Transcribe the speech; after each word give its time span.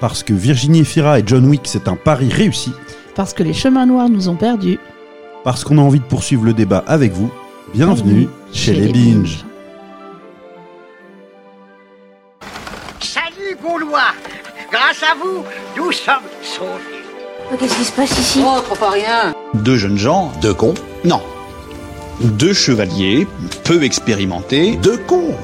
Parce 0.00 0.22
que 0.22 0.32
Virginie 0.32 0.80
Efira 0.80 1.18
et 1.18 1.24
John 1.26 1.44
Wick, 1.46 1.62
c'est 1.64 1.88
un 1.88 1.96
pari 1.96 2.28
réussi. 2.28 2.72
Parce 3.16 3.32
que 3.32 3.42
les 3.42 3.52
chemins 3.52 3.86
noirs 3.86 4.08
nous 4.08 4.28
ont 4.28 4.36
perdus. 4.36 4.78
Parce 5.42 5.64
qu'on 5.64 5.78
a 5.78 5.80
envie 5.80 5.98
de 5.98 6.04
poursuivre 6.04 6.44
le 6.44 6.52
débat 6.52 6.84
avec 6.86 7.12
vous. 7.12 7.30
Bienvenue, 7.74 8.28
chez, 8.52 8.74
les 8.74 8.92
Binge. 8.92 9.44
Salut 13.00 13.56
Gaulois 13.60 14.12
Grâce 14.70 15.02
à 15.02 15.14
vous, 15.16 15.44
nous 15.76 15.90
sommes 15.90 16.14
sauvés. 16.42 17.58
Qu'est-ce 17.58 17.76
qui 17.76 17.84
se 17.84 17.92
passe 17.92 18.18
ici? 18.18 18.40
Oh, 18.44 18.60
trop 18.60 18.76
pas 18.76 18.90
rien. 18.90 19.34
Deux 19.54 19.76
jeunes 19.76 19.98
gens, 19.98 20.30
deux 20.40 20.54
cons 20.54 20.74
Non. 21.04 21.22
Deux 22.20 22.52
chevaliers, 22.52 23.26
peu 23.64 23.82
expérimentés, 23.82 24.76
deux 24.76 24.98
cons. 24.98 25.34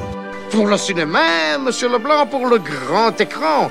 Pour 0.50 0.66
le 0.66 0.76
cinéma, 0.76 1.58
monsieur 1.58 1.88
Leblanc, 1.88 2.26
pour 2.26 2.46
le 2.46 2.58
grand 2.58 3.18
écran. 3.20 3.70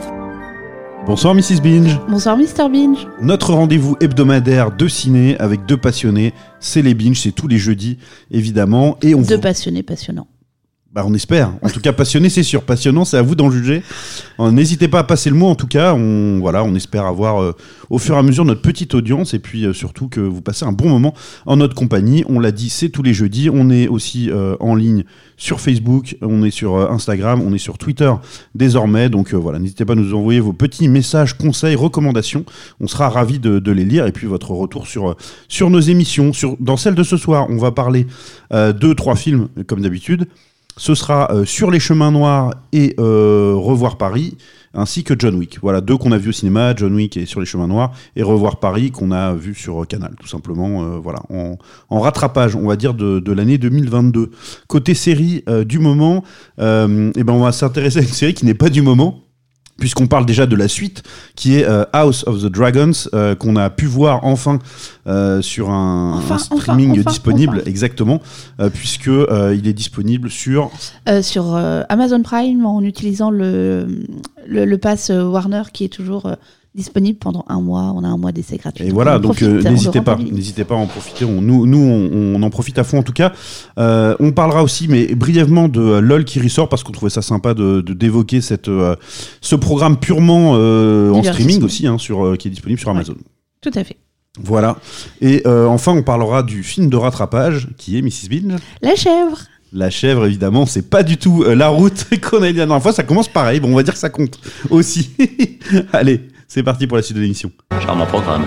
Bonsoir 1.05 1.33
Mrs. 1.35 1.61
Binge. 1.61 1.99
Bonsoir 2.07 2.37
Mr. 2.37 2.69
Binge. 2.71 3.07
Notre 3.21 3.53
rendez-vous 3.53 3.97
hebdomadaire 3.99 4.71
de 4.71 4.87
ciné 4.87 5.37
avec 5.39 5.65
deux 5.65 5.77
passionnés, 5.77 6.33
c'est 6.59 6.81
les 6.81 6.93
Binge, 6.93 7.19
c'est 7.19 7.31
tous 7.31 7.47
les 7.47 7.57
jeudis 7.57 7.97
évidemment. 8.29 8.97
Et 9.01 9.15
on 9.15 9.21
Deux 9.21 9.35
vous- 9.35 9.41
passionnés 9.41 9.83
passionnants. 9.83 10.27
Bah, 10.93 11.05
on 11.07 11.13
espère. 11.13 11.53
En 11.61 11.69
tout 11.69 11.79
cas, 11.79 11.93
passionné, 11.93 12.27
c'est 12.27 12.43
sûr. 12.43 12.63
Passionnant, 12.63 13.05
c'est 13.05 13.15
à 13.15 13.21
vous 13.21 13.33
d'en 13.35 13.49
juger. 13.49 13.81
Euh, 14.41 14.51
N'hésitez 14.51 14.89
pas 14.89 14.99
à 14.99 15.03
passer 15.05 15.29
le 15.29 15.37
mot. 15.37 15.47
En 15.47 15.55
tout 15.55 15.67
cas, 15.67 15.93
on, 15.93 16.39
voilà, 16.41 16.65
on 16.65 16.75
espère 16.75 17.05
avoir 17.05 17.41
euh, 17.41 17.55
au 17.89 17.97
fur 17.97 18.15
et 18.15 18.17
à 18.17 18.23
mesure 18.23 18.43
notre 18.43 18.61
petite 18.61 18.93
audience 18.93 19.33
et 19.33 19.39
puis 19.39 19.65
euh, 19.65 19.71
surtout 19.71 20.09
que 20.09 20.19
vous 20.19 20.41
passez 20.41 20.65
un 20.65 20.73
bon 20.73 20.89
moment 20.89 21.13
en 21.45 21.55
notre 21.55 21.75
compagnie. 21.75 22.25
On 22.27 22.41
l'a 22.41 22.51
dit, 22.51 22.69
c'est 22.69 22.89
tous 22.89 23.03
les 23.03 23.13
jeudis. 23.13 23.49
On 23.49 23.69
est 23.69 23.87
aussi 23.87 24.29
euh, 24.29 24.57
en 24.59 24.75
ligne 24.75 25.05
sur 25.37 25.61
Facebook, 25.61 26.17
on 26.21 26.43
est 26.43 26.51
sur 26.51 26.75
euh, 26.75 26.89
Instagram, 26.89 27.41
on 27.41 27.53
est 27.53 27.57
sur 27.57 27.77
Twitter 27.77 28.11
désormais. 28.53 29.07
Donc 29.07 29.33
euh, 29.33 29.37
voilà, 29.37 29.59
n'hésitez 29.59 29.85
pas 29.85 29.93
à 29.93 29.95
nous 29.95 30.13
envoyer 30.13 30.41
vos 30.41 30.51
petits 30.51 30.89
messages, 30.89 31.37
conseils, 31.37 31.75
recommandations. 31.75 32.43
On 32.81 32.87
sera 32.87 33.07
ravis 33.07 33.39
de, 33.39 33.59
de 33.59 33.71
les 33.71 33.85
lire 33.85 34.07
et 34.07 34.11
puis 34.11 34.27
votre 34.27 34.51
retour 34.51 34.87
sur, 34.87 35.15
sur 35.47 35.69
nos 35.69 35.79
émissions. 35.79 36.33
Sur, 36.33 36.57
dans 36.59 36.75
celle 36.75 36.95
de 36.95 37.03
ce 37.03 37.15
soir, 37.15 37.47
on 37.49 37.55
va 37.55 37.71
parler 37.71 38.07
de 38.51 38.93
trois 38.93 39.15
films 39.15 39.47
comme 39.67 39.79
d'habitude. 39.81 40.27
Ce 40.77 40.95
sera 40.95 41.31
euh, 41.31 41.45
Sur 41.45 41.71
les 41.71 41.79
chemins 41.79 42.11
noirs 42.11 42.53
et 42.71 42.95
euh, 42.99 43.53
Revoir 43.55 43.97
Paris, 43.97 44.37
ainsi 44.73 45.03
que 45.03 45.13
John 45.17 45.35
Wick. 45.35 45.59
Voilà, 45.61 45.81
deux 45.81 45.97
qu'on 45.97 46.11
a 46.11 46.17
vus 46.17 46.29
au 46.29 46.33
cinéma, 46.33 46.73
John 46.75 46.93
Wick 46.95 47.17
et 47.17 47.25
Sur 47.25 47.39
les 47.39 47.45
chemins 47.45 47.67
noirs, 47.67 47.91
et 48.15 48.23
Revoir 48.23 48.59
Paris 48.59 48.91
qu'on 48.91 49.11
a 49.11 49.33
vu 49.33 49.53
sur 49.53 49.81
euh, 49.81 49.85
Canal, 49.85 50.15
tout 50.19 50.27
simplement. 50.27 50.99
voilà, 50.99 51.19
en, 51.29 51.99
rattrapage, 51.99 52.55
on 52.55 52.67
va 52.67 52.75
dire, 52.75 52.93
de, 52.93 53.19
de 53.19 53.31
l'année 53.31 53.57
2022. 53.57 54.31
Côté 54.67 54.93
série 54.93 55.43
du 55.65 55.79
moment, 55.79 56.23
euh, 56.59 57.11
eh 57.15 57.23
ben 57.23 57.33
on 57.33 57.43
va 57.43 57.51
s'intéresser 57.51 57.99
à 57.99 58.01
une 58.01 58.07
série 58.07 58.33
qui 58.33 58.45
n'est 58.45 58.53
pas 58.53 58.69
du 58.69 58.81
moment. 58.81 59.23
Puisqu'on 59.77 60.07
parle 60.07 60.25
déjà 60.25 60.45
de 60.45 60.55
la 60.55 60.67
suite, 60.67 61.03
qui 61.35 61.57
est 61.57 61.65
euh, 61.65 61.85
House 61.91 62.23
of 62.27 62.41
the 62.43 62.45
Dragons, 62.45 62.91
euh, 63.13 63.35
qu'on 63.35 63.55
a 63.55 63.69
pu 63.69 63.85
voir 63.85 64.23
enfin 64.23 64.59
euh, 65.07 65.41
sur 65.41 65.71
un, 65.71 66.13
Enfin, 66.17 66.35
un 66.35 66.37
enfin, 66.37 66.57
streaming 66.57 66.91
enfin, 66.99 67.09
disponible, 67.09 67.63
exactement, 67.65 68.21
puisque 68.73 69.07
il 69.07 69.67
est 69.67 69.73
disponible 69.73 70.29
sur 70.29 70.71
sur 71.21 71.55
Amazon 71.89 72.21
Prime 72.21 72.65
en 72.65 72.81
utilisant 72.81 73.31
le, 73.31 73.87
le, 74.45 74.65
le 74.65 74.77
pass 74.77 75.09
Warner 75.09 75.63
qui 75.73 75.85
est 75.85 75.89
toujours 75.89 76.31
disponible 76.73 77.17
pendant 77.19 77.43
un 77.49 77.59
mois. 77.59 77.93
On 77.95 78.03
a 78.03 78.07
un 78.07 78.17
mois 78.17 78.31
d'essai 78.31 78.57
gratuit. 78.57 78.83
Et 78.85 78.87
Donc, 78.87 78.93
voilà, 78.95 79.17
on 79.17 79.19
donc 79.19 79.41
euh, 79.41 79.61
n'hésitez 79.61 80.01
pas, 80.01 80.15
n'hésitez 80.17 80.63
pas 80.63 80.75
à 80.75 80.77
en 80.77 80.87
profiter. 80.87 81.25
On- 81.25 81.41
nous, 81.41 81.65
nous 81.65 81.79
on, 81.79 82.35
on 82.35 82.43
en 82.43 82.49
profite 82.49 82.79
à 82.79 82.83
fond 82.83 82.99
en 82.99 83.03
tout 83.03 83.11
cas. 83.13 83.33
Euh, 83.77 84.15
on 84.19 84.31
parlera 84.31 84.63
aussi, 84.63 84.87
mais 84.87 85.13
brièvement, 85.15 85.67
de 85.67 85.81
euh, 85.81 86.01
LOL 86.01 86.23
qui 86.25 86.39
ressort 86.39 86.69
parce 86.69 86.83
qu'on 86.83 86.91
trouvait 86.93 87.09
ça 87.09 87.21
sympa 87.21 87.53
de 87.53 87.81
d'évoquer 87.81 88.41
cette 88.41 88.67
euh, 88.69 88.95
ce 89.41 89.55
programme 89.55 89.97
purement 89.97 90.51
en 90.51 91.23
streaming 91.23 91.61
aussi, 91.63 91.87
hein, 91.87 91.97
sur 91.97 92.37
qui 92.37 92.47
est 92.47 92.51
disponible 92.51 92.79
sur 92.79 92.89
Ouais. 92.89 92.95
Amazon. 92.95 93.15
Tout 93.61 93.71
à 93.75 93.83
fait. 93.83 93.97
Voilà. 94.41 94.77
Et 95.19 95.43
enfin, 95.45 95.91
on 95.93 96.03
parlera 96.03 96.41
du 96.43 96.63
film 96.63 96.89
de 96.89 96.95
rattrapage 96.95 97.67
qui 97.77 97.97
est 97.97 98.01
Mrs 98.01 98.29
Binge. 98.29 98.59
La 98.81 98.95
chèvre. 98.95 99.39
La 99.73 99.89
chèvre, 99.89 100.25
évidemment, 100.25 100.65
c'est 100.65 100.89
pas 100.89 101.01
du 101.03 101.15
tout 101.17 101.43
la 101.43 101.69
route 101.69 102.05
qu'on 102.21 102.37
a 102.43 102.47
dit 102.51 102.57
la 102.57 102.65
dernière 102.65 102.81
fois. 102.81 102.91
Ça 102.93 103.03
commence 103.03 103.27
pareil. 103.29 103.59
Bon, 103.61 103.71
on 103.71 103.75
va 103.75 103.83
dire 103.83 103.93
que 103.93 103.99
ça 103.99 104.09
compte 104.09 104.37
aussi. 104.69 105.09
Allez, 105.93 106.21
c'est 106.53 106.63
parti 106.63 106.85
pour 106.85 106.97
la 106.97 107.03
suite 107.03 107.15
de 107.15 107.21
l'émission. 107.21 107.49
Charmant 107.81 108.05
programme. 108.05 108.43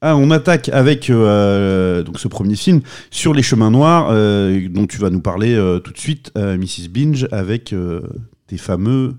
Ah, 0.00 0.16
on 0.16 0.32
attaque 0.32 0.68
avec 0.70 1.08
euh, 1.08 2.02
donc 2.02 2.18
ce 2.18 2.26
premier 2.26 2.56
film 2.56 2.80
sur 3.12 3.32
les 3.32 3.42
chemins 3.42 3.70
noirs 3.70 4.08
euh, 4.10 4.66
dont 4.68 4.88
tu 4.88 4.98
vas 4.98 5.08
nous 5.08 5.20
parler 5.20 5.54
euh, 5.54 5.78
tout 5.78 5.92
de 5.92 5.98
suite, 5.98 6.32
euh, 6.36 6.58
Mrs 6.58 6.88
Binge, 6.90 7.28
avec 7.30 7.72
euh, 7.72 8.00
tes 8.48 8.56
fameux. 8.56 9.14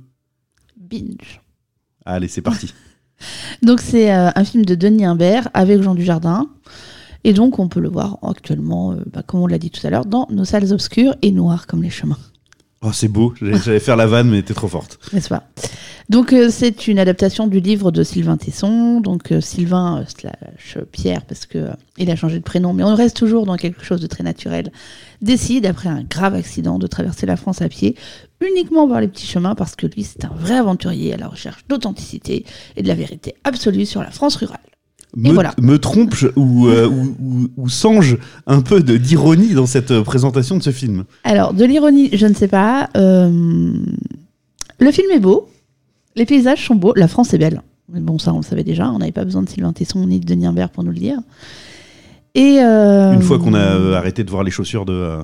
Binge. 0.78 1.40
Allez, 2.06 2.28
c'est 2.28 2.42
parti. 2.42 2.74
Donc 3.62 3.80
c'est 3.80 4.13
euh, 4.13 4.31
un 4.36 4.44
film 4.44 4.66
de 4.66 4.75
Denis 4.75 5.06
Imbert 5.06 5.47
avec 5.53 5.81
Jean 5.81 5.96
Dujardin. 5.96 6.50
Et 7.24 7.31
donc 7.31 7.58
on 7.58 7.69
peut 7.69 7.80
le 7.80 7.88
voir 7.88 8.18
actuellement, 8.22 8.92
euh, 8.92 8.96
bah, 9.13 9.24
comme 9.25 9.40
on 9.40 9.47
l'a 9.47 9.58
dit 9.58 9.72
tout 9.72 9.88
à 9.88 9.90
l'heure, 9.90 10.06
dans 10.06 10.28
nos 10.30 10.44
salles 10.44 10.74
obscures 10.74 11.16
et 11.22 11.31
noires 11.31 11.68
comme 11.68 11.81
les 11.81 11.90
chemins. 11.90 12.18
Oh, 12.86 12.92
c'est 12.92 13.08
beau. 13.08 13.34
J'allais 13.42 13.80
faire 13.80 13.96
la 13.96 14.06
vanne, 14.06 14.30
mais 14.30 14.42
t'es 14.42 14.54
trop 14.54 14.68
forte. 14.68 15.00
n'est-ce 15.14 15.34
Donc 16.10 16.34
euh, 16.34 16.50
c'est 16.50 16.88
une 16.88 17.00
adaptation 17.00 17.48
du 17.48 17.62
livre 17.62 17.92
de 17.92 18.04
Sylvain 18.04 18.36
Tesson, 18.36 19.00
donc 19.00 19.32
euh, 19.32 19.40
Sylvain 19.40 20.00
euh, 20.00 20.06
slash 20.06 20.78
Pierre 20.92 21.24
parce 21.24 21.46
que 21.46 21.70
il 21.98 22.12
a 22.12 22.18
changé 22.18 22.40
de 22.40 22.44
prénom, 22.44 22.74
mais 22.74 22.84
on 22.84 22.94
reste 22.94 23.16
toujours 23.16 23.46
dans 23.46 23.56
quelque 23.56 23.86
chose 23.86 24.02
de 24.02 24.08
très 24.08 24.24
naturel. 24.24 24.70
Décide 25.22 25.66
après 25.66 25.88
un 25.88 26.04
grave 26.04 26.36
accident 26.36 26.78
de 26.78 26.88
traverser 26.88 27.26
la 27.26 27.38
France 27.38 27.62
à 27.62 27.70
pied, 27.70 27.96
uniquement 28.42 28.86
par 28.86 29.00
les 29.00 29.08
petits 29.08 29.28
chemins 29.28 29.56
parce 29.56 29.78
que 29.78 29.88
lui 29.88 30.04
c'est 30.04 30.26
un 30.26 30.34
vrai 30.36 30.56
aventurier 30.56 31.14
à 31.14 31.18
la 31.18 31.30
recherche 31.30 31.64
d'authenticité 31.70 32.46
et 32.76 32.84
de 32.84 32.88
la 32.90 32.96
vérité 32.96 33.36
absolue 33.46 33.86
sur 33.86 34.02
la 34.02 34.12
France 34.12 34.36
rurale. 34.36 34.60
Me, 35.16 35.31
voilà. 35.31 35.53
me 35.62 35.78
trompe 35.78 36.16
ou, 36.35 36.68
euh, 36.68 36.88
ou, 36.88 37.16
ou- 37.22 37.50
ou 37.57 37.69
songe 37.69 38.18
un 38.47 38.62
peu 38.62 38.81
d'ironie 38.81 39.53
dans 39.53 39.68
cette 39.68 39.91
euh, 39.91 40.01
présentation 40.03 40.57
de 40.57 40.63
ce 40.63 40.72
film. 40.72 41.03
Alors 41.24 41.53
de 41.53 41.63
l'ironie, 41.66 42.09
je 42.13 42.25
ne 42.25 42.34
sais 42.34 42.47
pas. 42.47 42.90
euh, 42.97 43.74
le 44.79 44.91
film 44.91 45.12
est 45.12 45.19
beau, 45.19 45.47
les 46.16 46.25
paysages 46.25 46.66
sont 46.66 46.75
beaux, 46.75 46.94
la 46.96 47.07
France 47.07 47.34
est 47.34 47.38
belle. 47.38 47.62
Mais 47.91 48.00
bon, 48.00 48.18
ça 48.18 48.34
on 48.34 48.38
le 48.38 48.44
savait 48.44 48.63
déjà, 48.63 48.90
on 48.90 48.97
n'avait 49.00 49.12
pas 49.12 49.24
besoin 49.25 49.44
de 49.44 49.50
Sylvain 49.50 49.72
Tesson 49.74 50.07
ni 50.07 50.19
de 50.19 50.25
Denis 50.25 50.47
Imbert 50.47 50.69
pour 50.69 50.84
nous 50.84 50.91
le 50.91 50.97
dire. 50.97 51.19
Et 52.34 52.57
euh, 52.63 53.13
Une 53.13 53.22
fois 53.22 53.38
qu'on 53.38 53.53
a 53.53 53.95
arrêté 53.95 54.24
de 54.24 54.31
voir 54.31 54.44
les 54.44 54.50
chaussures 54.50 54.85
de, 54.85 54.94
euh, 54.94 55.18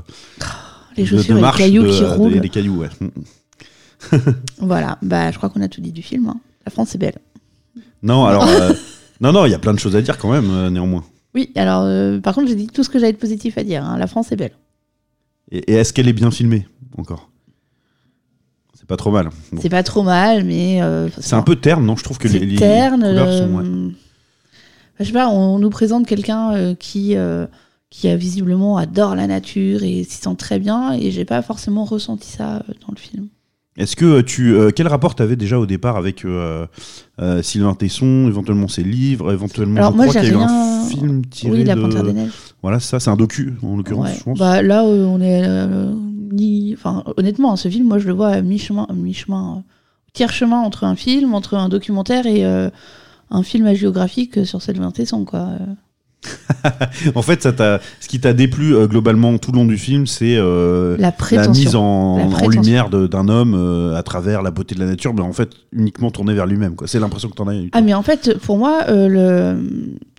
les 0.97 1.03
de- 1.03 1.07
chaussures 1.09 1.25
de 1.29 1.31
et 1.31 1.35
les 1.35 1.41
marche, 1.41 1.57
cailloux 1.57 1.83
de- 1.83 1.89
qui 1.89 2.03
roulent, 2.03 2.33
les 2.33 2.50
cailloux, 2.50 2.77
ouais. 2.81 2.89
voilà. 4.59 4.97
Bah, 5.01 5.31
je 5.31 5.38
crois 5.38 5.50
qu'on 5.50 5.61
a 5.61 5.67
tout 5.67 5.81
dit 5.81 5.91
du 5.91 6.03
film. 6.03 6.27
hein. 6.27 6.38
La 6.66 6.71
France 6.71 6.94
est 6.94 7.00
belle. 7.00 7.17
Non, 8.03 8.25
alors. 8.25 8.45
non, 9.22 9.31
non, 9.31 9.46
il 9.46 9.52
y 9.52 9.56
a 9.56 9.59
plein 9.59 9.74
de 9.74 9.80
choses 9.80 9.96
à 9.96 10.02
dire 10.02 10.18
quand 10.18 10.31
même, 10.31 10.50
euh, 10.52 10.69
néanmoins. 10.69 11.03
Oui, 11.35 11.52
alors 11.56 11.84
euh, 11.84 12.19
par 12.19 12.34
contre, 12.35 12.47
j'ai 12.47 12.56
dit 12.56 12.68
tout 12.68 12.84
ce 12.84 12.90
que 12.90 12.97
j'avais 13.00 13.13
de 13.13 13.18
positif 13.18 13.57
à 13.57 13.63
dire. 13.63 13.84
hein. 13.84 13.97
La 13.97 14.07
France 14.07 14.31
est 14.31 14.35
belle. 14.35 14.53
Et, 15.52 15.72
et 15.72 15.75
est-ce 15.75 15.94
qu'elle 15.94 16.07
est 16.07 16.13
bien 16.13 16.31
filmée 16.31 16.68
encore? 16.97 17.30
C'est 18.74 18.88
pas 18.88 18.97
trop 18.97 19.12
mal. 19.12 19.30
Bon. 19.52 19.62
C'est 19.62 19.69
pas 19.69 19.84
trop 19.84 20.03
mal, 20.03 20.44
mais 20.46 20.81
euh, 20.81 21.10
C'est 21.19 21.36
un 21.36 21.42
peu 21.44 21.56
terne, 21.56 21.86
non? 21.86 21.95
Je 21.95 22.04
trouve 22.04 22.18
que 22.18 22.27
les, 22.27 22.39
c'est 22.39 22.45
les 22.45 22.56
terne. 22.56 23.01
couleurs 23.01 23.31
sont. 23.33 23.54
ouais. 23.56 23.63
euh, 23.66 23.89
Je 25.00 25.04
sais 25.06 25.12
pas, 25.12 25.30
on 25.30 25.60
nous 25.60 25.69
présente 25.69 26.07
quelqu'un 26.07 26.54
euh, 26.54 26.75
qui, 26.75 27.16
euh, 27.16 27.45
qui 27.89 28.07
a 28.07 28.16
visiblement 28.16 28.77
adore 28.77 29.16
la 29.16 29.27
nature 29.27 29.83
et 29.83 30.04
s'y 30.04 30.18
sent 30.18 30.36
très 30.38 30.60
bien, 30.60 30.94
et 30.94 31.12
j'ai 31.12 31.25
pas 31.25 31.42
forcément 31.42 31.83
ressenti 31.86 32.30
ça 32.30 32.57
euh, 32.57 32.74
dans 32.88 32.92
le 32.94 33.00
film. 33.00 33.27
Est-ce 33.80 33.96
que 33.96 34.06
euh, 34.06 34.22
tu. 34.24 34.54
euh, 34.54 34.70
quel 34.76 34.88
rapport 34.88 35.16
t'avais 35.16 35.36
déjà 35.36 35.58
au 35.60 35.66
départ 35.66 35.96
avec 35.98 36.26
euh, 36.26 36.68
euh, 37.20 37.42
Sylvain 37.42 37.74
Tesson, 37.74 38.28
éventuellement 38.28 38.68
ses 38.68 38.84
livres, 38.84 39.31
éventuellement. 39.31 39.78
Alors 39.78 39.92
je 39.94 39.96
moi, 39.98 40.06
crois 40.08 40.22
qu'il 40.22 40.30
y 40.30 40.34
a 40.34 40.36
eu 40.36 40.38
rien- 40.38 40.81
un 40.84 40.86
film 40.88 41.26
tiré 41.26 41.54
Oui, 41.54 41.64
La 41.64 41.76
de. 41.76 41.81
Panthère 41.81 42.04
des 42.04 42.14
Neiges. 42.14 42.31
Voilà, 42.62 42.80
ça, 42.80 43.00
c'est 43.00 43.10
un 43.10 43.16
docu, 43.16 43.54
en 43.64 43.78
l'occurrence, 43.78 44.08
Ouais. 44.08 44.16
je 44.20 44.24
pense. 44.24 44.38
Bah, 44.38 44.62
là, 44.62 44.84
on 44.84 45.20
est. 45.22 45.48
ni... 46.31 46.74
enfin, 46.78 47.04
honnêtement, 47.18 47.56
ce 47.56 47.70
film, 47.70 47.88
moi, 47.88 47.98
je 48.00 48.08
le 48.08 48.14
vois 48.14 48.28
à 48.30 48.42
mi-chemin, 48.42 48.86
mi-chemin, 48.94 49.64
tiers 50.14 50.31
chemin 50.34 50.60
entre 50.60 50.84
un 50.84 50.96
film, 50.96 51.34
entre 51.34 51.56
un 51.56 51.70
documentaire 51.70 52.26
et 52.28 52.44
un 52.44 53.44
film 53.44 53.66
hagiographique 53.66 54.46
sur 54.46 54.62
Sylvain 54.62 54.92
Tesson, 54.92 55.24
quoi. 55.26 55.50
En 57.16 57.21
fait, 57.21 57.42
ça 57.44 57.54
t'a, 57.54 57.80
ce 58.00 58.07
qui 58.07 58.19
t'a 58.19 58.33
déplu 58.33 58.75
euh, 58.75 58.88
globalement 58.88 59.38
tout 59.38 59.51
le 59.51 59.57
long 59.57 59.66
du 59.66 59.77
film, 59.77 60.06
c'est 60.07 60.36
euh, 60.38 60.98
La 60.98 61.13
mise 61.48 61.75
en, 61.75 62.18
La 62.18 62.24
en 62.25 62.30
prétention. 62.30 62.50
lumière 62.62 62.89
d'un 62.89 63.30
homme 63.30 63.54
euh, 63.56 63.95
à 63.95 64.04
travers 64.04 64.42
la 64.42 64.51
beauté 64.51 64.75
de 64.75 64.80
la 64.81 64.86
nature, 64.88 65.13
mais 65.13 65.21
en 65.21 65.33
fait 65.33 65.51
uniquement 65.71 66.12
tourné 66.12 66.33
vers 66.33 66.45
lui-même. 66.45 66.75
quoi. 66.75 66.88
C'est 66.88 67.00
l'impression 67.00 67.30
que 67.30 67.36
t'en 67.36 67.48
as 67.48 67.56
eu. 67.56 67.69
Ah 67.74 67.81
mais 67.81 67.94
en 67.94 68.04
fait, 68.04 68.38
pour 68.39 68.57
moi, 68.57 68.83
le, 68.89 69.57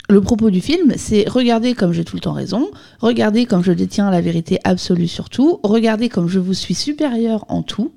le 0.09 0.21
propos 0.21 0.51
du 0.51 0.61
film, 0.61 0.93
c'est 0.97 1.29
regarder 1.29 1.75
comme 1.75 1.93
j'ai 1.93 2.05
tout 2.05 2.17
le 2.17 2.21
temps 2.21 2.33
raison, 2.33 2.69
regarder 3.01 3.45
comme 3.45 3.63
je 3.63 3.73
détiens 3.73 4.11
la 4.11 4.21
vérité 4.21 4.59
absolue 4.65 5.09
sur 5.09 5.29
tout, 5.29 5.61
regarder 5.63 6.09
comme 6.09 6.29
je 6.29 6.39
vous 6.39 6.55
suis 6.55 6.75
supérieur 6.75 7.45
en 7.49 7.63
tout. 7.63 7.93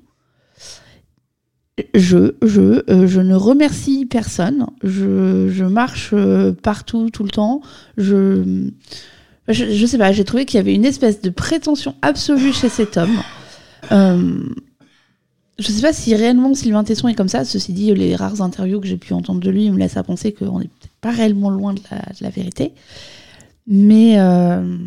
Je, 1.94 2.34
je, 2.42 2.88
euh, 2.88 3.06
je 3.06 3.20
ne 3.20 3.34
remercie 3.34 4.06
personne. 4.06 4.66
Je, 4.82 5.48
je 5.48 5.64
marche 5.64 6.10
euh, 6.12 6.52
partout, 6.52 7.10
tout 7.10 7.24
le 7.24 7.30
temps. 7.30 7.62
Je, 7.96 8.70
je, 9.48 9.86
sais 9.86 9.98
pas, 9.98 10.12
j'ai 10.12 10.24
trouvé 10.24 10.44
qu'il 10.44 10.58
y 10.58 10.60
avait 10.60 10.74
une 10.74 10.84
espèce 10.84 11.20
de 11.20 11.30
prétention 11.30 11.96
absolue 12.00 12.52
chez 12.52 12.68
cet 12.68 12.96
homme. 12.96 13.18
Euh, 13.90 14.38
je 15.58 15.70
sais 15.70 15.82
pas 15.82 15.92
si 15.92 16.14
réellement 16.14 16.54
Sylvain 16.54 16.84
Tesson 16.84 17.08
est 17.08 17.14
comme 17.14 17.28
ça. 17.28 17.44
Ceci 17.44 17.72
dit, 17.72 17.92
les 17.92 18.14
rares 18.14 18.40
interviews 18.40 18.80
que 18.80 18.86
j'ai 18.86 18.96
pu 18.96 19.12
entendre 19.12 19.40
de 19.40 19.50
lui 19.50 19.68
me 19.70 19.78
laissent 19.78 19.96
à 19.96 20.04
penser 20.04 20.32
qu'on 20.32 20.60
n'est 20.60 20.68
peut-être 20.68 20.94
pas 21.00 21.10
réellement 21.10 21.50
loin 21.50 21.74
de 21.74 21.80
la, 21.90 21.98
de 21.98 22.22
la 22.22 22.30
vérité. 22.30 22.72
Mais 23.66 24.18
euh, 24.20 24.78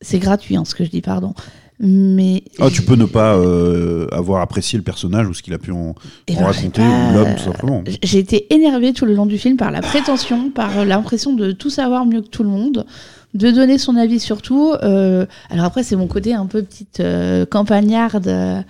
c'est 0.00 0.18
gratuit, 0.18 0.56
hein, 0.56 0.64
ce 0.64 0.74
que 0.74 0.84
je 0.84 0.90
dis, 0.90 1.00
pardon. 1.00 1.34
Mais 1.84 2.44
Ah, 2.60 2.68
tu 2.70 2.82
peux 2.82 2.94
ne 2.94 3.06
pas 3.06 3.34
euh, 3.36 4.06
avoir 4.12 4.40
apprécié 4.40 4.76
le 4.76 4.84
personnage 4.84 5.26
ou 5.28 5.34
ce 5.34 5.42
qu'il 5.42 5.52
a 5.52 5.58
pu 5.58 5.72
en, 5.72 5.96
Eh 6.28 6.36
en 6.36 6.40
ben, 6.40 6.46
raconter, 6.46 6.80
pas- 6.80 7.10
ou 7.10 7.14
l'homme 7.14 7.34
tout 7.36 7.42
simplement. 7.42 7.82
j'ai 8.04 8.18
été 8.20 8.54
énervée 8.54 8.92
tout 8.92 9.04
le 9.04 9.14
long 9.14 9.26
du 9.26 9.36
film 9.36 9.56
par 9.56 9.72
la 9.72 9.80
prétention, 9.82 10.50
par 10.50 10.84
l'impression 10.84 11.32
de 11.34 11.50
tout 11.50 11.70
savoir 11.70 12.06
mieux 12.06 12.22
que 12.22 12.28
tout 12.28 12.44
le 12.44 12.50
monde, 12.50 12.86
de 13.34 13.50
donner 13.50 13.78
son 13.78 13.96
avis 13.96 14.20
sur 14.20 14.42
tout. 14.42 14.72
Euh, 14.84 15.26
alors 15.50 15.64
après, 15.64 15.82
c'est 15.82 15.96
mon 15.96 16.06
côté 16.06 16.32
un 16.34 16.46
peu 16.46 16.62
petite 16.62 17.00
euh, 17.00 17.46
campagnarde 17.46 18.28
euh, 18.28 18.60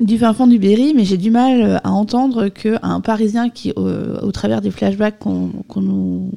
du 0.00 0.18
fin 0.18 0.34
fond 0.34 0.48
du 0.48 0.58
Berry, 0.58 0.94
mais 0.96 1.04
j'ai 1.04 1.16
du 1.18 1.30
mal 1.30 1.80
à 1.84 1.92
entendre 1.92 2.48
qu'un 2.48 3.00
Parisien 3.00 3.50
qui, 3.50 3.72
au 3.76 4.32
travers 4.32 4.60
des 4.60 4.72
flashbacks 4.72 5.20
qu'on 5.20 5.50
qu'on 5.68 5.80
nous 5.80 6.32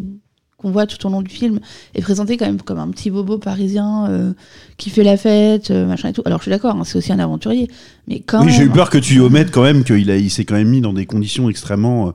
qu'on 0.67 0.71
voit 0.73 0.85
tout 0.85 1.05
au 1.07 1.09
long 1.09 1.21
du 1.21 1.33
film 1.33 1.59
est 1.95 2.01
présenté 2.01 2.37
quand 2.37 2.45
même 2.45 2.61
comme 2.61 2.79
un 2.79 2.89
petit 2.89 3.09
bobo 3.09 3.37
parisien 3.37 4.07
euh, 4.09 4.33
qui 4.77 4.89
fait 4.89 5.03
la 5.03 5.17
fête, 5.17 5.71
euh, 5.71 5.85
machin 5.85 6.09
et 6.09 6.13
tout. 6.13 6.21
Alors 6.25 6.39
je 6.39 6.43
suis 6.43 6.51
d'accord, 6.51 6.75
hein, 6.75 6.83
c'est 6.83 6.97
aussi 6.97 7.13
un 7.13 7.19
aventurier, 7.19 7.69
mais 8.07 8.19
quand 8.19 8.43
Oui, 8.45 8.51
j'ai 8.51 8.63
eu 8.63 8.69
peur 8.69 8.89
que 8.89 8.97
tu 8.97 9.19
omettes 9.19 9.51
quand 9.51 9.63
même 9.63 9.83
qu'il 9.83 10.09
il 10.09 10.29
s'est 10.29 10.45
quand 10.45 10.55
même 10.55 10.67
mis 10.69 10.81
dans 10.81 10.93
des 10.93 11.05
conditions 11.05 11.49
extrêmement 11.49 12.13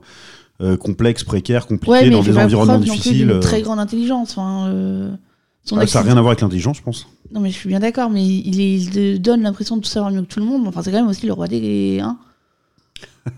euh, 0.61 0.77
complexes, 0.77 1.23
précaires, 1.23 1.65
compliquées, 1.65 1.91
Ouais, 1.91 2.03
mais 2.03 2.09
dans 2.11 2.19
il 2.19 2.25
fait 2.25 2.31
des 2.31 2.37
pas 2.37 2.45
environnements 2.45 2.73
preuve 2.75 2.87
non 2.87 2.93
plus 2.93 3.01
difficiles. 3.01 3.39
très 3.41 3.61
grande 3.61 3.79
intelligence. 3.79 4.37
Enfin, 4.37 5.17
son 5.63 5.77
Ah, 5.77 5.87
ça 5.87 5.99
n'a 5.99 6.05
rien 6.05 6.17
à 6.17 6.21
voir 6.21 6.31
avec 6.31 6.41
l'intelligence, 6.41 6.77
je 6.77 6.83
pense. 6.83 7.07
Non, 7.31 7.39
mais 7.39 7.49
je 7.49 7.55
suis 7.55 7.69
bien 7.69 7.79
d'accord, 7.79 8.09
mais 8.09 8.23
il 8.23 9.21
donne 9.21 9.41
l'impression 9.41 9.77
de 9.77 9.81
tout 9.81 9.89
savoir 9.89 10.11
mieux 10.11 10.21
que 10.21 10.27
tout 10.27 10.39
le 10.39 10.45
monde. 10.45 10.67
Enfin, 10.67 10.81
c'est 10.83 10.91
quand 10.91 10.97
même 10.97 11.07
aussi 11.07 11.25
le 11.25 11.33
roi 11.33 11.47
des. 11.47 11.99
Hein 12.01 12.17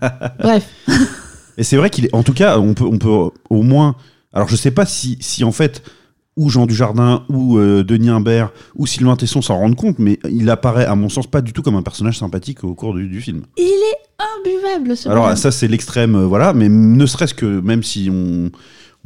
Bref. 0.38 0.68
Et 1.56 1.64
c'est 1.64 1.76
vrai 1.76 1.88
qu'il 1.88 2.04
est. 2.06 2.14
En 2.14 2.22
tout 2.22 2.34
cas, 2.34 2.58
on 2.58 2.74
peut, 2.74 2.84
on 2.84 2.98
peut 2.98 3.30
au 3.48 3.62
moins. 3.62 3.96
Alors, 4.36 4.48
je 4.48 4.56
sais 4.56 4.70
pas 4.70 4.84
si, 4.86 5.16
si 5.20 5.42
en 5.44 5.50
fait, 5.52 5.82
ou 6.36 6.50
Jean 6.50 6.66
Dujardin, 6.66 7.24
ou 7.30 7.56
euh, 7.56 7.82
Denis 7.82 8.10
Imbert, 8.10 8.50
ou 8.74 8.86
Sylvain 8.86 9.16
Tesson 9.16 9.40
s'en 9.40 9.56
rendent 9.56 9.74
compte, 9.76 9.98
mais 9.98 10.18
il 10.30 10.50
apparaît, 10.50 10.84
à 10.84 10.94
mon 10.94 11.08
sens, 11.08 11.26
pas 11.26 11.40
du 11.40 11.54
tout 11.54 11.62
comme 11.62 11.76
un 11.76 11.82
personnage 11.82 12.18
sympathique 12.18 12.62
au 12.62 12.74
cours 12.74 12.92
du, 12.94 13.08
du 13.08 13.22
film. 13.22 13.44
Il 13.56 13.62
est 13.62 14.50
imbuvable, 14.52 14.94
ce 14.96 15.08
Alors, 15.08 15.36
ça, 15.38 15.50
c'est 15.50 15.68
l'extrême, 15.68 16.14
euh, 16.14 16.26
voilà, 16.26 16.52
mais 16.52 16.68
ne 16.68 17.06
serait-ce 17.06 17.34
que, 17.34 17.60
même 17.60 17.82
si 17.82 18.08
on. 18.12 18.50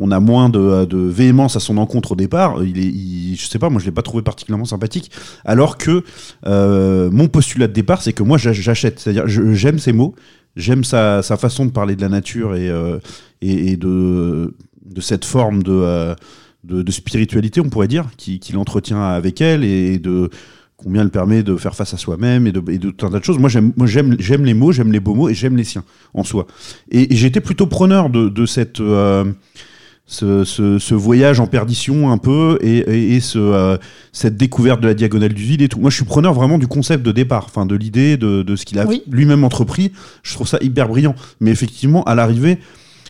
On 0.02 0.12
a 0.12 0.18
moins 0.20 0.48
de, 0.48 0.86
de 0.86 0.96
véhémence 0.96 1.56
à 1.56 1.60
son 1.60 1.76
encontre 1.76 2.12
au 2.12 2.16
départ. 2.16 2.64
Il 2.64 2.78
est, 2.78 2.84
il- 2.86 3.36
je 3.38 3.46
sais 3.46 3.58
pas, 3.58 3.68
moi 3.68 3.82
je 3.82 3.84
l'ai 3.84 3.90
pas 3.92 4.00
trouvé 4.00 4.22
particulièrement 4.22 4.64
sympathique. 4.64 5.10
Alors 5.44 5.76
que 5.76 6.04
euh, 6.46 7.10
mon 7.10 7.28
postulat 7.28 7.66
de 7.68 7.74
départ, 7.74 8.00
c'est 8.00 8.14
que 8.14 8.22
moi 8.22 8.38
j'ach- 8.38 8.54
j'achète. 8.58 8.98
C'est-à-dire, 8.98 9.24
j'aime 9.26 9.78
ses 9.78 9.92
mots, 9.92 10.14
j'aime 10.56 10.84
sa, 10.84 11.22
sa 11.22 11.36
façon 11.36 11.66
de 11.66 11.70
parler 11.70 11.96
de 11.96 12.00
la 12.00 12.08
nature 12.08 12.54
et, 12.56 12.70
euh, 12.70 12.98
et, 13.42 13.72
et 13.72 13.76
de, 13.76 14.54
de 14.90 15.00
cette 15.00 15.24
forme 15.24 15.62
de, 15.62 15.72
euh, 15.72 16.14
de, 16.64 16.82
de 16.82 16.92
spiritualité, 16.92 17.60
on 17.60 17.68
pourrait 17.70 17.88
dire, 17.88 18.06
qui- 18.16 18.38
qu'il 18.40 18.56
entretient 18.58 19.02
avec 19.02 19.40
elle 19.40 19.64
et 19.64 19.98
de 19.98 20.28
combien 20.76 21.02
elle 21.02 21.10
permet 21.10 21.42
de 21.42 21.56
faire 21.56 21.74
face 21.74 21.92
à 21.94 21.96
soi-même 21.98 22.46
et 22.46 22.52
de, 22.52 22.62
et 22.70 22.78
de 22.78 22.90
tout 22.90 23.06
un 23.06 23.10
tas 23.10 23.18
de 23.18 23.24
choses. 23.24 23.38
Moi, 23.38 23.48
j'aime, 23.50 23.72
moi, 23.76 23.86
j'aime, 23.86 24.16
j'aime 24.18 24.44
les 24.44 24.54
mots, 24.54 24.72
j'aime 24.72 24.92
les 24.92 25.00
beaux 25.00 25.14
mots 25.14 25.28
et 25.28 25.34
j'aime 25.34 25.56
les 25.56 25.64
siens 25.64 25.84
en 26.14 26.24
soi. 26.24 26.46
Et, 26.90 27.12
et 27.12 27.16
j'étais 27.16 27.40
plutôt 27.40 27.66
preneur 27.66 28.08
de, 28.10 28.28
de 28.28 28.46
cette, 28.46 28.80
euh, 28.80 29.24
ce, 30.06 30.42
ce- 30.44 30.78
ce 30.78 30.94
voyage 30.94 31.38
en 31.38 31.46
perdition 31.46 32.10
un 32.10 32.18
peu 32.18 32.58
et, 32.62 32.78
et- 32.78 33.14
et 33.14 33.20
ce, 33.20 33.38
euh, 33.38 33.76
cette 34.12 34.36
découverte 34.36 34.80
de 34.80 34.88
la 34.88 34.94
diagonale 34.94 35.34
du 35.34 35.42
vide 35.42 35.62
et 35.62 35.68
tout. 35.68 35.78
Moi, 35.78 35.90
je 35.90 35.96
suis 35.96 36.04
preneur 36.04 36.32
vraiment 36.34 36.58
du 36.58 36.66
concept 36.66 37.04
de 37.04 37.12
départ, 37.12 37.44
enfin 37.46 37.64
de 37.66 37.74
l'idée 37.76 38.16
de, 38.16 38.42
de 38.42 38.56
ce 38.56 38.64
qu'il 38.64 38.78
a 38.78 38.86
Oui. 38.86 39.02
lui-même 39.08 39.44
entrepris. 39.44 39.92
Je 40.22 40.32
trouve 40.34 40.48
ça 40.48 40.58
hyper 40.62 40.88
brillant. 40.88 41.14
Mais 41.40 41.50
effectivement, 41.50 42.02
à 42.04 42.14
l'arrivée, 42.14 42.58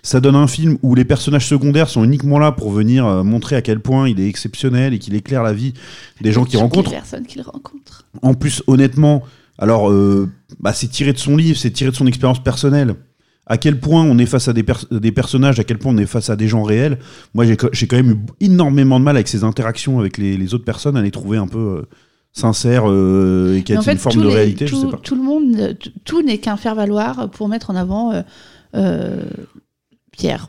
ça 0.02 0.20
donne 0.20 0.36
un 0.36 0.46
film 0.46 0.78
où 0.82 0.94
les 0.94 1.04
personnages 1.04 1.46
secondaires 1.46 1.88
sont 1.88 2.04
uniquement 2.04 2.38
là 2.38 2.52
pour 2.52 2.70
venir 2.70 3.06
euh, 3.06 3.22
montrer 3.22 3.56
à 3.56 3.62
quel 3.62 3.80
point 3.80 4.08
il 4.08 4.20
est 4.20 4.28
exceptionnel 4.28 4.94
et 4.94 4.98
qu'il 4.98 5.14
éclaire 5.14 5.42
la 5.42 5.52
vie 5.52 5.74
des 6.20 6.32
gens 6.32 6.44
qu'il 6.44 6.58
rencontre. 6.58 6.90
personnes 6.90 7.26
qu'il 7.26 7.42
rencontre. 7.42 8.06
En 8.22 8.34
plus, 8.34 8.62
honnêtement, 8.66 9.22
alors, 9.58 9.90
euh, 9.90 10.28
bah, 10.58 10.72
c'est 10.72 10.88
tiré 10.88 11.12
de 11.12 11.18
son 11.18 11.36
livre, 11.36 11.58
c'est 11.58 11.70
tiré 11.70 11.90
de 11.90 11.96
son 11.96 12.06
expérience 12.06 12.42
personnelle. 12.42 12.94
À 13.46 13.58
quel 13.58 13.80
point 13.80 14.04
on 14.04 14.16
est 14.18 14.26
face 14.26 14.46
à 14.48 14.52
des, 14.52 14.62
pers- 14.62 14.86
des 14.92 15.10
personnages, 15.12 15.58
à 15.58 15.64
quel 15.64 15.76
point 15.78 15.92
on 15.92 15.98
est 15.98 16.06
face 16.06 16.30
à 16.30 16.36
des 16.36 16.46
gens 16.46 16.62
réels. 16.62 16.98
Moi, 17.34 17.44
j'ai 17.44 17.86
quand 17.86 17.96
même 17.96 18.10
eu 18.12 18.16
énormément 18.40 19.00
de 19.00 19.04
mal 19.04 19.16
avec 19.16 19.26
ces 19.28 19.42
interactions 19.44 19.98
avec 19.98 20.18
les, 20.18 20.36
les 20.36 20.54
autres 20.54 20.64
personnes, 20.64 20.96
à 20.96 21.02
les 21.02 21.10
trouver 21.10 21.36
un 21.36 21.48
peu 21.48 21.58
euh, 21.58 21.82
sincères 22.32 22.84
euh, 22.88 23.56
et 23.56 23.64
Mais 23.68 23.76
a 23.76 23.82
fait, 23.82 23.92
une 23.92 23.98
forme 23.98 24.22
de 24.22 24.28
les- 24.28 24.34
réalité, 24.34 24.66
je 24.68 24.74
tout, 24.74 24.80
sais 24.82 24.86
pas. 24.90 24.98
tout 24.98 25.16
le 25.16 25.22
monde, 25.22 25.76
tout 26.04 26.22
n'est 26.22 26.38
qu'un 26.38 26.56
faire-valoir 26.56 27.28
pour 27.30 27.48
mettre 27.48 27.70
en 27.70 27.76
avant 27.76 28.12
euh, 28.76 29.22
Pierre. 30.20 30.48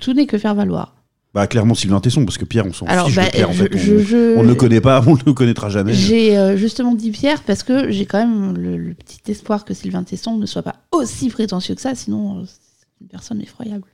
Tout 0.00 0.12
n'est 0.12 0.26
que 0.26 0.36
faire-valoir. 0.36 0.94
Bah, 1.32 1.46
clairement, 1.46 1.74
Sylvain 1.74 2.00
Tesson, 2.00 2.26
parce 2.26 2.36
que 2.36 2.44
Pierre, 2.44 2.66
on 2.66 2.74
s'en 2.74 2.84
fiche 2.86 3.14
bah, 3.16 3.24
de 3.24 3.30
Pierre, 3.30 3.48
en 3.48 3.52
je- 3.52 3.62
fait. 3.64 3.70
On, 3.74 3.78
je- 3.78 3.98
je- 4.00 4.36
on 4.36 4.42
ne 4.42 4.48
le 4.48 4.54
connaît 4.54 4.82
pas, 4.82 5.02
on 5.06 5.14
ne 5.14 5.20
le 5.24 5.32
connaîtra 5.32 5.70
jamais. 5.70 5.94
J'ai 5.94 6.36
euh, 6.36 6.58
justement 6.58 6.94
dit 6.94 7.10
Pierre 7.10 7.42
parce 7.44 7.62
que 7.62 7.90
j'ai 7.90 8.04
quand 8.04 8.18
même 8.18 8.54
le, 8.58 8.76
le 8.76 8.92
petit 8.92 9.20
espoir 9.30 9.64
que 9.64 9.72
Sylvain 9.72 10.02
Tesson 10.02 10.36
ne 10.36 10.44
soit 10.44 10.60
pas 10.62 10.76
aussi 10.92 11.30
prétentieux 11.30 11.74
que 11.74 11.80
ça, 11.80 11.94
sinon 11.94 12.40
euh, 12.40 12.42
c'est 12.44 12.86
une 13.00 13.08
personne 13.08 13.40
effroyable. 13.40 13.84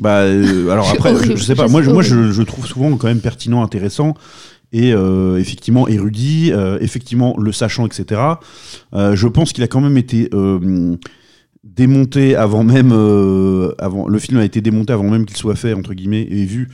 Bah, 0.00 0.22
euh, 0.22 0.68
alors 0.70 0.90
après, 0.92 1.12
horrible, 1.14 1.36
je 1.36 1.44
sais 1.44 1.54
pas. 1.54 1.68
Moi, 1.68 1.82
je, 1.82 1.90
moi 1.90 2.02
je, 2.02 2.42
trouve 2.42 2.66
souvent 2.66 2.96
quand 2.96 3.06
même 3.06 3.20
pertinent, 3.20 3.62
intéressant 3.62 4.14
et 4.72 4.92
euh, 4.92 5.38
effectivement 5.38 5.86
érudit, 5.86 6.50
effectivement 6.80 7.36
le 7.38 7.52
sachant, 7.52 7.86
etc. 7.86 8.20
Je 8.92 9.28
pense 9.28 9.52
qu'il 9.52 9.62
a 9.62 9.68
quand 9.68 9.80
même 9.80 9.96
été 9.96 10.28
démonté 11.64 12.36
avant 12.36 12.62
même, 12.62 12.92
euh, 12.92 13.72
avant 13.78 14.06
le 14.06 14.18
film 14.18 14.38
a 14.38 14.44
été 14.44 14.60
démonté 14.60 14.92
avant 14.92 15.08
même 15.10 15.24
qu'il 15.26 15.36
soit 15.36 15.56
fait 15.56 15.72
entre 15.74 15.94
guillemets 15.94 16.26
et 16.30 16.44
vu. 16.44 16.68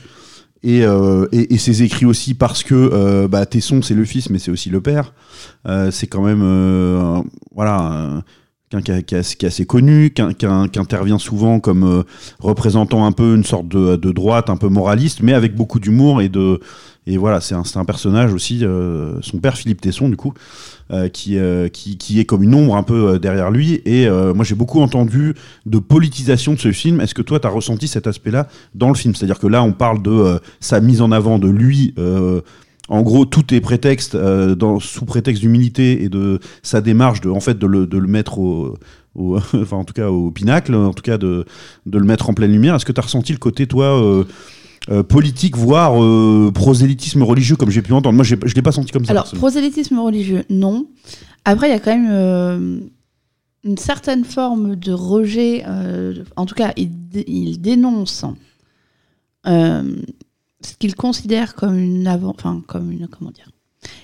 Et, 0.63 0.85
euh, 0.85 1.25
et, 1.31 1.57
ses 1.57 1.81
écrits 1.81 2.05
aussi 2.05 2.35
parce 2.35 2.61
que 2.61 2.75
euh, 2.75 3.27
bah, 3.27 3.47
Tesson 3.47 3.81
c'est 3.81 3.95
le 3.95 4.05
fils 4.05 4.29
mais 4.29 4.37
c'est 4.37 4.51
aussi 4.51 4.69
le 4.69 4.79
père. 4.79 5.13
C'est 5.89 6.05
quand 6.05 6.21
même 6.21 7.23
voilà 7.55 7.77
un- 7.77 8.23
quelqu'un 8.69 9.01
qui, 9.01 9.15
qui, 9.21 9.35
qui 9.37 9.45
est 9.45 9.47
assez 9.47 9.65
connu, 9.65 10.11
qu'un- 10.11 10.33
qui 10.33 10.45
intervient 10.45 11.17
souvent 11.17 11.59
comme 11.59 12.03
représentant 12.39 13.05
un 13.07 13.11
peu 13.11 13.33
une 13.35 13.43
sorte 13.43 13.67
de, 13.69 13.95
de 13.95 14.11
droite, 14.11 14.51
un 14.51 14.57
peu 14.57 14.69
moraliste, 14.69 15.21
mais 15.23 15.33
avec 15.33 15.55
beaucoup 15.55 15.79
d'humour 15.79 16.21
et 16.21 16.29
de 16.29 16.59
et 17.07 17.17
voilà, 17.17 17.41
c'est 17.41 17.55
un, 17.55 17.85
personnage 17.85 18.31
aussi, 18.31 18.59
euh, 18.63 19.15
son 19.21 19.39
père 19.39 19.57
Philippe 19.57 19.81
Tesson 19.81 20.07
du 20.07 20.15
coup, 20.15 20.33
euh, 20.91 21.09
qui, 21.09 21.37
euh, 21.37 21.67
qui 21.67 21.97
qui 21.97 22.19
est 22.19 22.25
comme 22.25 22.43
une 22.43 22.53
ombre 22.53 22.75
un 22.75 22.83
peu 22.83 23.17
derrière 23.17 23.49
lui. 23.49 23.81
Et 23.85 24.07
moi 24.09 24.45
j'ai 24.45 24.55
beaucoup 24.55 24.81
entendu 24.81 25.33
de 25.65 25.79
politisation 25.79 26.53
de 26.53 26.59
ce 26.59 26.71
film. 26.71 27.01
Est-ce 27.01 27.15
que 27.15 27.23
toi 27.23 27.39
tu 27.39 27.47
as 27.47 27.49
ressenti 27.49 27.87
cet 27.87 28.05
aspect-là 28.05 28.47
dans 28.75 28.89
le 28.89 28.95
film? 28.95 29.15
C'est-à-dire 29.15 29.39
que 29.39 29.47
là 29.47 29.63
on 29.63 29.73
parle 29.73 30.01
de 30.03 30.39
sa 30.59 30.79
mise 30.79 31.01
en 31.01 31.11
avant 31.11 31.39
de 31.39 31.49
lui. 31.49 31.95
en 32.87 33.01
gros, 33.01 33.25
tout 33.25 33.51
est 33.53 33.61
prétexte, 33.61 34.15
sous 34.79 35.05
prétexte 35.05 35.41
d'humilité 35.41 36.03
et 36.03 36.09
de 36.09 36.39
sa 36.61 36.81
démarche 36.81 37.21
de, 37.21 37.29
en 37.29 37.39
fait, 37.39 37.57
de 37.57 37.65
le, 37.65 37.87
de 37.87 37.97
le 37.97 38.07
mettre 38.07 38.37
au, 38.37 38.75
au- 39.15 39.37
enfin, 39.55 39.77
en 39.77 39.85
tout 39.85 39.93
cas, 39.93 40.09
au 40.09 40.29
pinacle, 40.29 40.75
en 40.75 40.93
tout 40.93 41.03
cas, 41.03 41.17
de, 41.17 41.45
de 41.85 41.97
le 41.97 42.03
mettre 42.05 42.29
en 42.29 42.33
pleine 42.33 42.51
lumière. 42.51 42.75
Est-ce 42.75 42.85
que 42.85 42.91
tu 42.91 42.99
as 42.99 43.03
ressenti 43.03 43.31
le 43.31 43.37
côté, 43.39 43.65
toi, 43.65 44.25
euh, 44.89 45.03
politique, 45.03 45.55
voire 45.57 46.01
euh, 46.01 46.51
prosélytisme 46.53 47.21
religieux, 47.23 47.55
comme 47.55 47.69
j'ai 47.69 47.81
pu 47.81 47.93
entendre 47.93 48.15
Moi, 48.15 48.23
je 48.25 48.35
l'ai 48.55 48.61
pas 48.61 48.71
senti 48.71 48.91
comme 48.91 49.05
ça. 49.05 49.11
Alors, 49.11 49.29
prosélytisme 49.31 49.99
religieux, 49.99 50.43
non. 50.49 50.87
Après, 51.45 51.67
il 51.69 51.71
y 51.71 51.75
a 51.75 51.79
quand 51.79 51.95
même 51.95 52.09
euh, 52.11 52.79
une 53.63 53.77
certaine 53.77 54.23
forme 54.25 54.75
de 54.75 54.91
rejet. 54.91 55.63
en 56.35 56.45
tout 56.45 56.55
cas, 56.55 56.73
il, 56.77 56.89
dé- 57.09 57.25
il 57.27 57.61
dénonce 57.61 58.25
ce 59.45 60.73
qu'il 60.79 60.95
considère 60.95 61.55
comme 61.55 61.77
une 61.77 62.07
avant, 62.07 62.29
enfin 62.37 62.61
comme 62.67 62.91
une 62.91 63.07
comment 63.07 63.31
dire. 63.31 63.49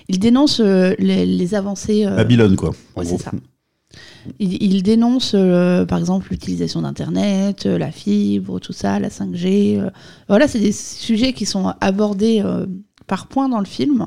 Il 0.08 0.18
dénonce 0.18 0.60
euh, 0.60 0.94
les, 0.98 1.24
les 1.24 1.54
avancées. 1.54 2.04
euh, 2.04 2.16
Babylone, 2.16 2.56
quoi. 2.56 2.70
ouais, 2.96 3.04
c'est 3.04 3.18
ça. 3.18 3.30
Il, 4.38 4.62
il 4.62 4.82
dénonce, 4.82 5.32
euh, 5.34 5.84
par 5.86 5.98
exemple, 5.98 6.28
l'utilisation 6.30 6.82
d'Internet, 6.82 7.66
euh, 7.66 7.78
la 7.78 7.90
fibre, 7.90 8.58
tout 8.60 8.72
ça, 8.72 8.98
la 8.98 9.08
5G. 9.10 9.78
euh. 9.80 9.90
voilà, 10.28 10.48
c'est 10.48 10.60
des 10.60 10.72
sujets 10.72 11.32
qui 11.32 11.46
sont 11.46 11.72
abordés 11.80 12.42
par 13.06 13.26
point 13.26 13.48
dans 13.48 13.58
le 13.60 13.64
film. 13.66 14.06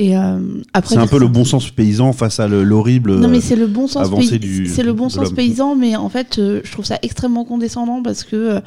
Et 0.00 0.14
après, 0.14 0.94
C'est 0.94 1.00
un 1.00 1.08
peu 1.08 1.18
le 1.18 1.26
bon 1.26 1.44
sens 1.44 1.70
paysan 1.70 2.12
face 2.12 2.38
à 2.38 2.46
le- 2.46 2.62
l'horrible. 2.62 3.18
non 3.18 3.26
mais 3.28 3.40
c'est 3.40 3.56
le 3.56 3.66
bon 3.66 3.88
sens 3.88 4.08
du- 4.10 4.66
c'est 4.68 4.84
le 4.84 4.92
bon 4.92 5.08
sens 5.08 5.32
paysan 5.32 5.74
mais 5.74 5.96
en 5.96 6.08
fait 6.08 6.34
je 6.36 6.70
trouve 6.70 6.84
ça 6.84 6.98
extrêmement 7.02 7.44
condescendant 7.44 8.00
parce 8.00 8.22
que 8.22 8.60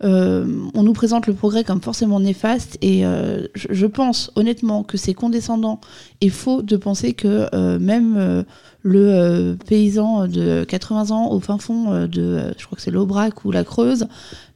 on 0.00 0.82
nous 0.82 0.92
présente 0.92 1.26
le 1.26 1.34
progrès 1.34 1.64
comme 1.64 1.82
forcément 1.82 2.20
néfaste 2.20 2.78
et 2.82 3.04
euh, 3.04 3.46
je, 3.54 3.68
je 3.70 3.86
pense 3.86 4.30
honnêtement 4.36 4.84
que 4.84 4.96
c'est 4.96 5.14
condescendant 5.14 5.80
et 6.20 6.28
faux 6.28 6.62
de 6.62 6.76
penser 6.76 7.14
que 7.14 7.48
euh, 7.52 7.78
même 7.78 8.16
euh, 8.16 8.42
le 8.82 9.08
euh, 9.08 9.54
paysan 9.66 10.28
de 10.28 10.64
80 10.64 11.10
ans 11.10 11.30
au 11.32 11.40
fin 11.40 11.58
fond 11.58 11.92
euh, 11.92 12.06
de 12.06 12.22
euh, 12.22 12.52
je 12.58 12.64
crois 12.64 12.76
que 12.76 12.82
c'est 12.82 12.90
l'Aubrac 12.90 13.44
ou 13.44 13.50
la 13.50 13.64
Creuse 13.64 14.06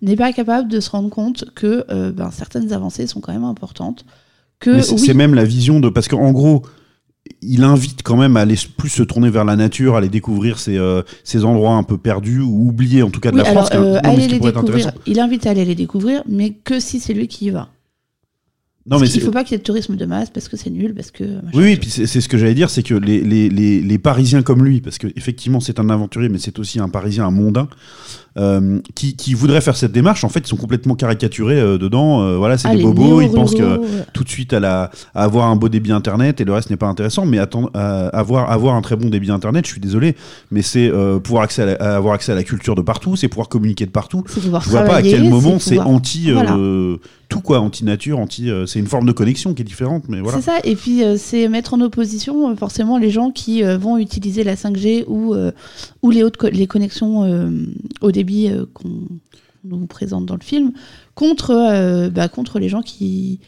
n'est 0.01 0.17
pas 0.17 0.33
capable 0.33 0.69
de 0.69 0.81
se 0.81 0.91
rendre 0.91 1.11
compte 1.11 1.45
que 1.55 1.85
euh, 1.91 2.13
ben, 2.13 2.31
certaines 2.31 2.73
avancées 2.73 3.07
sont 3.07 3.21
quand 3.21 3.33
même 3.33 3.45
importantes 3.45 4.05
oui, 4.67 4.83
c'est 4.83 5.15
même 5.15 5.35
la 5.35 5.45
vision 5.45 5.81
de. 5.81 5.89
Parce 5.89 6.09
qu'en 6.09 6.33
gros, 6.33 6.63
il 7.41 7.65
invite 7.65 8.03
quand 8.03 8.17
même 8.17 8.37
à 8.37 8.41
aller 8.41 8.57
plus 8.77 8.89
se 8.89 9.03
tourner 9.03 9.31
vers 9.31 9.45
la 9.45 9.57
nature, 9.57 9.95
à 9.95 9.99
aller 9.99 10.09
découvrir 10.09 10.59
ces, 10.59 10.77
euh, 10.77 11.03
ces 11.25 11.45
endroits 11.45 11.75
un 11.75 11.83
peu 11.83 11.99
perdus 11.99 12.41
ou 12.41 12.69
oubliés, 12.69 13.03
en 13.03 13.11
tout 13.11 13.21
cas 13.21 13.31
de 13.31 13.37
Oui, 13.37 13.43
la 13.43 13.51
alors, 13.51 13.67
France. 13.67 13.79
euh, 13.81 14.01
non, 14.01 14.17
les 14.17 14.27
découvrir. 14.39 14.93
Il 15.07 15.21
invite 15.21 15.47
à 15.47 15.51
aller 15.51 15.65
les 15.65 15.75
découvrir, 15.75 16.23
mais 16.29 16.51
que 16.51 16.81
si 16.81 17.01
c'est 17.01 17.15
lui 17.15 17.29
qui 17.29 17.47
y 17.47 17.51
va. 17.51 17.69
Non, 18.85 18.99
mais 18.99 19.07
il 19.07 19.11
c'est- 19.11 19.21
faut 19.21 19.31
pas 19.31 19.45
qu'il 19.45 19.53
y 19.53 19.55
ait 19.55 19.59
de 19.59 19.63
tourisme 19.63 19.95
de 19.95 20.05
masse 20.07 20.29
parce 20.31 20.49
que 20.49 20.57
c'est 20.57 20.71
nul, 20.71 20.93
parce 20.95 21.11
que. 21.13 21.23
machin. 21.23 21.51
Oui, 21.55 21.63
oui, 21.65 21.77
puis 21.77 21.89
c'est 21.89 22.07
ce 22.21 22.29
que 22.29 22.37
j'allais 22.37 22.55
dire, 22.55 22.69
c'est 22.69 22.83
que 22.83 22.95
les, 22.95 23.21
les, 23.21 23.49
les, 23.49 23.81
les 23.81 23.99
Parisiens 23.99 24.43
comme 24.43 24.65
lui, 24.65 24.81
parce 24.81 24.99
qu'effectivement 24.99 25.61
c'est 25.61 25.79
un 25.79 25.89
aventurier, 25.89 26.29
mais 26.29 26.39
c'est 26.39 26.59
aussi 26.59 26.81
un 26.81 26.89
Parisien, 26.89 27.25
un 27.27 27.31
mondain, 27.31 27.69
euh, 28.39 28.81
qui, 28.95 29.15
qui 29.15 29.35
voudrait 29.35 29.61
faire 29.61 29.77
cette 29.77 29.93
démarche, 29.93 30.25
en 30.25 30.29
fait, 30.31 30.41
ils 30.41 30.47
sont 30.49 30.57
complètement 30.57 30.95
caricaturés 30.97 31.61
euh, 31.61 31.79
dedans. 31.79 32.23
euh, 32.23 32.37
voilà, 32.39 32.57
c'est 32.59 32.67
Ah, 32.69 32.75
des 32.75 32.83
bobos, 32.83 33.21
ils 33.21 33.31
pensent 33.31 33.55
que 33.55 33.81
tout 34.15 34.25
de 34.25 34.29
suite 34.29 34.53
à, 34.53 34.59
la, 34.59 34.91
à 35.15 35.23
avoir 35.25 35.47
un 35.49 35.55
beau 35.57 35.69
débit 35.69 35.93
internet 35.93 36.41
et 36.41 36.45
le 36.45 36.53
reste 36.53 36.71
n'est 36.71 36.77
pas 36.77 36.87
intéressant. 36.89 37.25
Mais 37.27 37.39
avoir, 37.39 38.51
avoir 38.51 38.75
un 38.75 38.81
très 38.83 38.97
bon 38.97 39.11
débit 39.11 39.31
internet, 39.31 39.65
je 39.67 39.71
suis 39.73 39.81
désolé, 39.81 40.17
mais 40.51 40.63
c'est 40.63 40.91
pouvoir 41.23 41.45
accès 41.45 41.63
à 41.63 41.67
la- 41.67 41.73
à 41.75 41.97
avoir 41.97 42.15
accès 42.15 42.33
à 42.33 42.35
la 42.35 42.43
culture 42.43 42.75
de 42.75 42.83
partout, 42.83 43.15
c'est 43.17 43.29
pouvoir 43.29 43.49
communiquer 43.49 43.87
de 43.87 43.91
partout. 43.91 44.25
Je 44.35 44.49
vois 44.49 44.83
pas 44.83 44.97
à 44.97 45.03
quel 45.03 45.29
moment 45.29 45.59
c'est 45.61 45.77
pouvoir- 45.77 45.89
anti 45.89 46.31
Voilà. 46.33 46.57
tout 47.29 47.41
quoi, 47.41 47.61
anti 47.61 47.85
nature, 47.85 48.19
anti. 48.19 48.51
C'est 48.73 48.79
une 48.79 48.87
forme 48.87 49.07
de 49.07 49.13
connexion 49.13 49.53
qui 49.55 49.63
est 49.63 49.65
différente, 49.65 50.05
mais 50.09 50.21
voilà. 50.21 50.39
C'est 50.39 50.45
ça, 50.47 50.59
et 50.65 50.75
puis 50.77 51.05
euh, 51.05 51.17
c'est 51.19 51.47
mettre 51.49 51.75
en 51.75 51.81
opposition 51.83 52.51
euh, 52.51 52.57
forcément 52.57 52.97
les 52.99 53.11
gens 53.11 53.31
qui 53.31 53.63
euh, 53.63 53.77
vont 53.77 53.99
utiliser 53.99 54.45
la 54.45 54.55
5G 54.55 55.05
ou, 55.07 55.35
ou 56.03 56.11
les, 56.11 56.23
hautes 56.23 56.37
co- 56.39 56.49
les 56.49 56.67
connexions 56.67 57.23
au 58.01 58.11
débit 58.13 58.49
qu'on 58.73 59.09
nous 59.65 59.87
présente 59.87 60.27
dans 60.27 60.37
le 60.37 60.43
film, 60.43 60.73
contre, 61.15 62.09
bah, 62.09 62.29
contre 62.29 62.59
les 62.59 62.69
gens 62.69 62.83
qui, 62.83 63.41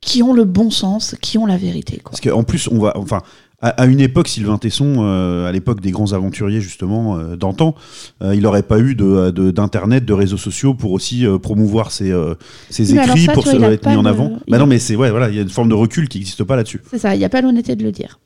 qui 0.00 0.22
ont 0.22 0.32
le 0.32 0.44
bon 0.44 0.70
sens, 0.70 1.16
qui 1.20 1.38
ont 1.38 1.46
la 1.46 1.56
vérité. 1.56 1.96
Quoi. 1.98 2.10
Parce 2.12 2.20
qu'en 2.20 2.44
plus, 2.44 2.68
on 2.68 2.78
va, 2.78 2.92
enfin, 2.96 3.22
à, 3.60 3.68
à 3.70 3.86
une 3.86 4.00
époque, 4.00 4.28
Sylvain 4.28 4.58
Tesson, 4.58 4.96
euh, 4.98 5.46
à 5.48 5.52
l'époque 5.52 5.80
des 5.80 5.90
grands 5.90 6.12
aventuriers 6.12 6.60
justement 6.60 7.18
euh, 7.18 7.36
d'antan, 7.36 7.74
euh, 8.22 8.34
il 8.34 8.42
n'aurait 8.42 8.62
pas 8.62 8.78
eu 8.78 8.94
de- 8.94 9.30
de- 9.30 9.50
d'internet, 9.50 10.04
de, 10.04 10.12
réseaux 10.12 10.36
sociaux 10.36 10.74
pour 10.74 10.92
aussi 10.92 11.26
promouvoir 11.42 11.90
ses, 11.90 12.10
écrits, 12.10 13.24
ça, 13.24 13.32
pour 13.32 13.46
se 13.46 13.56
être 13.56 13.88
mis 13.88 13.96
en 13.96 14.04
avant. 14.04 14.38
Bah 14.48 14.58
non, 14.58 14.66
mais 14.66 14.78
c'est 14.78 14.96
ouais, 14.96 15.10
voilà, 15.10 15.28
il 15.28 15.34
y 15.34 15.38
a 15.38 15.42
une 15.42 15.48
forme 15.48 15.68
de 15.68 15.74
recul 15.74 16.08
qui 16.08 16.18
n'existe 16.18 16.44
pas 16.44 16.56
là-dessus. 16.56 16.82
C'est 16.90 16.98
ça, 16.98 17.14
il 17.14 17.18
n'y 17.18 17.24
a 17.24 17.28
pas 17.28 17.40
l'honnêteté 17.40 17.74
de 17.76 17.82
le 17.82 17.92
dire. 17.92 18.18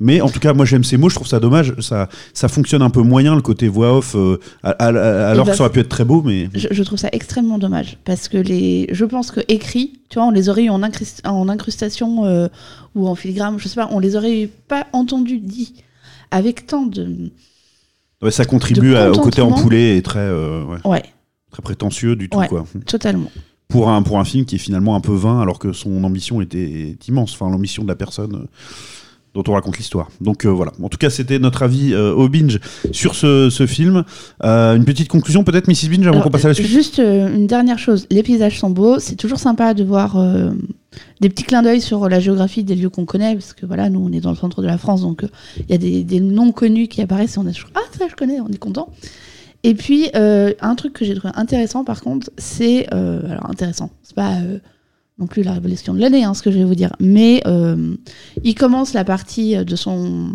Mais 0.00 0.20
en 0.20 0.28
tout 0.28 0.38
cas, 0.38 0.52
moi 0.54 0.64
j'aime 0.64 0.84
ces 0.84 0.96
mots, 0.96 1.08
je 1.08 1.16
trouve 1.16 1.26
ça 1.26 1.40
dommage. 1.40 1.74
Ça, 1.80 2.08
ça 2.32 2.48
fonctionne 2.48 2.82
un 2.82 2.90
peu 2.90 3.02
moyen 3.02 3.34
le 3.34 3.42
côté 3.42 3.66
voix 3.68 3.96
off, 3.98 4.14
euh, 4.14 4.38
à- 4.62 4.70
à- 4.70 4.86
à- 4.88 5.30
alors 5.30 5.44
bah, 5.46 5.50
que 5.52 5.56
ça 5.58 5.64
aurait 5.64 5.72
pu 5.72 5.80
être 5.80 5.88
très 5.88 6.04
beau, 6.04 6.22
mais 6.22 6.48
Je, 6.54 6.68
je 6.70 6.82
trouve 6.84 6.98
ça 6.98 7.08
extrêmement 7.12 7.58
dommage 7.58 7.98
parce 8.04 8.28
que 8.28 8.36
les, 8.38 8.86
je 8.92 9.04
pense 9.04 9.30
que 9.32 9.40
écrit, 9.48 10.00
tu 10.08 10.18
vois, 10.20 10.28
on 10.28 10.30
les 10.30 10.48
aurait 10.48 10.64
eu 10.64 10.70
en, 10.70 10.82
incrust- 10.82 11.26
en 11.26 11.48
incrustation 11.48 12.24
euh, 12.26 12.46
ou 12.94 13.08
en 13.08 13.14
filigrane, 13.16 13.58
je 13.58 13.66
sais 13.66 13.74
pas, 13.74 13.88
on 13.90 13.98
les 13.98 14.14
aurait 14.14 14.48
pas 14.68 14.86
entendus 14.92 15.38
dit 15.40 15.74
avec 16.30 16.66
tant 16.66 16.86
de, 16.86 17.30
ouais, 18.22 18.30
ça 18.30 18.44
contribue 18.44 18.94
à- 18.94 19.10
au 19.10 19.18
côté 19.18 19.40
empoulé 19.42 19.96
et 19.96 20.02
très, 20.02 20.20
euh, 20.20 20.62
ouais, 20.64 20.78
ouais, 20.84 21.02
très 21.50 21.62
prétentieux 21.62 22.14
du 22.14 22.28
tout 22.28 22.38
quoi. 22.48 22.66
totalement. 22.86 23.30
pour 23.68 23.88
un, 23.90 24.02
pour 24.02 24.20
un 24.20 24.24
film 24.24 24.44
qui 24.44 24.54
est 24.54 24.58
finalement 24.58 24.94
un 24.94 25.00
peu 25.00 25.12
vain 25.14 25.40
alors 25.40 25.58
que 25.58 25.72
son 25.72 26.04
ambition 26.04 26.40
était 26.40 26.96
immense, 27.08 27.32
enfin 27.34 27.50
l'ambition 27.50 27.82
de 27.82 27.88
la 27.88 27.96
personne 27.96 28.34
euh, 28.36 28.46
dont 29.34 29.44
on 29.48 29.52
raconte 29.52 29.78
l'histoire. 29.78 30.08
Donc 30.20 30.44
euh, 30.44 30.48
voilà, 30.48 30.72
en 30.82 30.88
tout 30.88 30.98
cas 30.98 31.10
c'était 31.10 31.38
notre 31.38 31.62
avis 31.62 31.92
euh, 31.92 32.12
au 32.12 32.28
binge 32.28 32.60
sur 32.92 33.14
ce, 33.14 33.50
ce 33.50 33.66
film. 33.66 34.04
Euh, 34.42 34.74
une 34.74 34.84
petite 34.84 35.08
conclusion 35.08 35.44
peut-être 35.44 35.68
Mrs 35.68 35.88
Binge 35.90 36.06
avant 36.06 36.20
qu'on 36.20 36.30
passe 36.30 36.44
à 36.44 36.48
la 36.48 36.54
suite? 36.54 36.66
Juste 36.66 36.98
une 36.98 37.46
dernière 37.46 37.78
chose, 37.78 38.06
les 38.10 38.22
paysages 38.22 38.58
sont 38.58 38.70
beaux, 38.70 38.98
c'est 38.98 39.16
toujours 39.16 39.38
sympa 39.38 39.74
de 39.74 39.84
voir 39.84 40.16
des 41.20 41.28
petits 41.28 41.44
clins 41.44 41.62
d'œil 41.62 41.80
sur 41.80 42.08
la 42.08 42.20
géographie 42.20 42.64
des 42.64 42.74
lieux 42.74 42.90
qu'on 42.90 43.04
connaît, 43.04 43.34
parce 43.34 43.52
que 43.52 43.66
voilà, 43.66 43.90
nous 43.90 44.00
on 44.00 44.12
est 44.12 44.20
dans 44.20 44.30
le 44.30 44.36
centre 44.36 44.62
de 44.62 44.66
la 44.66 44.78
France, 44.78 45.02
donc 45.02 45.24
il 45.58 45.70
y 45.70 45.74
a 45.74 45.78
des, 45.78 46.04
des 46.04 46.20
noms 46.20 46.52
connus 46.52 46.88
qui 46.88 47.02
apparaissent 47.02 47.36
et 47.36 47.38
on 47.38 47.46
est 47.46 47.52
toujours 47.52 47.70
ah 47.74 47.80
ça 47.96 48.06
je 48.08 48.16
connais, 48.16 48.40
on 48.40 48.48
est 48.48 48.58
content. 48.58 48.90
Et 49.62 49.74
puis 49.74 50.10
un 50.14 50.74
truc 50.74 50.94
que 50.94 51.04
j'ai 51.04 51.14
trouvé 51.14 51.32
intéressant 51.36 51.84
par 51.84 52.00
contre, 52.00 52.30
c'est 52.38 52.88
alors 52.92 53.50
intéressant, 53.50 53.90
c'est 54.02 54.16
pas 54.16 54.38
non 55.18 55.26
plus 55.26 55.42
la 55.42 55.52
révélation 55.52 55.94
de 55.94 55.98
l'année, 56.00 56.24
hein, 56.24 56.34
ce 56.34 56.42
que 56.42 56.50
je 56.50 56.58
vais 56.58 56.64
vous 56.64 56.74
dire, 56.76 56.94
mais 57.00 57.42
euh, 57.46 57.94
il 58.44 58.54
commence 58.54 58.92
la 58.92 59.04
partie 59.04 59.56
de 59.64 59.76
son 59.76 60.30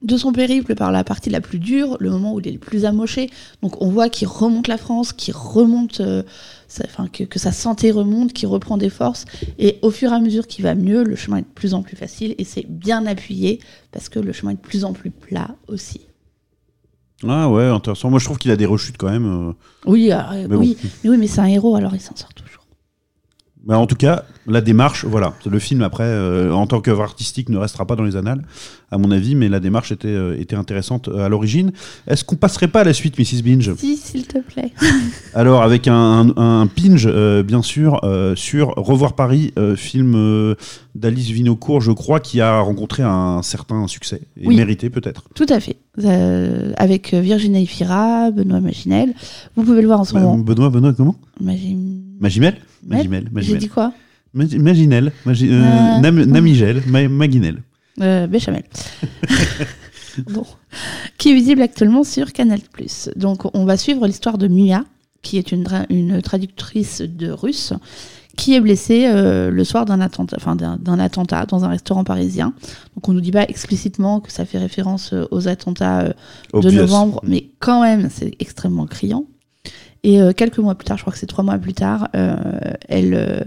de 0.00 0.16
son 0.16 0.30
périple 0.32 0.76
par 0.76 0.92
la 0.92 1.02
partie 1.02 1.28
la 1.28 1.40
plus 1.40 1.58
dure, 1.58 1.96
le 1.98 2.10
moment 2.10 2.32
où 2.32 2.38
il 2.38 2.46
est 2.46 2.52
le 2.52 2.58
plus 2.60 2.84
amoché. 2.84 3.28
Donc 3.62 3.82
on 3.82 3.88
voit 3.88 4.08
qu'il 4.08 4.28
remonte 4.28 4.68
la 4.68 4.76
France, 4.76 5.12
qu'il 5.12 5.34
remonte, 5.34 6.00
euh, 6.00 6.22
que, 7.12 7.24
que 7.24 7.38
sa 7.40 7.50
santé 7.50 7.90
remonte, 7.90 8.32
qu'il 8.32 8.46
reprend 8.46 8.76
des 8.76 8.90
forces. 8.90 9.24
Et 9.58 9.80
au 9.82 9.90
fur 9.90 10.12
et 10.12 10.14
à 10.14 10.20
mesure 10.20 10.46
qu'il 10.46 10.62
va 10.62 10.76
mieux, 10.76 11.02
le 11.02 11.16
chemin 11.16 11.38
est 11.38 11.42
de 11.42 11.46
plus 11.52 11.74
en 11.74 11.82
plus 11.82 11.96
facile 11.96 12.36
et 12.38 12.44
c'est 12.44 12.64
bien 12.68 13.06
appuyé 13.06 13.58
parce 13.90 14.08
que 14.08 14.20
le 14.20 14.32
chemin 14.32 14.52
est 14.52 14.54
de 14.54 14.60
plus 14.60 14.84
en 14.84 14.92
plus 14.92 15.10
plat 15.10 15.56
aussi. 15.66 16.02
Ah 17.26 17.50
ouais, 17.50 17.64
intéressant. 17.64 18.08
Moi 18.08 18.20
je 18.20 18.24
trouve 18.26 18.38
qu'il 18.38 18.52
a 18.52 18.56
des 18.56 18.66
rechutes 18.66 18.98
quand 18.98 19.10
même. 19.10 19.26
euh. 19.48 19.52
Oui, 19.84 20.12
alors, 20.12 20.30
euh, 20.30 20.42
Mais 20.42 20.54
bon. 20.54 20.60
oui, 20.60 20.76
mais 21.02 21.10
oui, 21.10 21.16
mais 21.18 21.26
c'est 21.26 21.40
un 21.40 21.46
héros, 21.46 21.74
alors 21.74 21.96
il 21.96 22.00
s'en 22.00 22.14
sort 22.14 22.32
toujours. 22.34 22.47
Mais 23.66 23.74
en 23.74 23.86
tout 23.86 23.96
cas, 23.96 24.22
la 24.46 24.60
démarche, 24.62 25.04
voilà, 25.04 25.34
le 25.44 25.58
film 25.58 25.82
après, 25.82 26.04
euh, 26.04 26.52
en 26.52 26.66
tant 26.66 26.80
qu'œuvre 26.80 27.02
artistique, 27.02 27.48
ne 27.50 27.58
restera 27.58 27.86
pas 27.86 27.96
dans 27.96 28.04
les 28.04 28.16
annales, 28.16 28.42
à 28.90 28.96
mon 28.96 29.10
avis, 29.10 29.34
mais 29.34 29.48
la 29.50 29.60
démarche 29.60 29.92
était, 29.92 30.08
euh, 30.08 30.40
était 30.40 30.56
intéressante 30.56 31.08
euh, 31.08 31.26
à 31.26 31.28
l'origine. 31.28 31.72
Est-ce 32.06 32.24
qu'on 32.24 32.36
passerait 32.36 32.68
pas 32.68 32.80
à 32.80 32.84
la 32.84 32.94
suite, 32.94 33.18
Mrs 33.18 33.42
Binge? 33.42 33.74
Si, 33.76 33.96
s'il 33.96 34.26
te 34.26 34.38
plaît. 34.38 34.70
Alors, 35.34 35.62
avec 35.62 35.86
un, 35.88 36.32
un, 36.36 36.60
un 36.62 36.66
pinge, 36.66 37.06
euh, 37.10 37.42
bien 37.42 37.60
sûr, 37.62 38.00
sur 38.36 38.68
Revoir 38.76 39.14
Paris, 39.14 39.52
film 39.76 40.54
d'Alice 40.94 41.30
Vinocourt, 41.30 41.80
je 41.80 41.92
crois, 41.92 42.20
qui 42.20 42.40
a 42.40 42.60
rencontré 42.60 43.02
un 43.02 43.42
certain 43.42 43.86
succès, 43.86 44.22
et 44.40 44.46
Oui. 44.46 44.56
mérité 44.56 44.88
peut-être. 44.88 45.24
Tout 45.34 45.46
à 45.50 45.60
fait. 45.60 45.76
Avec 46.76 47.12
Virginie 47.12 47.66
Fira, 47.66 48.30
Benoît 48.30 48.60
Maginel. 48.60 49.12
Vous 49.56 49.64
pouvez 49.64 49.80
le 49.82 49.88
voir 49.88 50.00
en 50.00 50.04
ce 50.04 50.14
moment. 50.14 50.38
Benoît, 50.38 50.70
Benoît, 50.70 50.92
comment? 50.94 51.16
Magim- 51.42 52.02
Magimel? 52.20 52.54
Mel 52.54 52.62
Magimel, 52.96 53.28
J'ai 53.36 53.56
dit 53.56 53.68
quoi 53.68 53.92
Magi- 54.34 54.58
Maginel, 54.58 55.12
Magi- 55.24 55.48
euh, 55.50 55.62
Euh, 55.62 56.00
Nam- 56.00 56.24
Namigel, 56.24 56.82
Ma- 56.86 57.08
Maguinel. 57.08 57.62
Euh, 58.00 58.26
Béchamel. 58.26 58.62
bon. 60.30 60.44
Qui 61.16 61.30
est 61.30 61.34
visible 61.34 61.62
actuellement 61.62 62.04
sur 62.04 62.32
Canal+. 62.32 62.60
Donc, 63.16 63.54
on 63.56 63.64
va 63.64 63.76
suivre 63.76 64.06
l'histoire 64.06 64.38
de 64.38 64.48
Mia, 64.48 64.84
qui 65.22 65.38
est 65.38 65.52
une, 65.52 66.22
traductrice 66.22 67.00
de 67.02 67.30
russe, 67.30 67.72
qui 68.36 68.54
est 68.54 68.60
blessée 68.60 69.06
euh, 69.06 69.50
le 69.50 69.64
soir 69.64 69.84
d'un 69.84 70.00
attentat, 70.00 70.36
enfin, 70.38 70.54
d'un 70.56 70.98
attentat 71.00 71.44
dans 71.46 71.64
un 71.64 71.68
restaurant 71.68 72.04
parisien. 72.04 72.52
Donc, 72.94 73.08
on 73.08 73.12
nous 73.12 73.20
dit 73.20 73.32
pas 73.32 73.44
explicitement 73.44 74.20
que 74.20 74.30
ça 74.30 74.44
fait 74.44 74.58
référence 74.58 75.12
euh, 75.12 75.24
aux 75.32 75.48
attentats 75.48 76.00
euh, 76.02 76.12
de 76.60 76.70
novembre, 76.70 77.20
mais 77.24 77.48
quand 77.58 77.82
même, 77.82 78.08
c'est 78.10 78.34
extrêmement 78.38 78.86
criant. 78.86 79.24
Et 80.02 80.20
euh, 80.20 80.32
quelques 80.32 80.58
mois 80.58 80.74
plus 80.74 80.84
tard, 80.84 80.96
je 80.96 81.02
crois 81.02 81.12
que 81.12 81.18
c'est 81.18 81.26
trois 81.26 81.44
mois 81.44 81.58
plus 81.58 81.74
tard, 81.74 82.08
euh, 82.14 82.36
elle, 82.88 83.14
euh, 83.14 83.40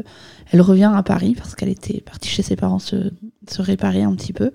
elle 0.51 0.61
revient 0.61 0.91
à 0.93 1.03
Paris 1.03 1.33
parce 1.37 1.55
qu'elle 1.55 1.69
était 1.69 2.01
partie 2.01 2.29
chez 2.29 2.43
ses 2.43 2.55
parents 2.55 2.79
se, 2.79 3.11
réparer 3.57 4.03
un 4.03 4.15
petit 4.15 4.33
peu. 4.33 4.51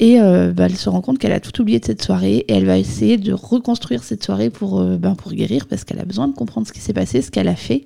Et 0.00 0.20
bah, 0.20 0.66
elle 0.66 0.76
se 0.76 0.88
rend 0.88 1.00
compte 1.00 1.18
qu'elle 1.18 1.32
a 1.32 1.40
tout 1.40 1.60
oublié 1.60 1.80
de 1.80 1.84
cette 1.84 2.04
soirée 2.04 2.36
et 2.36 2.52
elle 2.52 2.66
va 2.66 2.78
essayer 2.78 3.16
de 3.16 3.32
reconstruire 3.32 4.04
cette 4.04 4.22
soirée 4.22 4.48
pour, 4.48 4.80
ben, 4.80 5.16
pour 5.16 5.32
guérir 5.32 5.66
parce 5.66 5.82
qu'elle 5.82 5.98
a 5.98 6.04
besoin 6.04 6.28
de 6.28 6.34
comprendre 6.34 6.68
ce 6.68 6.72
qui 6.72 6.78
s'est 6.78 6.92
passé, 6.92 7.20
ce 7.20 7.32
qu'elle 7.32 7.48
a 7.48 7.56
fait. 7.56 7.82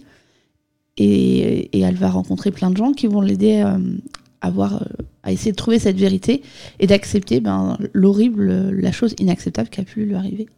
Et, 0.99 1.71
elle 1.81 1.95
va 1.95 2.11
rencontrer 2.11 2.51
plein 2.51 2.71
de 2.71 2.77
gens 2.77 2.93
qui 2.93 3.07
vont 3.07 3.23
l'aider 3.23 3.65
à, 4.43 4.51
voir, 4.51 4.85
à 5.23 5.33
essayer 5.33 5.53
de 5.53 5.57
trouver 5.57 5.79
cette 5.79 5.97
vérité 5.97 6.43
et 6.81 6.87
d'accepter 6.87 7.41
ben, 7.41 7.79
l'horrible, 7.95 8.69
la 8.73 8.93
chose 8.93 9.15
inacceptable 9.19 9.71
qui 9.71 9.81
a 9.81 9.85
pu 9.85 10.05
lui 10.05 10.15
arriver. 10.15 10.51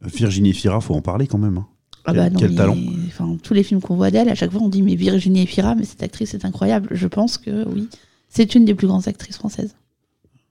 Virginie 0.00 0.54
Fira, 0.54 0.80
faut 0.80 0.94
en 0.94 1.02
parler 1.02 1.28
quand 1.28 1.38
même. 1.38 1.58
hein. 1.58 1.68
Ah 2.06 2.12
Quel- 2.12 2.16
bah 2.16 2.30
non, 2.30 2.38
quel 2.40 2.50
mais, 2.50 2.56
talent. 2.56 2.76
Enfin, 3.08 3.36
tous 3.42 3.54
les 3.54 3.62
films 3.62 3.80
qu'on 3.80 3.96
voit 3.96 4.10
d'elle, 4.10 4.28
à 4.28 4.34
chaque 4.34 4.50
fois 4.52 4.60
on 4.62 4.68
dit 4.68 4.82
mais 4.82 4.94
Virginie 4.94 5.42
Efira, 5.42 5.74
mais 5.74 5.84
cette 5.84 6.02
actrice 6.02 6.34
est 6.34 6.44
incroyable. 6.44 6.88
Je 6.90 7.06
pense 7.08 7.38
que 7.38 7.66
oui, 7.68 7.88
c'est 8.28 8.54
une 8.54 8.64
des 8.64 8.74
plus 8.74 8.86
grandes 8.86 9.08
actrices 9.08 9.36
françaises. 9.36 9.74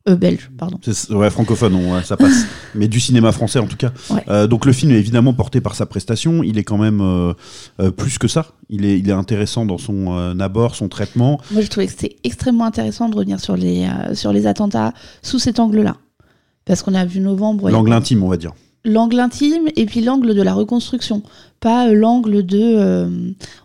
Euh, 0.10 0.18
belge, 0.18 0.52
pardon. 0.58 0.78
Ouais, 1.12 1.30
francophone, 1.30 1.76
on- 1.76 1.94
ouais, 1.96 2.04
ça 2.04 2.18
passe. 2.18 2.46
Mais 2.76 2.90
du 2.90 3.00
cinéma 3.00 3.32
français 3.32 3.60
en 3.60 3.68
tout 3.68 3.78
cas. 3.78 3.94
Ouais. 4.10 4.22
Euh, 4.28 4.48
donc 4.48 4.66
le 4.66 4.74
film 4.74 4.92
est 4.92 4.98
évidemment 5.00 5.34
porté 5.34 5.62
par 5.62 5.76
sa 5.76 5.86
prestation. 5.86 6.44
Il 6.44 6.58
est 6.58 6.66
quand 6.66 6.78
même 6.78 7.00
euh, 7.00 7.34
euh, 7.80 7.90
plus 7.90 8.18
que 8.18 8.28
ça. 8.28 8.48
Il 8.68 8.84
est, 8.84 9.00
il 9.00 9.08
est 9.08 9.14
intéressant 9.14 9.66
dans 9.66 9.78
son 9.78 10.38
abord, 10.42 10.76
son 10.76 10.90
traitement. 10.90 11.40
Moi, 11.52 11.62
je 11.62 11.68
trouvais 11.68 11.86
que 11.86 11.94
c'était 11.94 12.18
extrêmement 12.26 12.66
intéressant 12.66 13.08
de 13.08 13.16
revenir 13.16 13.40
sur 13.40 13.56
les, 13.56 13.88
sur 14.14 14.34
les 14.34 14.46
attentats 14.46 14.94
sous 15.22 15.40
cet 15.40 15.60
angle-là. 15.60 15.96
Parce 16.66 16.82
qu'on 16.84 16.96
a 16.96 17.06
vu 17.06 17.22
novembre. 17.22 17.70
L'angle 17.70 17.94
intime, 17.94 18.24
on 18.24 18.28
va 18.30 18.36
dire. 18.38 18.52
L'angle 18.86 19.20
intime 19.20 19.68
et 19.76 19.86
puis 19.86 20.02
l'angle 20.02 20.34
de 20.36 20.42
la 20.42 20.54
reconstruction. 20.54 21.22
Pas 21.60 21.88
euh, 21.88 21.94
l'angle 21.94 22.46
de. 22.46 22.60
euh, 22.62 23.10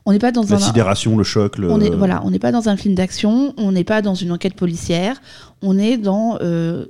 on 0.06 0.12
n'est 0.12 0.18
pas 0.18 0.30
dans 0.32 0.42
La 0.44 0.56
un. 0.56 0.58
sidération, 0.58 1.16
le 1.16 1.24
choc. 1.24 1.58
Le... 1.58 1.70
On 1.70 1.80
est, 1.80 1.90
voilà, 1.90 2.20
on 2.24 2.30
n'est 2.30 2.38
pas 2.38 2.52
dans 2.52 2.68
un 2.68 2.76
film 2.76 2.94
d'action, 2.94 3.54
on 3.56 3.72
n'est 3.72 3.84
pas 3.84 4.02
dans 4.02 4.14
une 4.14 4.30
enquête 4.32 4.54
policière, 4.54 5.20
on 5.62 5.76
est 5.78 5.96
dans. 5.96 6.38
euh, 6.40 6.86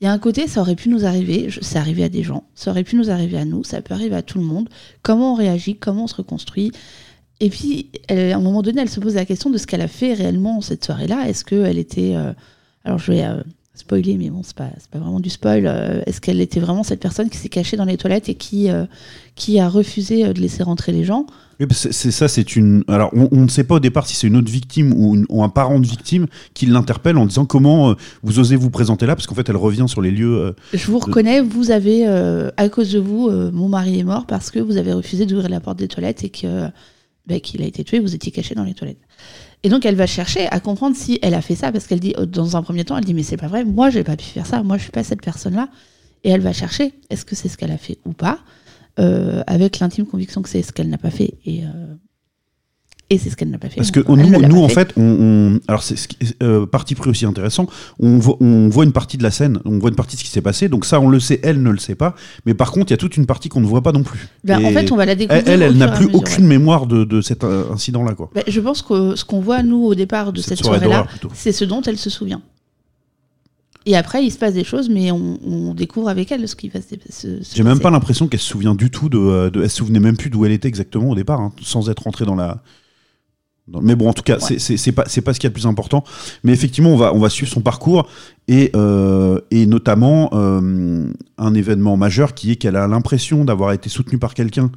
Il 0.00 0.04
y 0.04 0.08
a 0.08 0.12
un 0.12 0.18
côté, 0.18 0.48
ça 0.48 0.60
aurait 0.62 0.74
pu 0.76 0.88
nous 0.88 1.04
arriver, 1.04 1.48
c'est 1.60 1.78
arrivé 1.78 2.02
à 2.04 2.08
des 2.08 2.22
gens, 2.24 2.44
ça 2.54 2.70
aurait 2.72 2.82
pu 2.84 2.96
nous 2.96 3.10
arriver 3.10 3.38
à 3.38 3.44
nous, 3.44 3.62
ça 3.64 3.80
peut 3.82 3.94
arriver 3.94 4.16
à 4.16 4.22
tout 4.22 4.38
le 4.38 4.44
monde. 4.44 4.68
Comment 5.02 5.32
on 5.34 5.36
réagit, 5.36 5.76
comment 5.76 6.04
on 6.04 6.08
se 6.08 6.16
reconstruit. 6.16 6.72
Et 7.42 7.48
puis, 7.48 7.90
elle- 8.08 8.32
à 8.32 8.36
un 8.36 8.40
moment 8.40 8.62
donné, 8.62 8.82
elle 8.82 8.88
se 8.90 8.98
pose 9.00 9.14
la 9.14 9.24
question 9.24 9.48
de 9.50 9.58
ce 9.58 9.66
qu'elle 9.66 9.80
a 9.82 9.88
fait 9.88 10.12
réellement 10.14 10.60
cette 10.60 10.84
soirée-là. 10.84 11.28
Est-ce 11.28 11.44
qu'elle 11.44 11.78
était. 11.78 12.14
euh, 12.16 12.32
alors, 12.84 12.98
je 12.98 13.12
vais 13.12 13.22
spoiler, 13.74 14.16
mais 14.18 14.30
bon, 14.30 14.42
c'est 14.42 14.56
pas, 14.56 14.68
pas 14.90 14.98
vraiment 14.98 15.20
du 15.20 15.30
spoil. 15.30 15.66
euh, 15.66 16.02
Est-ce 16.06 16.20
qu'elle 16.20 16.40
était 16.40 16.60
vraiment 16.60 16.82
cette 16.82 17.00
personne 17.00 17.30
qui 17.30 17.38
s'est 17.38 17.48
cachée 17.48 17.76
dans 17.76 17.84
les 17.84 17.96
toilettes 17.96 18.28
et 18.28 18.34
qui, 18.34 18.68
euh, 18.70 18.84
qui 19.36 19.58
a 19.58 19.68
refusé 19.68 20.26
euh, 20.26 20.32
de 20.32 20.40
laisser 20.40 20.62
rentrer 20.62 20.92
les 20.92 21.04
gens? 21.04 21.24
Oui, 21.60 21.66
c'est 21.70 22.10
ça, 22.10 22.26
c'est 22.28 22.56
une. 22.56 22.84
Alors, 22.88 23.10
on, 23.14 23.28
on 23.32 23.42
ne 23.42 23.48
sait 23.48 23.64
pas 23.64 23.76
au 23.76 23.80
départ 23.80 24.06
si 24.06 24.16
c'est 24.16 24.26
une 24.26 24.36
autre 24.36 24.50
victime 24.50 24.92
ou, 24.96 25.14
une- 25.14 25.26
ou 25.28 25.42
un 25.42 25.48
parent 25.48 25.78
de 25.78 25.86
victime 25.86 26.26
qui 26.54 26.66
l'interpelle 26.66 27.16
en 27.18 27.26
disant 27.26 27.44
comment 27.46 27.90
euh, 27.90 27.94
vous 28.22 28.38
osez 28.38 28.56
vous 28.56 28.70
présenter 28.70 29.06
là, 29.06 29.14
parce 29.14 29.26
qu'en 29.26 29.34
fait, 29.34 29.48
elle 29.48 29.56
revient 29.56 29.84
sur 29.86 30.00
les 30.02 30.10
lieux. 30.10 30.54
Je 30.72 30.86
vous 30.86 30.98
reconnais, 30.98 31.40
vous 31.40 31.70
avez, 31.70 32.06
à 32.06 32.68
cause 32.70 32.90
de 32.92 32.98
vous, 32.98 33.30
mon 33.30 33.68
mari 33.68 33.98
est 34.00 34.04
mort 34.04 34.26
parce 34.26 34.50
que 34.50 34.58
vous 34.58 34.76
avez 34.78 34.92
refusé 34.92 35.26
d'ouvrir 35.26 35.48
la 35.50 35.60
porte 35.60 35.78
des 35.78 35.88
toilettes 35.88 36.24
et 36.24 36.30
que 36.30 36.68
bah, 37.26 37.38
qu'il 37.40 37.62
a 37.62 37.66
été 37.66 37.84
tué, 37.84 38.00
vous 38.00 38.14
étiez 38.14 38.32
caché 38.32 38.54
dans 38.54 38.64
les 38.64 38.74
toilettes. 38.74 38.98
Et 39.62 39.68
donc 39.68 39.84
elle 39.84 39.96
va 39.96 40.06
chercher 40.06 40.46
à 40.48 40.60
comprendre 40.60 40.96
si 40.96 41.18
elle 41.22 41.34
a 41.34 41.42
fait 41.42 41.54
ça 41.54 41.70
parce 41.70 41.86
qu'elle 41.86 42.00
dit, 42.00 42.14
euh, 42.18 42.26
dans 42.26 42.56
un 42.56 42.62
premier 42.62 42.84
temps, 42.84 42.96
elle 42.96 43.04
dit 43.04 43.14
mais 43.14 43.22
c'est 43.22 43.36
pas 43.36 43.48
vrai, 43.48 43.64
moi 43.64 43.90
j'ai 43.90 44.04
pas 44.04 44.16
pu 44.16 44.24
faire 44.24 44.46
ça, 44.46 44.62
moi 44.62 44.78
je 44.78 44.82
suis 44.82 44.92
pas 44.92 45.04
cette 45.04 45.22
personne-là. 45.22 45.68
Et 46.24 46.30
elle 46.30 46.40
va 46.40 46.52
chercher, 46.52 46.92
est-ce 47.08 47.24
que 47.24 47.34
c'est 47.34 47.48
ce 47.48 47.56
qu'elle 47.56 47.70
a 47.70 47.78
fait 47.78 47.98
ou 48.04 48.12
pas, 48.12 48.40
euh, 48.98 49.42
avec 49.46 49.78
l'intime 49.78 50.06
conviction 50.06 50.42
que 50.42 50.48
c'est 50.48 50.62
ce 50.62 50.72
qu'elle 50.72 50.88
n'a 50.88 50.98
pas 50.98 51.10
fait 51.10 51.34
et 51.46 51.64
euh, 51.64 51.94
et 53.12 53.18
c'est 53.18 53.28
ce 53.28 53.36
qu'elle 53.36 53.50
n'a 53.50 53.58
pas 53.58 53.68
fait. 53.68 53.76
Parce 53.76 53.90
que 53.90 54.00
nous, 54.46 54.62
en 54.62 54.68
fait, 54.68 54.92
on, 54.96 55.02
on- 55.02 55.60
alors 55.68 55.82
c'est 55.82 55.96
ce 55.96 56.06
euh, 56.42 56.64
parti 56.64 56.94
pris 56.94 57.10
aussi 57.10 57.26
intéressant. 57.26 57.66
On 57.98 58.18
voit, 58.18 58.36
on 58.40 58.68
voit 58.68 58.84
une 58.84 58.92
partie 58.92 59.18
de 59.18 59.22
la 59.24 59.30
scène, 59.32 59.58
on 59.64 59.78
voit 59.80 59.90
une 59.90 59.96
partie 59.96 60.14
de 60.16 60.20
ce 60.20 60.24
qui 60.24 60.30
s'est 60.30 60.40
passé. 60.40 60.68
Donc 60.68 60.84
ça, 60.84 61.00
on 61.00 61.08
le 61.08 61.18
sait, 61.18 61.40
elle 61.42 61.60
ne 61.62 61.70
le 61.70 61.78
sait 61.78 61.96
pas. 61.96 62.14
Mais 62.46 62.54
par 62.54 62.70
contre, 62.70 62.86
il 62.88 62.90
y 62.92 62.94
a 62.94 62.98
toute 62.98 63.16
une 63.16 63.26
partie 63.26 63.48
qu'on 63.48 63.60
ne 63.60 63.66
voit 63.66 63.82
pas 63.82 63.92
non 63.92 64.04
plus. 64.04 64.28
Ben, 64.44 64.64
en 64.64 64.70
fait, 64.70 64.92
on 64.92 64.96
va 64.96 65.06
la 65.06 65.16
découvrir. 65.16 65.42
Elle, 65.46 65.62
elle, 65.62 65.76
n'a 65.76 65.88
plus 65.88 66.06
mesure, 66.06 66.20
aucune 66.20 66.44
ouais. 66.44 66.48
mémoire 66.50 66.86
de, 66.86 67.04
de 67.04 67.20
cet 67.20 67.42
euh, 67.44 67.64
incident-là, 67.72 68.14
quoi. 68.14 68.30
Ben, 68.34 68.44
je 68.46 68.60
pense 68.60 68.80
que 68.82 69.16
ce 69.16 69.24
qu'on 69.24 69.40
voit, 69.40 69.62
nous, 69.64 69.84
au 69.84 69.94
départ 69.96 70.32
de 70.32 70.40
Cette 70.40 70.58
cette, 70.58 70.64
soirée 70.66 70.78
soirée-là, 70.86 71.06
c'est 71.34 71.52
ce 71.52 71.64
dont 71.64 71.82
elle 71.82 71.98
se 71.98 72.10
souvient. 72.10 72.40
Et 73.86 73.96
après, 73.96 74.22
il 74.24 74.30
se 74.30 74.36
passe 74.38 74.52
des 74.54 74.62
choses, 74.64 74.90
mais 74.90 75.10
on, 75.10 75.38
on 75.44 75.74
découvre 75.74 76.10
avec 76.10 76.30
elle 76.30 76.46
ce 76.46 76.54
qui 76.54 76.68
va 76.68 76.80
se, 76.82 76.94
se- 77.10 77.54
J'ai 77.56 77.62
même 77.62 77.80
pas 77.80 77.90
l'impression 77.90 78.28
qu'elle 78.28 78.38
se 78.40 78.46
souvient 78.48 78.74
du 78.74 78.90
tout 78.90 79.08
de, 79.08 79.48
de- 79.48 79.62
Elle 79.62 79.70
se 79.70 79.78
souvenait 79.78 80.00
même 80.00 80.18
plus 80.18 80.28
d'où 80.28 80.44
elle 80.44 80.52
était 80.52 80.68
exactement 80.68 81.08
au 81.10 81.14
départ, 81.14 81.40
hein, 81.40 81.52
sans 81.62 81.88
être 81.88 82.02
rentrée 82.02 82.26
dans 82.26 82.34
la. 82.36 82.62
Mais 83.82 83.94
bon, 83.94 84.08
en 84.08 84.12
tout 84.12 84.22
cas, 84.22 84.38
c'est- 84.40 84.92
pas, 84.92 85.04
c'est 85.06 85.20
pas 85.20 85.32
ce 85.34 85.38
qu'il 85.40 85.46
y 85.46 85.50
a 85.50 85.50
de 85.50 85.54
plus 85.54 85.66
important. 85.66 86.04
Mais 86.44 86.52
effectivement, 86.52 86.90
on 86.90 86.96
va, 86.96 87.14
on 87.14 87.18
va 87.18 87.28
suivre 87.28 87.50
son 87.52 87.60
parcours 87.60 88.08
et, 88.48 88.70
euh, 88.74 89.38
et 89.50 89.66
notamment 89.66 90.30
euh, 90.32 91.12
un 91.38 91.54
événement 91.54 91.96
majeur 91.96 92.34
qui 92.34 92.52
est 92.52 92.56
qu'elle 92.56 92.76
a 92.76 92.86
l'impression 92.88 93.44
d'avoir 93.44 93.72
été 93.72 93.88
soutenue 93.88 94.18
par 94.18 94.34
quelqu'un 94.34 94.70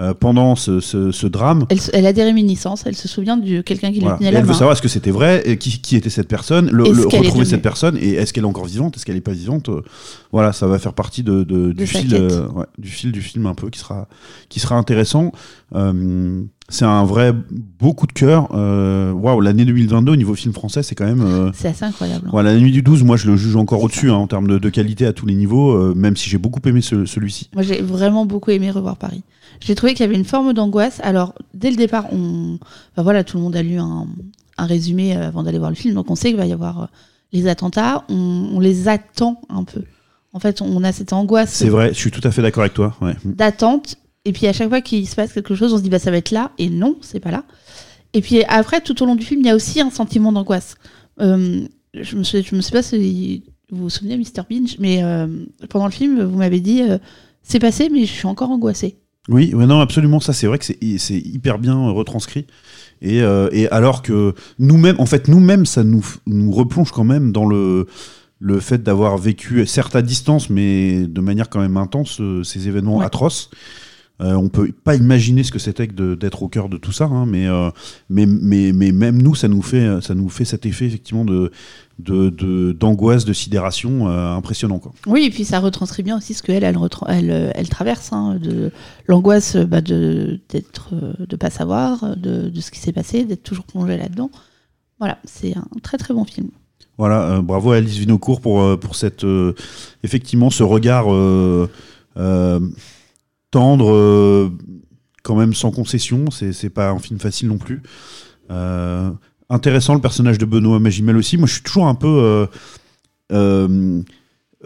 euh, 0.00 0.14
pendant 0.14 0.56
ce, 0.56 0.80
ce- 0.80 1.12
ce 1.12 1.26
drame. 1.26 1.66
Elle, 1.92 2.06
a 2.06 2.12
des 2.14 2.24
réminiscences, 2.24 2.84
elle 2.86 2.96
se 2.96 3.08
souvient 3.08 3.36
de 3.36 3.60
quelqu'un 3.60 3.92
qui 3.92 4.00
Voilà. 4.00 4.14
lui 4.14 4.18
tenait 4.20 4.30
Et 4.30 4.32
la 4.32 4.38
elle 4.38 4.44
veut 4.44 4.52
main. 4.52 4.54
savoir 4.54 4.72
est-ce 4.72 4.80
que 4.82 4.88
c'était 4.88 5.10
vrai, 5.10 5.42
et 5.44 5.58
qui, 5.58 5.80
qui 5.82 5.96
était 5.96 6.08
cette 6.10 6.28
personne, 6.28 6.70
le, 6.70 6.84
retrouver 6.84 7.28
devenue 7.28 7.44
cette 7.44 7.60
personne, 7.62 7.98
et 8.00 8.14
est-ce 8.14 8.32
qu'elle 8.32 8.44
est 8.44 8.46
encore 8.46 8.64
vivante, 8.64 8.96
est-ce 8.96 9.04
qu'elle 9.04 9.16
n'est 9.16 9.20
pas 9.20 9.32
vivante 9.32 9.68
euh, 9.68 9.82
Voilà, 10.32 10.52
ça 10.54 10.66
va 10.66 10.78
faire 10.78 10.94
partie 10.94 11.22
de, 11.22 11.42
de- 11.44 11.72
du, 11.72 11.86
fil, 11.86 12.14
euh, 12.14 12.48
ouais, 12.48 12.64
du 12.78 12.88
fil 12.88 13.12
du 13.12 13.20
film 13.20 13.44
un 13.46 13.54
peu 13.54 13.68
qui 13.68 13.78
sera, 13.78 14.08
qui 14.48 14.60
sera 14.60 14.76
intéressant. 14.76 15.30
Euh, 15.74 16.42
c'est 16.70 16.86
un 16.86 17.04
vrai 17.04 17.34
beau 17.78 17.92
coup 17.92 18.06
de 18.06 18.12
cœur. 18.12 18.50
Waouh, 18.52 19.40
l'année 19.42 19.66
2022 19.66 20.12
au 20.12 20.16
niveau 20.16 20.34
film 20.34 20.54
français, 20.54 20.82
c'est 20.82 20.94
quand 20.94 21.04
même. 21.04 21.20
euh, 21.20 21.50
C'est 21.54 21.68
assez 21.68 21.84
incroyable. 21.84 22.24
hein. 22.26 22.30
voilà, 22.32 22.54
la 22.54 22.58
nuit 22.60 22.72
du 22.72 22.80
12, 22.80 23.02
moi 23.02 23.18
je 23.18 23.26
le 23.26 23.36
juge 23.36 23.56
encore 23.56 23.82
au-dessus 23.82 24.10
hein, 24.10 24.14
en 24.14 24.26
termes 24.26 24.48
de, 24.48 24.58
de 24.58 24.68
qualité 24.70 25.04
à 25.04 25.12
tous 25.12 25.26
les 25.26 25.34
niveaux, 25.34 25.72
euh, 25.72 25.92
même 25.94 26.16
si 26.16 26.30
j'ai 26.30 26.38
beaucoup 26.38 26.60
aimé 26.66 26.80
ce- 26.80 27.04
celui-ci. 27.04 27.50
Moi, 27.54 27.62
j'ai 27.62 27.82
vraiment 27.82 28.24
beaucoup 28.24 28.50
aimé 28.50 28.70
revoir 28.70 28.96
Paris. 28.96 29.22
J'ai 29.64 29.74
trouvé 29.74 29.94
qu'il 29.94 30.04
y 30.04 30.08
avait 30.08 30.16
une 30.16 30.24
forme 30.24 30.52
d'angoisse. 30.52 31.00
Alors, 31.02 31.34
dès 31.54 31.70
le 31.70 31.76
départ, 31.76 32.06
on... 32.12 32.58
enfin, 32.92 33.02
voilà, 33.02 33.24
tout 33.24 33.36
le 33.36 33.42
monde 33.42 33.56
a 33.56 33.62
lu 33.62 33.78
un, 33.78 34.06
un 34.58 34.66
résumé 34.66 35.16
euh, 35.16 35.28
avant 35.28 35.42
d'aller 35.42 35.58
voir 35.58 35.70
le 35.70 35.76
film, 35.76 35.94
donc 35.94 36.10
on 36.10 36.14
sait 36.14 36.28
qu'il 36.28 36.36
va 36.36 36.46
y 36.46 36.52
avoir 36.52 36.82
euh, 36.82 36.86
les 37.32 37.46
attentats. 37.48 38.04
On, 38.08 38.50
on 38.54 38.60
les 38.60 38.88
attend 38.88 39.40
un 39.48 39.64
peu. 39.64 39.82
En 40.32 40.40
fait, 40.40 40.62
on 40.62 40.82
a 40.82 40.92
cette 40.92 41.12
angoisse 41.12 41.50
C'est 41.50 41.68
vrai, 41.68 41.88
je 41.88 41.98
suis 41.98 42.10
tout 42.10 42.26
à 42.26 42.30
fait 42.30 42.40
d'accord 42.42 42.62
avec 42.62 42.74
toi. 42.74 42.96
Ouais. 43.00 43.14
d'attente. 43.24 43.96
Et 44.24 44.32
puis 44.32 44.46
à 44.46 44.52
chaque 44.52 44.68
fois 44.68 44.80
qu'il 44.80 45.06
se 45.08 45.16
passe 45.16 45.32
quelque 45.32 45.54
chose, 45.54 45.74
on 45.74 45.78
se 45.78 45.82
dit 45.82 45.90
bah 45.90 45.98
ça 45.98 46.10
va 46.10 46.16
être 46.16 46.30
là. 46.30 46.52
Et 46.58 46.70
non, 46.70 46.96
c'est 47.00 47.20
pas 47.20 47.30
là. 47.30 47.44
Et 48.14 48.20
puis 48.20 48.44
après, 48.44 48.80
tout 48.80 49.02
au 49.02 49.06
long 49.06 49.14
du 49.14 49.24
film, 49.24 49.40
il 49.40 49.46
y 49.46 49.50
a 49.50 49.56
aussi 49.56 49.80
un 49.80 49.90
sentiment 49.90 50.32
d'angoisse. 50.32 50.76
Euh, 51.20 51.66
je 51.94 52.16
me 52.16 52.22
je 52.22 52.54
me 52.54 52.60
sais 52.60 52.70
pas 52.70 52.82
si 52.82 53.42
vous 53.70 53.82
vous 53.84 53.90
souvenez, 53.90 54.16
Mr 54.16 54.42
Binge, 54.48 54.76
mais 54.78 55.02
euh, 55.02 55.26
pendant 55.68 55.86
le 55.86 55.92
film, 55.92 56.22
vous 56.22 56.38
m'avez 56.38 56.60
dit 56.60 56.82
euh, 56.82 56.98
c'est 57.42 57.58
passé, 57.58 57.90
mais 57.90 58.06
je 58.06 58.12
suis 58.12 58.26
encore 58.26 58.50
angoissée. 58.50 58.96
Oui, 59.28 59.54
ouais, 59.54 59.66
non, 59.66 59.80
absolument. 59.80 60.20
Ça, 60.20 60.32
c'est 60.32 60.46
vrai 60.46 60.58
que 60.58 60.64
c'est 60.64 60.76
hyper 61.18 61.58
bien 61.58 61.76
euh, 61.78 61.90
retranscrit. 61.92 62.46
Et, 63.00 63.22
euh, 63.22 63.48
et 63.52 63.68
alors 63.68 64.02
que 64.02 64.34
nous-mêmes, 64.58 64.96
en 64.98 65.06
fait, 65.06 65.28
nous-mêmes, 65.28 65.66
ça 65.66 65.84
nous, 65.84 66.04
nous 66.26 66.50
replonge 66.52 66.90
quand 66.92 67.04
même 67.04 67.32
dans 67.32 67.46
le, 67.46 67.86
le 68.40 68.60
fait 68.60 68.82
d'avoir 68.82 69.16
vécu, 69.18 69.64
certes 69.66 69.94
à 69.96 70.02
distance, 70.02 70.50
mais 70.50 71.06
de 71.06 71.20
manière 71.20 71.48
quand 71.48 71.60
même 71.60 71.76
intense, 71.76 72.20
euh, 72.20 72.42
ces 72.42 72.68
événements 72.68 72.98
Ouais. 72.98 73.04
atroces. 73.04 73.50
Euh, 74.20 74.34
on 74.34 74.48
peut 74.48 74.70
pas 74.84 74.94
imaginer 74.94 75.42
ce 75.42 75.50
que 75.50 75.58
c'était 75.58 75.88
que 75.88 76.14
d'être 76.14 76.42
au 76.42 76.48
cœur 76.48 76.68
de 76.68 76.76
tout 76.76 76.92
ça, 76.92 77.06
hein, 77.06 77.26
mais, 77.26 77.48
euh, 77.48 77.70
mais, 78.08 78.26
mais, 78.26 78.72
mais 78.72 78.92
même 78.92 79.20
nous, 79.20 79.34
ça 79.34 79.48
nous 79.48 79.62
fait, 79.62 80.00
ça 80.00 80.14
nous 80.14 80.28
fait 80.28 80.44
cet 80.44 80.64
effet 80.66 80.86
effectivement 80.86 81.24
de 81.24 81.50
de- 81.98 82.30
de- 82.30 82.72
d'angoisse, 82.72 83.24
de, 83.24 83.32
sidération 83.32 84.08
euh, 84.08 84.34
impressionnant. 84.34 84.78
Quoi. 84.78 84.92
Oui, 85.06 85.24
et 85.24 85.30
puis 85.30 85.44
ça 85.44 85.60
retranscrit 85.60 86.02
bien 86.02 86.16
aussi 86.16 86.34
ce 86.34 86.42
qu'elle, 86.42 86.64
elle, 86.64 86.76
euh, 86.76 87.50
elle 87.54 87.68
traverse, 87.68 88.12
hein, 88.12 88.38
de 88.40 88.70
l'angoisse 89.06 89.56
bah, 89.56 89.80
de 89.80 90.40
d'être, 90.48 90.90
euh, 90.94 91.12
de 91.26 91.36
pas 91.36 91.50
savoir, 91.50 92.16
de, 92.16 92.48
de 92.48 92.60
ce 92.60 92.70
qui 92.70 92.80
s'est 92.80 92.92
passé, 92.92 93.24
d'être 93.24 93.42
toujours 93.42 93.64
plongée 93.64 93.96
là-dedans. 93.96 94.30
Voilà, 94.98 95.18
c'est 95.24 95.56
un 95.56 95.66
très 95.82 95.96
très 95.98 96.14
bon 96.14 96.24
film. 96.24 96.48
Voilà, 96.98 97.40
bravo 97.40 97.72
à 97.72 97.76
Alice 97.76 97.96
Vinocourt 97.96 98.40
pour, 98.40 98.78
pour 98.78 98.94
cette, 98.94 99.24
effectivement 100.04 100.50
ce 100.50 100.62
regard 100.62 101.06
tendre, 103.52 103.92
euh, 103.92 104.50
quand 105.22 105.36
même 105.36 105.54
sans 105.54 105.70
concession. 105.70 106.24
C'est 106.32 106.70
pas 106.70 106.90
un 106.90 106.98
film 106.98 107.20
facile 107.20 107.46
non 107.48 107.58
plus. 107.58 107.80
Euh, 108.50 109.10
intéressant 109.48 109.94
le 109.94 110.00
personnage 110.00 110.38
de 110.38 110.44
Benoît 110.44 110.80
Magimel 110.80 111.16
aussi. 111.16 111.36
Moi, 111.38 111.46
je 111.46 111.52
suis 111.52 111.62
toujours 111.62 111.86
un 111.86 111.94
peu 111.94 112.46
euh, 113.32 114.00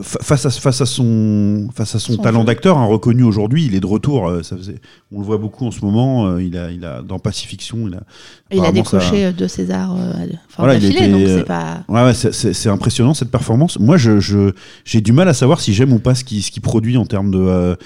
fa- 0.01 0.19
face 0.23 0.47
à 0.47 0.51
face 0.51 0.81
à 0.81 0.87
son 0.87 1.69
face 1.75 1.95
à 1.95 1.99
son, 1.99 2.15
Son 2.15 2.23
talent 2.23 2.45
d'acteur, 2.45 2.79
hein, 2.79 2.85
reconnu 2.87 3.23
aujourd'hui. 3.23 3.67
Il 3.67 3.75
est 3.75 3.81
de 3.81 3.87
retour. 3.87 4.29
euh, 4.29 4.43
ça 4.43 4.57
faisait, 4.57 4.77
on 5.13 5.21
le 5.21 5.25
voit 5.27 5.39
beaucoup 5.39 5.67
en 5.67 5.71
ce 5.71 5.81
moment. 5.85 6.27
euh, 6.29 6.43
il 6.43 6.57
a 6.57 6.71
il 6.71 6.85
a 6.85 7.03
dans 7.03 7.19
Pacifiction. 7.19 7.87
Il 7.89 7.95
a 7.95 8.03
il 8.51 8.61
a 8.61 8.65
ça- 8.67 8.73
décroché 8.73 9.27
Césars 9.49 9.95
euh, 9.97 10.13
enfin, 10.47 10.63
Voilà, 10.65 10.75
il 10.77 10.85
était, 10.85 11.09
donc 11.09 11.23
c'est 11.27 11.45
pas. 11.45 11.85
Ouais, 11.89 12.03
ouais, 12.05 12.15
c'est- 12.15 12.53
impressionnant 12.69 13.15
cette 13.15 13.31
performance. 13.31 13.79
Moi, 13.79 13.97
je 14.21 14.53
j'ai 14.85 15.01
du 15.01 15.13
mal 15.13 15.29
à 15.29 15.35
savoir 15.35 15.61
si 15.61 15.73
j'aime 15.75 15.93
ou 15.93 15.99
pas 15.99 16.15
ce 16.15 16.25
qu'il 16.25 16.43
ce 16.43 16.51
produit 16.61 16.97
en 16.97 17.07
termes 17.07 17.31
de, 17.31 17.77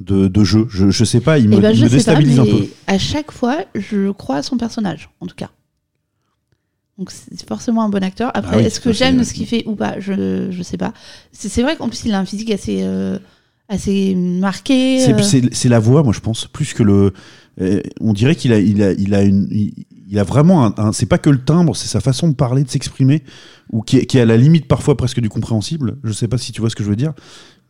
de, 0.00 0.28
de 0.28 0.44
jeu. 0.44 0.66
Je, 0.70 0.90
je 0.90 1.04
sais 1.04 1.20
pas, 1.20 1.38
il 1.38 1.48
me, 1.48 1.56
Eh 1.56 1.60
ben, 1.60 1.70
il 1.70 1.76
je 1.76 1.84
me 1.84 1.88
sais 1.88 1.96
pas, 2.04 2.14
déstabilise 2.16 2.38
un 2.40 2.44
peu. 2.44 2.66
à 2.86 2.98
chaque 2.98 3.32
fois, 3.32 3.58
je 3.74 4.10
crois 4.12 4.36
à 4.36 4.42
son 4.42 4.56
personnage, 4.56 5.10
en 5.20 5.26
tout 5.26 5.34
cas. 5.36 5.50
Donc 6.98 7.10
c'est 7.12 7.46
forcément 7.48 7.84
un 7.84 7.88
bon 7.88 8.02
acteur. 8.02 8.30
Après, 8.34 8.56
Ah 8.56 8.58
oui, 8.58 8.64
est-ce 8.64 8.80
que 8.80 8.92
j'aime 8.92 9.22
ce 9.22 9.32
qu'il 9.32 9.46
fait 9.46 9.62
ou 9.66 9.76
pas 9.76 10.00
Je 10.00 10.48
je 10.50 10.62
sais 10.62 10.76
pas. 10.76 10.92
C'est 11.32 11.62
vrai 11.62 11.76
qu'en 11.76 11.88
plus 11.88 12.02
il 12.04 12.12
a 12.12 12.18
un 12.18 12.24
physique 12.24 12.50
assez 12.50 12.78
euh, 12.82 13.18
assez 13.68 14.14
marqué. 14.16 14.98
C'est- 15.00 15.12
euh, 15.14 15.22
C'est 15.22 15.54
c'est 15.54 15.68
la 15.68 15.78
voix, 15.78 16.02
moi, 16.02 16.12
je 16.12 16.20
pense, 16.20 16.46
plus 16.46 16.74
que 16.74 16.82
le. 16.82 17.12
euh, 17.60 17.80
on 18.00 18.12
dirait 18.12 18.34
qu'il 18.34 18.52
a, 18.52 18.58
il 18.58 18.82
a, 18.82 18.92
il 18.92 19.14
a 19.14 19.22
une. 19.22 19.46
Il, 19.52 19.74
il 20.10 20.18
a 20.18 20.24
vraiment 20.24 20.64
un. 20.66 20.74
un- 20.78 20.92
c'est 20.92 21.06
pas 21.06 21.18
que 21.18 21.30
le 21.30 21.38
timbre, 21.44 21.76
c'est 21.76 21.86
sa 21.86 22.00
façon 22.00 22.28
de 22.28 22.34
parler, 22.34 22.64
de 22.64 22.70
s'exprimer, 22.70 23.22
ou 23.70 23.82
qui 23.82 23.98
est, 23.98 24.06
qui 24.06 24.18
est 24.18 24.22
à 24.22 24.26
la 24.26 24.36
limite 24.36 24.66
parfois 24.66 24.96
presque 24.96 25.20
du 25.20 25.28
compréhensible. 25.28 25.98
Je 26.02 26.12
sais 26.12 26.26
pas 26.28 26.38
si 26.38 26.50
tu 26.50 26.60
vois 26.60 26.70
ce 26.70 26.74
que 26.76 26.82
je 26.82 26.88
veux 26.88 26.96
dire, 26.96 27.12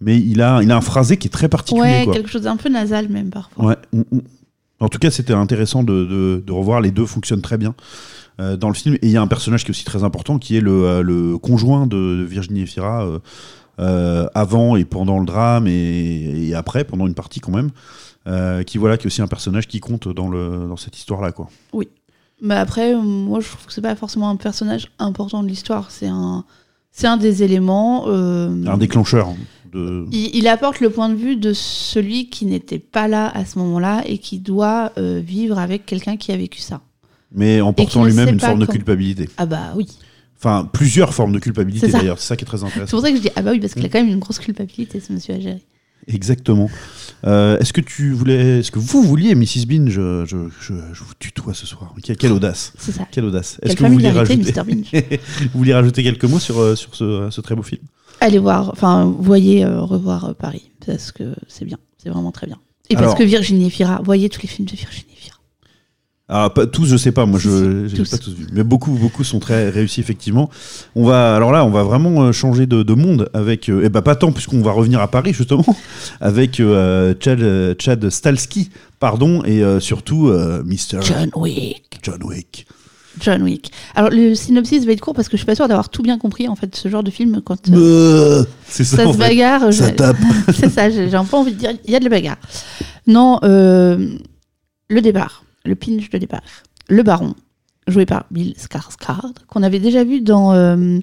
mais 0.00 0.18
il 0.18 0.40
a, 0.42 0.62
il 0.62 0.70
a 0.70 0.76
un 0.76 0.80
phrasé 0.80 1.16
qui 1.16 1.26
est 1.28 1.30
très 1.30 1.48
particulier. 1.48 1.80
ouais, 1.82 2.04
quoi. 2.04 2.14
quelque 2.14 2.30
chose 2.30 2.42
d'un 2.42 2.56
peu 2.56 2.68
nasal 2.68 3.08
même 3.08 3.30
parfois. 3.30 3.64
Ouais. 3.64 3.76
on- 3.92 4.04
on- 4.16 4.22
En 4.80 4.88
tout 4.88 4.98
cas, 5.00 5.10
c'était 5.10 5.32
intéressant 5.32 5.82
de, 5.82 6.04
de- 6.04 6.42
de 6.46 6.52
revoir. 6.52 6.80
Les 6.80 6.92
deux 6.92 7.06
fonctionnent 7.06 7.42
très 7.42 7.58
bien. 7.58 7.74
euh, 8.40 8.56
dans 8.56 8.68
le 8.68 8.74
film. 8.74 8.94
Et 8.94 8.98
il 9.02 9.10
y 9.10 9.16
a 9.16 9.20
un 9.22 9.26
personnage 9.26 9.64
qui 9.64 9.68
est 9.68 9.70
aussi 9.72 9.84
très 9.84 10.04
important, 10.04 10.38
qui 10.38 10.56
est 10.56 10.60
le, 10.60 10.84
euh, 10.84 11.02
le 11.02 11.36
conjoint 11.38 11.88
de, 11.88 11.96
de 12.18 12.22
Virginie 12.22 12.60
Efira 12.62 13.04
euh, 13.04 13.18
euh, 13.80 14.28
avant 14.34 14.76
et 14.76 14.84
pendant 14.84 15.18
le 15.18 15.26
drame 15.26 15.66
et, 15.66 16.46
et 16.48 16.54
après, 16.54 16.84
pendant 16.84 17.08
une 17.08 17.14
partie 17.14 17.40
quand 17.40 17.50
même. 17.50 17.70
qui 18.64 18.78
voilà, 18.78 18.96
qui 18.96 19.04
est 19.04 19.06
aussi 19.08 19.22
un 19.22 19.26
personnage 19.26 19.66
qui 19.66 19.80
compte 19.80 20.06
dans, 20.08 20.28
le, 20.28 20.66
dans 20.68 20.76
cette 20.76 20.96
histoire-là. 20.96 21.32
quoi. 21.32 21.48
Mais 22.40 22.54
après, 22.54 22.94
moi, 22.94 23.40
je 23.40 23.48
trouve 23.48 23.66
que 23.66 23.72
c'est 23.72 23.80
pas 23.80 23.96
forcément 23.96 24.30
un 24.30 24.36
personnage 24.36 24.92
important 25.00 25.42
de 25.42 25.48
l'histoire. 25.48 25.90
C'est 25.90 26.06
un, 26.06 26.44
c'est 26.92 27.08
un 27.08 27.16
des 27.16 27.42
éléments. 27.42 28.06
Un 28.06 28.76
déclencheur. 28.78 29.30
De... 29.72 30.04
il, 30.12 30.34
il 30.36 30.48
apporte 30.48 30.80
le 30.80 30.90
point 30.90 31.08
de 31.08 31.14
vue 31.14 31.36
de 31.36 31.52
celui 31.52 32.28
qui 32.30 32.46
n'était 32.46 32.78
pas 32.78 33.08
là 33.08 33.28
à 33.34 33.44
ce 33.44 33.58
moment-là 33.58 34.02
et 34.06 34.18
qui 34.18 34.38
doit 34.38 34.92
euh, 34.98 35.20
vivre 35.24 35.58
avec 35.58 35.84
quelqu'un 35.86 36.16
qui 36.16 36.32
a 36.32 36.36
vécu 36.36 36.60
ça. 36.60 36.80
Mais 37.32 37.60
en 37.60 37.72
portant 37.72 38.04
lui-même 38.04 38.30
une 38.30 38.40
forme 38.40 38.60
de 38.60 38.66
culpabilité. 38.66 39.28
Ah 39.36 39.46
bah 39.46 39.72
oui. 39.76 39.86
Enfin, 40.38 40.68
plusieurs 40.72 41.12
formes 41.14 41.32
de 41.32 41.38
culpabilité 41.40 41.86
C'est 41.86 41.92
d'ailleurs. 41.98 42.18
C'est 42.18 42.28
ça 42.28 42.36
qui 42.36 42.44
est 42.44 42.46
très 42.46 42.58
C'est 42.58 42.64
intéressant. 42.64 42.90
pour 42.96 43.04
ça 43.04 43.10
que 43.10 43.16
je 43.16 43.22
dis 43.22 43.28
ah 43.36 43.42
bah 43.42 43.50
oui 43.50 43.60
parce 43.60 43.74
qu'il 43.74 43.84
a 43.84 43.88
quand 43.88 43.98
même 43.98 44.08
une 44.08 44.20
grosse 44.20 44.38
culpabilité 44.38 45.00
ce 45.00 45.12
monsieur 45.12 45.34
à 45.34 45.40
gérer. 45.40 45.62
Exactement. 46.06 46.70
Euh, 47.26 47.58
est-ce 47.58 47.72
que 47.74 47.82
tu 47.82 48.12
voulais, 48.12 48.60
est-ce 48.60 48.70
que 48.70 48.78
vous 48.78 49.02
vouliez, 49.02 49.34
Mrs 49.34 49.66
Bean, 49.66 49.88
je, 49.88 50.24
je, 50.24 50.36
je, 50.60 50.72
je 50.94 51.04
vous 51.04 51.12
tutoie 51.18 51.52
ce 51.52 51.66
soir. 51.66 51.92
Que- 52.02 52.12
Quelle 52.14 52.32
audace. 52.32 52.72
C'est 52.78 52.92
ça. 52.92 53.06
Quelle 53.10 53.26
audace. 53.26 53.58
Est-ce 53.62 53.76
que 53.76 53.84
vous 53.84 53.92
vouliez 53.92 54.10
rajouter, 54.10 54.52
vous 55.52 55.58
vouliez 55.58 55.74
rajouter 55.74 56.02
quelques 56.02 56.24
mots 56.24 56.38
sur, 56.38 56.58
euh, 56.60 56.76
sur 56.76 56.94
ce, 56.94 57.28
ce 57.30 57.40
très 57.42 57.54
beau 57.54 57.62
film? 57.62 57.82
Allez 58.20 58.38
voir, 58.38 58.70
enfin 58.70 59.14
voyez 59.18 59.64
euh, 59.64 59.80
revoir 59.80 60.26
euh, 60.26 60.32
Paris 60.32 60.70
parce 60.84 61.12
que 61.12 61.34
c'est 61.46 61.64
bien, 61.64 61.78
c'est 61.98 62.08
vraiment 62.08 62.32
très 62.32 62.46
bien. 62.46 62.58
Et 62.90 62.96
parce 62.96 63.14
que 63.14 63.22
Virginie 63.22 63.70
Fira, 63.70 64.00
voyez 64.02 64.28
tous 64.28 64.42
les 64.42 64.48
films 64.48 64.66
de 64.66 64.74
Virginie 64.74 65.14
Fira. 65.14 65.38
Ah, 66.30 66.50
pas 66.50 66.66
tous, 66.66 66.84
je 66.86 66.96
sais 66.98 67.10
pas. 67.10 67.24
Moi, 67.24 67.38
je 67.38 67.88
tous. 67.94 68.10
pas 68.10 68.18
tous 68.18 68.34
vu, 68.34 68.46
mais 68.52 68.62
beaucoup, 68.62 68.92
beaucoup 68.92 69.24
sont 69.24 69.38
très 69.38 69.70
réussis 69.70 70.00
effectivement. 70.00 70.50
On 70.94 71.04
va, 71.04 71.34
alors 71.34 71.52
là, 71.52 71.64
on 71.64 71.70
va 71.70 71.82
vraiment 71.82 72.22
euh, 72.22 72.32
changer 72.32 72.66
de, 72.66 72.82
de 72.82 72.94
monde 72.94 73.30
avec, 73.32 73.70
euh, 73.70 73.82
eh 73.84 73.88
ben 73.88 74.02
pas 74.02 74.14
tant 74.14 74.30
puisqu'on 74.30 74.60
va 74.60 74.72
revenir 74.72 75.00
à 75.00 75.08
Paris 75.08 75.32
justement 75.32 75.64
avec 76.20 76.60
euh, 76.60 77.14
Chad, 77.18 77.76
Chad 77.80 78.10
Stalski, 78.10 78.70
pardon, 79.00 79.42
et 79.44 79.62
surtout 79.80 80.30
Mr. 80.30 81.00
John 81.00 81.30
Wick. 81.34 81.98
John 82.02 82.22
Wick. 82.22 82.66
John 83.20 83.42
Wick. 83.42 83.72
Alors 83.94 84.10
le 84.10 84.34
synopsis 84.34 84.84
va 84.84 84.92
être 84.92 85.00
court 85.00 85.14
parce 85.14 85.28
que 85.28 85.36
je 85.36 85.38
suis 85.38 85.46
pas 85.46 85.54
sûre 85.54 85.68
d'avoir 85.68 85.88
tout 85.88 86.02
bien 86.02 86.18
compris 86.18 86.48
en 86.48 86.54
fait 86.56 86.74
ce 86.76 86.88
genre 86.88 87.02
de 87.02 87.10
film 87.10 87.40
quand 87.44 87.68
euh, 87.70 88.40
Euh, 88.40 88.44
ça. 88.66 88.84
ça 88.84 89.06
se 89.06 89.12
fait. 89.12 89.18
bagarre. 89.18 89.72
Ça 89.72 89.88
je- 89.88 89.94
tape. 89.94 90.16
c'est 90.54 90.68
ça, 90.70 90.90
j'ai 90.90 91.14
un 91.14 91.24
peu 91.24 91.36
envie 91.36 91.52
de 91.52 91.58
dire 91.58 91.72
il 91.84 91.90
y 91.90 91.96
a 91.96 91.98
de 91.98 92.04
la 92.04 92.10
bagarre. 92.10 92.38
Non, 93.06 93.38
euh, 93.44 94.16
le 94.88 95.00
départ, 95.00 95.44
le 95.64 95.74
pinch 95.74 96.10
de 96.10 96.18
départ. 96.18 96.42
Le 96.88 97.02
baron, 97.02 97.34
joué 97.86 98.06
par 98.06 98.24
Bill 98.30 98.54
Skarsgård, 98.58 99.34
qu'on 99.48 99.62
avait 99.62 99.78
déjà 99.80 100.04
vu 100.04 100.20
dans 100.20 100.52
euh, 100.52 100.98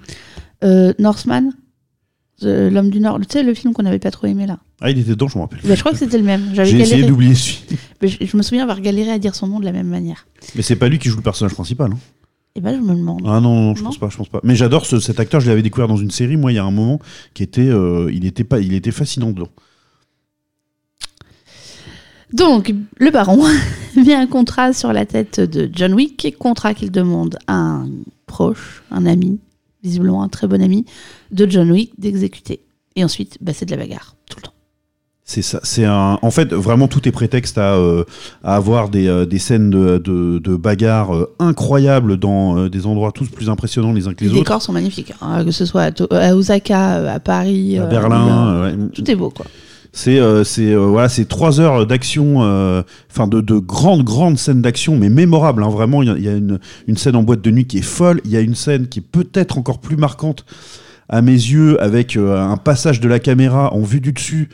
euh, 0.64 0.92
Northman, 0.98 1.52
l'homme 2.42 2.90
du 2.90 3.00
Nord. 3.00 3.18
Tu 3.20 3.26
sais, 3.30 3.42
le 3.42 3.54
film 3.54 3.72
qu'on 3.72 3.82
n'avait 3.82 3.98
pas 3.98 4.10
trop 4.10 4.26
aimé 4.26 4.46
là. 4.46 4.58
Ah, 4.80 4.90
il 4.90 4.98
était 4.98 5.10
dedans, 5.10 5.28
je 5.28 5.36
me 5.38 5.42
rappelle. 5.42 5.60
Bah, 5.64 5.74
je 5.74 5.80
crois 5.80 5.92
que 5.92 5.98
c'était 5.98 6.18
le 6.18 6.24
même. 6.24 6.50
J'avais 6.52 6.68
J'ai 6.68 6.76
essayé 6.80 6.90
galéré. 6.96 7.08
d'oublier 7.10 7.34
celui. 7.34 7.58
Mais 8.02 8.08
je, 8.08 8.18
je 8.26 8.36
me 8.36 8.42
souviens 8.42 8.62
avoir 8.62 8.80
galéré 8.80 9.10
à 9.10 9.18
dire 9.18 9.34
son 9.34 9.46
nom 9.46 9.58
de 9.60 9.64
la 9.64 9.72
même 9.72 9.88
manière. 9.88 10.26
Mais 10.54 10.62
c'est 10.62 10.76
pas 10.76 10.88
lui 10.88 10.98
qui 10.98 11.08
joue 11.08 11.16
le 11.16 11.22
personnage 11.22 11.54
principal. 11.54 11.92
hein. 11.92 11.98
Et 12.54 12.60
ben 12.60 12.74
je 12.74 12.80
me 12.80 12.94
demande. 12.94 13.20
Ah 13.26 13.40
non, 13.40 13.54
non, 13.54 13.74
je 13.74 13.80
Non 13.82 13.88
pense 13.90 13.98
pas, 13.98 14.08
je 14.10 14.16
pense 14.16 14.28
pas. 14.30 14.40
Mais 14.42 14.54
j'adore 14.56 14.86
ce- 14.86 14.98
cet 15.00 15.20
acteur, 15.20 15.40
je 15.40 15.48
l'avais 15.48 15.60
découvert 15.62 15.88
dans 15.88 15.96
une 15.98 16.10
série, 16.10 16.36
moi, 16.38 16.52
il 16.52 16.54
y 16.54 16.58
a 16.58 16.64
un 16.64 16.70
moment, 16.70 17.00
qui 17.34 17.42
était, 17.42 17.60
euh, 17.68 18.10
il 18.12 18.24
était 18.24 18.44
pas, 18.44 18.60
il 18.60 18.72
était 18.72 18.92
fascinant 18.92 19.30
dedans. 19.30 19.48
Donc, 22.32 22.74
le 22.98 23.10
baron 23.10 23.44
vient 23.96 24.20
un 24.20 24.26
contrat 24.26 24.72
sur 24.72 24.92
la 24.92 25.06
tête 25.06 25.38
de 25.40 25.70
John 25.72 25.94
Wick, 25.94 26.34
contrat 26.38 26.74
qu'il 26.74 26.90
demande 26.90 27.38
à 27.46 27.54
un 27.54 27.88
proche, 28.26 28.82
un 28.90 29.06
ami, 29.06 29.38
visiblement 29.82 30.22
un 30.22 30.28
très 30.28 30.46
bon 30.48 30.60
ami, 30.62 30.84
de 31.30 31.48
John 31.48 31.70
Wick 31.70 31.92
d'exécuter. 31.98 32.60
Et 32.96 33.04
ensuite, 33.04 33.38
bah, 33.40 33.52
c'est 33.54 33.66
de 33.66 33.70
la 33.70 33.76
bagarre, 33.76 34.16
tout 34.28 34.38
le 34.38 34.42
temps. 34.42 34.52
C'est 35.28 35.42
ça, 35.42 35.58
c'est 35.64 35.84
un. 35.84 36.20
En 36.22 36.30
fait, 36.30 36.52
vraiment, 36.52 36.86
tout 36.86 37.08
est 37.08 37.10
prétexte 37.10 37.58
à, 37.58 37.74
euh, 37.74 38.04
à 38.44 38.54
avoir 38.54 38.88
des, 38.88 39.08
euh, 39.08 39.26
des 39.26 39.40
scènes 39.40 39.70
de, 39.70 39.98
de, 39.98 40.38
de 40.38 40.54
bagarre 40.54 41.16
euh, 41.16 41.34
incroyables 41.40 42.16
dans 42.16 42.68
des 42.68 42.86
endroits 42.86 43.10
tous 43.10 43.28
plus 43.28 43.50
impressionnants 43.50 43.92
les 43.92 44.06
uns 44.06 44.14
que 44.14 44.20
Les, 44.22 44.26
les, 44.30 44.32
autres. 44.36 44.44
décors 44.44 44.62
sont 44.62 44.72
magnifiques, 44.72 45.12
hein, 45.20 45.44
que 45.44 45.50
ce 45.50 45.66
soit 45.66 45.82
à, 45.82 45.90
To- 45.90 46.06
à 46.12 46.32
Osaka, 46.36 47.12
à 47.12 47.18
Paris, 47.18 47.76
À 47.76 47.86
Berlin, 47.86 48.62
ouais. 48.62 48.74
tout 48.94 49.10
est 49.10 49.16
beau, 49.16 49.30
quoi. 49.30 49.46
C'est 49.92 50.20
c'est 50.44 50.74
voilà, 50.76 51.08
c'est 51.08 51.24
trois 51.24 51.58
heures 51.58 51.86
d'action, 51.88 52.38
enfin 53.10 53.26
de, 53.26 53.40
de 53.40 53.54
grandes 53.58 54.04
grandes 54.04 54.38
scènes 54.38 54.62
d'action, 54.62 54.96
mais 54.96 55.08
mémorables. 55.08 55.64
hein, 55.64 55.70
vraiment, 55.70 56.02
il 56.02 56.08
y 56.08 56.12
a, 56.12 56.16
il 56.18 56.22
y 56.24 56.28
a 56.28 56.34
une, 56.36 56.60
une 56.86 56.96
scène 56.98 57.16
en 57.16 57.22
boîte 57.24 57.40
de 57.40 57.50
nuit 57.50 57.66
qui 57.66 57.78
est 57.78 57.82
folle. 57.82 58.20
Il 58.26 58.30
y 58.30 58.36
a 58.36 58.40
une 58.40 58.54
scène 58.54 58.86
qui 58.86 59.00
est 59.00 59.02
peut-être 59.10 59.58
encore 59.58 59.80
plus 59.80 59.96
marquante 59.96 60.44
à 61.08 61.20
mes 61.22 61.32
yeux, 61.32 61.82
avec 61.82 62.16
un 62.16 62.56
passage 62.58 63.00
de 63.00 63.08
la 63.08 63.18
caméra 63.18 63.72
en 63.74 63.80
vue 63.80 64.00
du 64.00 64.12
dessus 64.12 64.50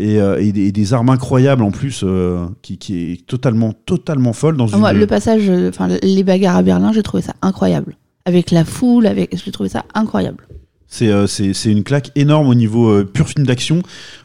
et, 0.00 0.20
euh, 0.20 0.40
et 0.40 0.52
des, 0.52 0.68
et 0.68 0.72
des 0.72 0.94
armes 0.94 1.10
incroyables 1.10 1.62
en 1.62 1.70
plus, 1.70 2.02
euh, 2.04 2.46
qui, 2.62 2.78
qui 2.78 3.12
est 3.12 3.26
totalement 3.26 3.72
totalement 3.72 4.32
folle 4.32 4.56
dans 4.56 4.66
une. 4.66 4.98
le 4.98 5.06
passage, 5.06 5.48
euh, 5.48 5.68
enfin 5.68 5.88
les 6.02 6.24
bagarres 6.24 6.56
à 6.56 6.62
Berlin, 6.62 6.92
j'ai 6.92 7.02
trouvé 7.02 7.22
ça 7.22 7.34
incroyable. 7.42 7.96
Avec 8.24 8.50
la 8.50 8.64
foule, 8.64 9.06
avec, 9.06 9.36
j'ai 9.36 9.50
trouvé 9.52 9.68
ça 9.68 9.84
incroyable. 9.94 10.46
C'est 10.92 11.06
euh, 11.08 11.28
c'est- 11.28 11.52
une 11.70 11.84
claque 11.84 12.10
énorme 12.16 12.48
au 12.48 12.54
niveau 12.54 12.88
euh, 12.90 13.04
pur 13.04 13.28
film 13.28 13.46
d'action. 13.46 13.80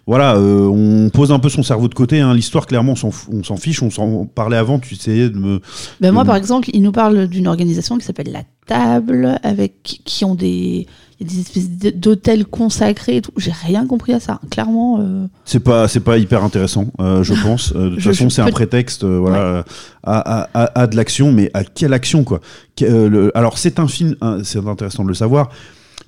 Voilà, 0.07 0.35
euh, 0.35 0.67
on 0.67 1.09
pose 1.11 1.31
un 1.31 1.37
peu 1.37 1.47
son 1.49 1.61
cerveau 1.61 1.87
de 1.87 1.93
côté. 1.93 2.19
hein. 2.21 2.33
L'histoire, 2.33 2.65
clairement, 2.65 2.93
on 3.03 3.43
s'en 3.43 3.57
fiche. 3.57 3.83
On 3.83 3.91
s'en 3.91 4.25
parlait 4.25 4.57
avant. 4.57 4.79
Tu 4.79 4.95
essayais 4.95 5.29
de 5.29 5.37
me. 5.37 5.61
Ben 6.01 6.11
moi, 6.11 6.25
par 6.25 6.35
exemple, 6.35 6.69
il 6.73 6.81
nous 6.81 6.91
parle 6.91 7.27
d'une 7.27 7.47
organisation 7.47 7.97
qui 7.99 8.05
s'appelle 8.05 8.31
La 8.31 8.41
Table, 8.65 9.39
avec 9.43 10.01
qui- 10.05 10.25
ont 10.25 10.33
des, 10.33 10.87
il 11.19 11.27
y 11.27 11.29
a 11.29 11.33
des 11.33 11.39
espèces 11.41 11.69
d'hôtels 11.99 12.45
consacrés 12.45 13.17
et 13.17 13.21
tout. 13.21 13.31
J'ai 13.37 13.51
rien 13.51 13.85
compris 13.85 14.13
à 14.13 14.19
ça. 14.19 14.39
Clairement, 14.49 14.99
euh, 15.01 15.27
C'est 15.45 15.59
pas, 15.59 15.87
c'est 15.87 15.99
pas 15.99 16.17
hyper 16.17 16.43
intéressant, 16.43 16.87
euh, 16.99 17.21
je 17.23 17.33
pense. 17.43 17.73
Euh, 17.75 17.91
de 17.91 17.95
toute 17.95 18.03
façon, 18.05 18.29
c'est 18.31 18.41
un 18.41 18.47
prétexte, 18.49 19.03
à, 19.03 19.63
à- 20.03 20.49
à- 20.53 20.81
à 20.81 20.87
de 20.87 20.95
l'action, 20.95 21.31
mais 21.31 21.51
à 21.53 21.63
quelle 21.63 21.93
action, 21.93 22.23
quoi? 22.23 22.39
Que- 22.75 23.07
le- 23.07 23.37
Alors, 23.37 23.59
c'est 23.59 23.79
un 23.79 23.87
film, 23.87 24.15
c'est 24.43 24.65
intéressant 24.67 25.03
de 25.03 25.09
le 25.09 25.13
savoir, 25.13 25.49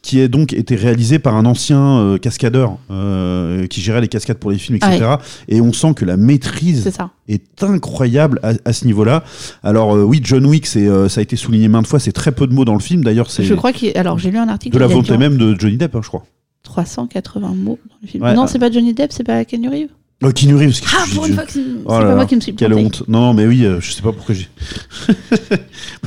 qui 0.07 0.21
est 0.21 0.29
donc 0.29 0.53
été 0.53 0.77
réalisé 0.77 1.19
par 1.19 1.35
un 1.35 1.45
ancien 1.45 1.99
euh, 1.99 2.17
cascadeur 2.17 2.77
euh, 2.89 3.67
qui 3.67 3.81
gérait 3.81 3.99
les 3.99 4.07
cascades 4.07 4.37
pour 4.37 4.51
les 4.51 4.57
films, 4.57 4.77
etc. 4.77 5.15
Et 5.49 5.59
on 5.59 5.73
sent 5.73 5.95
que 5.95 6.05
la 6.05 6.15
maîtrise 6.15 6.89
est 7.27 7.61
incroyable 7.61 8.39
à, 8.41 8.53
à 8.63 8.71
ce 8.71 8.85
niveau-là. 8.85 9.25
Alors 9.63 9.97
euh, 9.97 10.03
oui, 10.03 10.21
John 10.23 10.45
Wick, 10.45 10.65
c'est, 10.65 10.87
ça 11.09 11.19
a 11.19 11.21
été 11.21 11.35
souligné 11.35 11.67
maintes 11.67 11.87
fois, 11.87 11.99
c'est 11.99 12.13
très 12.13 12.31
peu 12.31 12.47
de 12.47 12.53
mots 12.53 12.63
dans 12.63 12.73
le 12.73 12.79
film. 12.79 13.03
D'ailleurs, 13.03 13.29
c'est 13.29 13.43
Je 13.43 13.53
crois 13.53 13.73
qu'il. 13.73 13.91
Alors, 13.97 14.17
j'ai 14.17 14.31
lu 14.31 14.37
un 14.37 14.47
article. 14.47 14.73
de 14.73 14.79
la 14.79 14.87
volonté 14.87 15.17
même 15.17 15.37
de 15.37 15.59
Johnny 15.59 15.75
Depp, 15.75 15.93
hein, 15.93 15.99
je 16.01 16.07
crois. 16.07 16.23
380 16.63 17.53
mots 17.53 17.77
dans 17.89 17.95
le 18.01 18.07
film. 18.07 18.23
Ouais, 18.23 18.33
non, 18.33 18.47
c'est 18.47 18.59
pas 18.59 18.71
Johnny 18.71 18.93
Depp, 18.93 19.11
c'est 19.11 19.25
pas 19.25 19.43
Keanu 19.43 19.67
Reeves? 19.67 19.89
Oh, 20.23 20.31
Keanu 20.31 20.55
Reeves. 20.55 20.81
Ah, 20.91 21.05
pour 21.13 21.27
une 21.27 21.35
fois 21.35 21.45
que 21.45 21.51
c'est 21.51 21.63
Oh 21.85 21.89
pas 21.89 22.15
moi 22.15 22.25
qui 22.25 22.35
me 22.35 22.41
suis 22.41 22.55
Quelle 22.55 22.73
honte. 22.73 23.03
Non, 23.07 23.21
non, 23.21 23.33
mais 23.35 23.45
oui, 23.45 23.63
euh, 23.63 23.79
je 23.79 23.91
sais 23.91 24.01
pas 24.01 24.11
pourquoi 24.11 24.33
j'ai. 24.33 24.49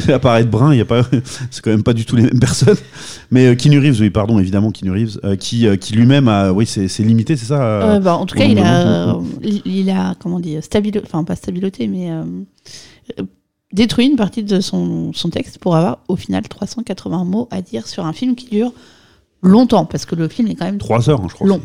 Apparaître 0.13 0.51
brun, 0.51 0.75
il 0.75 0.79
y 0.79 0.81
a 0.81 0.85
pas, 0.85 1.03
c'est 1.51 1.63
quand 1.63 1.71
même 1.71 1.85
pas 1.85 1.93
du 1.93 2.05
tout 2.05 2.17
les 2.17 2.25
mêmes 2.25 2.41
personnes. 2.41 2.77
Mais 3.31 3.47
euh, 3.47 3.55
Keanu 3.55 3.79
Reeves, 3.79 4.01
oui, 4.01 4.11
pardon, 4.11 4.41
évidemment, 4.41 4.73
Keanu 4.73 4.91
Reeves, 4.91 5.21
euh, 5.23 5.37
qui, 5.37 5.69
euh, 5.69 5.77
qui 5.77 5.95
lui-même 5.95 6.27
a, 6.27 6.51
oui, 6.51 6.67
c'est, 6.67 6.89
limité, 6.99 7.37
c'est 7.37 7.47
ça 7.47 7.63
euh, 7.63 8.01
bah, 8.01 8.17
en 8.17 8.27
tout 8.27 8.37
cas, 8.37 8.47
il 8.47 8.59
a, 8.59 9.17
il, 9.43 9.91
a, 9.91 10.17
comment 10.19 10.41
dire, 10.41 10.65
stabilo, 10.65 11.01
enfin 11.05 11.23
pas 11.23 11.37
stabiloté, 11.37 11.87
mais 11.87 12.11
détruit 13.73 14.07
une 14.07 14.17
partie 14.17 14.43
de 14.43 14.61
son, 14.61 15.13
son 15.13 15.31
texte 15.31 15.59
pour 15.59 15.77
avoir 15.77 16.01
au 16.09 16.17
final 16.17 16.43
380 16.49 17.25
mots 17.25 17.47
à 17.53 17.63
dire 17.63 17.87
sur 17.87 18.05
un 18.05 18.13
film 18.13 18.35
qui 18.35 18.49
dure 18.49 18.73
longtemps, 19.41 19.85
parce 19.85 20.05
que 20.05 20.17
le 20.17 20.27
film 20.27 20.49
est 20.49 20.57
quand 20.57 20.65
même 20.65 20.79
Trois 20.79 21.09
heures, 21.09 21.21
hein, 21.21 21.29
je 21.29 21.35
crois. 21.35 21.47
Long. 21.47 21.61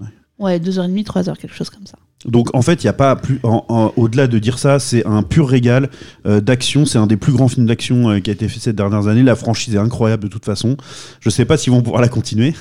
Ouais. 0.00 0.08
Ouais 0.40 0.58
deux 0.58 0.78
heures 0.78 0.86
et 0.86 0.88
demie, 0.88 1.04
trois 1.04 1.28
heures, 1.28 1.38
quelque 1.38 1.54
chose 1.54 1.70
comme 1.70 1.86
ça. 1.86 1.96
Donc 2.26 2.54
en 2.54 2.60
fait, 2.60 2.84
il 2.84 2.88
a 2.88 2.92
pas 2.92 3.16
plus, 3.16 3.40
au-delà 3.96 4.26
de 4.26 4.38
dire 4.38 4.58
ça, 4.58 4.78
c'est 4.78 5.06
un 5.06 5.22
pur 5.22 5.48
régal 5.48 5.88
euh, 6.26 6.42
d'action. 6.42 6.84
C'est 6.84 6.98
un 6.98 7.06
des 7.06 7.16
plus 7.16 7.32
grands 7.32 7.48
films 7.48 7.64
d'action 7.64 8.10
euh, 8.10 8.20
qui 8.20 8.28
a 8.28 8.34
été 8.34 8.46
fait 8.46 8.60
ces 8.60 8.74
dernières 8.74 9.06
années. 9.06 9.22
La 9.22 9.36
franchise 9.36 9.74
est 9.74 9.78
incroyable 9.78 10.24
de 10.24 10.28
toute 10.28 10.44
façon. 10.44 10.76
Je 11.20 11.30
sais 11.30 11.46
pas 11.46 11.56
s'ils 11.56 11.72
vont 11.72 11.80
pouvoir 11.80 12.02
la 12.02 12.08
continuer, 12.08 12.54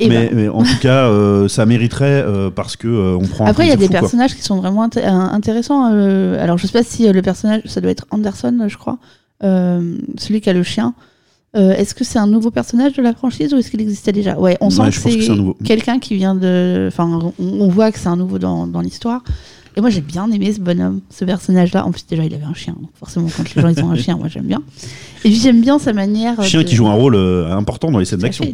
mais, 0.00 0.08
ben, 0.08 0.30
mais 0.32 0.48
en 0.48 0.64
tout 0.64 0.78
cas, 0.80 1.06
euh, 1.06 1.46
ça 1.46 1.66
mériterait 1.66 2.24
parce 2.56 2.76
que 2.76 3.14
on 3.14 3.26
prend. 3.26 3.46
après, 3.46 3.66
il 3.66 3.68
y 3.68 3.72
a 3.72 3.76
des 3.76 3.86
fou, 3.86 3.92
quoi. 3.92 4.00
personnages 4.00 4.34
qui 4.34 4.42
sont 4.42 4.56
vraiment 4.56 4.86
inté- 4.86 5.06
intéressants. 5.06 5.84
alors, 5.84 6.58
je 6.58 6.66
sais 6.66 6.72
pas 6.72 6.82
si 6.82 7.10
le 7.10 7.22
personnage, 7.22 7.62
ça 7.66 7.80
doit 7.80 7.92
être 7.92 8.06
Anderson, 8.10 8.66
je 8.66 8.76
crois, 8.76 8.98
celui 9.40 10.40
qui 10.40 10.50
a 10.50 10.52
le 10.52 10.64
chien. 10.64 10.94
Euh, 11.56 11.72
est-ce 11.74 11.94
que 11.94 12.04
c'est 12.04 12.18
un 12.18 12.26
nouveau 12.26 12.50
personnage 12.50 12.92
de 12.92 13.02
la 13.02 13.14
franchise 13.14 13.54
ou 13.54 13.56
est-ce 13.56 13.70
qu'il 13.70 13.80
existait 13.80 14.12
déjà? 14.12 14.38
Ouais, 14.38 14.58
on 14.60 14.68
sent 14.70 14.82
que 14.90 14.94
c'est 14.94 15.64
quelqu'un 15.64 15.98
qui 15.98 16.14
vient 16.14 16.34
de. 16.34 16.86
Enfin, 16.88 17.32
on, 17.38 17.44
on 17.60 17.68
voit 17.68 17.90
que 17.92 17.98
c'est 17.98 18.08
un 18.08 18.16
nouveau 18.16 18.38
dans, 18.38 18.66
dans 18.66 18.80
l'histoire. 18.82 19.22
Et 19.78 19.80
moi, 19.82 19.90
j'ai 19.90 20.00
bien 20.00 20.30
aimé 20.30 20.52
ce 20.54 20.60
bonhomme, 20.60 21.00
ce 21.10 21.24
personnage-là. 21.26 21.84
En 21.86 21.92
plus, 21.92 22.06
déjà, 22.06 22.24
il 22.24 22.32
avait 22.34 22.44
un 22.44 22.54
chien. 22.54 22.74
Donc, 22.80 22.90
forcément, 22.98 23.28
quand 23.34 23.54
les 23.54 23.60
gens 23.62 23.68
ils 23.68 23.84
ont 23.84 23.90
un 23.90 23.96
chien, 23.96 24.16
moi, 24.16 24.28
j'aime 24.28 24.44
bien. 24.46 24.62
Et 25.24 25.28
puis, 25.28 25.34
j'aime 25.34 25.60
bien 25.60 25.78
sa 25.78 25.92
manière. 25.92 26.42
Chien 26.42 26.60
de- 26.62 26.64
qui 26.66 26.74
joue 26.74 26.86
un 26.88 26.94
rôle 26.94 27.14
euh, 27.14 27.50
important 27.54 27.90
dans 27.90 27.98
les 27.98 28.04
scènes 28.06 28.20
d'action. 28.20 28.44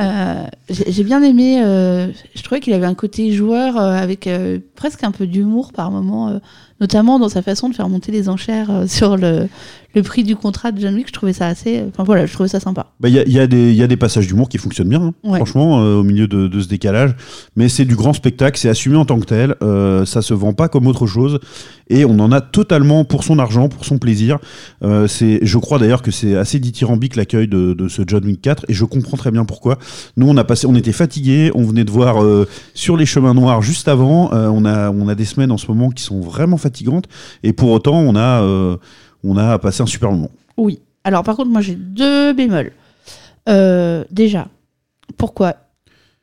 Euh, 0.00 0.44
j'ai 0.70 1.04
bien 1.04 1.22
aimé. 1.22 1.62
euh, 1.62 2.08
je 2.34 2.42
trouvais 2.42 2.60
qu'il 2.60 2.72
avait 2.72 2.86
un 2.86 2.94
côté 2.94 3.30
joueur 3.32 3.76
avec 3.76 4.28
presque 4.74 5.04
un 5.04 5.10
peu 5.12 5.26
d'humour 5.26 5.72
par 5.72 5.90
moment, 5.90 6.40
notamment 6.80 7.18
dans 7.20 7.28
sa 7.28 7.42
façon 7.42 7.68
de 7.68 7.74
faire 7.74 7.88
monter 7.88 8.10
les 8.10 8.28
enchères 8.28 8.84
sur 8.88 9.16
le, 9.16 9.48
le 9.94 10.02
prix 10.02 10.24
du 10.24 10.36
contrat 10.36 10.72
de 10.72 10.80
John 10.80 10.94
Wick. 10.94 11.08
Je 11.08 11.12
trouvais 11.12 11.32
ça 11.32 11.46
assez. 11.46 11.82
Enfin 11.88 12.04
voilà, 12.04 12.26
je 12.26 12.32
trouvais 12.32 12.48
ça 12.48 12.60
sympa. 12.60 12.86
Bah, 13.00 13.08
Il 13.08 13.14
y, 13.14 13.18
a, 13.18 13.22
il 13.24 13.32
y 13.32 13.38
a 13.38 13.46
des- 13.46 13.70
il 13.70 13.76
y 13.76 13.82
a 13.82 13.86
des 13.86 13.96
passages 13.96 14.26
d'humour 14.26 14.48
qui 14.48 14.58
fonctionnent 14.58 14.88
bien, 14.88 15.02
hein, 15.02 15.12
Ouais. 15.24 15.36
franchement, 15.36 15.80
euh, 15.82 15.96
au 15.96 16.02
milieu 16.02 16.26
de, 16.28 16.46
de 16.48 16.60
ce 16.60 16.68
décalage. 16.68 17.14
Mais 17.56 17.68
c'est 17.68 17.84
du 17.84 17.96
grand 17.96 18.12
spectacle, 18.12 18.58
c'est 18.58 18.68
assumé 18.68 18.96
en 18.96 19.04
tant 19.04 19.18
que 19.20 19.26
tel. 19.26 19.54
euh, 19.62 20.04
ça 20.04 20.22
se 20.22 20.34
vend 20.34 20.52
pas 20.52 20.68
comme 20.68 20.86
autre 20.86 21.06
chose. 21.06 21.38
Et 21.88 22.04
on 22.04 22.18
en 22.20 22.32
a 22.32 22.40
totalement 22.40 23.04
pour 23.04 23.22
son 23.24 23.38
argent, 23.38 23.68
pour 23.68 23.84
son 23.84 23.98
plaisir. 23.98 24.38
Euh, 24.82 25.06
je 25.08 25.58
crois 25.58 25.78
d'ailleurs 25.78 26.00
que 26.02 26.10
c'est 26.10 26.36
assez 26.36 26.58
dithyrambique 26.58 27.16
l'accueil 27.16 27.48
de, 27.48 27.74
de 27.74 27.88
ce 27.88 28.02
John 28.06 28.24
Wick 28.24 28.40
4. 28.40 28.64
Et 28.68 28.72
je 28.74 28.84
comprends 28.84 29.16
très 29.16 29.30
bien 29.30 29.44
pourquoi. 29.44 29.78
Nous, 30.16 30.26
on, 30.28 30.36
a 30.36 30.44
passé, 30.44 30.66
on 30.66 30.74
était 30.74 30.92
fatigués. 30.92 31.50
On 31.54 31.64
venait 31.64 31.84
de 31.84 31.90
voir 31.90 32.22
euh, 32.22 32.48
sur 32.74 32.96
les 32.96 33.04
chemins 33.06 33.34
noirs 33.34 33.60
juste 33.62 33.88
avant. 33.88 34.32
Euh, 34.32 34.48
on, 34.48 34.64
a, 34.64 34.90
on 34.90 35.06
a 35.08 35.14
des 35.14 35.24
semaines 35.26 35.50
en 35.52 35.58
ce 35.58 35.66
moment 35.66 35.90
qui 35.90 36.02
sont 36.02 36.20
vraiment 36.20 36.56
fatigantes. 36.56 37.04
Et 37.42 37.52
pour 37.52 37.70
autant, 37.70 37.98
on 37.98 38.16
a, 38.16 38.42
euh, 38.42 38.76
on 39.24 39.36
a 39.36 39.58
passé 39.58 39.82
un 39.82 39.86
super 39.86 40.10
moment. 40.10 40.30
Oui. 40.56 40.80
Alors 41.04 41.22
par 41.24 41.36
contre, 41.36 41.50
moi 41.50 41.60
j'ai 41.60 41.74
deux 41.74 42.32
bémols. 42.32 42.72
Euh, 43.48 44.04
déjà, 44.10 44.48
pourquoi 45.16 45.56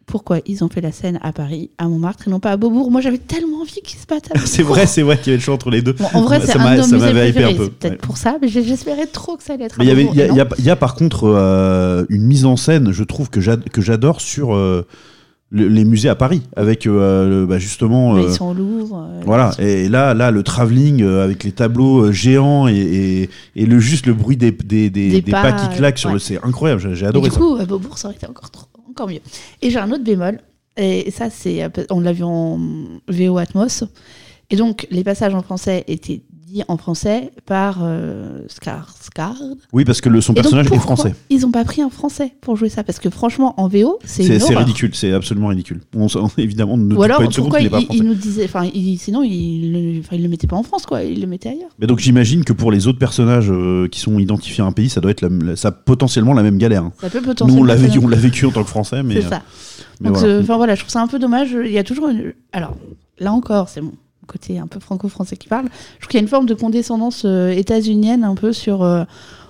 pourquoi 0.06 0.40
ils 0.48 0.64
ont 0.64 0.70
fait 0.70 0.82
la 0.82 0.92
scène 0.92 1.20
à 1.22 1.32
Paris, 1.32 1.70
à 1.78 1.88
Montmartre 1.88 2.28
et 2.28 2.32
non 2.32 2.40
pas 2.40 2.50
à 2.52 2.58
Beaubourg? 2.58 2.90
Moi 2.90 3.00
j'avais 3.02 3.20
tellement 3.20 3.62
envie 3.62 3.80
qu'ils 3.84 4.00
se 4.00 4.08
battent 4.08 4.32
à 4.36 4.40
c'est 4.46 4.64
vrai, 4.64 4.88
c'est 4.88 5.04
vrai 5.04 5.18
qu'il 5.18 5.28
y 5.28 5.30
avait 5.32 5.38
le 5.38 5.44
choix 5.44 5.54
entre 5.54 5.70
les 5.70 5.82
deux. 5.84 5.94
Bon, 5.94 6.08
en 6.16 6.22
vrai, 6.24 6.40
Ça 6.40 6.54
c'est 6.54 6.60
un 6.60 6.76
de 6.78 6.82
nos 6.82 6.88
musées 6.88 7.14
m'avait 7.14 7.30
hypé 7.30 7.44
un 7.44 7.48
préférés. 7.48 7.56
peu, 7.58 7.64
C'est 7.66 7.72
peut-être 7.78 7.92
ouais. 7.94 7.98
pour 8.00 8.18
ça, 8.18 8.38
mais 8.42 8.48
j'espérais 8.48 9.06
trop 9.06 9.38
que 9.38 9.44
ça 9.44 9.54
allait 9.54 9.66
être 9.66 9.80
à 9.80 9.84
Mais 9.84 9.86
il 9.86 9.90
y, 9.90 9.92
avait, 9.92 10.04
Beaubourg, 10.06 10.16
il 10.18 10.34
y, 10.64 10.66
y 10.66 10.70
a- 10.72 10.74
y 10.74 10.78
par 10.78 10.96
contre 10.96 11.26
euh, 11.26 12.06
une 12.10 12.24
mise 12.24 12.46
en 12.46 12.56
scène, 12.56 12.92
je 12.92 13.04
trouve, 13.04 13.30
que 13.30 13.40
j'adore 13.42 14.20
sur 14.22 14.56
euh, 14.56 14.88
le- 15.52 15.68
les 15.68 15.84
musées 15.86 16.10
à 16.10 16.16
Paris, 16.16 16.42
avec 16.56 16.86
euh, 16.88 17.28
le- 17.42 17.46
bah, 17.46 17.58
justement. 17.60 18.14
Mais 18.14 18.24
euh, 18.24 18.28
ils 18.30 18.34
sont 18.34 18.50
au 18.50 18.54
Louvre. 18.54 19.08
euh, 19.10 19.22
voilà, 19.26 19.52
et 19.60 19.90
là, 19.90 20.14
là 20.14 20.32
le 20.32 20.44
travelling 20.44 21.02
euh, 21.02 21.24
avec 21.24 21.44
les 21.44 21.52
tableaux 21.52 22.12
géants 22.12 22.68
et, 22.68 22.74
et, 22.76 23.30
et 23.56 23.66
le 23.66 23.80
juste 23.80 24.06
le 24.06 24.14
bruit 24.14 24.38
des, 24.38 24.52
des, 24.52 24.90
des, 24.90 25.10
Des 25.10 25.22
des 25.22 25.32
pas, 25.32 25.52
pas, 25.52 25.54
qui 25.54 25.76
claquent 25.78 25.98
sur 25.98 26.10
ouais. 26.10 26.14
le. 26.14 26.20
C'est 26.20 26.44
incroyable, 26.44 26.82
j'ai 26.82 26.96
j'ai 26.96 27.06
Et 27.06 27.10
adoré 27.10 27.30
du 27.30 27.36
ça. 27.36 27.40
coup, 27.42 27.56
à 27.60 27.66
Beaubourg, 27.66 27.98
ça 27.98 28.08
aurait 28.10 28.18
été 28.18 28.28
encore, 28.28 28.52
trop- 28.52 28.68
encore 28.90 29.08
mieux. 29.08 29.20
Et 29.62 29.70
j'ai 29.70 29.80
un 29.80 29.92
autre 29.92 30.04
bémol, 30.04 30.40
et 30.78 31.12
ça, 31.12 31.30
c'est, 31.30 31.68
on 31.90 32.00
l'a 32.00 32.14
vu 32.14 32.24
en 32.24 32.60
VO 33.08 33.38
Atmos. 33.38 33.84
Et 34.52 34.56
donc, 34.56 34.88
les 34.90 35.04
passages 35.04 35.36
en 35.36 35.44
français 35.44 35.84
étaient 35.88 36.22
dits 36.50 36.64
en 36.68 36.78
français 36.78 37.32
par 37.46 37.80
euh, 37.82 38.40
Skarsgård. 38.48 39.58
Oui, 39.74 39.86
parce 39.86 40.02
que 40.02 40.10
le, 40.10 40.22
son 40.22 40.34
donc, 40.34 40.44
personnage 40.44 40.72
est 40.72 40.78
français. 40.80 41.14
Ils 41.30 41.42
n'ont 41.42 41.52
pas 41.52 41.64
pris 41.64 41.82
un 41.82 41.90
français 41.90 42.34
pour 42.42 42.56
jouer 42.56 42.70
ça, 42.70 42.84
parce 42.84 43.00
que 43.00 43.10
franchement, 43.10 43.54
en 43.58 43.68
VO, 43.68 44.00
c'est 44.04 44.40
C'est 44.40 44.56
ridicule, 44.56 44.92
c'est 44.94 45.12
absolument 45.14 45.48
ridicule. 45.48 45.82
On, 45.96 46.08
évidemment, 46.38 46.78
ne 46.78 46.96
Ou 46.96 47.04
alors, 47.04 47.18
pas 47.20 47.26
une 47.26 47.32
seconde 47.32 47.52
pourquoi 47.52 47.60
qu'il 47.60 47.68
il, 47.72 47.84
est 47.84 47.88
pas 47.88 47.94
il 47.94 48.04
nous 48.04 48.16
disait, 48.16 48.46
enfin, 48.46 48.68
sinon, 48.98 49.24
il, 49.24 50.04
il 50.12 50.24
le 50.24 50.28
mettait 50.30 50.48
pas 50.48 50.56
en 50.56 50.64
France, 50.64 50.86
quoi, 50.86 51.04
il 51.04 51.22
le 51.22 51.28
mettait 51.28 51.50
ailleurs. 51.50 51.70
Mais 51.80 51.88
donc 51.88 52.00
j'imagine 52.00 52.44
que 52.44 52.54
pour 52.54 52.72
les 52.72 52.88
autres 52.88 53.00
personnages 53.00 53.50
euh, 53.52 53.88
qui 53.88 54.00
sont 54.00 54.18
identifiés 54.20 54.64
à 54.64 54.68
un 54.68 54.72
pays, 54.72 54.90
ça 54.90 55.02
doit 55.02 55.12
être 55.12 55.22
la- 55.22 55.30
la- 55.30 55.56
ça, 55.56 55.72
potentiellement 55.72 56.34
la 56.34 56.44
même 56.44 56.58
galère. 56.58 56.84
hein. 56.84 56.94
Ça 57.00 57.10
peut 57.10 57.20
Nous, 57.20 57.26
potentiellement. 57.26 57.62
on 57.62 57.66
l'a 57.66 57.76
être- 57.76 57.82
vécu, 57.82 58.00
on 58.00 58.08
l'a 58.08 58.18
vécu 58.18 58.46
en 58.46 58.52
tant 58.52 58.64
que 58.64 58.70
Français, 58.70 59.04
mais. 59.04 59.22
C'est 59.22 59.28
euh, 59.28 59.30
ça. 59.30 59.42
mais 60.02 60.10
Donc, 60.10 60.18
voilà. 60.18 60.34
euh, 60.34 60.42
voilà, 60.46 60.76
je 60.76 60.82
trouve 60.82 60.92
ça 60.92 61.02
un 61.02 61.08
peu 61.08 61.20
dommage. 61.20 61.56
Il 61.66 61.72
y 61.72 61.78
a 61.78 61.84
toujours 61.84 62.08
une. 62.10 62.34
Alors, 62.52 62.76
là 63.20 63.32
encore, 63.34 63.70
c'est 63.70 63.82
mon 63.82 63.94
côté 64.30 64.60
un 64.60 64.68
peu 64.68 64.80
franco-français 64.80 65.36
qui 65.38 65.48
parle. 65.48 65.66
Je 65.96 66.02
trouve 66.02 66.10
qu'il 66.12 66.20
y 66.20 66.22
a 66.22 66.24
une 66.24 66.30
forme 66.30 66.46
de 66.46 66.54
condescendance 66.54 67.24
euh, 67.26 67.50
états-unienne 67.52 68.24
un 68.24 68.36
peu 68.36 68.54
sur. 68.54 68.84
euh, 68.84 69.04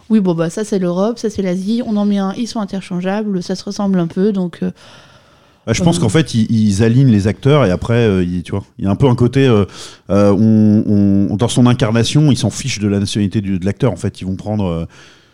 oui, 0.09 0.19
bon, 0.21 0.33
bah 0.33 0.49
ça 0.49 0.63
c'est 0.63 0.79
l'Europe, 0.79 1.19
ça 1.19 1.29
c'est 1.29 1.43
l'Asie, 1.43 1.83
on 1.85 1.95
en 1.97 2.05
met 2.05 2.17
un, 2.17 2.33
ils 2.35 2.47
sont 2.47 2.59
interchangeables, 2.59 3.43
ça 3.43 3.55
se 3.55 3.63
ressemble 3.63 3.99
un 3.99 4.07
peu, 4.07 4.31
donc. 4.31 4.59
euh, 4.63 4.71
Bah, 5.67 5.73
je 5.73 5.83
pense 5.83 5.99
qu'en 5.99 6.09
fait, 6.09 6.33
ils, 6.33 6.49
ils 6.49 6.81
alignent 6.83 7.11
les 7.11 7.27
acteurs 7.27 7.63
et 7.65 7.69
après, 7.71 7.93
euh, 8.07 8.25
tu 8.43 8.51
vois, 8.51 8.63
il 8.79 8.85
y 8.85 8.87
a 8.87 8.91
un 8.91 8.95
peu 8.95 9.07
un 9.07 9.13
côté, 9.15 9.47
on, 10.09 10.83
on- 11.29 11.35
dans 11.35 11.47
son 11.47 11.67
incarnation, 11.67 12.31
ils 12.31 12.37
s'en 12.37 12.49
fichent 12.49 12.79
de 12.79 12.87
la 12.87 12.99
nationalité 12.99 13.41
du- 13.41 13.59
de 13.59 13.65
l'acteur. 13.65 13.91
En 13.91 13.97
fait, 13.97 14.19
ils 14.21 14.25
vont 14.25 14.35
prendre, 14.35 14.87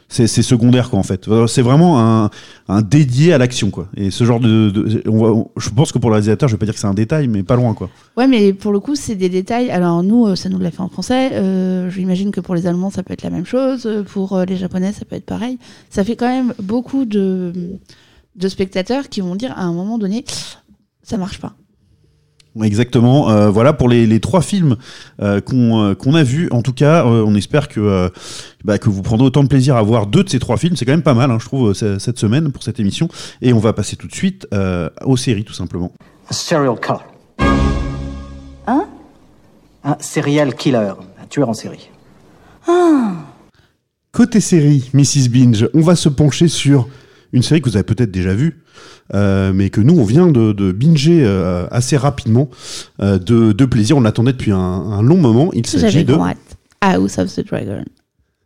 c'est 0.07 0.27
secondaire 0.27 0.89
quoi. 0.89 0.99
En 0.99 1.03
fait, 1.03 1.27
Euh, 1.27 1.47
c'est 1.47 1.61
vraiment 1.61 2.29
un, 2.69 2.81
dédié 2.81 3.33
à 3.33 3.37
l'action 3.37 3.69
quoi. 3.69 3.87
Et 3.97 4.11
ce 4.11 4.23
genre 4.23 4.39
de, 4.39 4.71
je 5.57 5.69
pense 5.69 5.91
que 5.91 5.97
pour 5.99 6.09
le 6.09 6.15
réalisateur, 6.15 6.47
je 6.47 6.53
vais 6.53 6.59
pas 6.59 6.65
dire 6.65 6.73
que 6.75 6.79
c'est 6.79 6.87
un 6.87 6.93
détail, 6.93 7.27
mais 7.27 7.43
pas 7.43 7.55
loin 7.55 7.73
quoi. 7.73 7.89
Ouais, 8.15 8.27
mais 8.27 8.53
pour 8.53 8.71
le 8.71 8.79
coup, 8.79 8.95
c'est 8.95 9.15
des 9.15 9.29
détails. 9.29 9.69
Alors, 9.71 10.03
nous, 10.03 10.27
euh, 10.27 10.35
ça 10.35 10.49
nous 10.49 10.59
l'a 10.59 10.71
fait 10.71 10.81
en 10.81 10.89
français. 10.89 11.31
Euh, 11.33 11.89
J'imagine 11.89 12.31
que 12.31 12.39
pour 12.41 12.55
les 12.55 12.67
Allemands, 12.67 12.89
ça 12.91 13.03
peut 13.03 13.13
être 13.13 13.23
la 13.23 13.29
même 13.29 13.45
chose. 13.45 13.85
Euh, 13.85 14.03
Pour 14.03 14.39
les 14.47 14.55
Japonais, 14.57 14.91
ça 14.93 15.05
peut 15.05 15.15
être 15.15 15.25
pareil. 15.25 15.57
Ça 15.89 16.03
fait 16.03 16.15
quand 16.15 16.27
même 16.29 16.53
beaucoup 16.61 17.05
de, 17.05 17.51
de 18.35 18.47
spectateurs 18.47 19.09
qui 19.09 19.21
vont 19.21 19.35
dire 19.35 19.51
à 19.57 19.63
un 19.63 19.73
moment 19.73 19.97
donné, 19.97 20.23
ça 21.03 21.17
marche 21.17 21.39
pas. 21.39 21.53
Exactement. 22.63 23.29
Euh, 23.29 23.49
voilà 23.49 23.73
pour 23.73 23.89
les, 23.89 24.07
les 24.07 24.19
trois 24.21 24.41
films 24.41 24.77
euh, 25.21 25.41
qu'on 25.41 25.81
euh, 25.83 25.93
qu'on 25.95 26.13
a 26.15 26.23
vus. 26.23 26.47
En 26.51 26.61
tout 26.61 26.71
cas, 26.71 27.05
euh, 27.05 27.23
on 27.27 27.35
espère 27.35 27.67
que, 27.67 27.81
euh, 27.81 28.09
bah, 28.63 28.77
que 28.77 28.89
vous 28.89 29.01
prendrez 29.01 29.25
autant 29.27 29.43
de 29.43 29.49
plaisir 29.49 29.75
à 29.75 29.81
voir 29.81 30.07
deux 30.07 30.23
de 30.23 30.29
ces 30.29 30.39
trois 30.39 30.55
films. 30.57 30.75
C'est 30.77 30.85
quand 30.85 30.93
même 30.93 31.01
pas 31.01 31.13
mal, 31.13 31.31
hein, 31.31 31.37
je 31.39 31.45
trouve, 31.45 31.73
ce- 31.73 31.99
cette 31.99 32.17
semaine 32.17 32.51
pour 32.53 32.63
cette 32.63 32.79
émission. 32.79 33.09
Et 33.41 33.51
on 33.51 33.59
va 33.59 33.73
passer 33.73 33.97
tout 33.97 34.07
de 34.07 34.15
suite 34.15 34.47
euh, 34.53 34.89
aux 35.03 35.17
séries, 35.17 35.43
tout 35.43 35.53
simplement. 35.53 35.91
Un 36.29 36.33
serial 36.33 36.79
killer. 36.79 36.99
Hein? 38.67 38.85
Un 39.83 39.97
serial 39.99 40.55
killer, 40.55 40.93
un 41.21 41.27
tueur 41.29 41.49
en 41.49 41.53
série. 41.53 41.89
Côté 44.11 44.39
série, 44.39 44.89
Mrs. 44.93 45.27
Binge, 45.29 45.67
on 45.73 45.81
va 45.81 45.95
se 45.97 46.07
pencher 46.07 46.47
sur 46.47 46.87
une 47.33 47.41
série 47.43 47.61
que 47.61 47.69
vous 47.69 47.75
avez 47.77 47.83
peut-être 47.83 48.11
déjà 48.11 48.33
vue, 48.33 48.61
euh, 49.13 49.53
mais 49.53 49.69
que 49.69 49.81
nous, 49.81 49.97
on 49.97 50.03
vient 50.03 50.27
de, 50.27 50.51
de 50.51 50.71
binger 50.71 51.23
euh, 51.25 51.67
assez 51.71 51.97
rapidement, 51.97 52.49
euh, 53.01 53.17
de, 53.19 53.51
de 53.51 53.65
plaisir. 53.65 53.97
On 53.97 54.01
l'attendait 54.01 54.33
depuis 54.33 54.51
un, 54.51 54.57
un 54.57 55.01
long 55.01 55.17
moment. 55.17 55.51
Il 55.53 55.65
s'agit 55.65 56.05
de... 56.05 56.15
House 56.81 57.17
of 57.17 57.33
the 57.33 57.45
Dragon. 57.45 57.83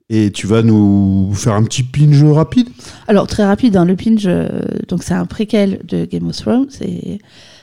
Et 0.09 0.31
tu 0.31 0.47
vas 0.47 0.63
nous 0.63 1.31
faire 1.35 1.53
un 1.53 1.63
petit 1.63 1.83
pinge 1.83 2.23
rapide? 2.23 2.69
Alors, 3.07 3.27
très 3.27 3.45
rapide, 3.45 3.77
hein, 3.77 3.85
le 3.85 3.93
Binge, 3.93 4.23
euh, 4.25 4.61
donc 4.87 5.03
c'est 5.03 5.13
un 5.13 5.25
préquel 5.25 5.81
de 5.87 6.05
Game 6.05 6.27
of 6.27 6.35
Thrones. 6.35 6.65
C'est 6.69 7.19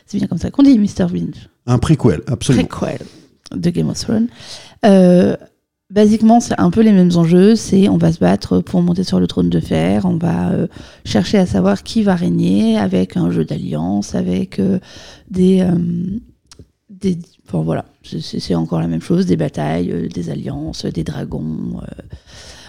c'est 0.07 0.19
bien 0.19 0.29
comme 0.29 0.39
ça 0.39 0.53
qu'on 0.53 0.63
dit, 0.63 0.79
Mr. 0.79 1.07
Binge. 1.11 1.49
Un 1.67 1.79
préquel, 1.79 2.21
absolument. 2.29 2.67
Préquel 2.67 3.05
de 3.53 3.71
Game 3.71 3.89
of 3.89 3.99
Thrones. 3.99 4.29
Basiquement, 5.89 6.41
c'est 6.41 6.59
un 6.59 6.71
peu 6.71 6.81
les 6.81 6.91
mêmes 6.91 7.13
enjeux. 7.15 7.55
C'est 7.55 7.89
on 7.89 7.97
va 7.97 8.11
se 8.11 8.19
battre 8.19 8.59
pour 8.59 8.83
monter 8.83 9.05
sur 9.05 9.21
le 9.21 9.29
trône 9.29 9.49
de 9.49 9.61
fer. 9.61 10.05
On 10.05 10.17
va 10.17 10.51
euh, 10.51 10.67
chercher 11.05 11.39
à 11.39 11.47
savoir 11.47 11.85
qui 11.85 12.03
va 12.03 12.17
régner 12.17 12.77
avec 12.77 13.17
un 13.17 13.31
jeu 13.31 13.45
d'alliance, 13.45 14.17
avec 14.17 14.59
euh, 14.59 14.81
des, 15.31 15.61
euh, 15.61 15.79
des. 16.91 17.19
Enfin 17.47 17.63
voilà, 17.63 17.85
c'est 18.03 18.57
encore 18.57 18.81
la 18.81 18.89
même 18.89 19.01
chose. 19.01 19.27
Des 19.27 19.37
batailles, 19.37 19.93
euh, 19.93 20.09
des 20.09 20.29
alliances, 20.29 20.87
des 20.87 21.05
dragons. 21.05 21.81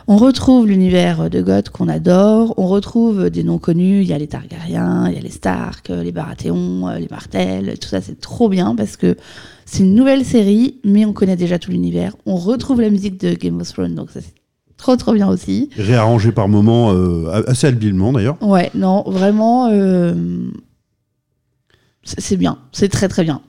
On 0.09 0.15
retrouve 0.15 0.67
l'univers 0.67 1.29
de 1.29 1.41
Goth 1.41 1.69
qu'on 1.69 1.89
adore. 1.89 2.53
On 2.55 2.67
retrouve 2.67 3.29
des 3.29 3.43
noms 3.43 3.57
connus. 3.57 4.01
Il 4.03 4.07
y 4.07 4.13
a 4.13 4.17
les 4.17 4.27
Targaryens, 4.27 5.09
il 5.09 5.15
y 5.15 5.17
a 5.17 5.21
les 5.21 5.29
Stark, 5.29 5.89
les 5.89 6.13
Baratheons, 6.13 6.87
euh, 6.87 6.97
les 6.97 7.09
Martels. 7.11 7.77
Tout 7.77 7.89
ça, 7.89 7.99
c'est 7.99 8.21
trop 8.21 8.47
bien 8.47 8.73
parce 8.73 8.95
que 8.95 9.17
c'est 9.65 9.83
une 9.83 9.95
nouvelle 9.95 10.23
série, 10.23 10.79
mais 10.85 11.03
on 11.03 11.11
connaît 11.11 11.35
déjà 11.35 11.59
tout 11.59 11.71
l'univers. 11.71 12.15
On 12.25 12.37
retrouve 12.37 12.79
la 12.79 12.89
musique 12.89 13.19
de 13.19 13.33
Game 13.33 13.59
of 13.59 13.67
Thrones, 13.67 13.95
donc 13.95 14.11
ça 14.11 14.21
c'est 14.21 14.33
trop 14.77 14.95
trop 14.95 15.11
bien 15.11 15.27
aussi. 15.27 15.69
Réarrangé 15.75 16.31
par 16.31 16.47
moments, 16.47 16.93
euh, 16.93 17.43
assez 17.45 17.67
habilement 17.67 18.13
d'ailleurs. 18.13 18.41
Ouais, 18.41 18.71
non, 18.75 19.03
vraiment, 19.05 19.67
euh, 19.69 20.13
c'est 22.03 22.21
c'est 22.21 22.37
bien, 22.37 22.59
c'est 22.71 22.87
très 22.87 23.09
très 23.09 23.25
bien. 23.25 23.41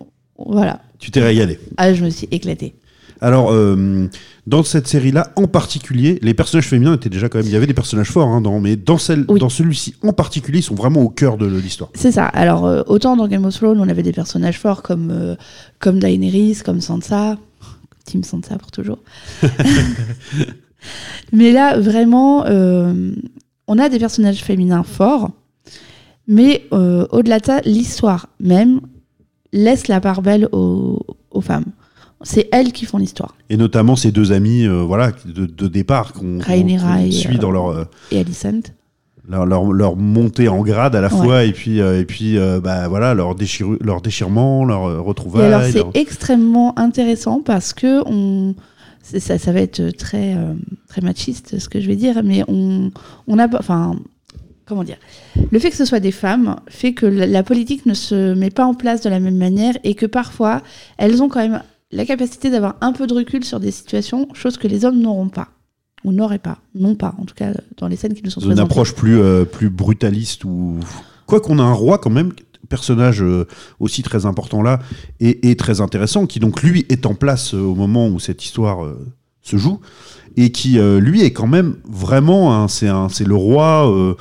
Voilà. 0.45 0.83
Tu 0.99 1.13
t'es 1.13 1.23
régalé. 1.23 1.61
Ah, 1.77 1.95
je 1.95 2.05
me 2.05 2.11
suis 2.11 2.27
éclatée. 2.33 2.75
Alors, 3.21 3.51
euh, 3.53 4.07
dans 4.47 4.63
cette 4.63 4.87
série-là, 4.87 5.33
en 5.37 5.47
particulier, 5.47 6.19
les 6.23 6.35
personnages 6.35 6.69
féminins 6.69 6.95
étaient 6.95 7.09
déjà 7.09 7.29
quand 7.29 7.39
même. 7.39 7.47
Il 7.47 7.53
y 7.53 7.57
avait 7.57 7.67
des 7.67 7.75
personnages 7.75 8.11
forts, 8.11 8.29
hein, 8.29 8.41
dans, 8.41 8.61
mais 8.61 8.77
dans, 8.77 8.99
celle, 8.99 9.25
Oui. 9.29 9.41
dans 9.41 9.49
celui-ci 9.49 9.95
en 10.03 10.13
particulier, 10.13 10.59
ils 10.61 10.63
sont 10.63 10.75
vraiment 10.75 11.03
au 11.03 11.09
cœur 11.09 11.37
de 11.37 11.47
l'histoire. 11.47 11.91
C'est 11.95 12.13
ça. 12.13 12.27
Alors, 12.27 12.67
euh, 12.67 12.83
autant 12.87 13.17
dans 13.17 13.27
Game 13.29 13.45
of 13.45 13.55
Thrones, 13.55 13.81
on 13.81 13.89
avait 13.89 14.03
des 14.03 14.13
personnages 14.13 14.59
forts 14.59 14.83
comme, 14.83 15.11
euh, 15.11 15.35
comme 15.79 15.99
Daenerys, 15.99 16.59
comme 16.65 16.81
Sansa. 16.81 17.37
Team 18.05 18.25
Sansa 18.25 18.57
pour 18.57 18.71
toujours. 18.71 18.99
mais 21.33 21.53
là, 21.53 21.79
vraiment, 21.79 22.45
on 22.47 23.79
a 23.79 23.89
des 23.91 23.99
personnages 23.99 24.43
féminins 24.43 24.83
forts. 24.83 25.31
Mais 26.27 26.65
au-delà 26.71 27.39
de 27.39 27.45
ça, 27.45 27.61
l'histoire 27.67 28.29
même 28.41 28.81
laisse 29.53 29.89
la 29.89 30.01
part 30.01 30.23
belle 30.23 30.49
aux, 30.53 31.05
aux 31.31 31.41
femmes. 31.43 31.67
C'est 32.23 32.49
elles 32.53 32.73
qui 32.73 32.85
font 32.85 32.99
l'histoire. 32.99 33.37
Et 33.49 33.57
notamment 33.57 33.95
ces 33.95 34.11
deux 34.11 34.33
amis, 34.33 34.67
euh, 34.67 34.83
voilà, 34.83 35.13
de, 35.25 35.47
de 35.47 35.69
départ 35.69 36.13
qu'on 36.13 36.41
et, 36.41 37.11
suit 37.13 37.37
euh, 37.37 37.39
dans 37.39 37.51
leur, 37.53 37.69
euh, 37.69 37.85
Et 38.11 38.19
Alicent. 38.19 38.73
leur, 39.29 39.47
leur, 39.47 39.71
leur 39.73 39.95
montée 39.97 40.49
en 40.49 40.63
grade 40.63 40.97
à 40.97 41.01
la 41.01 41.15
Ouais. 41.15 41.23
fois, 41.25 41.45
et 41.45 41.53
puis, 41.53 41.81
euh, 41.81 42.01
et 42.01 42.05
puis 42.05 42.37
bah, 42.63 42.89
voilà, 42.89 43.15
leur, 43.15 43.37
leur 43.81 44.01
déchirement, 44.01 44.65
leur 44.65 44.91
Et 44.91 44.97
retrouvaille. 44.99 45.47
alors, 45.47 45.63
c'est 45.63 45.79
leur- 45.79 45.91
extrêmement 45.95 46.77
intéressant 46.79 47.41
parce 47.41 47.73
que 47.73 48.03
on, 48.09 48.55
ça, 49.03 49.39
ça 49.39 49.53
va 49.53 49.61
être 49.61 49.91
très, 49.97 50.37
très 50.89 51.01
machiste 51.03 51.59
ce 51.61 51.69
que 51.69 51.81
je 51.81 51.87
vais 51.87 51.97
dire, 51.97 52.23
mais 52.25 52.43
on, 52.49 52.91
on 53.29 53.39
a, 53.39 53.47
enfin, 53.59 53.95
comment 54.67 54.83
dire, 54.83 54.99
le 55.53 55.59
fait 55.61 55.71
que 55.71 55.77
ce 55.77 55.85
soit 55.85 56.01
des 56.01 56.11
femmes 56.11 56.57
fait 56.69 56.95
que 56.95 57.07
la, 57.07 57.27
la 57.27 57.43
politique 57.45 57.87
ne 57.87 57.95
se 57.95 58.35
met 58.35 58.51
pas 58.51 58.65
en 58.67 58.75
place 58.75 59.03
de 59.03 59.09
la 59.09 59.21
même 59.21 59.37
manière 59.37 59.75
et 59.85 59.95
que 59.95 60.05
parfois 60.05 60.63
elles 60.99 61.23
ont 61.23 61.29
quand 61.29 61.41
même 61.41 61.63
la 61.91 62.05
capacité 62.05 62.51
d'avoir 62.51 62.77
un 62.81 62.93
peu 62.93 63.07
de 63.07 63.15
recul 63.15 63.45
sur 63.45 63.61
des 63.61 63.71
situations, 63.71 64.29
chose 64.35 64.57
que 64.59 64.69
les 64.69 64.85
hommes 64.85 65.01
n'auront 65.01 65.29
pas. 65.29 65.49
Ou 66.05 66.13
n'auraient 66.13 66.39
pas. 66.39 66.59
Non 66.75 66.95
pas, 66.95 67.15
en 67.19 67.25
tout 67.25 67.35
cas, 67.35 67.53
dans 67.77 67.89
les 67.89 67.97
scènes 67.97 68.15
qui 68.15 68.23
nous 68.23 68.31
sont 68.31 68.41
Une 68.41 68.49
présentées. 68.49 68.71
approche 68.71 68.95
plus, 68.95 69.19
euh, 69.19 69.45
plus 69.45 69.69
brutaliste 69.69 70.45
ou. 70.45 70.79
Quoi 71.27 71.41
qu'on 71.41 71.59
a 71.59 71.63
un 71.63 71.73
roi 71.73 71.99
quand 71.99 72.11
même, 72.11 72.33
personnage 72.69 73.21
euh, 73.23 73.47
aussi 73.81 74.03
très 74.03 74.25
important 74.25 74.63
là, 74.63 74.79
et, 75.21 75.51
et 75.51 75.57
très 75.57 75.81
intéressant, 75.81 76.27
qui 76.27 76.39
donc 76.39 76.63
lui 76.63 76.87
est 76.89 77.05
en 77.05 77.15
place 77.15 77.53
euh, 77.53 77.59
au 77.59 77.75
moment 77.75 78.09
où 78.09 78.21
cette 78.21 78.45
histoire 78.45 78.87
se 79.43 79.57
joue, 79.57 79.81
et 80.45 80.51
qui 80.51 80.79
euh, 80.79 81.01
lui 81.01 81.23
est 81.23 81.33
quand 81.33 81.47
même 81.47 81.77
vraiment, 81.89 82.55
un- 82.55 82.69
c'est 82.69 82.89
un- 82.89 83.09
c'est 83.09 83.27
le 83.27 83.35
roi 83.35 83.91
euh, 83.91 84.15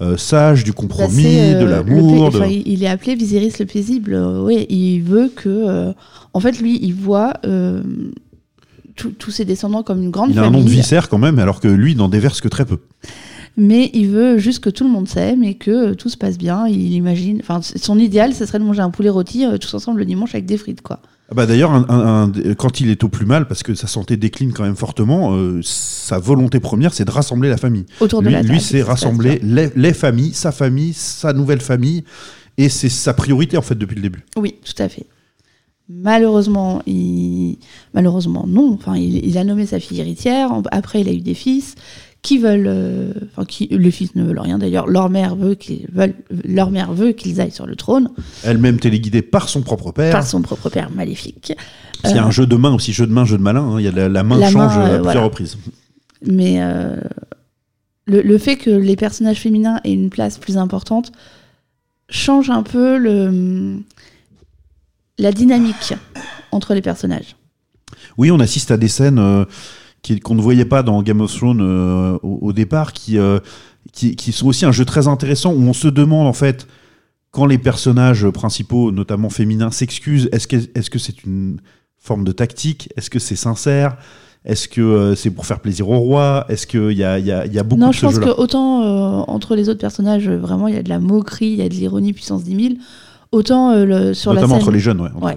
euh, 0.00 0.16
sage 0.16 0.64
du 0.64 0.70
Bah, 0.70 0.76
compromis, 0.78 1.54
de 1.54 1.64
l'amour. 1.64 2.24
enfin, 2.24 2.46
il 2.46 2.62
il 2.66 2.82
est 2.82 2.88
appelé 2.88 3.14
Viserys 3.14 3.52
le 3.60 3.66
paisible. 3.66 4.14
oui, 4.44 4.66
il 4.68 5.00
veut 5.00 5.30
que. 5.34 5.92
en 6.34 6.40
fait, 6.40 6.58
lui, 6.60 6.78
il 6.82 6.94
voit 6.94 7.34
tous 9.18 9.30
ses 9.30 9.44
descendants 9.44 9.82
comme 9.82 10.02
une 10.02 10.10
grande 10.10 10.30
Il 10.30 10.38
a 10.38 10.42
un 10.42 10.44
famille. 10.44 10.60
nom 10.60 10.66
de 10.66 10.70
viscère 10.70 11.08
quand 11.08 11.18
même, 11.18 11.38
alors 11.38 11.60
que 11.60 11.68
lui, 11.68 11.92
il 11.92 11.96
n'en 11.98 12.08
déverse 12.08 12.40
que 12.40 12.48
très 12.48 12.64
peu. 12.66 12.78
mais 13.56 13.90
il 13.94 14.08
veut 14.08 14.38
juste 14.38 14.60
que 14.60 14.70
tout 14.70 14.84
le 14.84 14.90
monde 14.90 15.08
s'aime 15.08 15.42
et 15.44 15.54
que 15.54 15.92
tout 15.94 16.08
se 16.08 16.16
passe 16.16 16.38
bien. 16.38 16.66
Il 16.68 16.92
imagine, 16.92 17.38
enfin, 17.42 17.60
son 17.62 17.98
idéal, 17.98 18.34
ce 18.34 18.44
serait 18.46 18.58
de 18.58 18.64
manger 18.64 18.80
un 18.80 18.90
poulet 18.90 19.08
rôti 19.10 19.44
tous 19.60 19.74
ensemble 19.74 19.98
le 20.00 20.04
dimanche 20.06 20.34
avec 20.34 20.46
des 20.46 20.56
frites, 20.56 20.80
quoi. 20.82 21.00
Ah 21.32 21.34
Bah 21.34 21.46
D'ailleurs, 21.46 21.72
un- 21.72 21.86
un- 21.88 22.30
un- 22.34 22.54
quand 22.54 22.80
il 22.80 22.90
est 22.90 23.02
au 23.04 23.08
plus 23.08 23.24
mal, 23.24 23.48
parce 23.48 23.62
que 23.62 23.74
sa 23.74 23.86
santé 23.86 24.18
décline 24.18 24.52
quand 24.52 24.64
même 24.64 24.76
fortement, 24.76 25.32
euh, 25.34 25.60
sa 25.62 26.18
volonté 26.18 26.60
première, 26.60 26.92
c'est 26.92 27.06
de 27.06 27.10
rassembler 27.10 27.48
la 27.48 27.56
famille. 27.56 27.86
Autour 28.00 28.20
de 28.20 28.26
lui, 28.26 28.34
la 28.34 28.40
table. 28.42 28.52
lui, 28.52 28.60
c'est 28.60 28.82
rassembler 28.82 29.40
les, 29.42 29.70
les 29.74 29.94
familles, 29.94 30.34
sa 30.34 30.52
famille, 30.52 30.92
sa 30.92 31.32
nouvelle 31.32 31.62
famille, 31.62 32.04
et 32.58 32.68
c'est 32.68 32.90
sa 32.90 33.14
priorité 33.14 33.56
en 33.56 33.62
fait 33.62 33.76
depuis 33.76 33.96
le 33.96 34.02
début. 34.02 34.24
Oui, 34.36 34.56
tout 34.62 34.80
à 34.82 34.90
fait. 34.90 35.06
Malheureusement, 35.88 36.82
il... 36.86 37.56
malheureusement 37.94 38.44
non. 38.46 38.74
Enfin, 38.74 38.96
il, 38.96 39.24
il 39.26 39.38
a 39.38 39.44
nommé 39.44 39.64
sa 39.66 39.80
fille 39.80 40.00
héritière. 40.00 40.50
Après, 40.70 41.00
il 41.00 41.08
a 41.08 41.12
eu 41.12 41.20
des 41.20 41.34
fils 41.34 41.76
qui 42.22 42.38
veulent, 42.38 42.68
euh, 42.68 43.12
enfin, 43.32 43.44
qui 43.44 43.66
les 43.70 43.90
fils 43.90 44.14
ne 44.14 44.22
veulent 44.24 44.38
rien 44.38 44.58
d'ailleurs. 44.58 44.86
Leur 44.86 45.10
mère 45.10 45.34
veut 45.34 45.54
qu'ils 45.56 45.86
veulent, 45.92 46.14
leur 46.44 46.70
mère 46.70 46.92
veut 46.92 47.10
qu'ils 47.12 47.40
aillent 47.40 47.50
sur 47.50 47.66
le 47.66 47.74
trône 47.74 48.10
Elle-même 48.44 48.78
téléguidée 48.78 49.22
par 49.22 49.48
son 49.48 49.60
propre 49.62 49.90
père. 49.90 50.12
par 50.12 50.24
son 50.26 50.40
propre 50.40 50.68
père 50.70 50.90
maléfique. 50.90 51.52
Il 52.04 52.10
y 52.10 52.14
a 52.14 52.22
Euh, 52.22 52.26
un 52.26 52.30
jeu 52.30 52.46
de 52.46 52.54
main 52.56 52.72
aussi, 52.72 52.92
jeu 52.92 53.06
de 53.08 53.12
main, 53.12 53.24
jeu 53.24 53.38
de 53.38 53.42
malin. 53.42 53.62
hein. 53.62 53.80
Il 53.80 53.84
y 53.84 53.88
a 53.88 53.92
la, 53.92 54.08
la 54.08 54.22
main 54.22 54.38
La 54.38 54.50
main, 54.52 54.68
change 54.68 54.78
euh, 54.78 54.80
à 54.80 54.84
plusieurs 54.86 55.02
voilà. 55.02 55.20
reprises. 55.24 55.58
Mais 56.24 56.62
euh, 56.62 56.96
le, 58.06 58.22
le 58.22 58.38
fait 58.38 58.56
que 58.56 58.70
les 58.70 58.94
personnages 58.96 59.38
féminins 59.40 59.80
aient 59.82 59.92
une 59.92 60.08
place 60.10 60.38
plus 60.38 60.56
importante 60.58 61.10
change 62.08 62.50
un 62.50 62.62
peu 62.62 62.98
le, 62.98 63.78
la 65.18 65.32
dynamique 65.32 65.94
entre 66.52 66.74
les 66.74 66.82
personnages. 66.82 67.34
Oui, 68.16 68.30
on 68.30 68.38
assiste 68.40 68.70
à 68.70 68.76
des 68.76 68.88
scènes 68.88 69.18
euh, 69.18 69.44
qu'on 70.24 70.34
ne 70.34 70.42
voyait 70.42 70.64
pas 70.64 70.82
dans 70.82 71.02
Game 71.02 71.20
of 71.20 71.34
Thrones 71.34 71.60
euh, 71.60 72.18
au, 72.22 72.38
au 72.42 72.52
départ, 72.52 72.92
qui, 72.92 73.18
euh, 73.18 73.38
qui, 73.92 74.16
qui 74.16 74.32
sont 74.32 74.46
aussi 74.48 74.64
un 74.64 74.72
jeu 74.72 74.84
très 74.84 75.08
intéressant 75.08 75.52
où 75.52 75.60
on 75.62 75.72
se 75.72 75.88
demande 75.88 76.26
en 76.26 76.32
fait 76.32 76.66
quand 77.30 77.46
les 77.46 77.58
personnages 77.58 78.28
principaux, 78.30 78.92
notamment 78.92 79.30
féminins, 79.30 79.70
s'excusent, 79.70 80.28
est-ce 80.32 80.46
que 80.46 80.56
est-ce 80.74 80.90
que 80.90 80.98
c'est 80.98 81.24
une 81.24 81.58
forme 81.98 82.24
de 82.24 82.32
tactique? 82.32 82.90
Est-ce 82.96 83.08
que 83.10 83.18
c'est 83.18 83.36
sincère? 83.36 83.96
Est-ce 84.44 84.66
que 84.68 84.80
euh, 84.80 85.14
c'est 85.14 85.30
pour 85.30 85.46
faire 85.46 85.60
plaisir 85.60 85.88
au 85.88 85.98
roi? 85.98 86.44
Est-ce 86.48 86.66
qu'il 86.66 86.92
y 86.92 87.04
a, 87.04 87.18
y, 87.18 87.30
a, 87.30 87.46
y 87.46 87.58
a 87.58 87.62
beaucoup 87.62 87.80
non, 87.80 87.88
de 87.88 87.92
je 87.94 88.00
ce 88.00 88.06
pense 88.06 88.18
que 88.18 88.28
autant 88.28 88.82
euh, 88.82 89.24
entre 89.28 89.54
les 89.54 89.68
autres 89.68 89.80
personnages, 89.80 90.28
vraiment, 90.28 90.66
il 90.66 90.74
y 90.74 90.78
a 90.78 90.82
de 90.82 90.88
la 90.88 90.98
moquerie, 90.98 91.46
il 91.46 91.58
y 91.58 91.62
a 91.62 91.68
de 91.68 91.74
l'ironie 91.74 92.12
puissance 92.12 92.42
10 92.42 92.62
000. 92.62 92.74
Autant 93.30 93.70
euh, 93.70 93.84
le, 93.84 94.14
sur 94.14 94.34
Notamment 94.34 94.54
la 94.54 94.60
scène, 94.60 94.62
entre 94.62 94.72
les 94.72 94.80
jeunes, 94.80 95.00
ouais. 95.00 95.36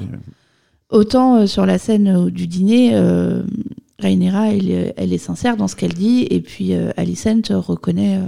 autant 0.89 1.37
euh, 1.37 1.45
sur 1.45 1.65
la 1.65 1.77
scène 1.77 2.29
du 2.29 2.47
dîner, 2.47 2.99
Rhaenyra, 3.99 4.49
elle, 4.51 4.69
est- 4.69 4.93
elle 4.97 5.13
est 5.13 5.17
sincère 5.17 5.57
dans 5.57 5.67
ce 5.67 5.75
qu'elle 5.75 5.93
dit, 5.93 6.27
et 6.29 6.41
puis 6.41 6.73
euh, 6.73 6.91
Alicent 6.97 7.49
reconnaît, 7.49 8.17
euh, 8.17 8.27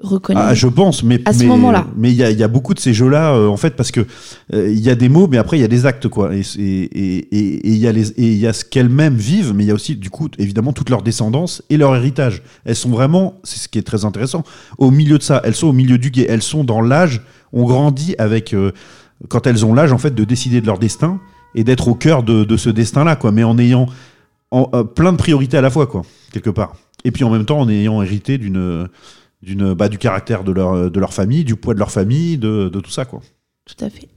reconnaît. 0.00 0.40
Ah, 0.42 0.54
je 0.54 0.66
pense, 0.66 1.02
mais 1.04 1.20
À 1.26 1.32
ce 1.34 1.44
moment-là. 1.44 1.86
Mais 1.96 2.10
il 2.10 2.16
y 2.16 2.22
a, 2.24 2.30
il 2.30 2.38
y 2.38 2.42
a 2.42 2.48
beaucoup 2.48 2.72
de 2.74 2.80
ces 2.80 2.94
jeux-là, 2.94 3.34
euh, 3.34 3.46
en 3.46 3.56
fait, 3.58 3.76
parce 3.76 3.90
que 3.90 4.06
il 4.52 4.80
y 4.80 4.88
a 4.90 4.94
des 4.94 5.08
mots, 5.10 5.28
mais 5.28 5.36
après 5.36 5.58
il 5.58 5.60
y 5.60 5.64
a 5.64 5.68
des 5.68 5.84
actes, 5.86 6.08
quoi. 6.08 6.34
Et 6.34 6.42
c'est- 6.42 6.60
et 6.60 7.16
et- 7.30 7.54
et 7.56 7.68
il 7.68 7.76
y 7.76 7.86
a 7.86 7.92
les 7.92 8.10
et 8.12 8.32
il 8.32 8.38
y 8.38 8.46
a 8.46 8.52
ce 8.54 8.64
qu'elles-mêmes 8.64 9.16
vivent, 9.16 9.52
mais 9.54 9.64
il 9.64 9.66
y 9.68 9.70
a 9.70 9.74
aussi, 9.74 9.94
du 9.96 10.08
coup, 10.10 10.28
évidemment, 10.38 10.72
toute 10.72 10.88
leur 10.90 11.02
descendance 11.02 11.62
et 11.70 11.76
leur 11.76 11.94
héritage. 11.94 12.42
Elles 12.64 12.74
sont 12.76 12.90
vraiment, 12.90 13.34
c'est 13.44 13.58
ce 13.58 13.68
qui 13.68 13.78
est 13.78 13.82
très 13.82 14.04
intéressant, 14.04 14.44
au 14.78 14.90
milieu 14.90 15.18
de 15.18 15.22
ça. 15.22 15.40
Elles 15.44 15.54
sont 15.54 15.68
au 15.68 15.72
milieu 15.74 15.98
du 15.98 16.10
guet. 16.10 16.26
Elles 16.28 16.42
sont 16.42 16.64
dans 16.64 16.80
l'âge. 16.80 17.20
On 17.52 17.64
grandit 17.64 18.14
avec 18.18 18.56
quand 19.28 19.46
elles 19.46 19.64
ont 19.66 19.74
l'âge, 19.74 19.92
en 19.92 19.98
fait, 19.98 20.14
de 20.14 20.24
décider 20.24 20.60
de 20.62 20.66
leur 20.66 20.78
destin 20.78 21.20
et 21.54 21.64
d'être 21.64 21.86
au 21.86 21.94
cœur 21.94 22.22
de, 22.22 22.44
de 22.44 22.56
ce 22.56 22.70
destin-là, 22.70 23.14
quoi. 23.14 23.30
Mais 23.30 23.44
en 23.44 23.58
ayant 23.58 23.86
en- 24.52 24.70
euh, 24.74 24.84
plein 24.84 25.10
de 25.12 25.16
priorités 25.18 25.56
à 25.56 25.60
la 25.60 25.70
fois, 25.70 25.86
quoi, 25.88 26.02
quelque 26.32 26.50
part. 26.50 26.76
Et 27.04 27.10
puis 27.10 27.24
en 27.24 27.30
même 27.30 27.44
temps, 27.44 27.58
en 27.58 27.68
ayant 27.68 28.00
hérité 28.02 28.38
d'une 28.38 28.88
d'une 29.42 29.74
bah, 29.74 29.88
du 29.88 29.98
caractère 29.98 30.44
de 30.44 30.52
leur 30.52 30.88
de 30.90 31.00
leur 31.00 31.12
famille, 31.12 31.42
du 31.42 31.56
poids 31.56 31.74
de 31.74 31.80
leur 31.80 31.90
famille, 31.90 32.38
de, 32.38 32.68
de 32.68 32.80
tout 32.80 32.90
ça 32.92 33.04
quoi. 33.04 33.20
Tout 33.64 33.84
à 33.84 33.90
fait. 33.90 34.08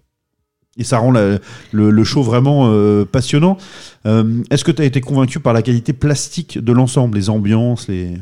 Et 0.77 0.83
ça 0.83 0.97
rend 0.99 1.11
la- 1.11 1.39
le, 1.71 1.89
le 1.89 2.03
show 2.03 2.21
vraiment 2.21 2.67
euh, 2.67 3.05
passionnant. 3.05 3.57
Euh, 4.05 4.43
Est-ce 4.51 4.63
que 4.65 4.71
tu 4.71 4.81
as 4.81 4.85
été 4.85 5.01
convaincu 5.01 5.39
par 5.39 5.53
la 5.53 5.61
qualité 5.63 5.93
plastique 5.93 6.59
de 6.59 6.71
l'ensemble, 6.73 7.17
les 7.17 7.29
ambiances, 7.29 7.87
les 7.87 8.17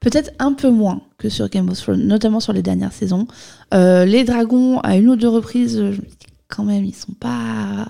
Peut-être 0.00 0.32
un 0.38 0.52
peu 0.54 0.70
moins 0.70 1.02
que 1.18 1.28
sur 1.28 1.48
Game 1.48 1.68
of 1.70 1.78
Thrones, 1.80 2.06
notamment 2.06 2.40
sur 2.40 2.52
les 2.52 2.62
dernières 2.62 2.92
saisons. 2.92 3.26
Euh, 3.74 4.04
les 4.04 4.24
dragons, 4.24 4.80
à 4.80 4.96
une 4.96 5.08
ou 5.10 5.16
deux 5.16 5.28
reprises, 5.28 5.76
je 5.78 5.82
me 5.82 5.92
dis 5.92 6.16
quand 6.48 6.64
même, 6.64 6.84
ils 6.84 6.94
sont 6.94 7.12
pas, 7.14 7.86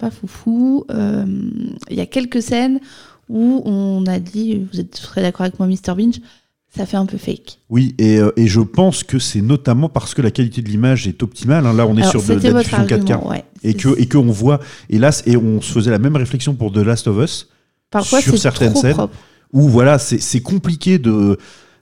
pas 0.00 0.10
foufou. 0.10 0.84
Euh, 0.90 1.24
Il 1.90 1.96
y 1.96 2.00
a 2.00 2.06
quelques 2.06 2.42
scènes 2.42 2.80
où 3.28 3.62
on 3.64 4.04
a 4.06 4.18
dit, 4.18 4.60
vous 4.72 4.80
êtes 4.80 4.90
très 5.00 5.22
d'accord 5.22 5.42
avec 5.42 5.58
moi, 5.58 5.68
Mr. 5.68 5.94
Binge, 5.96 6.20
ça 6.76 6.86
fait 6.86 6.96
un 6.96 7.06
peu 7.06 7.18
fake. 7.18 7.58
Oui, 7.68 7.94
et, 7.98 8.18
euh, 8.18 8.30
et 8.36 8.46
je 8.46 8.60
pense 8.60 9.02
que 9.04 9.18
c'est 9.18 9.40
notamment 9.40 9.88
parce 9.88 10.14
que 10.14 10.22
la 10.22 10.30
qualité 10.30 10.62
de 10.62 10.68
l'image 10.68 11.06
est 11.08 11.22
optimale. 11.22 11.66
hein. 11.66 11.72
Là, 11.72 11.86
on 11.86 11.96
est 11.96 12.00
Alors, 12.00 12.10
sur 12.12 12.22
de, 12.22 12.26
de 12.26 12.32
c'était 12.34 12.46
la 12.52 12.52
votre 12.62 12.68
diffusion 12.70 12.86
4K. 12.86 12.92
argument, 13.12 13.28
ouais. 13.30 13.44
Et 13.62 13.74
que 13.74 13.98
et 14.00 14.06
qu'on 14.08 14.22
voit, 14.30 14.60
hélas, 14.88 15.22
et 15.26 15.36
on 15.36 15.60
se 15.60 15.72
faisait 15.72 15.90
la 15.90 15.98
même 15.98 16.16
réflexion 16.16 16.54
pour 16.54 16.72
The 16.72 16.78
Last 16.78 17.06
of 17.08 17.22
Us, 17.22 17.48
Parfois, 17.90 18.20
sur 18.20 18.38
certaines 18.38 18.72
trop 18.72 18.82
scènes. 18.82 18.94
propre. 18.94 19.16
où 19.52 19.68
voilà, 19.68 19.98
c'est 19.98 20.40
compliqué 20.42 20.98
de 21.00 21.38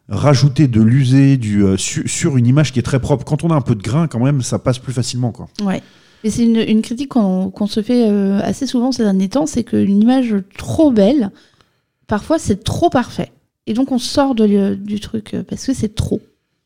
rajouter 0.08 0.68
de 0.68 0.80
l'user 0.80 1.36
du 1.36 1.62
euh, 1.64 1.76
su- 1.76 2.08
sur 2.08 2.38
une 2.38 2.46
image 2.46 2.72
qui 2.72 2.78
est 2.78 2.82
très 2.82 2.98
propre. 2.98 3.24
Quand 3.24 3.44
on 3.44 3.50
a 3.50 3.54
un 3.54 3.60
peu 3.60 3.74
de 3.74 3.82
grain, 3.82 4.06
quand 4.08 4.20
même, 4.20 4.40
ça 4.40 4.58
passe 4.58 4.78
plus 4.78 4.94
facilement, 4.94 5.32
quoi. 5.32 5.48
Ouais. 5.62 5.82
Et 6.24 6.30
c'est 6.30 6.42
une, 6.44 6.56
une 6.56 6.82
critique 6.82 7.08
qu'on 7.10 7.66
se 7.68 7.82
fait 7.82 8.08
euh, 8.08 8.40
assez 8.42 8.66
souvent 8.66 8.90
ces 8.92 9.04
derniers 9.04 9.28
temps, 9.28 9.46
c'est 9.46 9.62
qu'une 9.64 10.02
image 10.02 10.34
trop 10.56 10.90
belle, 10.90 11.30
parfois 12.06 12.38
c'est 12.38 12.64
trop 12.64 12.90
parfait. 12.90 13.30
Et 13.66 13.74
donc 13.74 13.92
on 13.92 13.98
sort 13.98 14.34
de, 14.34 14.74
du 14.74 14.98
truc 15.00 15.34
euh, 15.34 15.42
parce 15.48 15.66
que 15.66 15.74
c'est 15.74 15.94
trop. 15.94 16.20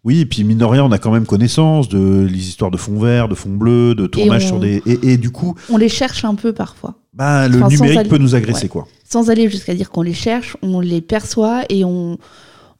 Oui, 0.05 0.21
et 0.21 0.27
puis 0.27 0.43
mine 0.43 0.59
de 0.59 0.65
rien, 0.65 0.85
on 0.85 0.91
a 0.91 0.99
quand 0.99 1.13
même 1.13 1.27
connaissance 1.27 1.89
de 1.89 2.27
les 2.29 2.49
histoires 2.49 2.71
de 2.73 2.77
fond 2.77 2.99
vert, 2.99 3.29
de 3.29 3.35
fond 3.37 3.51
bleu, 3.51 3.95
de 3.95 4.07
tournage 4.07 4.45
on- 4.47 4.49
sur 4.49 4.59
des 4.61 4.83
et, 4.87 5.13
et 5.13 5.17
du 5.17 5.31
coup, 5.31 5.55
On 5.71 5.77
les 5.77 5.89
cherche 5.89 6.25
un 6.25 6.35
peu 6.35 6.53
parfois. 6.53 6.95
bah 7.13 7.47
le 7.47 7.59
Enfin, 7.59 7.69
numérique 7.69 7.99
aller- 7.99 8.09
peut 8.09 8.19
nous 8.19 8.35
agresser, 8.35 8.65
ouais. 8.65 8.69
quoi. 8.69 8.89
Sans 9.09 9.31
aller 9.31 9.49
jusqu'à 9.49 9.75
dire 9.75 9.91
qu'on 9.91 10.03
les 10.03 10.15
cherche, 10.15 10.57
on 10.63 10.81
les 10.81 11.01
perçoit 11.03 11.63
et 11.69 11.85
on, 11.85 12.19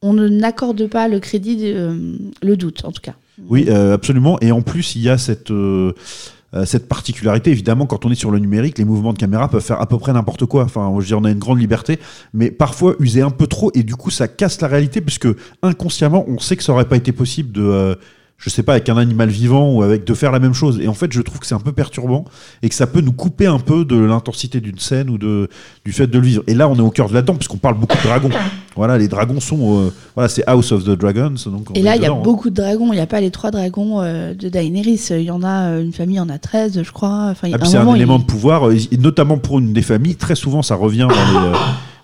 on 0.01 0.15
n'accorde 0.15 0.87
pas 0.89 1.07
le 1.07 1.21
crédit, 1.21 1.59
euh, 1.67 2.17
le 2.43 2.57
doute 2.57 2.85
en 2.85 2.91
tout 2.93 3.03
cas. 3.03 3.15
Oui, 3.49 3.67
euh, 3.69 3.95
absolument. 3.95 4.39
Et 4.41 4.51
en 4.51 4.63
plus, 4.63 4.97
il 4.97 5.03
y 5.03 5.09
a 5.09 5.17
cette, 5.19 5.51
euh, 5.53 5.93
euh, 6.55 6.65
cette 6.65 6.89
particularité, 6.89 7.51
évidemment, 7.51 7.87
quand 7.87 8.05
on 8.05 8.11
est 8.11 8.15
sur 8.17 8.31
le 8.31 8.39
numérique, 8.39 8.79
les 8.79 8.85
mouvements 8.85 9.13
de 9.13 9.19
caméra 9.19 9.49
peuvent 9.49 9.63
faire 9.63 9.81
à 9.81 9.87
peu 9.87 9.99
près 9.99 10.13
n'importe 10.13 10.47
quoi. 10.47 10.65
Enfin, 10.65 10.93
je 11.01 11.15
veux 11.15 11.21
on 11.21 11.25
a 11.25 11.31
une 11.31 11.39
grande 11.39 11.61
liberté, 11.61 11.99
mais 12.33 12.51
parfois 12.51 12.95
user 13.01 13.23
un 13.23 13.31
peu 13.31 13.47
trop, 13.47 13.71
et 13.75 13.83
du 13.83 13.97
coup, 13.97 14.11
ça 14.11 14.29
casse 14.29 14.61
la 14.61 14.69
réalité, 14.69 15.01
puisque 15.01 15.29
inconsciemment, 15.63 16.25
on 16.29 16.39
sait 16.39 16.57
que 16.57 16.63
ça 16.63 16.73
aurait 16.73 16.89
pas 16.89 16.97
été 16.97 17.13
possible 17.13 17.53
de. 17.53 17.63
euh, 17.63 17.95
je 18.45 18.51
sais 18.51 18.65
pas, 18.65 18.73
avec 18.73 18.89
un 18.89 18.97
animal 18.97 19.29
vivant 19.29 19.73
ou 19.73 19.83
avec 19.85 20.05
de 20.05 20.15
faire 20.15 20.33
la 20.33 20.41
même 20.41 20.53
chose. 20.53 20.81
Et 20.81 20.89
en 20.89 20.95
fait, 20.95 21.13
je 21.13 21.21
trouve 21.23 21.39
que 21.39 21.47
c'est 21.47 21.55
un 21.55 21.61
peu 21.61 21.71
perturbant 21.71 22.25
et 22.63 22.69
que 22.69 22.75
ça 22.75 22.89
peut 22.89 23.01
nous 23.01 23.13
couper 23.13 23.47
un 23.47 23.61
peu 23.61 23.85
de 23.85 23.97
l'intensité 23.97 24.61
d'une 24.61 24.81
scène 24.81 25.09
ou 25.11 25.17
de, 25.17 25.49
du 25.85 25.93
fait 25.93 26.09
de 26.09 26.19
le 26.19 26.27
vivre. 26.27 26.43
Et 26.49 26.55
là, 26.55 26.69
on 26.69 26.75
est 26.75 26.81
au 26.81 26.91
cœur 26.91 27.09
de 27.09 27.15
là-dedans, 27.15 27.35
puisqu'on 27.37 27.59
parle 27.59 27.77
beaucoup 27.79 27.97
de 27.97 28.03
dragons. 28.03 28.31
Voilà, 28.75 28.99
les 28.99 29.07
dragons 29.07 29.39
sont. 29.39 29.81
euh, 29.87 29.93
voilà, 30.17 30.29
c'est 30.29 30.43
House 30.49 30.73
of 30.73 30.83
the 30.85 30.91
Dragons. 30.91 31.35
Donc 31.47 31.69
Et 31.77 31.83
là, 31.83 31.95
il 31.95 32.03
y 32.03 32.07
a 32.07 32.11
hein. 32.13 32.21
beaucoup 32.25 32.51
de 32.51 32.55
dragons. 32.57 32.93
Il 32.93 32.97
n'y 32.97 33.01
a 33.03 33.07
pas 33.07 33.21
les 33.21 33.31
trois 33.31 33.51
dragons 33.53 34.01
euh, 34.01 34.35
de 34.35 34.49
Daenerys. 34.49 35.01
Il 35.11 35.21
y 35.23 35.31
en 35.31 35.43
a 35.45 35.69
euh, 35.69 35.83
une 35.83 35.93
famille, 35.93 36.17
il 36.17 36.19
y 36.19 36.21
en 36.21 36.29
a 36.29 36.39
13, 36.39 36.83
je 36.83 36.91
crois. 36.91 37.29
Enfin, 37.31 37.49
Ah, 37.53 37.65
c'est 37.65 37.77
un 37.77 37.95
élément 37.95 38.17
il- 38.17 38.23
de 38.23 38.27
pouvoir, 38.27 38.73
et 38.73 38.79
notamment 38.99 39.39
pour 39.39 39.59
une 39.61 39.73
des 39.73 39.83
familles, 39.83 40.17
très 40.17 40.35
souvent 40.35 40.63
ça 40.63 40.75
revient 40.75 41.07
dans 41.09 41.51
les, 41.51 41.59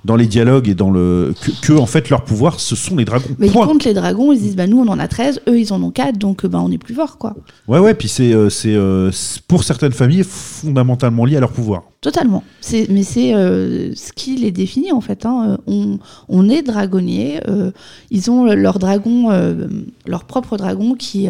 dans 0.09 0.16
les 0.16 0.27
dialogues 0.27 0.68
et 0.68 0.75
dans 0.75 0.90
le. 0.90 1.35
Que, 1.40 1.51
que, 1.68 1.73
en 1.75 1.87
fait 1.87 2.09
leur 2.11 2.25
pouvoir 2.25 2.59
ce 2.61 2.75
sont 2.75 2.97
les 2.97 3.05
dragons. 3.05 3.29
Mais 3.38 3.47
ils 3.49 3.53
Point. 3.53 3.66
comptent 3.66 3.85
les 3.85 3.93
dragons, 3.95 4.33
ils 4.33 4.39
se 4.39 4.43
disent 4.43 4.57
bah 4.57 4.66
nous 4.66 4.78
on 4.80 4.89
en 4.89 4.99
a 4.99 5.07
13, 5.07 5.43
eux 5.49 5.59
ils 5.61 5.72
en 5.72 5.83
ont 5.83 5.91
4, 5.91 6.16
donc 6.18 6.47
bah 6.47 6.61
on 6.64 6.70
est 6.72 6.78
plus 6.78 6.95
fort 6.95 7.18
quoi. 7.18 7.35
Ouais, 7.68 7.78
ouais, 7.78 7.93
puis 7.95 8.09
c'est 8.09 8.33
euh, 8.33 8.49
c'est, 8.49 8.74
euh, 8.74 9.12
c'est 9.12 9.43
pour 9.43 9.62
certaines 9.64 9.93
familles 9.93 10.24
fondamentalement 10.24 11.24
lié 11.26 11.37
à 11.37 11.41
leur 11.41 11.53
pouvoir. 11.53 11.83
Totalement. 12.01 12.43
C'est, 12.61 12.87
mais 12.89 13.03
c'est 13.03 13.35
euh, 13.35 13.95
ce 13.95 14.12
qui 14.12 14.37
les 14.37 14.51
définit 14.51 14.93
en 14.93 15.01
fait. 15.03 15.26
hein. 15.26 15.59
On, 15.66 15.99
on 16.28 16.49
est 16.49 16.62
dragonnier. 16.62 17.41
euh, 17.49 17.70
ils 18.11 18.30
ont 18.30 18.45
leur 18.47 18.78
dragon, 18.78 19.30
euh, 19.30 19.66
leur 20.07 20.24
propre 20.24 20.57
dragon 20.57 20.95
qui, 20.95 21.28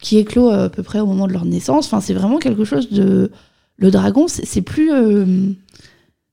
qui 0.00 0.18
éclot 0.18 0.48
à 0.50 0.68
peu 0.70 0.82
près 0.82 0.98
au 1.00 1.06
moment 1.06 1.28
de 1.28 1.32
leur 1.32 1.44
naissance. 1.44 1.86
Enfin, 1.86 2.00
c'est 2.00 2.14
vraiment 2.14 2.38
quelque 2.38 2.64
chose 2.64 2.90
de. 2.90 3.30
Le 3.80 3.90
dragon, 3.92 4.26
c'est 4.26 4.62
plus. 4.62 4.90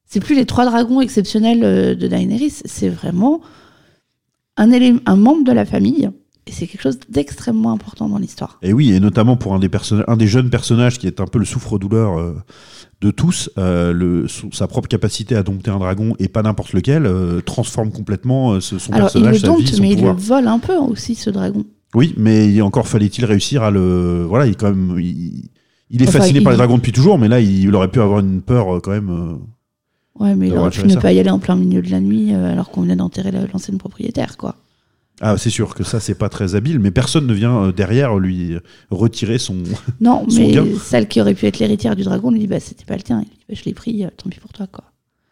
C'est 0.08 0.20
plus 0.20 0.36
les 0.36 0.46
trois 0.46 0.66
dragons 0.66 1.02
exceptionnels 1.02 1.64
euh, 1.64 1.96
de 1.96 2.08
Daenerys, 2.08 2.54
c'est 2.66 2.90
vraiment 2.90 3.42
un, 4.58 4.70
élé- 4.72 5.00
un 5.06 5.16
membre 5.16 5.44
de 5.44 5.52
la 5.52 5.66
famille. 5.66 6.10
Et 6.48 6.52
c'est 6.52 6.68
quelque 6.68 6.84
chose 6.84 7.00
d'extrêmement 7.10 7.72
important 7.72 8.08
dans 8.08 8.20
l'histoire. 8.20 8.60
Et 8.62 8.72
oui, 8.72 8.94
et 8.94 9.00
notamment 9.00 9.36
pour 9.36 9.56
un 9.56 9.60
des, 9.60 9.68
personnages, 9.68 10.06
un 10.08 10.16
des 10.16 10.28
jeunes 10.28 10.52
personnages 10.52 11.00
qui 11.00 11.08
est 11.08 11.20
un 11.20 11.26
peu 11.26 11.40
le 11.40 11.46
souffre-douleur 11.46 12.20
euh, 12.20 12.36
de 13.02 13.10
tous, 13.10 13.50
euh, 13.58 13.92
le, 13.92 14.28
sa 14.52 14.68
propre 14.68 14.88
capacité 14.88 15.36
à 15.36 15.42
dompter 15.42 15.72
un 15.72 15.80
dragon, 15.80 16.14
et 16.20 16.28
pas 16.28 16.44
n'importe 16.44 16.74
lequel, 16.74 17.08
euh, 17.08 17.42
transforme 17.42 17.92
complètement 17.92 18.60
son 18.60 18.76
Alors, 18.94 19.10
il 19.16 19.24
personnage, 19.24 19.34
le 19.34 19.40
sa 19.40 19.48
dompte, 19.48 19.62
vie, 19.62 19.68
son 19.76 19.82
mais 19.82 19.92
il 19.94 20.02
le 20.04 20.12
vole 20.12 20.48
un 20.48 20.60
peu 20.60 20.76
aussi, 20.76 21.16
ce 21.16 21.32
dragon. 21.32 21.66
Oui, 21.96 22.14
mais 22.16 22.48
il- 22.54 22.62
encore 22.62 22.88
fallait-il 22.88 23.26
réussir 23.26 23.64
à 23.64 23.72
le... 23.72 24.26
Voilà, 24.30 24.46
il, 24.46 24.52
est 24.52 24.56
quand 24.56 24.70
même, 24.70 25.00
il, 25.00 25.50
il 25.90 26.04
est 26.04 26.08
Enfin, 26.08 26.20
fasciné 26.20 26.42
par 26.42 26.52
il- 26.54 26.56
les 26.56 26.58
dragons 26.58 26.78
depuis 26.78 26.92
toujours, 26.92 27.18
mais 27.18 27.28
là, 27.28 27.40
il, 27.40 27.74
aurait 27.74 27.90
pu 27.90 28.02
avoir 28.02 28.20
une 28.20 28.44
peur 28.44 28.80
quand 28.84 28.92
même... 28.92 29.40
euh, 30.20 30.24
Ouais, 30.24 30.36
mais 30.36 30.48
il 30.48 30.58
aurait 30.58 30.70
pu 30.70 30.84
ne 30.86 30.90
ça. 30.94 31.02
pas 31.02 31.12
y 31.14 31.20
aller 31.20 31.30
en 31.30 31.40
plein 31.40 31.56
milieu 31.56 31.82
de 31.82 31.90
la 31.92 32.00
nuit 32.00 32.34
euh, 32.34 32.52
alors 32.52 32.70
qu'on 32.72 32.82
venait 32.82 32.96
d'enterrer 32.96 33.32
la- 33.32 33.46
l'ancienne 33.52 33.78
propriétaire, 33.78 34.38
quoi. 34.38 34.56
Ah, 35.22 35.38
c'est 35.38 35.50
sûr 35.50 35.76
que 35.76 35.84
ça, 35.86 36.00
c'est 36.02 36.16
pas 36.16 36.28
très 36.28 36.56
habile, 36.56 36.80
mais 36.80 36.92
personne 36.92 37.26
ne 37.26 37.34
vient 37.34 37.58
euh, 37.66 37.72
derrière 37.72 38.18
lui 38.18 38.58
retirer 38.92 39.38
son... 39.38 39.56
Non, 40.02 40.26
Son 40.30 40.42
mais 40.42 40.52
gain. 40.52 40.66
celle 40.84 41.08
qui 41.08 41.22
aurait 41.22 41.36
pu 41.36 41.46
être 41.46 41.60
l'héritière 41.60 41.96
du 41.96 42.04
dragon 42.04 42.32
lui 42.32 42.40
dit 42.40 42.48
bah 42.48 42.60
c'était 42.60 42.84
pas 42.86 42.98
le 42.98 43.02
tien. 43.02 43.22
Il 43.22 43.30
dit 43.30 43.38
bah, 43.48 43.56
je 43.58 43.64
l'ai 43.66 43.74
pris, 43.74 44.04
euh, 44.04 44.10
tant 44.18 44.30
pis 44.30 44.40
pour 44.42 44.52
toi 44.52 44.68
quoi. 44.72 44.84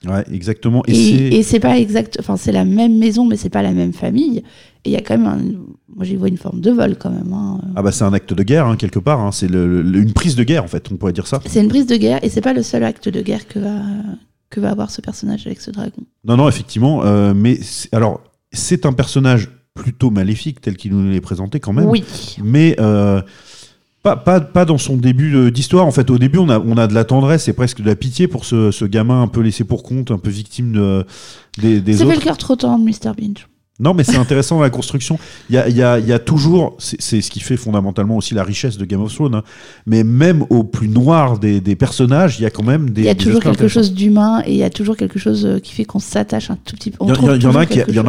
Ouais, 0.06 0.24
exactement. 0.34 0.84
Et, 0.88 1.38
Et, 1.38 1.44
c'est... 1.44 1.62
pas 1.62 1.78
exact, 1.80 2.18
enfin 2.20 2.36
c'est 2.38 2.52
la 2.52 2.66
même 2.66 2.98
maison 2.98 3.26
mais 3.26 3.38
c'est 3.38 3.50
pas 3.50 3.62
la 3.62 3.72
même 3.72 3.94
famille. 3.94 4.38
Et 4.86 4.90
il 4.90 4.92
y 4.92 4.98
a 4.98 5.02
quand 5.02 5.18
même, 5.18 5.28
un, 5.28 5.38
moi 5.96 6.04
j'y 6.06 6.16
vois 6.18 6.28
une 6.30 6.38
forme 6.38 6.60
de 6.62 6.72
vol 6.72 6.98
quand 6.98 7.10
même. 7.10 7.32
hein. 7.34 7.60
Ah 7.76 7.82
bah 7.82 7.92
c'est 7.94 8.04
un 8.06 8.12
acte 8.14 8.34
de 8.34 8.44
guerre, 8.44 8.68
hein, 8.68 8.76
quelque 8.78 9.00
part. 9.00 9.20
hein. 9.22 9.32
C'est 9.34 9.48
une 9.48 10.12
prise 10.14 10.36
de 10.36 10.44
guerre, 10.44 10.64
en 10.64 10.68
fait, 10.68 10.88
on 10.92 10.98
pourrait 10.98 11.14
dire 11.14 11.28
ça. 11.28 11.42
C'est 11.46 11.62
une 11.62 11.70
prise 11.70 11.88
de 11.88 11.96
guerre 11.98 12.20
et 12.24 12.30
c'est 12.30 12.42
pas 12.42 12.54
le 12.54 12.64
seul 12.64 12.84
acte 12.86 13.08
de 13.10 13.22
guerre 13.22 13.48
que 13.50 13.60
va 13.60 13.82
que 14.54 14.60
va 14.62 14.70
avoir 14.72 14.90
ce 14.92 15.02
personnage 15.02 15.46
avec 15.48 15.60
ce 15.62 15.72
dragon. 15.72 16.04
Non, 16.26 16.38
non, 16.38 16.48
effectivement. 16.48 17.04
euh, 17.04 17.34
mais 17.36 17.56
c'est- 17.62 17.94
alors, 17.94 18.22
c'est 18.52 18.86
un 18.86 18.94
personnage 18.94 19.50
plutôt 19.74 20.12
maléfique 20.12 20.62
tel 20.62 20.78
qu'il 20.78 20.96
nous 20.96 21.10
l'est 21.12 21.20
présenté 21.22 21.60
quand 21.60 21.74
même. 21.74 21.86
Oui. 21.90 22.04
Mais 22.44 22.76
euh, 22.80 23.22
pas, 24.04 24.16
pas, 24.16 24.40
pas 24.42 24.66
dans 24.66 24.78
son 24.78 24.98
début 24.98 25.52
d'histoire. 25.52 25.88
En 25.88 25.92
fait, 25.92 26.10
au 26.12 26.18
début, 26.18 26.38
on 26.38 26.50
a, 26.50 26.60
on 26.60 26.78
a 26.78 26.88
de 26.88 26.94
la 26.94 27.06
tendresse 27.06 27.48
et 27.48 27.54
presque 27.54 27.82
de 27.82 27.88
la 27.88 27.96
pitié 27.96 28.28
pour 28.28 28.46
ce, 28.46 28.70
ce 28.72 28.86
gamin 28.86 29.22
un 29.24 29.28
peu 29.28 29.42
laissé 29.42 29.64
pour 29.64 29.82
compte, 29.82 30.12
un 30.12 30.18
peu 30.20 30.30
victime 30.30 30.74
de, 30.74 31.06
des, 31.58 31.82
des 31.82 31.94
Ça 31.94 32.04
autres. 32.04 32.12
fait 32.12 32.20
le 32.20 32.24
cœur 32.24 32.38
trop 32.38 32.56
tendre, 32.56 32.84
Mr. 32.86 33.14
Binge. 33.18 33.48
Non, 33.84 33.94
mais 33.94 34.04
c'est 34.04 34.16
intéressant 34.18 34.56
dans 34.56 34.62
la 34.64 34.70
construction. 34.70 35.20
Il 35.50 35.56
y 35.56 35.58
a, 35.58 35.68
il 35.70 35.76
y 35.76 35.84
a- 35.84 36.00
il 36.00 36.08
y 36.08 36.14
a 36.14 36.20
toujours, 36.20 36.76
c'est 36.80 37.22
ce 37.22 37.30
qui 37.30 37.40
fait 37.42 37.58
fondamentalement 37.58 38.16
aussi 38.18 38.34
la 38.34 38.44
richesse 38.44 38.78
de 38.78 38.86
Game 38.86 39.02
of 39.02 39.14
Thrones, 39.14 39.36
hein. 39.36 39.44
mais 39.86 40.04
même 40.04 40.46
au 40.50 40.64
plus 40.64 40.88
noir 40.88 41.38
des, 41.40 41.60
des 41.62 41.76
personnages, 41.76 42.40
il 42.40 42.44
y 42.44 42.46
a 42.46 42.50
quand 42.50 42.64
même 42.64 42.90
des. 42.92 43.02
Il 43.02 43.06
y 43.06 43.10
a 43.10 43.16
toujours 43.16 43.42
quelque 43.42 43.68
chose 43.68 43.94
d'humain 43.94 44.42
et 44.46 44.52
il 44.52 44.58
y 44.58 44.64
a 44.64 44.70
toujours 44.70 44.96
quelque 44.98 45.20
chose 45.20 45.46
euh, 45.46 45.60
qui 45.60 45.74
fait 45.74 45.86
qu'on 45.86 46.00
s'attache 46.00 46.50
un 46.50 46.56
tout 46.56 46.76
petit 46.76 46.92
peu. 46.92 46.98
Il 47.04 47.10
y, 47.10 47.12
en- 47.12 47.56
a 47.56 47.62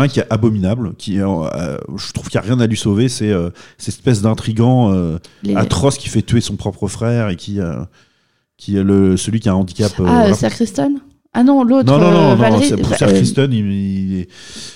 un 0.02 0.08
qui, 0.08 0.20
est- 0.20 0.26
abominable, 0.30 0.94
qui 0.96 1.20
euh, 1.20 1.76
je 1.96 2.12
trouve 2.12 2.28
qu'il 2.28 2.40
n'y 2.40 2.46
a 2.46 2.48
rien 2.54 2.60
à 2.60 2.66
lui 2.66 2.76
sauver, 2.76 3.08
c'est 3.08 3.30
euh, 3.30 3.50
cette 3.78 3.94
espèce 3.96 4.22
d'intrigant 4.22 4.92
euh, 4.92 5.18
Les- 5.42 5.56
atroce 5.56 5.98
qui 5.98 6.08
fait 6.08 6.22
tuer 6.22 6.40
son 6.40 6.56
propre 6.56 6.86
frère 6.88 7.28
et 7.30 7.36
qui, 7.36 7.58
qui 8.56 8.76
est 8.76 8.82
le, 8.82 9.16
celui 9.16 9.40
qui 9.40 9.48
a 9.48 9.52
un 9.52 9.56
handicap. 9.56 9.92
Ah. 10.06 10.32
Sir 10.34 10.50
Kristen 10.50 11.00
Ah 11.36 11.42
non, 11.42 11.64
l'autre. 11.64 11.90
non, 11.90 11.98
non, 11.98 12.10
non, 12.12 12.30
euh, 12.42 12.50
non, 12.50 12.60
c'est- 12.60 12.96
Sir 12.96 13.08
Kristen, 13.08 13.52
il, 13.52 13.66
il 13.72 14.20
est, 14.20 14.28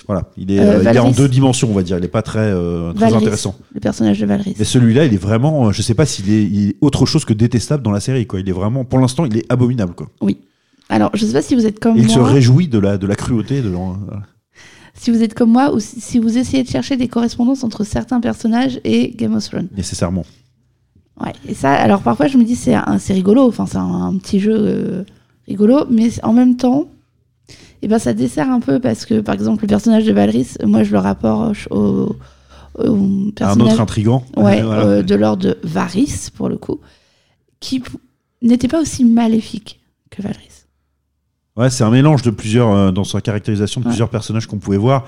voilà, 0.05 0.29
il 0.37 0.51
est, 0.51 0.59
Euh, 0.59 0.79
euh, 0.79 0.83
il 0.91 0.95
est 0.95 0.99
en 0.99 1.11
deux 1.11 1.29
dimensions, 1.29 1.69
on 1.71 1.73
va 1.73 1.83
dire. 1.83 1.97
Il 1.97 2.01
n'est 2.01 2.07
pas 2.09 2.21
très, 2.21 2.39
euh, 2.39 2.91
très 2.93 3.13
intéressant. 3.13 3.55
Le 3.73 3.79
personnage 3.79 4.19
de 4.19 4.25
Valrys. 4.25 4.55
Mais 4.59 4.65
celui-là, 4.65 5.05
il 5.05 5.13
est 5.13 5.17
vraiment, 5.17 5.71
je 5.71 5.81
sais 5.81 5.93
pas 5.93 6.05
s'il 6.05 6.29
est, 6.29 6.43
il 6.43 6.69
est 6.69 6.75
autre 6.81 7.05
chose 7.05 7.23
que 7.23 7.33
détestable 7.33 7.81
dans 7.81 7.91
la 7.91 8.01
série, 8.01 8.27
quoi. 8.27 8.41
Il 8.41 8.49
est 8.49 8.53
vraiment, 8.53 8.83
pour 8.83 8.99
l'instant, 8.99 9.23
il 9.25 9.37
est 9.37 9.45
abominable, 9.49 9.93
quoi. 9.93 10.07
Alors, 10.89 11.11
je 11.13 11.25
sais 11.25 11.33
pas 11.33 11.41
si 11.41 11.55
vous 11.55 11.65
êtes 11.65 11.79
comme 11.79 11.97
Et 11.97 12.01
il 12.01 12.09
se 12.09 12.19
moi. 12.19 12.27
réjouit 12.27 12.67
de 12.67 12.79
la, 12.79 12.97
de 12.97 13.07
la 13.07 13.15
cruauté 13.15 13.61
de 13.61 13.69
voilà. 13.69 14.23
Si 14.95 15.11
vous 15.11 15.23
êtes 15.23 15.33
comme 15.35 15.51
moi 15.51 15.73
ou 15.73 15.79
si, 15.79 16.01
si 16.01 16.19
vous 16.19 16.37
essayez 16.37 16.63
de 16.63 16.67
chercher 16.67 16.97
des 16.97 17.07
correspondances 17.07 17.63
entre 17.63 17.85
certains 17.85 18.19
personnages 18.19 18.81
et 18.83 19.11
Game 19.15 19.33
of 19.33 19.47
Thrones. 19.47 19.69
nécessairement. 19.77 20.25
Ouais. 21.23 21.31
Et 21.47 21.53
ça, 21.53 21.71
alors 21.73 22.01
parfois 22.01 22.27
je 22.27 22.37
me 22.37 22.43
dis 22.43 22.55
c'est 22.55 22.75
c'est 22.97 23.13
rigolo, 23.13 23.47
enfin 23.47 23.65
c'est 23.65 23.77
un, 23.77 23.81
un 24.07 24.17
petit 24.17 24.39
jeu 24.39 25.05
rigolo, 25.49 25.85
mais 25.89 26.09
en 26.23 26.33
même 26.33 26.55
temps, 26.57 26.87
et 27.81 27.87
ben 27.87 27.99
ça 27.99 28.13
dessert 28.13 28.49
un 28.49 28.59
peu 28.59 28.79
parce 28.79 29.05
que 29.05 29.19
par 29.21 29.35
exemple 29.35 29.63
le 29.63 29.67
personnage 29.67 30.05
de 30.05 30.13
Valrys, 30.13 30.55
moi 30.65 30.83
je 30.83 30.91
le 30.91 30.99
rapproche 30.99 31.67
au, 31.71 32.15
au 32.77 32.93
Un 32.95 33.31
personnage 33.35 33.73
autre 33.73 33.81
intrigant. 33.81 34.23
ouais, 34.37 34.61
Voilà. 34.63 34.81
euh, 34.83 35.03
de 35.03 35.15
l'ordre 35.15 35.43
de 35.43 35.57
Varys 35.63 36.29
pour 36.35 36.49
le 36.49 36.57
coup, 36.57 36.79
qui 37.59 37.81
n'était 38.41 38.67
pas 38.67 38.81
aussi 38.81 39.03
maléfique 39.05 39.79
que 40.09 40.21
Valrys. 40.21 40.45
Ouais, 41.57 41.69
c'est 41.69 41.83
un 41.83 41.89
mélange 41.89 42.21
de 42.21 42.29
plusieurs, 42.31 42.69
euh, 42.71 42.91
dans 42.91 43.03
sa 43.03 43.19
caractérisation, 43.19 43.81
de 43.81 43.85
Ouais. 43.85 43.91
plusieurs 43.91 44.09
personnages 44.09 44.47
qu'on 44.47 44.59
pouvait 44.59 44.77
voir. 44.77 45.05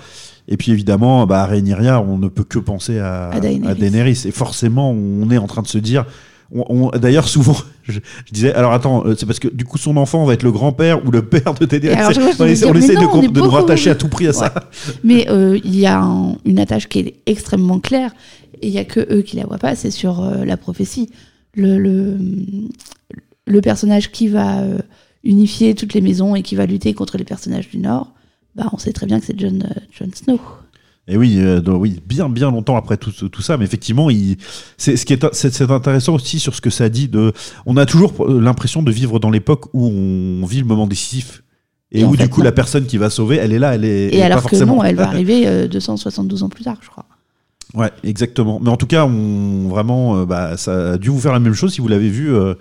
Et 0.50 0.58
puis 0.58 0.72
évidemment, 0.74 1.26
bah, 1.26 1.44
à 1.44 1.46
Rhaenyra, 1.46 2.02
on 2.02 2.18
ne 2.18 2.28
peut 2.28 2.44
que 2.44 2.60
penser 2.60 3.00
à, 3.00 3.30
À 3.30 3.40
Daenerys. 3.40 3.72
à 3.72 3.76
Daenerys. 3.76 4.22
Et 4.26 4.32
forcément, 4.32 4.92
on 4.92 5.30
est 5.30 5.38
en 5.38 5.48
train 5.48 5.62
de 5.62 5.68
se 5.68 5.78
dire. 5.78 6.06
On- 6.54 6.66
on- 6.94 6.98
D'ailleurs, 6.98 7.28
souvent, 7.28 7.56
je, 7.84 7.94
je 8.26 8.32
disais, 8.32 8.54
alors 8.54 8.74
attends, 8.74 9.06
euh, 9.06 9.16
c'est 9.18 9.26
parce 9.26 9.40
que 9.40 9.48
du 9.48 9.66
coup, 9.66 9.78
son 9.78 9.98
enfant 9.98 10.26
va 10.26 10.34
être 10.34 10.44
le 10.44 10.52
grand-père 10.52 11.06
ou 11.06 11.12
le 11.12 11.22
père 11.24 11.54
de. 11.54 11.66
Et 11.76 11.90
alors, 11.90 12.12
vois, 12.20 12.32
on 12.40 12.46
essaie, 12.48 12.66
on 12.66 12.74
essaie 12.74 12.96
de, 12.96 13.02
non, 13.02 13.22
nous 13.42 13.50
rattacher 13.50 13.90
à 13.90 13.96
tout 13.96 14.08
prix 14.10 14.28
à 14.28 14.34
ça. 14.34 14.54
Mais 15.04 15.30
euh, 15.30 15.60
il 15.64 15.78
y 15.80 15.86
a 15.86 16.00
un- 16.02 16.36
une 16.46 16.60
attache 16.60 16.88
qui 16.90 17.00
est 17.00 17.16
extrêmement 17.26 17.80
claire 17.80 18.12
et 18.62 18.68
il 18.68 18.74
y 18.74 18.78
a 18.80 18.86
que 18.86 19.00
eux 19.14 19.22
qui 19.22 19.36
la 19.38 19.46
voient 19.46 19.58
pas, 19.58 19.76
c'est 19.76 19.92
sur 19.92 20.22
euh, 20.22 20.46
la 20.46 20.58
prophétie. 20.58 21.10
Le, 21.56 21.78
le, 21.80 22.18
le 23.46 23.62
personnage 23.62 24.12
qui 24.12 24.28
va 24.28 24.60
euh, 24.62 24.78
unifier 25.24 25.76
toutes 25.76 25.94
les 25.94 26.02
maisons 26.02 26.36
et 26.36 26.42
qui 26.44 26.56
va 26.56 26.66
lutter 26.66 26.94
contre 26.94 27.18
les 27.18 27.24
personnages 27.24 27.70
du 27.70 27.78
Nord, 27.78 28.14
bah, 28.56 28.70
on 28.74 28.78
sait 28.78 28.94
très 28.94 29.06
bien 29.06 29.20
que 29.20 29.26
c'est 29.26 29.40
Jon 29.40 29.60
Snow. 30.14 30.40
Et 31.08 31.18
oui, 31.18 31.36
euh, 31.40 31.60
donc 31.62 31.82
oui, 31.82 32.00
bien, 32.06 32.30
bien 32.30 32.52
longtemps 32.52 32.78
après 32.78 32.96
tout, 32.98 33.12
tout 33.12 33.42
ça, 33.42 33.58
mais 33.58 33.66
effectivement, 33.66 34.10
il, 34.10 34.38
c'est 34.78 34.96
ce 34.96 35.06
qui 35.06 35.14
est, 35.14 35.26
c'est, 35.34 35.52
c'est 35.54 35.70
intéressant 35.72 36.14
aussi 36.14 36.40
sur 36.40 36.56
ce 36.56 36.62
que 36.62 36.70
ça 36.70 36.90
dit. 36.90 37.08
De, 37.08 37.34
on 37.66 37.76
a 37.76 37.86
toujours 37.86 38.14
euh, 38.28 38.40
l'impression 38.40 38.84
de 38.84 38.92
vivre 38.92 39.20
dans 39.20 39.32
l'époque 39.32 39.66
où 39.74 39.88
on 39.88 40.46
vit 40.46 40.60
le 40.60 40.66
moment 40.66 40.88
décisif 40.88 41.44
et, 41.92 42.02
Et 42.02 42.06
où 42.06 42.14
fait, 42.16 42.24
du 42.24 42.30
coup 42.30 42.42
non. 42.42 42.46
la 42.46 42.52
personne 42.52 42.86
qui 42.86 42.98
va 42.98 43.10
sauver, 43.10 43.38
elle 43.38 43.52
est 43.52 43.60
là, 43.60 43.76
elle 43.76 43.84
est. 43.84 44.08
elle 44.08 44.14
Et 44.14 44.18
est 44.20 44.22
alors 44.22 44.38
pas 44.44 44.44
que 44.44 44.50
forcément. 44.56 44.78
non, 44.78 44.84
elle 44.84 44.96
va 44.96 45.08
arriver 45.08 45.48
euh, 45.48 45.68
272 45.68 46.44
ans 46.44 46.50
plus 46.50 46.64
tard, 46.64 46.78
je 46.82 46.90
crois. 46.90 47.06
Ouais, 47.74 47.90
exactement. 48.04 48.60
Mais 48.62 48.70
en 48.70 48.78
tout 48.78 48.88
cas, 48.88 49.06
on 49.06 49.68
vraiment, 49.70 50.18
euh, 50.20 50.26
bah, 50.26 50.56
ça 50.58 50.92
a 50.94 50.98
dû 50.98 51.10
vous 51.10 51.20
faire 51.20 51.34
la 51.34 51.40
même 51.40 51.54
chose 51.54 51.74
si 51.74 51.82
vous 51.82 51.88
l'avez 51.88 52.10
vu. 52.10 52.34
euh, 52.34 52.54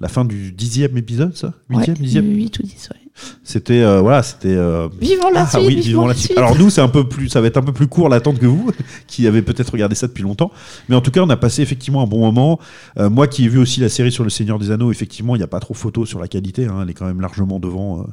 la 0.00 0.08
fin 0.08 0.24
du 0.26 0.52
dixième 0.52 0.96
épisode, 0.98 1.34
ça? 1.36 1.54
Huitième, 1.70 1.96
Ouais, 1.96 2.02
dixième? 2.02 2.26
8 2.34 2.58
ou 2.58 2.62
10, 2.64 2.90
ouais. 2.92 3.05
C'était 3.42 3.82
euh, 3.82 4.00
voilà, 4.00 4.22
c'était. 4.22 4.54
euh, 4.54 4.88
Vivons 5.00 5.30
la 5.32 5.42
ah 5.42 5.46
suite, 5.46 5.66
oui, 5.66 5.80
vivons 5.80 6.06
la 6.06 6.14
suite. 6.14 6.26
suite. 6.26 6.38
Alors 6.38 6.56
nous, 6.58 6.68
c'est 6.70 6.80
un 6.82 6.88
peu 6.88 7.08
plus, 7.08 7.28
ça 7.28 7.40
va 7.40 7.46
être 7.46 7.56
un 7.56 7.62
peu 7.62 7.72
plus 7.72 7.86
court 7.86 8.08
l'attente 8.08 8.38
que 8.38 8.46
vous, 8.46 8.70
qui 9.06 9.26
avez 9.26 9.42
peut-être 9.42 9.70
regardé 9.70 9.94
ça 9.94 10.06
depuis 10.06 10.22
longtemps. 10.22 10.50
Mais 10.88 10.96
en 10.96 11.00
tout 11.00 11.10
cas, 11.10 11.22
on 11.22 11.30
a 11.30 11.36
passé 11.36 11.62
effectivement 11.62 12.02
un 12.02 12.06
bon 12.06 12.20
moment. 12.20 12.58
Euh, 12.98 13.08
moi, 13.10 13.26
qui 13.26 13.44
ai 13.44 13.48
vu 13.48 13.58
aussi 13.58 13.80
la 13.80 13.88
série 13.88 14.12
sur 14.12 14.24
le 14.24 14.30
Seigneur 14.30 14.58
des 14.58 14.70
Anneaux, 14.70 14.90
effectivement, 14.90 15.34
il 15.34 15.38
n'y 15.38 15.44
a 15.44 15.48
pas 15.48 15.60
trop 15.60 15.74
photo 15.74 16.04
sur 16.04 16.18
la 16.20 16.28
qualité. 16.28 16.66
hein, 16.66 16.80
elle 16.82 16.90
est 16.90 16.94
quand 16.94 17.06
même 17.06 17.20
largement 17.20 17.58
devant. 17.58 18.06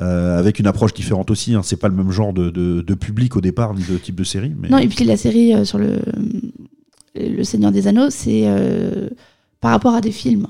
euh, 0.00 0.38
avec 0.38 0.58
une 0.58 0.66
approche 0.66 0.94
différente 0.94 1.30
aussi, 1.30 1.54
hein, 1.54 1.60
c'est 1.62 1.76
pas 1.76 1.88
le 1.88 1.94
même 1.94 2.10
genre 2.10 2.32
de, 2.32 2.48
de- 2.50 2.80
de 2.80 2.94
public 2.94 3.36
au 3.36 3.40
départ 3.42 3.74
ni 3.74 3.84
de 3.84 3.96
type 3.98 4.14
de 4.16 4.24
série. 4.24 4.52
Mais... 4.58 4.68
Non, 4.70 4.78
et 4.78 4.88
puis 4.88 5.04
la 5.04 5.16
série 5.18 5.54
euh, 5.54 5.64
sur 5.66 5.78
le, 5.78 5.98
le 7.14 7.44
Seigneur 7.44 7.70
des 7.72 7.86
Anneaux, 7.88 8.08
c'est 8.10 8.44
euh, 8.46 9.10
par 9.60 9.70
rapport 9.70 9.94
à 9.94 10.00
des 10.00 10.10
films. 10.10 10.46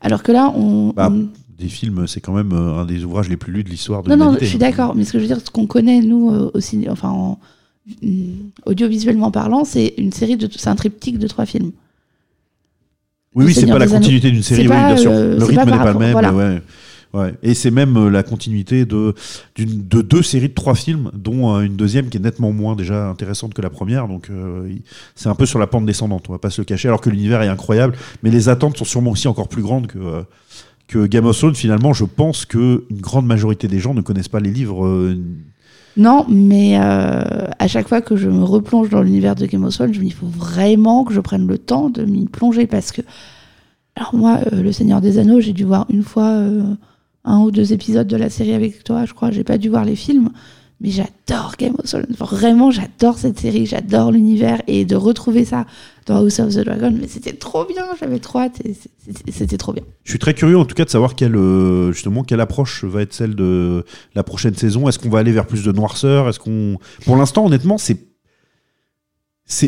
Alors 0.00 0.22
que 0.24 0.32
là, 0.32 0.52
on. 0.56 0.88
Bah, 0.90 1.08
on- 1.12 1.28
Des 1.62 1.68
films, 1.68 2.06
c'est 2.08 2.20
quand 2.20 2.32
même 2.32 2.52
euh, 2.52 2.80
un 2.80 2.84
des 2.84 3.04
ouvrages 3.04 3.28
les 3.28 3.36
plus 3.36 3.52
lus 3.52 3.62
de 3.62 3.68
l'histoire 3.70 4.02
de 4.02 4.10
Non, 4.10 4.16
non, 4.16 4.36
je 4.40 4.44
suis 4.44 4.56
hein. 4.56 4.58
d'accord, 4.58 4.96
mais 4.96 5.04
ce 5.04 5.12
que 5.12 5.18
je 5.18 5.22
veux 5.22 5.28
dire, 5.28 5.40
ce 5.44 5.50
qu'on 5.50 5.66
connaît, 5.66 6.00
nous, 6.00 6.30
euh, 6.32 6.50
au 6.54 6.60
ciné- 6.60 6.90
enfin, 6.90 7.10
en- 7.10 7.38
mm, 8.02 8.32
audiovisuellement 8.66 9.30
parlant, 9.30 9.64
c'est 9.64 9.94
une 9.96 10.12
série 10.12 10.36
de. 10.36 10.48
C'est 10.56 10.68
un 10.70 10.74
triptyque 10.74 11.18
de 11.18 11.28
trois 11.28 11.46
films. 11.46 11.70
Oui, 13.34 13.44
oui, 13.46 13.54
c'est 13.54 13.60
Seigneur 13.60 13.78
pas 13.78 13.84
la 13.84 13.90
continuité 13.90 14.30
d'une 14.30 14.42
série, 14.42 14.62
C'est 14.62 14.68
oui, 14.68 14.74
pas, 14.74 14.88
bien 14.88 14.96
sûr. 14.96 15.10
euh, 15.12 15.34
le 15.34 15.40
c'est 15.40 15.46
rythme 15.46 15.70
n'est 15.70 15.76
pas 15.78 15.92
le 15.92 15.98
même. 15.98 16.12
voilà. 16.12 16.34
ouais. 16.34 16.62
Ouais. 17.14 17.34
Et 17.42 17.52
c'est 17.52 17.70
même 17.70 17.96
euh, 17.98 18.08
la 18.10 18.22
continuité 18.22 18.86
de, 18.86 19.14
deux 19.58 20.22
séries 20.22 20.48
de 20.48 20.54
trois 20.54 20.74
films, 20.74 21.10
dont 21.12 21.54
euh, 21.54 21.60
une 21.60 21.76
deuxième 21.76 22.08
qui 22.08 22.16
est 22.16 22.20
nettement 22.20 22.52
moins 22.52 22.74
déjà 22.74 23.08
intéressante 23.10 23.52
que 23.52 23.60
la 23.60 23.68
première. 23.68 24.08
Donc 24.08 24.30
euh, 24.30 24.66
c'est 25.14 25.28
un 25.28 25.34
peu 25.34 25.44
sur 25.44 25.58
la 25.58 25.66
pente 25.66 25.84
descendante, 25.84 26.24
on 26.30 26.32
va 26.32 26.38
pas 26.38 26.48
se 26.48 26.60
le 26.62 26.64
cacher, 26.64 26.88
alors 26.88 27.02
que 27.02 27.10
l'univers 27.10 27.42
est 27.42 27.48
incroyable. 27.48 27.94
Mais 28.22 28.30
les 28.30 28.48
attentes 28.48 28.78
sont 28.78 28.86
sûrement 28.86 29.10
aussi 29.10 29.28
encore 29.28 29.48
plus 29.48 29.60
grandes 29.62 29.88
que, 29.88 29.98
euh, 29.98 30.22
que 30.92 31.06
Game 31.06 31.26
of 31.26 31.36
Thrones. 31.38 31.54
Finalement, 31.54 31.92
je 31.92 32.04
pense 32.04 32.44
que 32.44 32.84
une 32.90 33.00
grande 33.00 33.26
majorité 33.26 33.66
des 33.68 33.78
gens 33.78 33.94
ne 33.94 34.02
connaissent 34.02 34.28
pas 34.28 34.40
les 34.40 34.50
livres. 34.50 34.84
euh, 34.84 35.16
Non, 35.96 36.26
mais 36.28 36.78
euh, 36.78 37.46
à 37.58 37.66
chaque 37.68 37.88
fois 37.88 38.00
que 38.02 38.16
je 38.16 38.28
me 38.28 38.44
replonge 38.44 38.90
dans 38.90 39.02
l'univers 39.02 39.34
de 39.34 39.46
Game 39.46 39.64
of 39.64 39.74
Thrones, 39.74 39.94
il 39.94 40.12
faut 40.12 40.26
vraiment 40.26 41.04
que 41.04 41.14
je 41.14 41.20
prenne 41.20 41.46
le 41.46 41.58
temps 41.58 41.88
de 41.90 42.04
m'y 42.04 42.26
plonger 42.26 42.66
parce 42.66 42.92
que. 42.92 43.02
Alors, 43.94 44.14
moi, 44.14 44.38
euh, 44.52 44.62
Le 44.62 44.72
Seigneur 44.72 45.00
des 45.00 45.18
Anneaux, 45.18 45.40
j'ai 45.40 45.52
dû 45.52 45.64
voir 45.64 45.86
une 45.90 46.02
fois 46.02 46.42
un 47.24 47.38
ou 47.40 47.50
deux 47.50 47.72
épisodes 47.72 48.06
de 48.06 48.16
la 48.16 48.30
série 48.30 48.54
avec 48.54 48.84
toi, 48.84 49.04
je 49.04 49.12
crois. 49.14 49.30
J'ai 49.30 49.44
pas 49.44 49.58
dû 49.58 49.68
voir 49.68 49.84
les 49.84 49.96
films. 49.96 50.30
Mais 50.82 50.90
j'adore 50.90 51.54
Game 51.58 51.74
of 51.78 51.88
Thrones. 51.88 52.06
Vraiment, 52.18 52.70
j'adore 52.72 53.16
cette 53.16 53.38
série, 53.38 53.66
j'adore 53.66 54.10
l'univers 54.10 54.60
et 54.66 54.84
de 54.84 54.96
retrouver 54.96 55.44
ça 55.44 55.64
dans 56.06 56.16
House 56.16 56.40
of 56.40 56.54
the 56.54 56.64
Dragon. 56.64 56.92
Mais 56.98 57.06
c'était 57.06 57.34
trop 57.34 57.64
bien, 57.64 57.84
j'avais 58.00 58.18
trop 58.18 58.40
hâte. 58.40 58.60
C'était 59.30 59.56
trop 59.56 59.72
bien. 59.72 59.84
Je 60.02 60.10
suis 60.10 60.18
très 60.18 60.34
curieux 60.34 60.58
en 60.58 60.64
tout 60.64 60.74
cas 60.74 60.84
de 60.84 60.90
savoir 60.90 61.14
quelle, 61.14 61.36
euh, 61.36 61.92
justement, 61.92 62.24
quelle 62.24 62.40
approche 62.40 62.84
va 62.84 63.02
être 63.02 63.14
celle 63.14 63.36
de 63.36 63.84
la 64.14 64.24
prochaine 64.24 64.54
saison. 64.54 64.88
Est-ce 64.88 64.98
qu'on 64.98 65.10
va 65.10 65.20
aller 65.20 65.32
vers 65.32 65.46
plus 65.46 65.64
de 65.64 65.70
noirceur? 65.70 66.28
Est-ce 66.28 66.40
qu'on, 66.40 66.78
pour 67.04 67.16
l'instant, 67.16 67.46
honnêtement, 67.46 67.78
c'est 67.78 68.11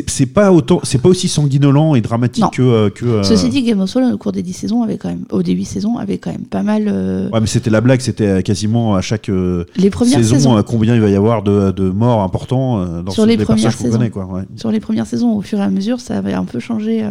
c'est 0.07 0.25
pas 0.25 0.51
autant, 0.51 0.79
c'est 0.83 0.97
pas 1.01 1.09
aussi 1.09 1.27
sanguinolent 1.27 1.93
et 1.95 2.01
dramatique 2.01 2.43
Non. 2.43 2.49
que 2.49 2.61
euh, 2.61 2.89
que. 2.89 3.05
euh, 3.05 3.23
Ceci 3.23 3.49
dit, 3.49 3.61
Game 3.61 3.79
of 3.79 3.89
Thrones, 3.89 4.11
au 4.13 4.17
cours 4.17 4.31
des 4.31 4.41
10 4.41 4.53
saisons, 4.53 4.81
avait 4.83 4.97
quand 4.97 5.09
même, 5.09 5.25
au 5.31 5.41
8 5.41 5.63
saisons, 5.65 5.97
avait 5.97 6.17
quand 6.17 6.31
même 6.31 6.45
pas 6.45 6.63
mal. 6.63 6.85
euh, 6.87 7.29
Ouais, 7.29 7.39
mais 7.39 7.45
c'était 7.47 7.69
la 7.69 7.81
blague, 7.81 8.01
c'était 8.01 8.41
quasiment 8.41 8.95
à 8.95 9.01
chaque 9.01 9.29
euh, 9.29 9.65
les 9.75 9.89
premières 9.89 10.17
saison 10.17 10.35
saisons. 10.35 10.63
combien 10.65 10.95
il 10.95 11.01
va 11.01 11.09
y 11.09 11.15
avoir 11.15 11.43
de, 11.43 11.71
de 11.71 11.89
morts 11.89 12.21
importants 12.23 12.83
dans 13.03 13.11
Sur 13.11 13.23
ce- 13.23 13.27
les 13.27 13.37
personnages 13.37 13.61
premières 13.75 13.77
saisons. 13.77 13.97
connaît, 13.97 14.09
quoi. 14.09 14.25
ouais. 14.25 14.41
Sur 14.55 14.71
les 14.71 14.79
premières 14.79 15.05
saisons, 15.07 15.33
au 15.37 15.41
fur 15.41 15.59
et 15.59 15.63
à 15.63 15.69
mesure, 15.69 15.99
ça 15.99 16.17
avait 16.17 16.33
un 16.33 16.45
peu 16.45 16.59
changé. 16.59 17.05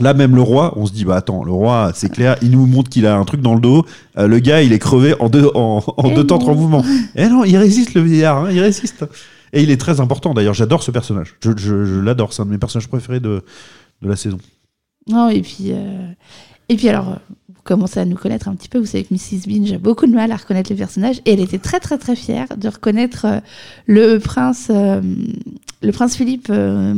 Là, 0.00 0.12
même 0.12 0.34
le 0.34 0.42
roi, 0.42 0.72
on 0.76 0.86
se 0.86 0.92
dit, 0.92 1.04
bah 1.04 1.14
attends, 1.16 1.44
le 1.44 1.52
roi, 1.52 1.92
c'est 1.94 2.10
clair, 2.10 2.36
il 2.42 2.50
nous 2.50 2.66
montre 2.66 2.90
qu'il 2.90 3.06
a 3.06 3.16
un 3.16 3.24
truc 3.24 3.40
dans 3.40 3.54
le 3.54 3.60
dos. 3.60 3.84
Euh, 4.18 4.26
le 4.26 4.40
gars, 4.40 4.60
il 4.62 4.72
est 4.72 4.78
crevé 4.80 5.14
en 5.20 5.28
deux, 5.28 5.48
en, 5.54 5.82
en 5.96 6.08
Eh 6.10 6.14
deux 6.14 6.24
temps, 6.26 6.38
trois 6.38 6.54
mouvements. 6.54 6.84
Eh 7.16 7.28
non, 7.28 7.44
il 7.44 7.56
résiste, 7.56 7.94
le 7.94 8.00
vieillard, 8.02 8.38
hein, 8.44 8.48
il 8.52 8.58
résiste. 8.60 9.04
Et 9.54 9.62
il 9.62 9.70
est 9.70 9.80
très 9.80 10.00
important, 10.00 10.34
d'ailleurs, 10.34 10.52
j'adore 10.52 10.82
ce 10.82 10.90
personnage. 10.90 11.36
Je, 11.40 12.00
l'adore, 12.00 12.32
c'est 12.32 12.42
un 12.42 12.46
de 12.46 12.50
mes 12.50 12.58
personnages 12.58 12.88
préférés 12.88 13.20
de, 13.20 13.42
de 14.02 14.08
la 14.08 14.16
saison. 14.16 14.38
Non, 15.08 15.28
et 15.28 15.42
puis, 15.42 15.70
euh, 15.70 16.08
et 16.68 16.76
puis 16.76 16.88
alors, 16.88 17.10
euh, 17.10 17.16
vous 17.48 17.62
commencez 17.62 18.00
à 18.00 18.04
nous 18.04 18.16
connaître 18.16 18.48
un 18.48 18.56
petit 18.56 18.68
peu. 18.68 18.78
Vous 18.78 18.86
savez 18.86 19.04
que 19.04 19.14
Mrs. 19.14 19.46
Binge 19.46 19.72
a 19.72 19.78
beaucoup 19.78 20.06
de 20.06 20.12
mal 20.12 20.32
à 20.32 20.36
reconnaître 20.36 20.70
les 20.70 20.76
personnages 20.76 21.20
et 21.24 21.34
elle 21.34 21.40
était 21.40 21.58
très 21.58 21.78
très 21.78 21.98
très 21.98 22.16
fière 22.16 22.48
de 22.56 22.68
reconnaître 22.68 23.26
euh, 23.26 23.40
le 23.86 24.18
prince, 24.18 24.70
le 24.70 25.92
prince 25.92 26.16
Philippe 26.16 26.48
euh, 26.50 26.94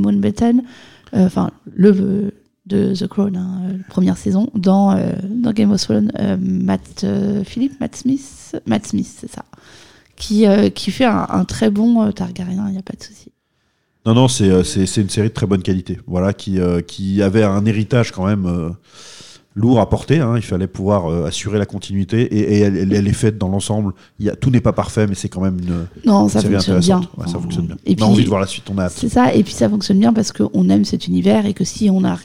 enfin 1.13 1.51
le 1.75 2.33
de 2.67 2.95
The 2.95 3.07
Crown, 3.07 3.37
hein, 3.37 3.79
première 3.89 4.17
saison, 4.17 4.51
dans, 4.55 4.99
Game 5.53 5.71
of 5.71 5.81
Thrones, 5.81 6.11
Matt 6.41 7.05
euh, 7.05 7.45
Matt 7.81 7.97
Smith, 7.97 8.57
Matt 8.67 8.87
Smith, 8.87 9.17
c'est 9.21 9.31
ça, 9.31 9.45
qui 10.17 10.47
euh, 10.47 10.69
qui 10.71 10.91
fait 10.91 11.05
un, 11.05 11.27
un 11.31 11.45
très 11.45 11.71
bon 11.71 12.03
euh, 12.03 12.11
Targaryen, 12.13 12.65
il 12.69 12.73
n'y 12.73 12.79
a 12.79 12.83
pas 12.83 12.95
de 12.99 13.03
souci. 13.03 13.33
Non, 14.05 14.15
non, 14.15 14.29
c'est 14.29 14.49
euh, 14.51 14.63
c'est 14.65 15.01
une 15.01 15.09
série 15.11 15.29
de 15.29 15.35
très 15.35 15.47
bonne 15.47 15.63
qualité. 15.63 15.99
Voilà, 16.07 16.33
qui, 16.33 16.59
qui 16.87 17.23
avait 17.23 17.43
un 17.45 17.65
héritage 17.67 18.13
quand 18.13 18.27
même 18.27 18.75
lourd 19.55 19.81
à 19.81 19.89
porter. 19.89 20.21
hein. 20.21 20.35
Il 20.37 20.43
fallait 20.43 20.67
pouvoir 20.67 21.07
euh, 21.11 21.25
assurer 21.27 21.59
la 21.59 21.65
continuité 21.67 22.23
et, 22.23 22.57
et 22.57 22.61
elle, 22.61 22.77
elle- 22.77 22.93
elle 22.93 23.09
est 23.09 23.13
faite 23.13 23.39
dans 23.39 23.49
l'ensemble. 23.49 23.95
Tout 24.41 24.51
n'est 24.51 24.61
pas 24.61 24.73
parfait, 24.75 25.07
mais 25.07 25.15
c'est 25.15 25.29
quand 25.31 25.41
même 25.41 25.59
une, 25.59 25.87
Non, 26.05 26.29
ça 26.29 26.41
série 26.41 26.55
fonctionne 26.55 26.81
bien. 26.81 27.01
Ouais, 27.17 27.27
ça 27.27 27.39
fonctionne 27.39 27.67
bien. 27.67 27.77
Et 27.87 27.97
on 27.99 28.05
a 28.05 28.07
envie 28.07 28.23
de 28.25 28.29
voir 28.29 28.41
la 28.41 28.47
suite. 28.47 28.65
On 28.71 28.79
a. 28.79 28.89
C'est 28.91 29.09
ça, 29.09 29.35
et 29.35 29.43
puis 29.43 29.55
ça 29.55 29.69
fonctionne 29.69 29.99
bien 29.99 30.13
parce 30.13 30.31
qu'on 30.33 30.69
aime 30.69 30.85
cet 30.85 31.07
univers 31.09 31.47
et 31.47 31.55
que 31.55 31.65
si 31.65 31.89
on 31.91 32.05
a, 32.05 32.19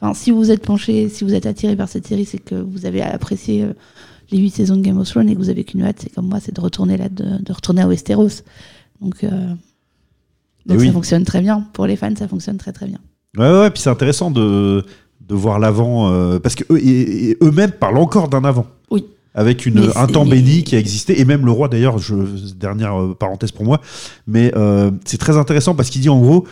enfin, 0.00 0.12
si 0.14 0.30
vous 0.30 0.50
êtes 0.50 0.62
penché, 0.64 1.08
si 1.08 1.24
vous 1.24 1.34
êtes 1.34 1.46
attiré 1.46 1.74
par 1.76 1.88
cette 1.88 2.06
série, 2.06 2.26
c'est 2.26 2.38
que 2.38 2.54
vous 2.54 2.84
avez 2.86 3.00
apprécié 3.02 3.62
euh, 3.64 3.72
les 4.30 4.38
huit 4.38 4.50
saisons 4.50 4.76
de 4.76 4.82
Game 4.82 4.98
of 4.98 5.08
Thrones 5.08 5.28
et 5.28 5.34
que 5.34 5.38
vous 5.38 5.50
avez 5.50 5.64
qu'une 5.64 5.82
hâte, 5.82 5.98
c'est 6.02 6.12
comme 6.14 6.28
moi, 6.28 6.40
c'est 6.40 6.54
de 6.54 6.60
retourner 6.60 6.96
là, 6.96 7.08
de, 7.08 7.42
de 7.42 7.52
retourner 7.52 7.82
à 7.82 7.88
Westeros. 7.88 8.42
Donc, 9.00 9.22
euh, 9.24 9.28
donc 10.66 10.80
ça 10.80 10.92
fonctionne 10.92 11.24
très 11.24 11.40
bien. 11.40 11.66
Pour 11.72 11.86
les 11.86 11.96
fans, 11.96 12.14
ça 12.18 12.26
fonctionne 12.28 12.56
très 12.58 12.72
très 12.72 12.86
bien. 12.86 12.98
Ouais, 13.36 13.46
ouais, 13.48 13.60
ouais, 13.60 13.70
puis 13.70 13.82
c'est 13.82 13.90
intéressant 13.90 14.30
de, 14.30 14.84
de 15.28 15.34
voir 15.34 15.58
l'avant, 15.58 16.10
euh, 16.10 16.38
parce 16.38 16.54
que 16.54 16.64
eux, 16.72 16.78
et- 16.78 17.30
et 17.30 17.36
eux-mêmes 17.42 17.72
parlent 17.72 17.98
encore 17.98 18.28
d'un 18.28 18.44
avant. 18.44 18.66
Oui. 18.90 19.04
Avec 19.34 19.66
une, 19.66 19.90
un 19.96 20.06
temps 20.06 20.24
béni 20.24 20.64
qui 20.64 20.76
a 20.76 20.78
existé, 20.78 21.20
et 21.20 21.24
même 21.26 21.44
le 21.44 21.50
roi 21.52 21.68
d'ailleurs, 21.68 21.98
je, 21.98 22.14
dernière 22.54 22.98
euh, 23.00 23.14
parenthèse 23.14 23.52
pour 23.52 23.64
moi, 23.66 23.80
mais 24.26 24.50
euh, 24.56 24.90
c'est 25.04 25.18
très 25.18 25.36
intéressant 25.36 25.74
parce 25.74 25.90
qu'il 25.90 26.00
dit 26.00 26.08
en 26.08 26.18
gros, 26.20 26.46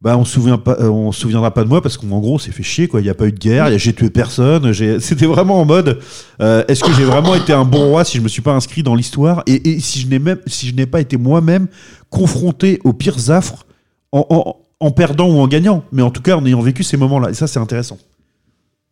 bah 0.00 0.16
on 0.16 0.24
se 0.24 0.32
souvient 0.34 0.58
pas, 0.58 0.76
euh, 0.80 0.88
on 0.88 1.10
se 1.12 1.20
souviendra 1.22 1.52
pas 1.52 1.64
de 1.64 1.68
moi 1.68 1.82
parce 1.82 1.96
qu'en 1.96 2.20
gros 2.20 2.36
on 2.36 2.38
s'est 2.38 2.52
fait 2.52 2.62
chier 2.62 2.86
quoi, 2.86 3.00
il 3.00 3.06
y 3.06 3.10
a 3.10 3.14
pas 3.14 3.26
eu 3.26 3.32
de 3.32 3.38
guerre, 3.38 3.76
j'ai 3.78 3.92
tué 3.92 4.10
personne, 4.10 4.72
c'était 5.00 5.26
vraiment 5.26 5.60
en 5.60 5.64
mode, 5.64 5.98
euh, 6.40 6.64
est-ce 6.68 6.84
que 6.84 6.92
j'ai 6.92 7.04
vraiment 7.04 7.34
été 7.34 7.52
un 7.52 7.64
bon 7.64 7.88
roi 7.88 8.04
si 8.04 8.18
je 8.18 8.22
me 8.22 8.28
suis 8.28 8.42
pas 8.42 8.52
inscrit 8.54 8.82
dans 8.84 8.94
l'histoire? 8.94 9.42
Et, 9.46 9.70
et 9.70 9.80
si 9.80 9.98
je 10.00 10.06
n'ai 10.08 10.18
même, 10.20 10.38
si 10.46 10.68
je 10.68 10.74
n'ai 10.74 10.86
pas 10.86 11.00
été 11.00 11.16
moi-même 11.16 11.66
confronté 12.10 12.78
aux 12.84 12.92
pires 12.92 13.30
affres 13.30 13.66
en, 14.12 14.24
en- 14.30 14.56
en 14.80 14.90
perdant 14.92 15.28
ou 15.28 15.38
en 15.40 15.48
gagnant, 15.48 15.82
mais 15.90 16.02
en 16.02 16.10
tout 16.10 16.22
cas 16.22 16.36
en 16.36 16.46
ayant 16.46 16.60
vécu 16.60 16.84
ces 16.84 16.96
moments-là. 16.96 17.30
Et 17.30 17.34
ça, 17.34 17.48
c'est 17.48 17.58
intéressant. 17.58 17.98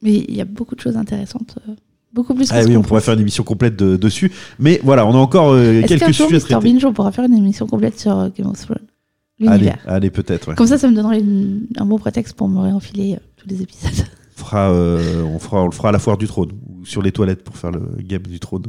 Mais 0.02 0.24
il 0.28 0.34
y 0.34 0.40
a 0.40 0.44
beaucoup 0.44 0.74
de 0.74 0.80
choses 0.80 0.96
intéressantes, 0.96 1.58
euh, 1.68 1.72
beaucoup 2.12 2.34
plus. 2.34 2.48
que 2.48 2.54
Ah 2.56 2.62
oui, 2.66 2.76
on 2.76 2.82
pourrait 2.82 2.98
pense. 2.98 3.04
faire 3.04 3.14
une 3.14 3.20
émission 3.20 3.44
complète 3.44 3.76
de- 3.76 3.94
dessus. 3.96 4.32
Mais 4.58 4.80
voilà, 4.82 5.06
on 5.06 5.12
a 5.14 5.16
encore 5.16 5.50
euh, 5.52 5.82
quelques 5.86 6.10
jour, 6.12 6.26
sujets 6.26 6.42
à 6.42 6.58
traiter. 6.58 6.72
Binge, 6.72 6.84
on 6.84 6.92
pourra 6.92 7.12
faire 7.12 7.24
une 7.26 7.36
émission 7.36 7.68
complète 7.68 8.00
sur 8.00 8.30
Game 8.36 8.48
of 8.48 8.60
Thrones? 8.60 8.78
L'univers. 9.38 9.78
allez 9.86 10.10
peut-être. 10.10 10.48
ouais. 10.48 10.54
Comme 10.54 10.66
ça, 10.66 10.78
ça 10.78 10.88
me 10.88 10.94
donnerait 10.96 11.20
une- 11.20 11.66
un 11.76 11.84
bon 11.84 11.98
prétexte 11.98 12.34
pour 12.34 12.48
me 12.48 12.58
réenfiler 12.60 13.14
euh, 13.14 13.18
tous 13.36 13.48
les 13.48 13.62
épisodes. 13.62 13.90
On, 14.38 14.44
fera, 14.44 14.70
euh, 14.70 15.22
on, 15.24 15.38
fera, 15.38 15.62
on 15.62 15.66
le 15.66 15.72
fera 15.72 15.88
à 15.88 15.92
la 15.92 15.98
foire 15.98 16.18
du 16.18 16.26
trône 16.26 16.52
ou 16.68 16.84
sur 16.84 17.00
les 17.02 17.10
toilettes 17.10 17.42
pour 17.42 17.56
faire 17.56 17.70
le 17.72 17.80
game 18.02 18.22
du 18.22 18.38
trône. 18.38 18.64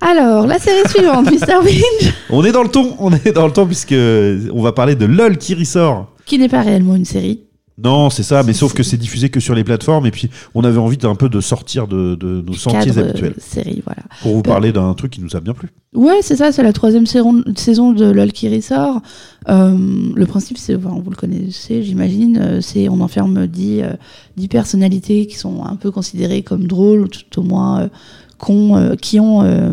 Alors, 0.00 0.46
la 0.46 0.58
série 0.58 0.88
suivante, 0.88 1.26
Mr. 1.30 1.62
Binge, 1.62 2.12
On 2.30 2.44
est 2.44 2.52
dans 2.52 2.62
le 2.62 2.68
ton, 2.70 2.96
on 2.98 3.12
est 3.12 3.32
dans 3.32 3.46
le 3.46 3.52
ton 3.52 3.66
puisque 3.66 3.92
on 3.94 4.62
va 4.62 4.72
parler 4.72 4.96
de 4.96 5.04
LOL 5.06 5.38
qui 5.38 5.54
ressort. 5.54 6.12
qui 6.26 6.38
n'est 6.38 6.48
pas 6.48 6.62
réellement 6.62 6.96
une 6.96 7.04
série. 7.04 7.40
Non, 7.76 8.08
c'est 8.08 8.22
ça, 8.22 8.42
mais 8.44 8.52
sauf 8.52 8.72
que 8.72 8.82
c'est- 8.84 8.96
diffusé 8.96 9.28
que 9.30 9.40
sur 9.40 9.54
les 9.56 9.64
plateformes 9.64 10.06
et 10.06 10.12
puis 10.12 10.30
on 10.54 10.62
avait 10.62 10.78
envie 10.78 10.96
d'un 10.96 11.16
peu 11.16 11.28
de 11.28 11.40
sortir 11.40 11.88
de, 11.88 12.14
de 12.14 12.40
nos 12.46 12.52
sentiers 12.54 12.96
euh, 12.96 13.08
habituels 13.08 13.34
série, 13.38 13.82
voilà. 13.84 14.02
pour 14.22 14.34
vous 14.36 14.42
Ben- 14.42 14.50
parler 14.52 14.72
d'un 14.72 14.94
truc 14.94 15.10
qui 15.12 15.20
nous 15.20 15.34
a 15.34 15.40
bien 15.40 15.52
plu. 15.54 15.68
Ouais, 15.94 16.20
c'est 16.22 16.36
ça, 16.36 16.52
c'est 16.52 16.62
la 16.62 16.72
troisième 16.72 17.04
saison, 17.06 17.32
de 17.92 18.04
LOL 18.10 18.30
qui 18.32 18.48
ressort. 18.54 19.00
Euh, 19.48 19.76
le 20.14 20.26
principe, 20.26 20.56
c'est, 20.58 20.76
enfin, 20.76 20.96
vous 21.02 21.10
le 21.10 21.16
connaissez, 21.16 21.82
j'imagine, 21.82 22.38
euh, 22.38 22.60
c'est 22.60 22.88
on 22.88 23.00
enferme 23.00 23.46
10, 23.48 23.82
euh, 23.82 23.92
10 24.36 24.48
personnalités 24.48 25.26
qui 25.26 25.36
sont 25.36 25.64
un 25.64 25.74
peu 25.76 25.90
considérées 25.90 26.42
comme 26.42 26.66
drôles, 26.68 27.00
ou 27.00 27.08
tout 27.08 27.40
au 27.40 27.42
moins 27.42 27.82
euh, 27.82 27.88
euh, 28.50 28.96
qui 28.96 29.18
ont 29.18 29.42
euh, 29.42 29.72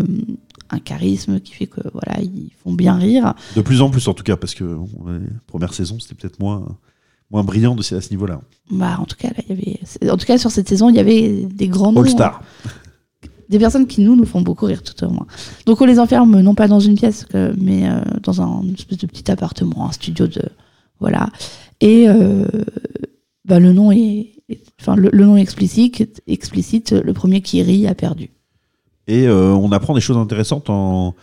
un 0.72 0.80
charisme 0.80 1.39
qui 1.39 1.54
fait 1.54 1.68
que 1.68 1.82
voilà, 1.93 2.20
ils 2.22 2.49
font 2.64 2.74
bien 2.74 2.95
rire. 2.95 3.34
De 3.56 3.62
plus 3.62 3.82
en 3.82 3.89
plus 3.89 4.08
en 4.08 4.14
tout 4.14 4.24
cas, 4.24 4.38
parce 4.38 4.56
que 4.56 4.64
bon, 4.64 4.88
la 5.08 5.20
première 5.47 5.74
saison 5.74 5.97
c'était 5.99 6.16
peut-être 6.16 6.39
moins, 6.39 6.66
moins 7.32 7.43
brillant 7.43 7.75
de, 7.75 7.82
à 7.82 8.01
ce 8.01 8.09
niveau-là. 8.11 8.41
Bah, 8.69 8.97
en 8.99 9.05
tout 9.05 9.15
cas, 9.17 9.29
là, 9.29 9.43
il 9.49 9.55
y 9.55 9.79
avait, 10.01 10.11
en 10.11 10.17
tout 10.17 10.25
cas, 10.25 10.38
sur 10.38 10.51
cette 10.51 10.67
saison, 10.67 10.89
il 10.89 10.95
y 10.95 10.99
avait 10.99 11.45
des 11.45 11.67
grands 11.67 11.91
noms. 11.91 12.01
All 12.01 12.09
Star. 12.09 12.41
des 13.49 13.59
personnes 13.59 13.88
qui 13.88 14.01
nous 14.01 14.15
nous 14.15 14.25
font 14.25 14.41
beaucoup 14.41 14.65
rire 14.65 14.82
tout 14.84 15.03
au 15.05 15.09
moins. 15.09 15.27
Donc 15.65 15.82
on 15.82 15.86
les 15.86 15.99
enferme 15.99 16.39
non 16.41 16.55
pas 16.55 16.67
dans 16.67 16.79
une 16.79 16.95
pièce, 16.95 17.25
mais 17.57 17.89
euh, 17.89 18.01
dans 18.23 18.41
un 18.41 18.61
une 18.63 18.73
espèce 18.75 18.97
de 18.99 19.07
petit 19.07 19.29
appartement, 19.32 19.88
un 19.88 19.91
studio 19.91 20.27
de 20.27 20.41
voilà. 20.99 21.29
Et 21.82 22.07
euh, 22.07 22.45
bah, 23.45 23.59
le 23.59 23.73
nom 23.73 23.91
est, 23.91 24.32
est- 24.49 24.63
enfin 24.79 24.95
le, 24.95 25.09
le 25.11 25.25
nom 25.25 25.36
est 25.38 25.41
explicite, 25.41 26.21
explicite. 26.27 26.91
Le 26.93 27.13
premier 27.13 27.41
qui 27.41 27.61
rit 27.61 27.88
a 27.88 27.93
perdu. 27.95 28.29
Et 29.12 29.28
euh, 29.28 29.51
on 29.53 29.72
apprend 29.74 29.93
des 29.93 29.99
choses 30.01 30.16
intéressantes 30.18 30.70
en, 30.70 31.16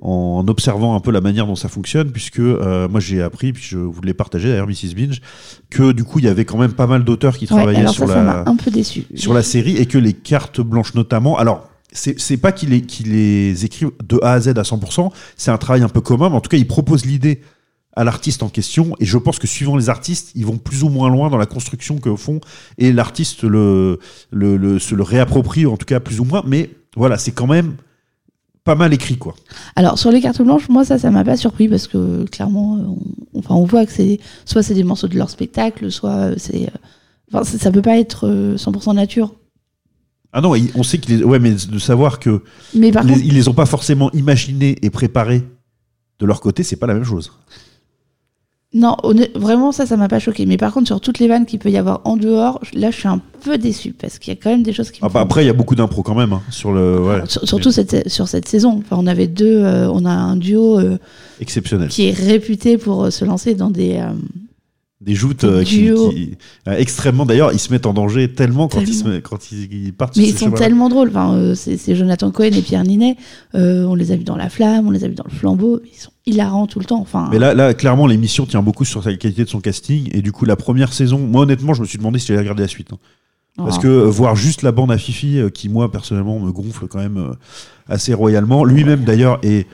en 0.00 0.44
observant 0.48 0.96
un 0.96 1.00
peu 1.00 1.12
la 1.12 1.20
manière 1.20 1.46
dont 1.46 1.54
ça 1.54 1.68
fonctionne, 1.68 2.10
puisque 2.10 2.40
euh, 2.40 2.88
moi 2.88 2.98
j'ai 2.98 3.22
appris, 3.22 3.52
puis 3.52 3.62
je 3.64 3.78
vous 3.78 4.00
l'ai 4.02 4.14
partagé 4.14 4.48
d'ailleurs, 4.48 4.66
Mrs. 4.66 4.94
Binge, 4.96 5.20
que 5.70 5.92
du 5.92 6.02
coup 6.02 6.18
il 6.18 6.24
y 6.24 6.28
avait 6.28 6.44
quand 6.44 6.58
même 6.58 6.72
pas 6.72 6.88
mal 6.88 7.04
d'auteurs 7.04 7.36
qui 7.38 7.44
Ouais, 7.44 7.56
travaillaient 7.56 7.86
sur 7.86 8.08
ça, 8.08 8.16
la, 8.16 8.22
m'a 8.22 8.44
un 8.50 8.56
peu 8.56 8.70
déçu. 8.72 9.04
sur 9.14 9.32
la 9.32 9.42
série 9.44 9.76
et 9.76 9.86
que 9.86 9.96
les 9.98 10.12
cartes 10.12 10.60
blanches 10.60 10.94
notamment. 10.94 11.38
Alors, 11.38 11.68
c'est 11.92 12.36
pas 12.36 12.50
qu'ils 12.52 12.70
les, 12.70 12.82
qu'ils 12.82 13.12
les 13.12 13.64
écrivent 13.64 13.92
de 14.04 14.18
A 14.22 14.32
à 14.32 14.40
Z 14.40 14.48
à 14.48 14.62
100%, 14.62 15.10
c'est 15.36 15.50
un 15.52 15.56
travail 15.58 15.82
un 15.82 15.88
peu 15.88 16.00
commun, 16.00 16.28
mais 16.28 16.36
en 16.36 16.40
tout 16.40 16.50
cas, 16.50 16.56
ils 16.58 16.66
proposent 16.66 17.06
l'idée 17.06 17.40
à 17.94 18.02
l'artiste 18.04 18.42
en 18.42 18.48
question 18.50 18.94
et 19.00 19.06
je 19.06 19.16
pense 19.16 19.38
que 19.38 19.46
suivant 19.46 19.76
les 19.76 19.88
artistes, 19.88 20.32
ils 20.34 20.44
vont 20.44 20.58
plus 20.58 20.82
ou 20.82 20.88
moins 20.90 21.08
loin 21.08 21.30
dans 21.30 21.38
la 21.38 21.46
construction 21.46 21.96
que 21.98 22.14
font 22.16 22.40
et 22.76 22.92
l'artiste 22.92 23.44
le, 23.44 23.98
le, 24.30 24.56
le- 24.58 24.78
se 24.78 24.94
le 24.94 25.02
réapproprie, 25.02 25.64
en 25.64 25.76
tout 25.78 25.86
cas 25.86 26.00
plus 26.00 26.20
ou 26.20 26.24
moins, 26.24 26.42
mais 26.46 26.68
voilà, 26.96 27.18
c'est 27.18 27.32
quand 27.32 27.46
même 27.46 27.76
pas 28.64 28.74
mal 28.74 28.92
écrit 28.92 29.16
quoi. 29.16 29.36
Alors 29.76 29.96
sur 29.98 30.10
les 30.10 30.20
cartes 30.20 30.42
blanches, 30.42 30.68
moi 30.68 30.84
ça, 30.84 30.98
ça 30.98 31.10
m'a 31.12 31.22
pas 31.22 31.36
surpris 31.36 31.68
parce 31.68 31.86
que 31.86 32.24
clairement, 32.24 32.76
euh, 32.78 32.82
on, 33.34 33.38
enfin 33.38 33.54
on 33.54 33.64
voit 33.64 33.86
que 33.86 33.92
c'est 33.92 34.18
soit 34.44 34.62
c'est 34.64 34.74
des 34.74 34.82
morceaux 34.82 35.06
de 35.08 35.16
leur 35.16 35.30
spectacle, 35.30 35.92
soit 35.92 36.10
euh, 36.10 36.34
c'est, 36.36 36.64
euh, 36.64 36.70
enfin 37.32 37.44
ça 37.44 37.70
peut 37.70 37.82
pas 37.82 37.96
être 37.98 38.26
euh, 38.26 38.56
100% 38.56 38.94
nature. 38.96 39.34
Ah 40.32 40.40
non, 40.40 40.52
on 40.74 40.82
sait 40.82 40.98
qu'il 40.98 41.20
est... 41.20 41.24
Ouais, 41.24 41.38
mais 41.38 41.52
de 41.54 41.78
savoir 41.78 42.18
que 42.18 42.42
Mais 42.74 42.90
par 42.92 43.04
les- 43.04 43.12
contre, 43.14 43.24
ils 43.24 43.32
les 43.34 43.48
ont 43.48 43.54
pas 43.54 43.64
forcément 43.66 44.10
imaginés 44.12 44.76
et 44.82 44.90
préparés 44.90 45.44
de 46.18 46.26
leur 46.26 46.40
côté, 46.40 46.62
c'est 46.62 46.76
pas 46.76 46.86
la 46.88 46.94
même 46.94 47.04
chose. 47.04 47.32
Non, 48.78 48.94
vraiment, 49.34 49.72
ça, 49.72 49.86
ça 49.86 49.96
m'a 49.96 50.06
pas 50.06 50.18
choqué. 50.18 50.44
Mais 50.44 50.58
par 50.58 50.70
contre, 50.74 50.86
sur 50.86 51.00
toutes 51.00 51.18
les 51.18 51.28
vannes 51.28 51.46
qu'il 51.46 51.58
peut 51.58 51.70
y 51.70 51.78
avoir 51.78 52.02
en 52.04 52.18
dehors, 52.18 52.60
là, 52.74 52.90
je 52.90 52.96
suis 52.98 53.08
un 53.08 53.20
peu 53.42 53.56
déçu 53.56 53.92
parce 53.98 54.18
qu'il 54.18 54.34
y 54.34 54.36
a 54.36 54.38
quand 54.40 54.50
même 54.50 54.62
des 54.62 54.74
choses 54.74 54.90
qui. 54.90 55.00
Ah 55.02 55.08
bah 55.08 55.20
après, 55.20 55.44
il 55.44 55.46
y 55.46 55.50
a 55.50 55.54
beaucoup 55.54 55.74
d'impro 55.74 56.02
quand 56.02 56.14
même 56.14 56.34
hein, 56.34 56.42
sur 56.50 56.72
le. 56.72 57.00
Ouais, 57.00 57.20
surtout 57.26 57.70
cette- 57.70 58.08
sur 58.08 58.28
cette 58.28 58.46
saison. 58.46 58.82
Enfin, 58.84 58.96
on 59.00 59.06
avait 59.06 59.28
deux, 59.28 59.62
euh, 59.64 59.88
on 59.90 60.04
a 60.04 60.10
un 60.10 60.36
duo 60.36 60.78
euh, 60.78 60.98
exceptionnel. 61.40 61.88
qui 61.88 62.08
est 62.08 62.12
réputé 62.12 62.76
pour 62.76 63.04
euh, 63.04 63.10
se 63.10 63.24
lancer 63.24 63.54
dans 63.54 63.70
des, 63.70 63.96
euh, 63.96 64.10
des 65.06 65.14
joutes 65.14 65.44
euh, 65.44 65.62
qui, 65.62 65.88
euh, 65.88 66.34
extrêmement. 66.66 67.24
D'ailleurs, 67.24 67.52
ils 67.52 67.60
se 67.60 67.72
mettent 67.72 67.86
en 67.86 67.94
danger 67.94 68.32
tellement 68.32 68.66
quand, 68.66 68.80
ils, 68.80 68.92
se 68.92 69.20
quand 69.20 69.52
ils, 69.52 69.86
ils 69.86 69.92
partent 69.92 70.16
Mais 70.16 70.24
ils 70.24 70.36
sont 70.36 70.50
tellement 70.50 70.88
drôles. 70.88 71.08
Enfin, 71.08 71.34
euh, 71.34 71.54
c'est 71.54 71.94
Jonathan 71.94 72.32
Cohen 72.32 72.50
et 72.52 72.62
Pierre 72.62 72.82
Ninet. 72.82 73.16
On 73.54 73.94
les 73.94 74.10
a 74.10 74.16
vus 74.16 74.24
dans 74.24 74.36
La 74.36 74.50
Flamme, 74.50 74.88
on 74.88 74.90
les 74.90 75.04
a 75.04 75.08
vus 75.08 75.14
dans 75.14 75.24
Le 75.30 75.34
Flambeau. 75.34 75.80
Ils 75.90 75.98
sont 75.98 76.10
hilarants 76.26 76.66
tout 76.66 76.80
le 76.80 76.84
temps. 76.84 77.00
Enfin, 77.00 77.28
Mais 77.30 77.38
là, 77.38 77.54
là, 77.54 77.72
clairement, 77.72 78.08
l'émission 78.08 78.46
tient 78.46 78.62
beaucoup 78.62 78.84
sur 78.84 79.00
la 79.04 79.16
qualité 79.16 79.44
de 79.44 79.48
son 79.48 79.60
casting. 79.60 80.10
Et 80.12 80.22
du 80.22 80.32
coup, 80.32 80.44
la 80.44 80.56
première 80.56 80.92
saison, 80.92 81.20
moi, 81.20 81.42
honnêtement, 81.42 81.72
je 81.72 81.82
me 81.82 81.86
suis 81.86 81.98
demandé 81.98 82.18
si 82.18 82.26
j'allais 82.26 82.40
regarder 82.40 82.62
la 82.62 82.68
suite. 82.68 82.92
hein. 82.92 82.98
Parce 83.56 83.78
oh. 83.78 83.82
que 83.82 83.88
euh, 83.88 84.04
voir 84.04 84.36
juste 84.36 84.62
la 84.62 84.72
bande 84.72 84.92
à 84.92 84.98
Fifi, 84.98 85.38
euh, 85.38 85.48
qui, 85.48 85.68
moi, 85.68 85.90
personnellement, 85.90 86.38
me 86.38 86.52
gonfle 86.52 86.88
quand 86.88 86.98
même 86.98 87.16
euh, 87.16 87.32
assez 87.88 88.12
royalement. 88.12 88.64
Lui-même, 88.64 89.04
d'ailleurs, 89.04 89.38
est. 89.42 89.66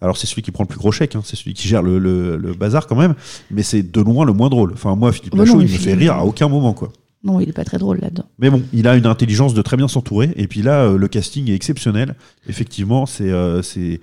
Alors, 0.00 0.16
c'est 0.16 0.26
celui 0.26 0.42
qui 0.42 0.50
prend 0.50 0.64
le 0.64 0.68
plus 0.68 0.78
gros 0.78 0.92
chèque, 0.92 1.14
hein, 1.16 1.22
c'est 1.24 1.36
celui 1.36 1.52
qui 1.54 1.68
gère 1.68 1.82
le, 1.82 1.98
le- 1.98 2.36
le 2.36 2.54
bazar 2.54 2.86
quand 2.86 2.96
même. 2.96 3.14
Mais 3.50 3.62
c'est 3.62 3.82
de 3.82 4.00
loin 4.00 4.24
le 4.24 4.32
moins 4.32 4.48
drôle. 4.48 4.72
Enfin, 4.72 4.96
moi, 4.96 5.12
Philippe 5.12 5.34
Bah 5.36 5.44
Lachaud, 5.44 5.60
il 5.60 5.64
me 5.64 5.68
fait 5.78 5.94
rire 5.94 6.14
à 6.14 6.24
aucun 6.24 6.48
moment, 6.48 6.72
quoi. 6.72 6.90
Non, 7.22 7.38
il 7.38 7.50
est 7.50 7.52
pas 7.52 7.64
très 7.64 7.76
drôle 7.76 7.98
là-dedans. 8.00 8.24
Mais 8.38 8.48
bon, 8.48 8.62
il 8.72 8.88
a 8.88 8.96
une 8.96 9.04
intelligence 9.04 9.52
de 9.52 9.60
très 9.60 9.76
bien 9.76 9.88
s'entourer. 9.88 10.30
Et 10.36 10.46
puis 10.46 10.62
là, 10.62 10.84
euh, 10.84 10.96
le 10.96 11.06
casting 11.06 11.50
est 11.50 11.54
exceptionnel. 11.54 12.14
Effectivement, 12.48 13.04
c'est, 13.04 13.28
euh, 13.30 13.60
c'est, 13.60 14.00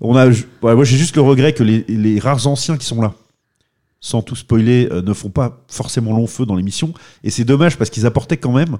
on 0.00 0.16
a, 0.16 0.28
ouais, 0.30 0.74
moi 0.74 0.82
j'ai 0.84 0.96
juste 0.96 1.14
le 1.16 1.20
regret 1.20 1.52
que 1.52 1.62
les, 1.62 1.84
les 1.88 2.18
rares 2.18 2.46
anciens 2.46 2.78
qui 2.78 2.86
sont 2.86 3.02
là, 3.02 3.12
sans 4.00 4.22
tout 4.22 4.34
spoiler, 4.36 4.88
euh, 4.92 5.02
ne 5.02 5.12
font 5.12 5.28
pas 5.28 5.62
forcément 5.68 6.12
long 6.16 6.26
feu 6.26 6.46
dans 6.46 6.54
l'émission. 6.54 6.94
Et 7.22 7.28
c'est 7.28 7.44
dommage 7.44 7.76
parce 7.76 7.90
qu'ils 7.90 8.06
apportaient 8.06 8.38
quand 8.38 8.52
même 8.52 8.78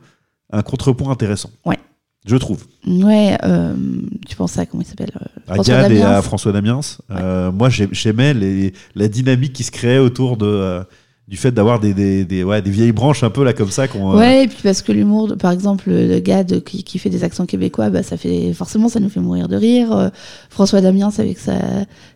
un 0.51 0.63
contrepoint 0.63 1.11
intéressant. 1.13 1.51
Ouais. 1.67 1.79
Je 2.25 2.37
trouve. 2.37 2.65
Ouais, 2.87 3.37
euh, 3.45 3.75
tu 4.27 4.35
penses 4.37 4.57
à 4.59 4.65
comment 4.65 4.83
il 4.83 4.87
s'appelle 4.87 5.13
euh, 5.21 5.53
À 5.53 5.57
Gad 5.83 5.93
et 5.93 6.01
à 6.03 6.23
François 6.23 6.53
Damiens. 6.53 6.81
Euh, 7.11 7.53
moi, 7.53 7.69
j'ai- 7.69 7.89
j'aimais 7.93 8.33
les, 8.33 8.73
la 8.95 9.09
dynamique 9.09 9.53
qui 9.53 9.63
se 9.63 9.71
créait 9.71 9.99
autour 9.99 10.39
de, 10.39 10.47
euh, 10.47 10.83
du 11.29 11.37
fait 11.37 11.53
d'avoir 11.53 11.81
des, 11.81 11.93
des, 11.93 12.25
des, 12.25 12.43
ouais, 12.43 12.63
des 12.63 12.71
vieilles 12.71 12.93
branches 12.93 13.23
un 13.25 13.31
peu 13.31 13.45
là 13.45 13.53
comme 13.53 13.71
ça. 13.71 13.87
Ouais, 14.19 14.45
et 14.45 14.49
puis 14.49 14.59
parce 14.63 14.81
que 14.81 14.93
l'humour, 14.93 15.35
par 15.39 15.53
exemple, 15.53 15.91
le 15.91 16.19
gars 16.21 16.45
de- 16.45 16.61
qui, 16.61 16.83
qui 16.83 16.99
fait 16.99 17.11
des 17.11 17.25
accents 17.25 17.45
québécois, 17.45 17.91
bah, 17.91 18.03
ça 18.03 18.17
fait 18.17 18.55
forcément 18.55 18.89
ça 18.89 19.01
nous 19.01 19.11
fait 19.11 19.21
mourir 19.21 19.47
de 19.49 19.57
rire. 19.57 20.11
François 20.49 20.81
Damiens 20.81 21.11
avec 21.19 21.39
sa, 21.39 21.59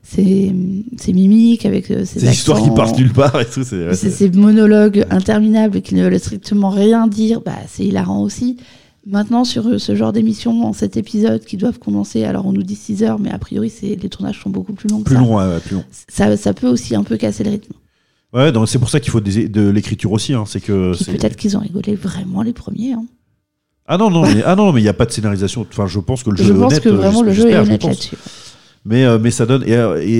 ses, 0.03 0.55
ses 0.97 1.13
mimiques, 1.13 1.67
avec 1.67 1.87
ses 1.87 2.05
ces 2.07 2.31
histoires 2.31 2.63
qui 2.63 2.71
partent 2.77 2.99
nulle 2.99 3.13
part 3.13 3.39
et 3.41 3.45
tout. 3.47 3.63
C'est, 3.63 3.89
ouais, 3.89 3.95
ces 4.11 4.31
monologues 4.31 5.05
interminables 5.11 5.83
qui 5.83 5.95
ne 5.95 6.03
veulent 6.03 6.19
strictement 6.19 6.71
rien 6.71 7.07
dire, 7.09 7.43
bah, 7.45 7.53
c'est 7.69 7.85
hilarant 7.85 8.23
aussi. 8.23 8.57
Maintenant, 9.11 9.45
sur 9.45 9.67
euh, 9.67 9.79
ce 9.79 9.95
genre 9.97 10.13
d'émission, 10.13 10.65
en 10.65 10.73
cet 10.75 10.97
épisode, 10.99 11.43
qui 11.45 11.57
doivent 11.57 11.79
commencer, 11.79 12.25
alors 12.25 12.47
on 12.47 12.53
nous 12.53 12.63
dit 12.63 12.75
6 12.77 13.03
heures, 13.03 13.19
mais 13.19 13.31
a 13.31 13.39
priori, 13.39 13.73
les 13.83 14.09
tournages 14.09 14.41
sont 14.43 14.51
beaucoup 14.51 14.75
plus 14.75 14.89
longs 14.89 14.99
que 14.99 15.05
plus 15.05 15.15
ça. 15.15 15.21
long, 15.23 15.37
ouais, 15.39 15.45
ouais, 15.47 15.61
plus 15.61 15.77
long. 15.77 15.85
Ça, 16.09 16.37
ça 16.37 16.53
peut 16.53 16.69
aussi 16.69 16.95
un 16.95 17.03
peu 17.05 17.17
casser 17.17 17.43
le 17.43 17.51
rythme. 17.51 17.73
Ouais, 18.35 18.53
c'est 18.67 18.79
pour 18.79 18.91
ça 18.91 19.01
qu'il 19.01 19.11
faut 19.11 19.21
des- 19.21 19.49
de 19.49 19.69
l'écriture 19.71 20.13
aussi. 20.13 20.35
Hein, 20.35 20.45
c'est 20.47 20.61
que 20.61 20.93
peut-être 21.11 21.37
qu'ils 21.37 21.57
ont 21.57 21.61
rigolé 21.61 21.95
vraiment 21.95 22.43
les 22.43 22.53
premiers. 22.53 22.93
hein. 22.93 23.07
ah 23.87 23.97
non 23.97 24.11
non 24.11 24.21
mais 24.23 24.43
ah 24.45 24.55
non 24.55 24.71
mais 24.71 24.83
il 24.83 24.85
y 24.85 24.89
a 24.89 24.93
pas 24.93 25.07
de 25.07 25.11
scénarisation. 25.13 25.67
Enfin, 25.71 25.87
je 25.87 25.99
pense 26.01 26.23
que 26.23 26.29
le 26.29 26.37
jeu 26.37 26.45
Je 26.45 26.53
est 26.53 26.57
pense 26.57 26.73
honnête. 26.73 26.83
que 26.85 26.89
vraiment 26.91 27.23
euh, 27.23 27.25
le 27.25 27.33
jeu 27.33 27.49
est 27.49 27.53
je 27.55 27.59
honnête 27.61 27.81
pense. 27.81 27.91
là-dessus. 27.91 28.17
Mais 28.85 29.07
euh, 29.07 29.19
mais 29.19 29.31
ça 29.31 29.47
donne 29.47 29.65
et, 29.67 29.73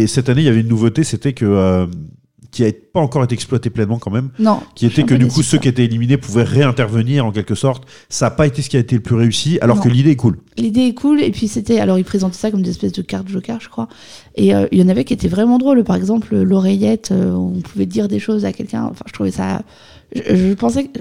et 0.03 0.07
cette 0.07 0.31
année 0.31 0.41
il 0.41 0.47
y 0.47 0.49
avait 0.49 0.63
une 0.63 0.69
nouveauté, 0.69 1.05
c'était 1.05 1.35
que 1.35 1.45
euh, 1.45 1.85
qui 2.51 2.65
a 2.65 2.71
pas 2.93 3.01
encore 3.01 3.23
été 3.25 3.35
exploité 3.35 3.69
pleinement 3.69 3.99
quand 3.99 4.11
même, 4.11 4.31
Non. 4.39 4.61
qui 4.75 4.87
était 4.87 5.03
que 5.03 5.15
du 5.15 5.27
coup 5.29 5.43
ceux 5.43 5.59
qui 5.59 5.69
étaient 5.69 5.85
éliminés 5.85 6.17
pouvaient 6.17 6.45
réintervenir 6.45 7.27
en 7.27 7.31
quelque 7.31 7.55
sorte. 7.55 7.85
Ça 8.09 8.27
n'a 8.27 8.31
pas 8.31 8.47
été 8.47 8.63
ce 8.63 8.71
qui 8.71 8.77
a 8.77 8.81
été 8.81 8.97
le 8.97 9.03
plus 9.03 9.17
réussi, 9.17 9.59
alors 9.61 9.77
Non. 9.77 9.83
que 9.83 9.89
l'idée 9.89 10.13
est 10.13 10.17
cool. 10.17 10.39
L'idée 10.57 10.87
est 10.87 10.95
cool, 10.95 11.21
et 11.23 11.31
puis 11.31 11.47
c'était. 11.47 11.79
Alors, 11.79 11.99
ils 11.99 12.05
présentaient 12.05 12.37
ça 12.39 12.51
comme 12.51 12.63
des 12.63 12.71
espèces 12.71 12.93
de 12.93 13.03
cartes 13.03 13.29
joker, 13.29 13.61
je 13.61 13.69
crois. 13.69 13.89
Et 14.35 14.55
euh, 14.55 14.67
il 14.73 14.79
y 14.79 14.83
en 14.83 14.89
avait 14.89 15.05
qui 15.05 15.13
étaient 15.13 15.29
vraiment 15.29 15.59
drôles. 15.59 15.85
Par 15.85 15.97
exemple, 15.97 16.37
l'oreillette, 16.37 17.11
euh, 17.13 17.33
on 17.33 17.61
pouvait 17.61 17.87
dire 17.87 18.09
des 18.09 18.19
choses 18.19 18.45
à 18.45 18.53
quelqu'un. 18.53 18.85
Enfin, 18.91 19.05
je 19.07 19.13
trouvais 19.13 19.31
ça. 19.31 19.63
Je, 20.15 20.23
je 20.35 20.55
pensais 20.55 20.85
que. 20.85 21.01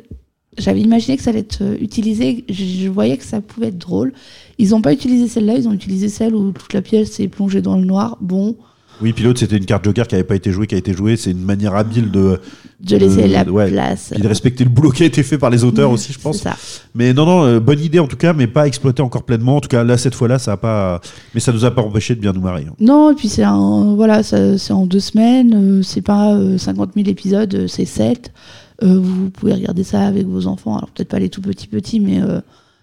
J'avais 0.59 0.81
imaginé 0.81 1.17
que 1.17 1.23
ça 1.23 1.29
allait 1.29 1.41
être 1.41 1.61
euh, 1.61 1.77
utilisé. 1.79 2.43
Je, 2.49 2.63
je 2.63 2.89
voyais 2.89 3.15
que 3.17 3.23
ça 3.23 3.41
pouvait 3.41 3.67
être 3.67 3.77
drôle. 3.77 4.11
Ils 4.57 4.69
n'ont 4.71 4.81
pas 4.81 4.91
utilisé 4.91 5.27
celle-là, 5.27 5.55
ils 5.55 5.67
ont 5.67 5.73
utilisé 5.73 6.09
celle 6.09 6.33
où 6.33 6.51
toute 6.51 6.73
la 6.73 6.81
pièce 6.81 7.19
est 7.19 7.27
plongée 7.27 7.61
dans 7.61 7.77
le 7.77 7.85
noir. 7.85 8.17
Bon, 8.21 8.55
Oui, 9.01 9.13
puis 9.13 9.23
l'autre 9.23 9.39
c'était 9.39 9.57
une 9.57 9.65
carte 9.65 9.85
joker 9.85 10.07
qui 10.07 10.15
avait 10.15 10.23
pas 10.23 10.35
été 10.35 10.51
jouée, 10.51 10.65
qui 10.67 10.75
a 10.75 10.77
été 10.77 10.93
jouée. 10.93 11.17
C'est 11.17 11.31
une 11.31 11.43
manière 11.43 11.75
habile 11.75 12.09
de 12.11 12.39
de 12.79 12.95
laisser 12.95 13.27
la 13.27 13.43
ouais, 13.43 13.71
place. 13.71 14.09
puis 14.11 14.21
de 14.21 14.27
respecter 14.27 14.63
le 14.63 14.69
boulot 14.69 14.91
qui 14.91 15.01
a 15.03 15.05
été 15.07 15.23
fait 15.23 15.37
par 15.39 15.49
les 15.49 15.63
auteurs 15.63 15.89
aussi, 15.89 16.13
je 16.13 16.19
pense. 16.19 16.37
Ça. 16.37 16.55
Mais 16.93 17.11
non, 17.13 17.25
non, 17.25 17.43
euh, 17.45 17.59
bonne 17.59 17.79
idée 17.79 17.99
en 17.99 18.07
tout 18.07 18.17
cas, 18.17 18.33
mais 18.33 18.45
pas 18.47 18.67
exploitée 18.67 19.01
encore 19.01 19.23
pleinement. 19.23 19.57
En 19.57 19.61
tout 19.61 19.69
cas, 19.69 19.83
là, 19.83 19.97
cette 19.97 20.13
fois-là, 20.15 20.37
ça 20.39 20.53
a 20.53 20.57
pas. 20.57 21.01
Mais 21.33 21.39
ça 21.39 21.51
nous 21.51 21.65
a 21.65 21.71
pas 21.71 21.81
empêché 21.81 22.13
de 22.15 22.21
bien 22.21 22.33
nous 22.33 22.41
marrer. 22.41 22.65
hein. 22.69 22.73
Non, 22.79 23.11
et 23.11 23.15
puis 23.15 23.29
c'est 23.29 23.43
voilà, 23.95 24.21
c'est 24.23 24.71
en 24.73 24.85
deux 24.85 24.99
semaines, 24.99 25.53
euh, 25.55 25.81
c'est 25.83 26.01
pas 26.01 26.33
euh, 26.35 26.57
50 26.57 26.91
000 26.95 27.07
épisodes, 27.07 27.53
euh, 27.55 27.67
c'est 27.67 27.85
7. 27.85 28.31
vous 28.81 29.29
pouvez 29.31 29.53
regarder 29.53 29.83
ça 29.83 30.01
avec 30.01 30.27
vos 30.27 30.45
enfants, 30.47 30.77
alors 30.77 30.89
peut-être 30.89 31.09
pas 31.09 31.19
les 31.19 31.29
tout 31.29 31.41
petits 31.41 31.67
petits, 31.67 31.99
mais 31.99 32.21
euh, 32.21 32.39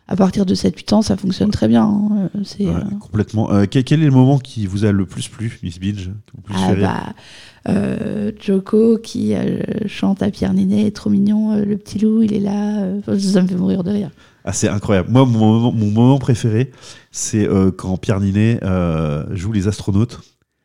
à 0.07 0.16
partir 0.16 0.44
de 0.44 0.55
7-8 0.55 0.94
ans, 0.94 1.02
ça 1.02 1.16
fonctionne 1.16 1.50
très 1.50 1.66
bien. 1.68 1.84
hein. 1.84 2.28
Euh, 2.34 2.40
C'est, 2.44 2.66
Ouais, 2.66 2.74
euh, 2.74 2.98
complètement. 3.00 3.50
Euh, 3.52 3.64
quel, 3.70 3.84
quel 3.84 4.02
est 4.02 4.07
le 4.07 4.11
moment 4.11 4.38
qui 4.38 4.66
vous 4.66 4.84
a 4.84 4.92
le 4.92 5.07
plus 5.07 5.28
plu, 5.28 5.59
Miss 5.62 5.80
Binge 5.80 6.11
ah 6.52 6.74
bah, 6.74 7.02
euh, 7.68 8.30
Joko 8.38 8.98
qui 8.98 9.32
chante 9.86 10.22
à 10.22 10.30
Pierre 10.30 10.52
Ninet, 10.52 10.90
trop 10.90 11.09
mignon, 11.11 11.57
le 11.57 11.76
petit 11.78 11.98
loup, 11.98 12.22
il 12.22 12.34
est 12.34 12.40
là, 12.40 12.86
ça 13.18 13.42
me 13.42 13.48
fait 13.48 13.55
mourir 13.55 13.82
de 13.82 13.90
rire. 13.90 14.11
Ah, 14.44 14.52
c'est 14.52 14.68
incroyable. 14.68 15.11
Moi, 15.11 15.24
mon 15.24 15.38
moment, 15.38 15.72
mon 15.72 15.90
moment 15.90 16.18
préféré, 16.18 16.70
c'est 17.11 17.48
quand 17.78 17.96
Pierre 17.96 18.20
Ninet 18.20 18.61
joue 19.32 19.52
les 19.52 19.68
astronautes. 19.68 20.20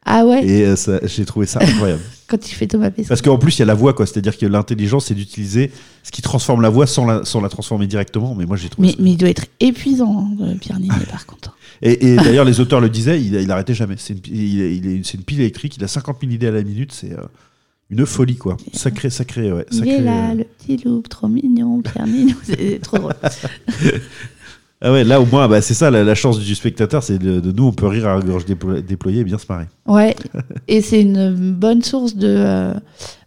Ah 0.05 0.25
ouais, 0.25 0.45
Et 0.45 0.65
euh, 0.65 0.75
j'ai 1.03 1.25
trouvé 1.25 1.45
ça 1.45 1.59
incroyable. 1.61 2.01
quand 2.29 2.49
il 2.49 2.53
fait 2.53 2.67
Thomas 2.67 2.89
Pesquet. 2.89 3.09
Parce 3.09 3.21
qu'en 3.21 3.37
plus, 3.37 3.57
il 3.57 3.59
y 3.59 3.63
a 3.63 3.65
la 3.65 3.73
voix, 3.73 3.93
quoi. 3.93 4.05
C'est-à-dire 4.05 4.37
que 4.37 4.45
l'intelligence, 4.45 5.07
c'est 5.07 5.13
d'utiliser 5.13 5.71
ce 6.03 6.11
qui 6.11 6.21
transforme 6.21 6.61
la 6.61 6.69
voix 6.69 6.87
sans 6.87 7.05
la, 7.05 7.25
sans 7.25 7.41
la 7.41 7.49
transformer 7.49 7.87
directement. 7.87 8.35
Mais 8.35 8.45
moi, 8.45 8.55
j'ai 8.55 8.69
trouvé 8.69 8.87
Mais, 8.87 8.93
ça. 8.93 8.99
mais 9.01 9.11
il 9.11 9.17
doit 9.17 9.29
être 9.29 9.45
épuisant, 9.59 10.27
hein, 10.39 10.43
euh, 10.43 10.55
Pierre 10.55 10.79
Ninet, 10.79 11.05
par 11.11 11.25
contre. 11.25 11.57
Et, 11.81 12.11
et 12.11 12.15
d'ailleurs, 12.15 12.45
les 12.45 12.59
auteurs 12.59 12.81
le 12.81 12.89
disaient, 12.89 13.19
il, 13.21 13.33
il 13.35 13.51
arrêtait 13.51 13.73
jamais. 13.73 13.95
C'est 13.97 14.13
une, 14.13 14.21
il, 14.25 14.85
il 14.85 14.95
une 14.95 15.23
pile 15.25 15.41
électrique, 15.41 15.77
il 15.77 15.83
a 15.83 15.87
50 15.87 16.17
000 16.21 16.33
idées 16.33 16.47
à 16.47 16.51
la 16.51 16.63
minute, 16.63 16.91
c'est 16.91 17.13
euh, 17.13 17.23
une 17.89 18.05
folie, 18.05 18.37
quoi. 18.37 18.57
Sacré, 18.73 19.09
sacré, 19.09 19.51
ouais. 19.51 19.65
Il 19.71 19.77
sacré, 19.77 19.95
est 19.95 20.01
là, 20.01 20.31
euh. 20.31 20.35
le 20.35 20.43
petit 20.43 20.77
loup, 20.77 21.01
trop 21.09 21.27
mignon, 21.27 21.81
Pierre 21.81 22.07
Ninet, 22.07 22.35
c'est 22.43 22.79
trop 22.81 22.97
drôle. 22.97 23.13
Ah 24.81 24.93
ouais, 24.93 25.03
là, 25.03 25.19
au 25.19 25.25
moins, 25.25 25.47
bah, 25.49 25.61
c'est 25.61 25.73
ça, 25.73 25.91
la, 25.91 26.05
la 26.05 26.15
chance 26.15 26.39
du 26.39 26.55
spectateur, 26.55 27.03
c'est 27.03 27.17
de, 27.19 27.41
de 27.41 27.51
nous, 27.51 27.65
on 27.65 27.73
peut 27.73 27.87
rire 27.87 28.07
à 28.07 28.19
gorge 28.21 28.45
déplo- 28.45 28.81
déployée 28.81 29.21
et 29.21 29.23
bien 29.25 29.37
se 29.37 29.45
marrer. 29.49 29.65
Ouais, 29.85 30.15
et 30.69 30.81
c'est 30.81 31.01
une 31.01 31.31
bonne 31.53 31.81
source 31.83 32.15
de, 32.15 32.27
euh, 32.29 32.73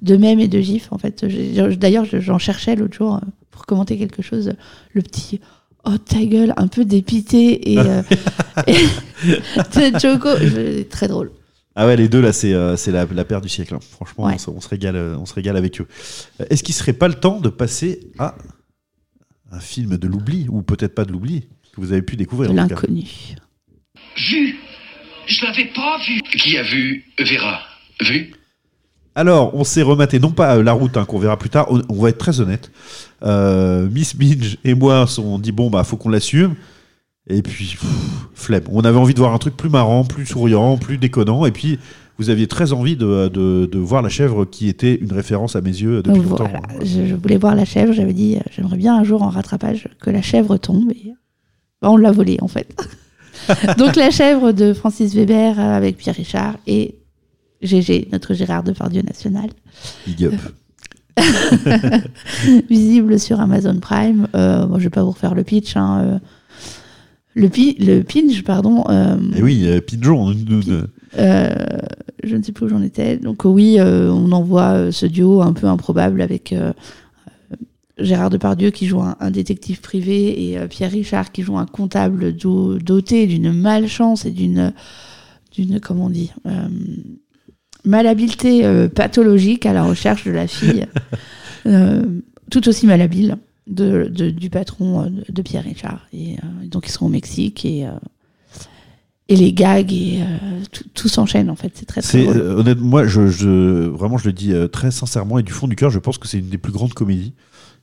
de 0.00 0.16
mèmes 0.16 0.40
et 0.40 0.48
de 0.48 0.61
gifs, 0.61 0.88
en 0.92 0.98
fait. 0.98 1.24
D'ailleurs, 1.76 2.07
je- 2.07 2.20
j'en 2.20 2.38
cherchais 2.38 2.74
l'autre 2.74 2.94
jour 2.96 3.16
euh, 3.16 3.18
pour 3.50 3.66
commenter 3.66 3.98
quelque 3.98 4.22
chose. 4.22 4.55
Le 4.94 5.03
petit 5.03 5.40
oh 5.84 5.98
ta 5.98 6.24
gueule, 6.24 6.55
un 6.57 6.68
peu 6.68 6.84
dépité 6.86 7.72
et. 7.72 7.78
euh, 7.78 8.03
et- 8.66 8.86
Choco, 10.00 10.28
très 10.88 11.09
drôle. 11.09 11.32
Ah 11.74 11.86
ouais, 11.86 11.96
les 11.96 12.09
deux, 12.09 12.20
là, 12.20 12.32
c'est 12.32 12.53
euh, 12.55 12.76
la, 12.88 13.05
la 13.07 13.24
paire 13.24 13.40
du 13.42 13.48
siècle. 13.50 13.74
hein. 13.74 13.78
Franchement, 13.92 14.24
Ouais. 14.24 14.34
on, 14.34 14.38
se, 14.38 14.50
on 14.50 14.61
se 14.61 14.68
régale, 14.68 14.96
euh, 14.96 15.16
on 15.18 15.26
se 15.26 15.34
régale 15.34 15.57
avec 15.57 15.80
eux. 15.80 15.86
Est-ce 16.50 16.62
qu'il 16.62 16.74
serait 16.74 16.92
pas 16.92 17.09
le 17.09 17.14
temps 17.14 17.40
de 17.40 17.48
passer 17.50 18.00
à 18.18 18.34
un 19.53 19.61
film 19.61 19.98
de 19.98 20.09
l'oubli, 20.09 20.46
ou 20.48 20.62
peut-être 20.62 20.94
pas 20.94 21.05
de 21.05 21.12
l'oubli, 21.12 21.42
que 21.74 21.80
vous 21.80 21.92
avez 21.92 22.03
pu 22.03 22.16
découvrir 22.16 22.53
l'inconnu. 22.53 23.05
Vu 24.16 24.57
Je 25.26 25.44
l'avais 25.44 25.66
pas 25.66 25.98
vu. 26.07 26.20
Qui 26.38 26.57
a 26.57 26.62
vu 26.62 27.05
Vera? 27.18 27.61
Vu? 28.00 28.32
Alors, 29.14 29.55
on 29.55 29.62
s'est 29.62 29.82
rematé, 29.82 30.18
non 30.18 30.30
pas 30.30 30.57
euh, 30.57 30.62
la 30.62 30.72
route 30.72 30.96
hein, 30.96 31.05
qu'on 31.05 31.18
verra 31.18 31.38
plus 31.38 31.50
tard, 31.50 31.66
on, 31.70 31.82
on 31.90 32.00
va 32.00 32.09
être 32.09 32.18
très 32.18 32.40
honnête. 32.40 32.72
Euh, 33.22 33.86
Miss 33.90 34.16
Binge 34.16 34.57
et 34.64 34.74
moi, 34.74 35.05
on 35.18 35.38
dit 35.38 35.53
bon, 35.53 35.68
bah, 35.68 35.84
faut 35.84 35.98
qu'on 35.98 36.09
l'assume. 36.09 36.55
Et 37.28 37.42
puis, 37.42 37.76
pff, 37.78 37.90
flemme. 38.34 38.64
On 38.70 38.80
avait 38.80 38.98
envie 38.98 39.14
de 39.14 39.18
voir 39.18 39.34
un 39.34 39.38
truc 39.38 39.57
plus 39.57 39.68
marrant, 39.68 40.05
plus 40.05 40.26
souriant, 40.26 40.78
plus 40.78 40.96
déconnant. 40.98 41.44
Et 41.44 41.53
puis, 41.53 41.78
vous 42.18 42.30
aviez 42.30 42.46
très 42.46 42.72
envie 42.72 42.96
de, 42.96 43.28
de, 43.28 43.66
de 43.70 43.78
voir 43.78 44.02
la 44.02 44.08
chèvre 44.08 44.44
qui 44.44 44.68
était 44.68 44.94
une 44.94 45.12
référence 45.12 45.56
à 45.56 45.60
mes 45.60 45.70
yeux 45.70 46.02
depuis 46.02 46.20
Donc, 46.20 46.30
longtemps. 46.30 46.48
voilà, 46.48 46.84
je, 46.84 47.06
je 47.06 47.14
voulais 47.14 47.36
voir 47.38 47.54
la 47.54 47.64
chèvre, 47.64 47.92
j'avais 47.92 48.12
dit, 48.12 48.36
euh, 48.36 48.40
j'aimerais 48.54 48.76
bien 48.76 48.96
un 48.96 49.04
jour 49.04 49.22
en 49.22 49.28
rattrapage 49.30 49.88
que 50.00 50.10
la 50.10 50.22
chèvre 50.22 50.56
tombe. 50.58 50.90
Et... 50.92 51.12
bah, 51.80 51.90
on 51.90 51.96
l'a 51.96 52.12
volée, 52.12 52.38
en 52.42 52.48
fait. 52.48 52.74
Donc, 53.78 53.96
la 53.96 54.10
chèvre 54.10 54.52
de 54.52 54.72
Francis 54.72 55.14
Weber 55.14 55.58
euh, 55.58 55.62
avec 55.76 55.96
Pierre 55.96 56.14
Richard 56.16 56.56
et 56.66 56.96
GG, 57.62 58.08
notre 58.12 58.34
Gérard 58.34 58.62
Depardieu 58.62 59.02
national. 59.02 59.50
Big 60.06 60.24
up. 60.26 60.34
visible 62.70 63.18
sur 63.18 63.40
Amazon 63.40 63.78
Prime. 63.80 64.28
Euh, 64.34 64.66
moi, 64.66 64.78
je 64.78 64.84
vais 64.84 64.90
pas 64.90 65.02
vous 65.02 65.10
refaire 65.10 65.34
le 65.34 65.44
pitch. 65.44 65.76
hein, 65.76 66.00
euh. 66.04 66.18
Le, 67.34 67.48
pi- 67.48 67.76
le 67.78 68.02
pinch, 68.02 68.42
pardon. 68.44 68.84
euh, 68.90 69.16
Et 69.36 69.42
oui, 69.42 69.62
euh, 69.66 69.80
Pigeon. 69.80 70.34
euh, 71.18 71.54
je 72.23 72.37
ne 72.37 72.43
sais 72.43 72.53
plus 72.53 72.66
où 72.66 72.68
j'en 72.68 72.83
étais. 72.83 73.16
Donc 73.16 73.45
oui, 73.45 73.77
euh, 73.79 74.11
on 74.11 74.33
envoie 74.33 74.73
euh, 74.73 74.93
ce 74.93 75.07
duo 75.07 75.43
un 75.43 75.53
peu 75.53 75.66
improbable 75.66 76.20
avec 76.23 76.53
euh, 76.53 76.73
euh, 77.53 77.57
Gérard 77.99 78.31
Depardieu 78.31 78.70
qui 78.70 78.87
joue 78.87 79.01
un, 79.01 79.16
un 79.20 79.31
détective 79.31 79.81
privé 79.81 80.49
et 80.51 80.59
euh, 80.59 80.66
Pierre 80.68 80.91
Richard 80.93 81.33
qui 81.33 81.43
joue 81.43 81.59
un 81.59 81.66
comptable 81.66 82.35
do- 82.35 82.79
doté 82.79 83.27
d'une 83.27 83.53
malchance 83.53 84.25
et 84.25 84.31
d'une 84.31 84.73
d'une 85.55 85.81
comment 85.81 86.07
on 86.07 86.11
dit 86.11 86.31
euh, 86.47 86.68
malhabileté 87.85 88.64
euh, 88.64 88.89
pathologique 88.89 89.66
à 89.66 89.73
la 89.73 89.83
recherche 89.85 90.25
de 90.25 90.31
la 90.31 90.47
fille, 90.47 90.87
euh, 91.66 92.03
tout 92.51 92.68
aussi 92.68 92.87
malhabile, 92.87 93.37
de, 93.66 94.09
de- 94.11 94.31
du 94.31 94.51
patron 94.51 95.03
euh, 95.03 95.09
de, 95.29 95.43
Pierre 95.43 95.64
Richard. 95.64 96.07
Et 96.12 96.35
euh, 96.35 96.66
donc, 96.66 96.87
ils 96.87 96.91
sont 96.93 97.07
au 97.07 97.11
Mexique 97.11 97.64
et, 97.64 97.87
euh, 97.87 97.91
et 99.29 99.37
les 99.37 99.53
gags 99.53 99.93
et 99.93 100.20
euh, 100.20 100.61
tout, 100.73 100.85
tout 100.95 101.09
s'enchaîne 101.09 101.49
en 101.49 101.55
fait. 101.57 101.73
C'est 101.75 101.87
très 101.87 102.03
très 102.03 102.25
drôle. 102.25 102.37
euh, 102.37 102.57
honnêtement, 102.57 102.87
moi, 102.87 103.07
je, 103.07 103.29
je- 103.29 103.87
vraiment, 103.89 104.18
je 104.18 104.27
le 104.27 104.33
dis 104.33 104.53
euh, 104.53 104.68
très 104.68 104.91
sincèrement 104.91 105.39
et 105.39 105.43
du 105.43 105.53
fond 105.53 105.68
du 105.68 105.77
cœur, 105.77 105.91
je 105.91 105.99
pense 105.99 106.18
que 106.18 106.29
c'est 106.29 106.39
une 106.39 106.49
des 106.49 106.59
plus 106.59 106.73
grandes 106.73 106.93
comédies 106.95 107.33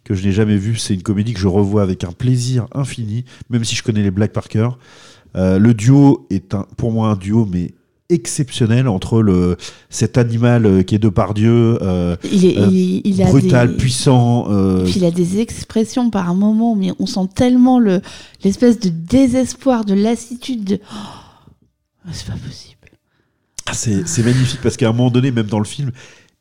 que 0.04 0.14
je 0.16 0.26
n'ai 0.26 0.32
jamais 0.32 0.58
vues. 0.58 0.76
C'est 0.78 0.94
une 0.94 1.02
comédie 1.02 1.34
que 1.34 1.40
je 1.40 1.48
revois 1.48 1.82
avec 1.82 2.04
un 2.04 2.12
plaisir 2.12 2.68
infini, 2.74 3.26
même 3.50 3.64
si 3.64 3.76
je 3.76 3.84
connais 3.84 4.04
les 4.04 4.12
blagues 4.12 4.32
par 4.32 4.48
cœur. 4.48 4.78
Le 5.36 5.74
duo 5.74 6.26
est 6.30 6.54
un, 6.56 6.66
pour 6.78 6.92
moi 6.92 7.10
un 7.10 7.16
duo, 7.16 7.46
mais 7.50 7.72
exceptionnel 8.12 8.88
entre 8.88 9.22
le 9.22 9.56
cet 9.90 10.18
animal 10.18 10.84
qui 10.84 10.96
est 10.96 11.00
de 11.00 11.10
par 11.10 11.36
Dieu, 11.36 11.78
Il, 12.32 12.46
est, 12.46 12.54
il, 12.56 13.02
il 13.06 13.22
a 13.22 13.28
brutal, 13.30 13.70
des... 13.72 13.78
puissant. 13.78 14.48
euh, 14.50 14.84
il 14.96 15.06
a 15.06 15.12
des 15.12 15.40
expressions 15.40 16.10
par 16.10 16.34
moment, 16.34 16.76
mais 16.76 16.92
on 17.00 17.06
sent 17.06 17.28
tellement 17.36 17.78
le 17.80 18.02
l'espèce 18.44 18.80
de 18.80 18.90
désespoir, 18.90 19.86
de 19.86 19.94
lassitude. 19.94 20.64
De... 20.64 20.80
Oh, 20.92 20.96
c'est 22.12 22.28
pas 22.28 22.38
possible. 22.38 22.76
Ah, 23.66 23.74
c'est 23.74 24.24
magnifique 24.24 24.62
parce 24.64 24.78
qu'à 24.78 24.90
un 24.90 24.94
moment 24.94 25.12
donné, 25.12 25.32
même 25.32 25.46
dans 25.48 25.60
le 25.60 25.66
film, 25.66 25.92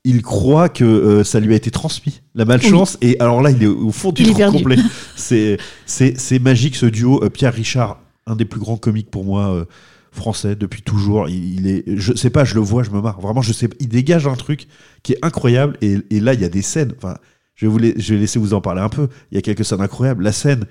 il 0.05 0.23
croit 0.23 0.69
que 0.71 0.85
euh, 0.85 1.25
ça 1.25 1.41
lui 1.41 1.53
a 1.53 1.57
été 1.57 1.71
transmis, 1.71 2.23
la 2.35 2.45
malchance. 2.47 2.97
Et 3.03 3.19
alors 3.21 3.43
là, 3.43 3.51
il 3.51 3.63
est 3.63 3.67
au 3.67 3.93
fond 3.93 4.13
du 4.13 4.23
trou 4.23 4.51
complet. 4.51 4.77
C'est 5.17 6.39
magique 6.41 6.77
ce 6.77 6.87
duo. 6.87 7.23
Euh, 7.23 7.29
Pierre 7.29 7.53
Richard, 7.53 8.01
un 8.27 8.37
des 8.37 8.45
plus 8.45 8.61
grands 8.61 8.77
comiques 8.77 9.11
pour 9.11 9.25
moi 9.25 9.53
euh, 9.53 9.65
français 10.13 10.57
depuis 10.57 10.81
toujours. 10.83 11.29
Il, 11.29 11.61
il 11.61 11.67
est, 11.69 11.85
je 11.97 12.15
sais 12.15 12.31
pas, 12.31 12.45
je 12.45 12.55
le 12.55 12.61
vois, 12.61 12.83
je 12.83 12.91
me 12.91 13.01
marre. 13.03 13.21
Vraiment, 13.21 13.43
je 13.43 13.53
sais. 13.53 13.69
Il 13.81 13.89
dégage 13.89 14.27
un 14.27 14.37
truc 14.37 14.67
qui 15.03 15.13
est 15.13 15.19
incroyable. 15.23 15.77
Et, 15.83 15.99
et 16.11 16.21
là, 16.21 16.33
il 16.35 16.41
y 16.41 16.45
a 16.45 16.49
des 16.49 16.63
scènes. 16.63 16.93
Enfin, 16.97 17.17
je 17.57 17.67
vais 17.67 17.73
vous 17.73 17.79
la- 17.79 17.93
je 17.97 18.15
vais 18.15 18.21
laisser 18.21 18.39
vous 18.39 18.55
en 18.55 18.61
parler 18.63 18.81
un 18.81 18.89
peu. 18.89 19.09
Il 19.31 19.35
y 19.35 19.39
a 19.39 19.43
quelques 19.43 19.65
scènes 19.65 19.81
incroyables. 19.83 20.23
La 20.25 20.33
scène 20.33 20.65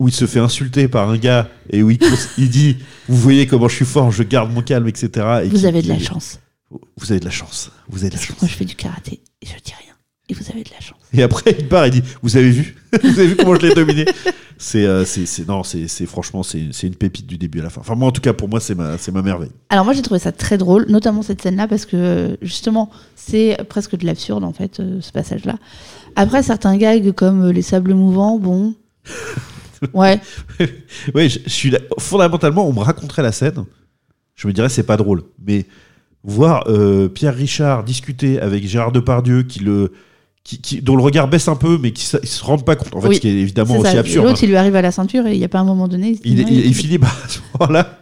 où 0.00 0.08
il 0.08 0.14
se 0.14 0.26
fait 0.26 0.38
insulter 0.40 0.88
par 0.88 1.08
un 1.10 1.18
gars 1.18 1.48
et 1.70 1.82
où 1.82 1.90
il, 1.90 1.98
il 2.38 2.48
dit 2.50 2.78
Vous 3.08 3.16
voyez 3.16 3.46
comment 3.46 3.68
je 3.68 3.76
suis 3.76 3.84
fort, 3.84 4.10
je 4.10 4.22
garde 4.22 4.52
mon 4.52 4.62
calme, 4.62 4.88
etc. 4.88 5.42
Et 5.44 5.48
Vous 5.48 5.64
avez 5.66 5.82
de 5.82 5.88
la 5.88 5.98
chance. 5.98 6.38
Vous 6.96 7.10
avez 7.12 7.20
de 7.20 7.24
la 7.26 7.30
chance. 7.30 7.70
Vous 7.88 8.00
avez 8.00 8.08
de 8.08 8.14
la 8.14 8.18
Parce 8.18 8.26
que 8.26 8.32
chance. 8.32 8.42
moi 8.42 8.48
je 8.50 8.54
fais 8.56 8.64
du 8.64 8.74
karaté 8.76 9.20
et 9.42 9.46
je 9.46 9.52
dis 9.62 9.72
rien. 9.78 9.92
Et 10.28 10.34
vous 10.34 10.44
avez 10.50 10.62
de 10.62 10.70
la 10.70 10.80
chance. 10.80 10.98
Et 11.12 11.22
après, 11.22 11.54
il 11.58 11.68
part 11.68 11.84
et 11.84 11.90
dit 11.90 12.02
Vous 12.22 12.36
avez 12.36 12.50
vu? 12.50 12.76
Vous 13.02 13.18
avez 13.18 13.26
vu 13.28 13.36
comment 13.36 13.54
je 13.56 13.66
l'ai 13.66 13.74
dominé? 13.74 14.04
C'est, 14.56 14.84
euh, 14.86 15.04
c'est, 15.04 15.26
c'est- 15.26 15.46
non, 15.48 15.62
c'est, 15.64 15.88
c'est 15.88 16.06
franchement, 16.06 16.42
c'est, 16.42 16.68
c'est 16.72 16.86
une 16.86 16.94
pépite 16.94 17.26
du 17.26 17.36
début 17.36 17.60
à 17.60 17.64
la 17.64 17.70
fin. 17.70 17.80
Enfin, 17.80 17.96
moi, 17.96 18.08
en 18.08 18.12
tout 18.12 18.20
cas, 18.20 18.32
pour 18.32 18.48
moi, 18.48 18.60
c'est 18.60 18.74
ma, 18.76 18.96
c'est 18.96 19.10
ma 19.12 19.20
merveille. 19.20 19.50
Alors 19.70 19.84
moi 19.84 19.92
j'ai 19.92 20.02
trouvé 20.02 20.20
ça 20.20 20.30
très 20.30 20.56
drôle, 20.58 20.86
notamment 20.88 21.22
cette 21.22 21.42
scène-là, 21.42 21.66
parce 21.68 21.84
que 21.84 22.38
justement 22.40 22.90
c'est 23.16 23.58
presque 23.68 23.96
de 23.96 24.06
l'absurde 24.06 24.44
en 24.44 24.52
fait, 24.52 24.78
euh, 24.80 25.00
ce 25.00 25.10
passage-là. 25.10 25.56
Après 26.16 26.42
certains 26.42 26.76
gags 26.76 27.10
comme 27.12 27.50
les 27.50 27.62
sables 27.62 27.92
mouvants, 27.94 28.38
bon. 28.38 28.74
Ouais, 29.94 30.20
oui, 31.14 31.28
je, 31.28 31.38
je 31.44 31.50
suis 31.50 31.70
là- 31.70 31.80
fondamentalement, 31.98 32.66
on 32.68 32.72
me 32.72 32.80
raconterait 32.80 33.22
la 33.22 33.32
scène, 33.32 33.64
je 34.34 34.46
me 34.48 34.52
dirais 34.52 34.68
c'est 34.68 34.82
pas 34.84 34.96
drôle. 34.96 35.22
Mais 35.44 35.66
voir 36.24 36.64
euh, 36.68 37.08
Pierre 37.08 37.34
Richard 37.34 37.84
discuter 37.84 38.40
avec 38.40 38.66
Gérard 38.66 38.92
Depardieu, 38.92 39.42
qui 39.42 39.60
le, 39.60 39.92
qui, 40.44 40.60
qui- 40.60 40.82
dont 40.82 40.96
le 40.96 41.02
regard 41.02 41.28
baisse 41.28 41.48
un 41.48 41.56
peu, 41.56 41.78
mais 41.78 41.92
qui 41.92 42.08
ils 42.22 42.28
se 42.28 42.44
rendent 42.44 42.64
pas 42.64 42.76
compte. 42.76 42.94
En 42.94 43.00
fait, 43.00 43.08
Oui, 43.08 43.14
ce 43.16 43.20
qui 43.20 43.28
est 43.28 43.32
évidemment 43.32 43.76
aussi 43.78 43.96
absurde. 43.96 44.24
L'autre 44.26 44.38
hein. 44.38 44.40
il 44.44 44.48
lui 44.50 44.56
arrive 44.56 44.76
à 44.76 44.82
la 44.82 44.90
ceinture 44.92 45.26
et 45.26 45.32
il 45.32 45.38
n'y 45.38 45.44
a 45.44 45.48
pas 45.48 45.60
un 45.60 45.64
moment 45.64 45.88
donné. 45.88 46.18
Il, 46.24 46.74
finit 46.74 46.98
par 46.98 47.16
ce 47.28 47.38
moment-là. 47.58 47.98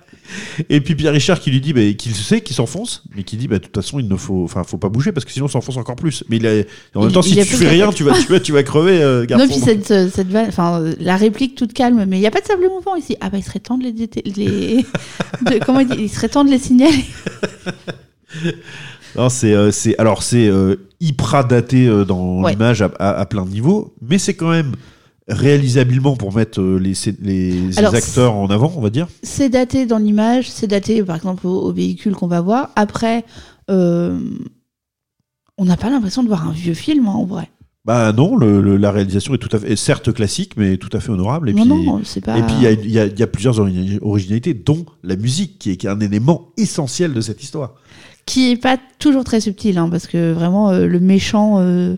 Et 0.69 0.81
puis 0.81 0.95
Pierre 0.95 1.13
Richard 1.13 1.41
qui 1.41 1.51
lui 1.51 1.61
dit 1.61 1.73
bah, 1.73 1.81
qu'il 1.97 2.15
sait 2.15 2.41
qu'il 2.41 2.55
s'enfonce, 2.57 3.03
mais 3.17 3.23
qui 3.23 3.37
dit 3.37 3.49
bah, 3.49 3.59
de 3.59 3.65
toute 3.65 3.75
façon 3.75 3.99
il 3.99 4.09
ne 4.09 4.17
faut, 4.17 4.45
enfin 4.45 4.65
faut 4.65 4.79
pas 4.79 4.89
bouger 4.89 5.13
parce 5.13 5.25
que 5.25 5.33
sinon 5.33 5.47
on 5.47 5.49
s'enfonce 5.49 5.77
encore 5.77 5.97
plus. 5.97 6.25
Mais 6.29 6.37
il 6.37 6.47
a, 6.47 6.63
en 6.95 7.03
même 7.03 7.13
temps 7.13 7.23
si 7.23 7.31
il 7.37 7.45
tu 7.47 7.57
fais 7.57 7.69
rien 7.69 7.91
tu 7.93 8.05
vas, 8.05 8.13
tu 8.15 8.27
vas, 8.33 8.41
tu 8.41 8.53
vas 8.53 8.63
crever 8.63 9.03
euh, 9.03 9.25
garçon. 9.27 9.47
Non, 9.47 9.51
puis 9.51 9.61
cette, 9.61 9.91
euh, 9.91 10.09
cette 10.13 10.35
enfin, 10.35 10.81
euh, 10.81 10.95
la 11.01 11.17
réplique 11.17 11.55
toute 11.55 11.73
calme, 11.73 12.05
mais 12.07 12.17
il 12.19 12.21
n'y 12.21 12.27
a 12.27 12.31
pas 12.31 12.41
de 12.41 12.47
sable 12.47 12.69
mouvant 12.69 12.97
ici. 12.97 13.17
Ah 13.21 13.31
bah 13.31 13.39
il 13.39 13.45
serait 13.45 13.59
temps 13.61 13.79
de 13.79 13.85
les, 13.85 13.93
les- 14.33 14.77
de- 15.59 15.65
comment 15.65 15.81
il 15.81 15.89
dit, 15.89 15.97
il 15.99 16.09
serait 16.11 16.29
temps 16.29 16.45
de 16.45 16.51
les 16.51 16.59
signaler. 16.59 17.05
Non, 19.17 19.29
c'est, 19.29 19.53
euh, 19.53 19.73
c'est, 19.73 19.99
alors 19.99 20.23
c'est 20.23 20.47
euh, 20.47 20.77
hyper 21.01 21.45
daté 21.47 21.89
dans 22.07 22.43
Ouais. 22.43 22.53
l'image 22.53 22.81
à, 22.81 22.91
à- 23.01 23.19
à 23.19 23.27
plein 23.27 23.45
de 23.45 23.51
niveaux, 23.51 23.93
mais 24.01 24.19
c'est 24.19 24.35
quand 24.35 24.51
même 24.51 24.73
réalisablement 25.31 26.17
pour 26.17 26.35
mettre 26.35 26.61
euh, 26.61 26.77
les, 26.79 26.93
les, 27.23 27.79
Alors, 27.79 27.95
acteurs 27.95 28.35
en 28.35 28.49
avant, 28.49 28.73
on 28.77 28.81
va 28.81 28.91
dire. 28.91 29.09
C'est 29.23 29.49
daté 29.49 29.87
dans 29.87 29.99
l'image, 29.99 30.51
c'est 30.51 30.67
daté 30.67 31.03
par 31.03 31.17
exemple 31.17 31.47
au, 31.47 31.61
au 31.63 31.73
véhicule 31.73 32.15
qu'on 32.15 32.27
va 32.27 32.41
voir. 32.41 32.71
Après, 32.77 33.25
euh, 33.71 34.19
on 35.59 35.65
n'a 35.65 35.77
pas 35.77 35.91
l'impression 35.91 36.23
de 36.23 36.29
voir 36.29 36.49
un 36.49 36.53
vieux 36.53 36.75
film 36.75 37.07
hein, 37.07 37.13
en 37.13 37.25
vrai. 37.25 37.49
Bah 37.87 38.13
non, 38.13 38.37
le- 38.37 38.61
le- 38.61 38.77
la 38.77 38.91
réalisation 38.91 39.33
est 39.35 39.39
tout 39.39 39.55
à 39.57 39.59
fait, 39.59 39.73
est 39.73 39.77
certes 39.77 40.13
classique, 40.13 40.53
mais 40.59 40.77
tout 40.77 40.95
à 40.95 41.01
fait 41.01 41.11
honorable. 41.11 41.49
Et 41.49 41.55
non, 41.55 41.63
puis, 41.63 41.87
non, 41.87 42.03
pas. 42.23 42.39
Et 42.39 42.43
puis 42.43 42.55
il 42.61 42.91
y 42.91 42.99
a- 42.99 43.07
y, 43.07 43.23
y 43.23 43.27
plusieurs 43.27 43.59
ori- 43.59 43.99
originalités, 44.03 44.53
dont 44.53 44.85
la 45.03 45.17
musique, 45.17 45.59
qui 45.59 45.71
est, 45.71 45.77
qui 45.77 45.87
est 45.87 45.91
un 45.91 46.01
élément 46.01 46.49
essentiel 46.59 47.15
de 47.15 47.21
cette 47.23 47.43
histoire. 47.43 47.75
Qui 48.27 48.51
est 48.51 48.57
pas 48.57 48.77
toujours 48.99 49.25
très 49.25 49.41
subtil, 49.41 49.79
hein, 49.79 49.89
parce 49.91 50.07
que 50.07 50.33
vraiment 50.33 50.71
euh, 50.71 50.87
le 50.87 51.01
méchant. 51.01 51.59
euh, 51.61 51.97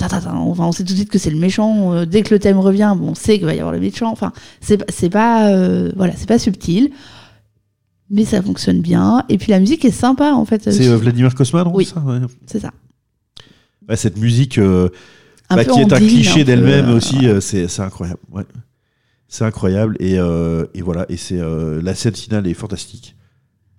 enfin, 0.00 0.64
on 0.64 0.72
sait 0.72 0.84
tout 0.84 0.92
de 0.92 0.96
suite 0.98 1.10
que 1.10 1.18
c'est 1.18 1.30
le 1.30 1.38
méchant. 1.38 1.92
euh, 1.92 2.04
dès 2.06 2.22
que 2.22 2.32
le 2.34 2.38
thème 2.40 2.58
revient, 2.58 2.94
bon, 2.96 3.08
on 3.10 3.14
sait 3.14 3.36
qu'il 3.38 3.46
va 3.46 3.54
y 3.54 3.58
avoir 3.58 3.72
le 3.72 3.80
méchant. 3.80 4.10
Enfin, 4.10 4.32
c'est 4.60 4.78
pas- 4.78 4.84
c'est 4.88 5.14
euh, 5.14 5.90
voilà, 5.96 6.14
c'est 6.16 6.28
pas 6.28 6.38
subtil, 6.38 6.90
mais 8.10 8.24
ça 8.24 8.40
fonctionne 8.42 8.80
bien. 8.80 9.24
Et 9.28 9.38
puis 9.38 9.50
la 9.50 9.60
musique 9.60 9.84
est 9.84 9.90
sympa 9.90 10.32
en 10.32 10.44
fait. 10.44 10.70
C'est 10.70 10.88
euh, 10.88 10.96
Vladimir 10.96 11.34
Kosma, 11.34 11.64
non 11.64 11.72
Oui. 11.74 11.84
c'est 11.84 11.94
ça 11.94 12.00
Ouais. 12.00 12.18
C'est 12.46 12.60
ça. 12.60 12.70
Ouais, 13.88 13.96
cette 13.96 14.18
musique 14.18 14.58
euh, 14.58 14.88
bah, 15.50 15.64
qui 15.64 15.80
est 15.80 15.92
un 15.92 15.96
cliché 15.96 16.40
peu, 16.40 16.44
d'elle-même 16.44 16.90
aussi, 16.90 17.26
c'est 17.40 17.68
c'est 17.68 17.82
incroyable. 17.82 18.20
Ouais. 18.30 18.44
C'est 19.28 19.44
incroyable 19.44 19.96
et, 20.00 20.14
et 20.14 20.82
voilà. 20.82 21.06
Et 21.08 21.16
c'est 21.16 21.38
la 21.82 21.94
scène 21.94 22.14
finale 22.14 22.46
est 22.46 22.54
fantastique. 22.54 23.14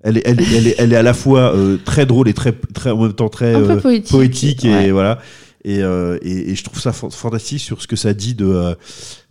Elle 0.01 0.17
est, 0.17 0.21
elle, 0.25 0.39
elle 0.39 0.67
est, 0.67 0.75
elle 0.77 0.93
est 0.93 0.95
à 0.95 1.03
la 1.03 1.13
fois 1.13 1.53
très 1.85 2.05
drôle 2.05 2.29
et 2.29 2.33
très, 2.33 2.53
très, 2.53 2.89
en 2.91 3.01
même 3.03 3.13
temps 3.13 3.27
très 3.29 3.53
euh, 3.53 3.79
poétique, 4.09 4.63
et 4.63 4.91
voilà. 4.91 5.19
Et, 5.65 5.83
euh, 5.83 6.17
et, 6.21 6.51
et 6.51 6.55
je 6.55 6.63
trouve 6.63 6.79
ça 6.79 6.93
fa- 6.93 7.09
fantastique 7.09 7.59
sur 7.59 7.81
ce 7.81 7.87
que 7.87 7.95
ça 7.95 8.13
dit 8.13 8.33
de 8.33 8.45
euh, 8.45 8.75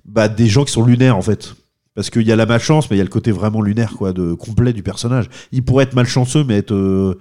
bah, 0.04 0.28
des 0.28 0.46
gens 0.46 0.64
qui 0.64 0.72
sont 0.72 0.84
lunaires 0.84 1.16
en 1.16 1.22
fait. 1.22 1.54
Parce 1.94 2.10
qu'il 2.10 2.22
y 2.22 2.32
a 2.32 2.36
la 2.36 2.46
malchance, 2.46 2.88
mais 2.90 2.96
il 2.96 2.98
y 2.98 3.02
a 3.02 3.04
le 3.04 3.10
côté 3.10 3.32
vraiment 3.32 3.60
lunaire, 3.60 3.94
quoi, 3.96 4.12
de 4.12 4.32
complet 4.34 4.72
du 4.72 4.82
personnage. 4.84 5.26
Il 5.50 5.64
pourrait 5.64 5.84
être 5.84 5.94
malchanceux, 5.94 6.44
mais 6.44 6.58
être 6.58 6.72
euh, 6.72 7.18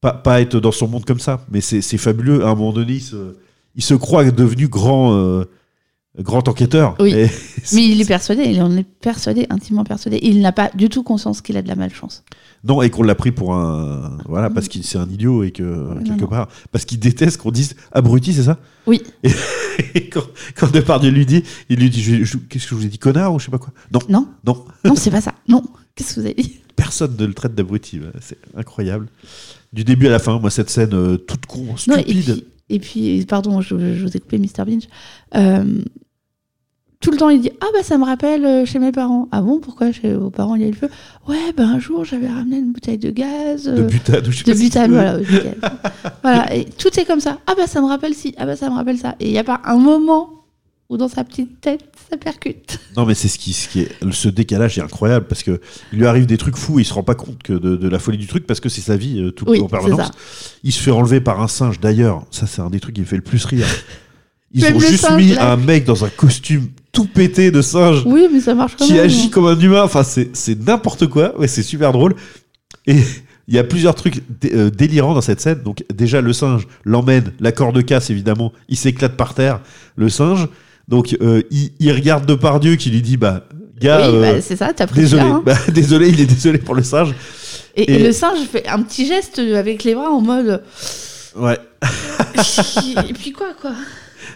pas, 0.00 0.12
pas 0.12 0.40
être 0.40 0.60
dans 0.60 0.72
son 0.72 0.88
monde 0.88 1.04
comme 1.04 1.20
ça. 1.20 1.44
Mais 1.50 1.60
c'est 1.60 1.82
fabuleux. 1.98 2.44
À 2.44 2.48
un 2.48 2.54
moment 2.54 2.72
donné, 2.72 2.94
il 2.94 3.02
se, 3.02 3.34
il 3.74 3.82
se 3.82 3.92
croit 3.94 4.24
devenu 4.30 4.66
grand, 4.68 5.44
grand 6.18 6.48
enquêteur. 6.48 6.96
Oui. 7.00 7.12
Mais 7.74 7.84
il 7.84 8.00
est 8.00 8.08
persuadé, 8.08 8.44
il 8.44 8.62
en 8.62 8.74
est 8.78 8.82
persuadé, 8.84 9.46
intimement 9.50 9.84
persuadé. 9.84 10.18
Il 10.22 10.40
n'a 10.40 10.52
pas 10.52 10.70
du 10.74 10.88
tout 10.88 11.02
conscience 11.02 11.42
qu'il 11.42 11.58
a 11.58 11.62
de 11.62 11.68
la 11.68 11.76
malchance. 11.76 12.24
Non, 12.64 12.82
et 12.82 12.90
qu'on 12.90 13.02
l'a 13.02 13.14
pris 13.14 13.30
pour 13.32 13.54
un, 13.54 14.18
voilà, 14.26 14.50
parce 14.50 14.68
qu'il 14.68 14.82
c'est 14.84 14.98
un 14.98 15.08
idiot 15.08 15.44
et 15.44 15.50
que 15.52 16.02
quelque 16.04 16.22
non. 16.22 16.26
part, 16.26 16.48
parce 16.72 16.84
qu'il 16.84 16.98
déteste 16.98 17.36
qu'on 17.38 17.50
dise 17.50 17.74
abruti, 17.92 18.32
c'est 18.32 18.42
ça? 18.44 18.58
Oui. 18.86 19.02
Et, 19.22 19.30
et 19.94 20.08
quand, 20.08 20.22
quand 20.56 20.72
Depardieu 20.72 21.10
lui 21.10 21.24
dit, 21.26 21.42
il 21.68 21.78
lui 21.78 21.88
dit, 21.90 22.02
je- 22.02 22.24
je- 22.24 22.36
qu'est-ce 22.38 22.64
que 22.64 22.70
je 22.70 22.74
vous 22.74 22.84
ai 22.86 22.88
dit, 22.88 22.98
connard 22.98 23.32
ou 23.34 23.38
je 23.38 23.44
sais 23.46 23.50
pas 23.50 23.58
quoi? 23.58 23.72
Non, 23.92 24.00
Non, 24.08 24.28
non, 24.46 24.64
non, 24.84 24.94
c'est 24.96 25.10
pas 25.10 25.20
ça. 25.20 25.34
Non. 25.46 25.62
Qu'est-ce 25.94 26.14
que 26.14 26.20
vous 26.20 26.26
avez 26.26 26.34
dit? 26.42 26.60
Personne 26.76 27.14
ne 27.18 27.26
le 27.26 27.34
traite 27.34 27.54
d'abruti. 27.54 28.00
C'est 28.20 28.38
incroyable. 28.56 29.08
Du 29.72 29.84
début 29.84 30.06
à 30.06 30.10
la 30.10 30.18
fin, 30.18 30.38
moi 30.38 30.50
cette 30.50 30.70
scène 30.70 30.94
euh, 30.94 31.16
toute 31.16 31.46
con, 31.46 31.64
Non, 31.88 31.96
et 31.96 32.02
stupide. 32.02 32.24
puis, 32.24 32.44
et 32.70 32.78
puis, 32.78 33.26
pardon, 33.26 33.60
je, 33.60 33.94
je 33.94 34.04
vous 34.06 34.16
ai 34.16 34.20
coupé, 34.20 34.38
Mr. 34.38 34.64
Binge. 34.66 34.84
Euh, 35.34 35.82
tout 37.00 37.12
le 37.12 37.16
temps, 37.16 37.28
il 37.28 37.40
dit 37.40 37.50
Ah, 37.60 37.66
bah, 37.72 37.82
ça 37.82 37.96
me 37.96 38.04
rappelle 38.04 38.44
euh, 38.44 38.64
chez 38.66 38.78
mes 38.78 38.90
parents. 38.92 39.28
Ah 39.30 39.40
bon, 39.40 39.60
pourquoi 39.60 39.92
chez 39.92 40.14
vos 40.14 40.30
parents 40.30 40.56
il 40.56 40.62
y 40.62 40.64
a 40.64 40.68
eu 40.68 40.72
le 40.72 40.76
feu? 40.76 40.88
Ouais, 41.28 41.52
bah, 41.56 41.64
un 41.64 41.78
jour, 41.78 42.04
j'avais 42.04 42.28
ramené 42.28 42.56
une 42.58 42.72
bouteille 42.72 42.98
de 42.98 43.10
gaz. 43.10 43.64
de 43.64 43.82
euh, 43.82 43.86
butane, 43.86 44.26
ou 44.26 44.32
je 44.32 44.38
sais 44.44 44.52
de 44.52 44.58
butane, 44.58 44.92
voilà. 44.92 45.18
de 45.18 45.24
voilà, 46.22 46.54
et 46.54 46.64
tout 46.64 46.98
est 46.98 47.04
comme 47.04 47.20
ça. 47.20 47.38
Ah, 47.46 47.54
bah, 47.56 47.66
ça 47.66 47.80
me 47.80 47.86
rappelle 47.86 48.14
ci. 48.14 48.34
Ah, 48.36 48.46
bah, 48.46 48.56
ça 48.56 48.68
me 48.68 48.74
rappelle 48.74 48.98
ça. 48.98 49.14
Et 49.20 49.26
il 49.26 49.32
n'y 49.32 49.38
a 49.38 49.44
pas 49.44 49.60
un 49.64 49.76
moment 49.78 50.30
où 50.90 50.96
dans 50.96 51.08
sa 51.08 51.22
petite 51.22 51.60
tête, 51.60 51.84
ça 52.10 52.16
percute. 52.16 52.80
Non, 52.96 53.06
mais 53.06 53.14
c'est 53.14 53.28
ce 53.28 53.38
qui, 53.38 53.52
ce 53.52 53.68
qui 53.68 53.82
est, 53.82 53.90
ce 54.10 54.28
décalage 54.28 54.76
est 54.78 54.82
incroyable 54.82 55.26
parce 55.28 55.44
que 55.44 55.60
il 55.92 56.00
lui 56.00 56.06
arrive 56.06 56.26
des 56.26 56.38
trucs 56.38 56.56
fous 56.56 56.80
et 56.80 56.82
il 56.82 56.84
se 56.84 56.94
rend 56.94 57.04
pas 57.04 57.14
compte 57.14 57.40
que 57.44 57.52
de, 57.52 57.76
de 57.76 57.88
la 57.88 58.00
folie 58.00 58.18
du 58.18 58.26
truc 58.26 58.44
parce 58.44 58.58
que 58.58 58.68
c'est 58.68 58.80
sa 58.80 58.96
vie 58.96 59.20
euh, 59.20 59.30
tout 59.30 59.44
Oui, 59.46 59.60
en 59.60 59.68
permanence. 59.68 60.10
Il 60.64 60.72
se 60.72 60.82
fait 60.82 60.90
enlever 60.90 61.20
par 61.20 61.40
un 61.40 61.46
singe. 61.46 61.78
D'ailleurs, 61.78 62.24
ça 62.32 62.48
c'est 62.48 62.60
un 62.60 62.70
des 62.70 62.80
trucs 62.80 62.96
qui 62.96 63.02
me 63.02 63.06
fait 63.06 63.14
le 63.16 63.22
plus 63.22 63.44
rire. 63.44 63.66
Ils 64.52 64.62
Même 64.62 64.76
ont 64.76 64.80
juste 64.80 65.04
singe, 65.04 65.22
mis 65.22 65.34
là. 65.34 65.52
un 65.52 65.56
mec 65.56 65.84
dans 65.84 66.04
un 66.06 66.08
costume 66.08 66.68
tout 66.98 67.06
pété 67.06 67.50
de 67.50 67.62
singe 67.62 68.02
Oui, 68.06 68.26
mais 68.32 68.40
ça 68.40 68.54
marche 68.54 68.74
quand 68.78 68.84
qui 68.84 68.94
même. 68.94 69.04
agit 69.04 69.30
comme 69.30 69.46
un 69.46 69.58
humain. 69.58 69.82
Enfin, 69.82 70.02
c'est 70.02 70.30
c'est 70.36 70.58
n'importe 70.66 71.06
quoi. 71.06 71.38
Ouais, 71.38 71.48
c'est 71.48 71.62
super 71.62 71.92
drôle. 71.92 72.14
Et 72.86 72.96
il 73.46 73.54
y 73.54 73.58
a 73.58 73.64
plusieurs 73.64 73.94
trucs 73.94 74.22
dé- 74.40 74.52
euh, 74.54 74.70
délirants 74.70 75.14
dans 75.14 75.20
cette 75.20 75.40
scène. 75.40 75.60
Donc 75.64 75.84
déjà, 75.94 76.20
le 76.20 76.32
singe 76.32 76.66
l'emmène, 76.84 77.32
la 77.40 77.52
corde 77.52 77.82
casse 77.84 78.10
évidemment, 78.10 78.52
il 78.68 78.76
s'éclate 78.76 79.16
par 79.16 79.34
terre, 79.34 79.60
le 79.96 80.08
singe. 80.08 80.48
Donc 80.88 81.16
euh, 81.20 81.42
il, 81.50 81.70
il 81.80 81.92
regarde 81.92 82.26
Depardieu 82.26 82.76
qui 82.76 82.90
lui 82.90 83.02
dit 83.02 83.16
bah 83.16 83.44
Gars, 83.80 84.10
oui, 84.10 84.16
euh, 84.16 84.32
bah, 84.34 84.40
c'est 84.40 84.56
ça, 84.56 84.72
t'as 84.74 84.86
pris 84.88 85.00
désolé, 85.02 85.22
hein. 85.22 85.42
Bah, 85.46 85.56
désolé, 85.72 86.08
il 86.08 86.20
est 86.20 86.26
désolé 86.26 86.58
pour 86.58 86.74
le 86.74 86.82
singe. 86.82 87.14
Et, 87.76 87.82
et 87.82 88.00
et- 88.00 88.02
le 88.06 88.12
singe 88.12 88.38
fait 88.50 88.66
un 88.68 88.82
petit 88.82 89.06
geste 89.06 89.38
avec 89.38 89.84
les 89.84 89.94
bras 89.94 90.10
en 90.10 90.20
mode. 90.20 90.62
Ouais, 91.36 91.58
et 93.08 93.12
puis 93.12 93.32
quoi, 93.32 93.48
quoi? 93.60 93.72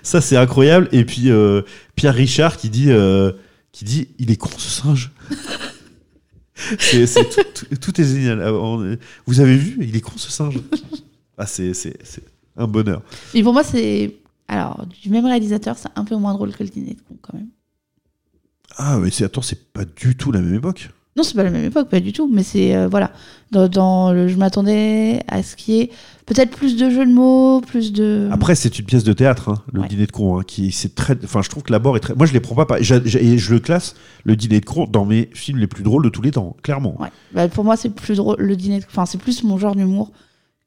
Ça 0.03 0.21
c'est 0.21 0.37
incroyable. 0.37 0.89
Et 0.93 1.05
puis 1.05 1.31
euh, 1.31 1.63
Pierre 1.97 2.15
Richard 2.15 2.57
qui 2.57 2.71
dit, 2.71 2.91
euh, 2.91 3.33
qui 3.73 3.85
dit, 3.85 4.09
il 4.19 4.31
est 4.31 4.37
con 4.37 4.51
ce 4.57 4.69
singe. 4.71 5.13
C'est- 6.79 7.07
c'est 7.07 7.25
tout, 7.29 7.43
tout- 7.67 7.77
tout 7.77 8.01
est 8.01 8.05
génial. 8.05 8.41
On- 8.55 8.97
Vous 9.27 9.41
avez 9.41 9.57
vu, 9.57 9.79
il 9.81 9.97
est 9.97 10.01
con 10.01 10.13
ce 10.17 10.31
singe. 10.31 10.61
Ah, 11.37 11.47
c'est 11.47 11.75
c'est- 11.75 11.97
c'est 12.05 12.23
un 12.57 12.67
bonheur. 12.69 13.03
Mais 13.35 13.43
pour 13.43 13.53
moi, 13.53 13.65
c'est. 13.65 14.15
Alors, 14.49 14.87
du 14.87 15.09
même 15.11 15.25
réalisateur, 15.25 15.77
c'est 15.79 15.89
un 15.97 16.05
peu 16.05 16.15
moins 16.17 16.35
drôle 16.35 16.55
que 16.55 16.63
le 16.63 16.69
dîner 16.69 16.95
de 16.95 17.01
con 17.01 17.17
quand 17.21 17.35
même. 17.37 17.49
Ah, 18.77 18.99
mais 18.99 19.11
c'est 19.11 19.25
attends, 19.25 19.43
c'est 19.43 19.73
pas 19.73 19.85
du 19.85 20.15
tout 20.17 20.31
la 20.31 20.41
même 20.41 20.55
époque. 20.55 20.91
Non, 21.15 21.23
c'est 21.25 21.35
pas 21.35 21.43
la 21.43 21.51
même 21.51 21.65
époque, 21.67 21.89
pas 21.91 22.01
du 22.01 22.13
tout. 22.13 22.29
Mais 22.33 22.43
c'est. 22.43 22.75
euh, 22.75 22.89
voilà. 22.89 23.13
Dans, 23.51 23.69
dans 23.69 24.13
le, 24.15 24.29
je 24.29 24.37
m'attendais 24.39 25.21
à 25.29 25.43
ce 25.43 25.57
qui 25.57 25.79
est 25.81 25.91
peut-être 26.25 26.51
plus 26.57 26.75
de 26.79 26.89
jeux 26.89 27.05
de 27.05 27.13
mots, 27.13 27.61
plus 27.61 27.93
de. 27.93 28.29
Après, 28.33 28.55
c'est 28.55 28.79
une 28.79 28.87
pièce 28.87 29.05
de 29.05 29.13
théâtre, 29.13 29.51
hein, 29.51 29.63
le 29.75 29.83
Ouais. 29.83 29.89
dîner 29.89 30.07
de 30.07 30.11
con, 30.13 30.39
hein, 30.39 30.43
qui 30.47 30.73
c'est 30.73 30.95
très. 30.95 31.19
Enfin, 31.23 31.43
je 31.43 31.51
trouve 31.51 31.63
que 31.63 31.71
l'abord 31.73 31.97
est 31.99 32.01
très. 32.01 32.15
Moi, 32.15 32.25
je 32.25 32.33
les 32.33 32.41
prends 32.41 32.55
pas. 32.65 32.81
Et 32.81 32.83
je 32.85 33.53
le 33.53 33.61
classe 33.61 33.95
le 34.25 34.37
dîner 34.37 34.61
de 34.61 34.65
con 34.65 34.87
dans 34.91 35.05
mes 35.05 35.29
films 35.35 35.59
les 35.59 35.67
plus 35.67 35.83
drôles 35.83 36.03
de 36.05 36.09
tous 36.09 36.23
les 36.23 36.31
temps, 36.31 36.57
clairement. 36.63 36.99
Ouais. 36.99 37.09
Bah, 37.35 37.47
pour 37.49 37.65
moi, 37.65 37.77
c'est 37.77 37.91
plus 37.91 38.17
drôle. 38.17 38.37
Le 38.39 38.57
dîner 38.57 38.81
de- 38.81 38.87
Enfin, 38.89 39.05
c'est 39.05 39.19
plus 39.19 39.45
mon 39.45 39.59
genre 39.59 39.77
d'humour 39.77 40.13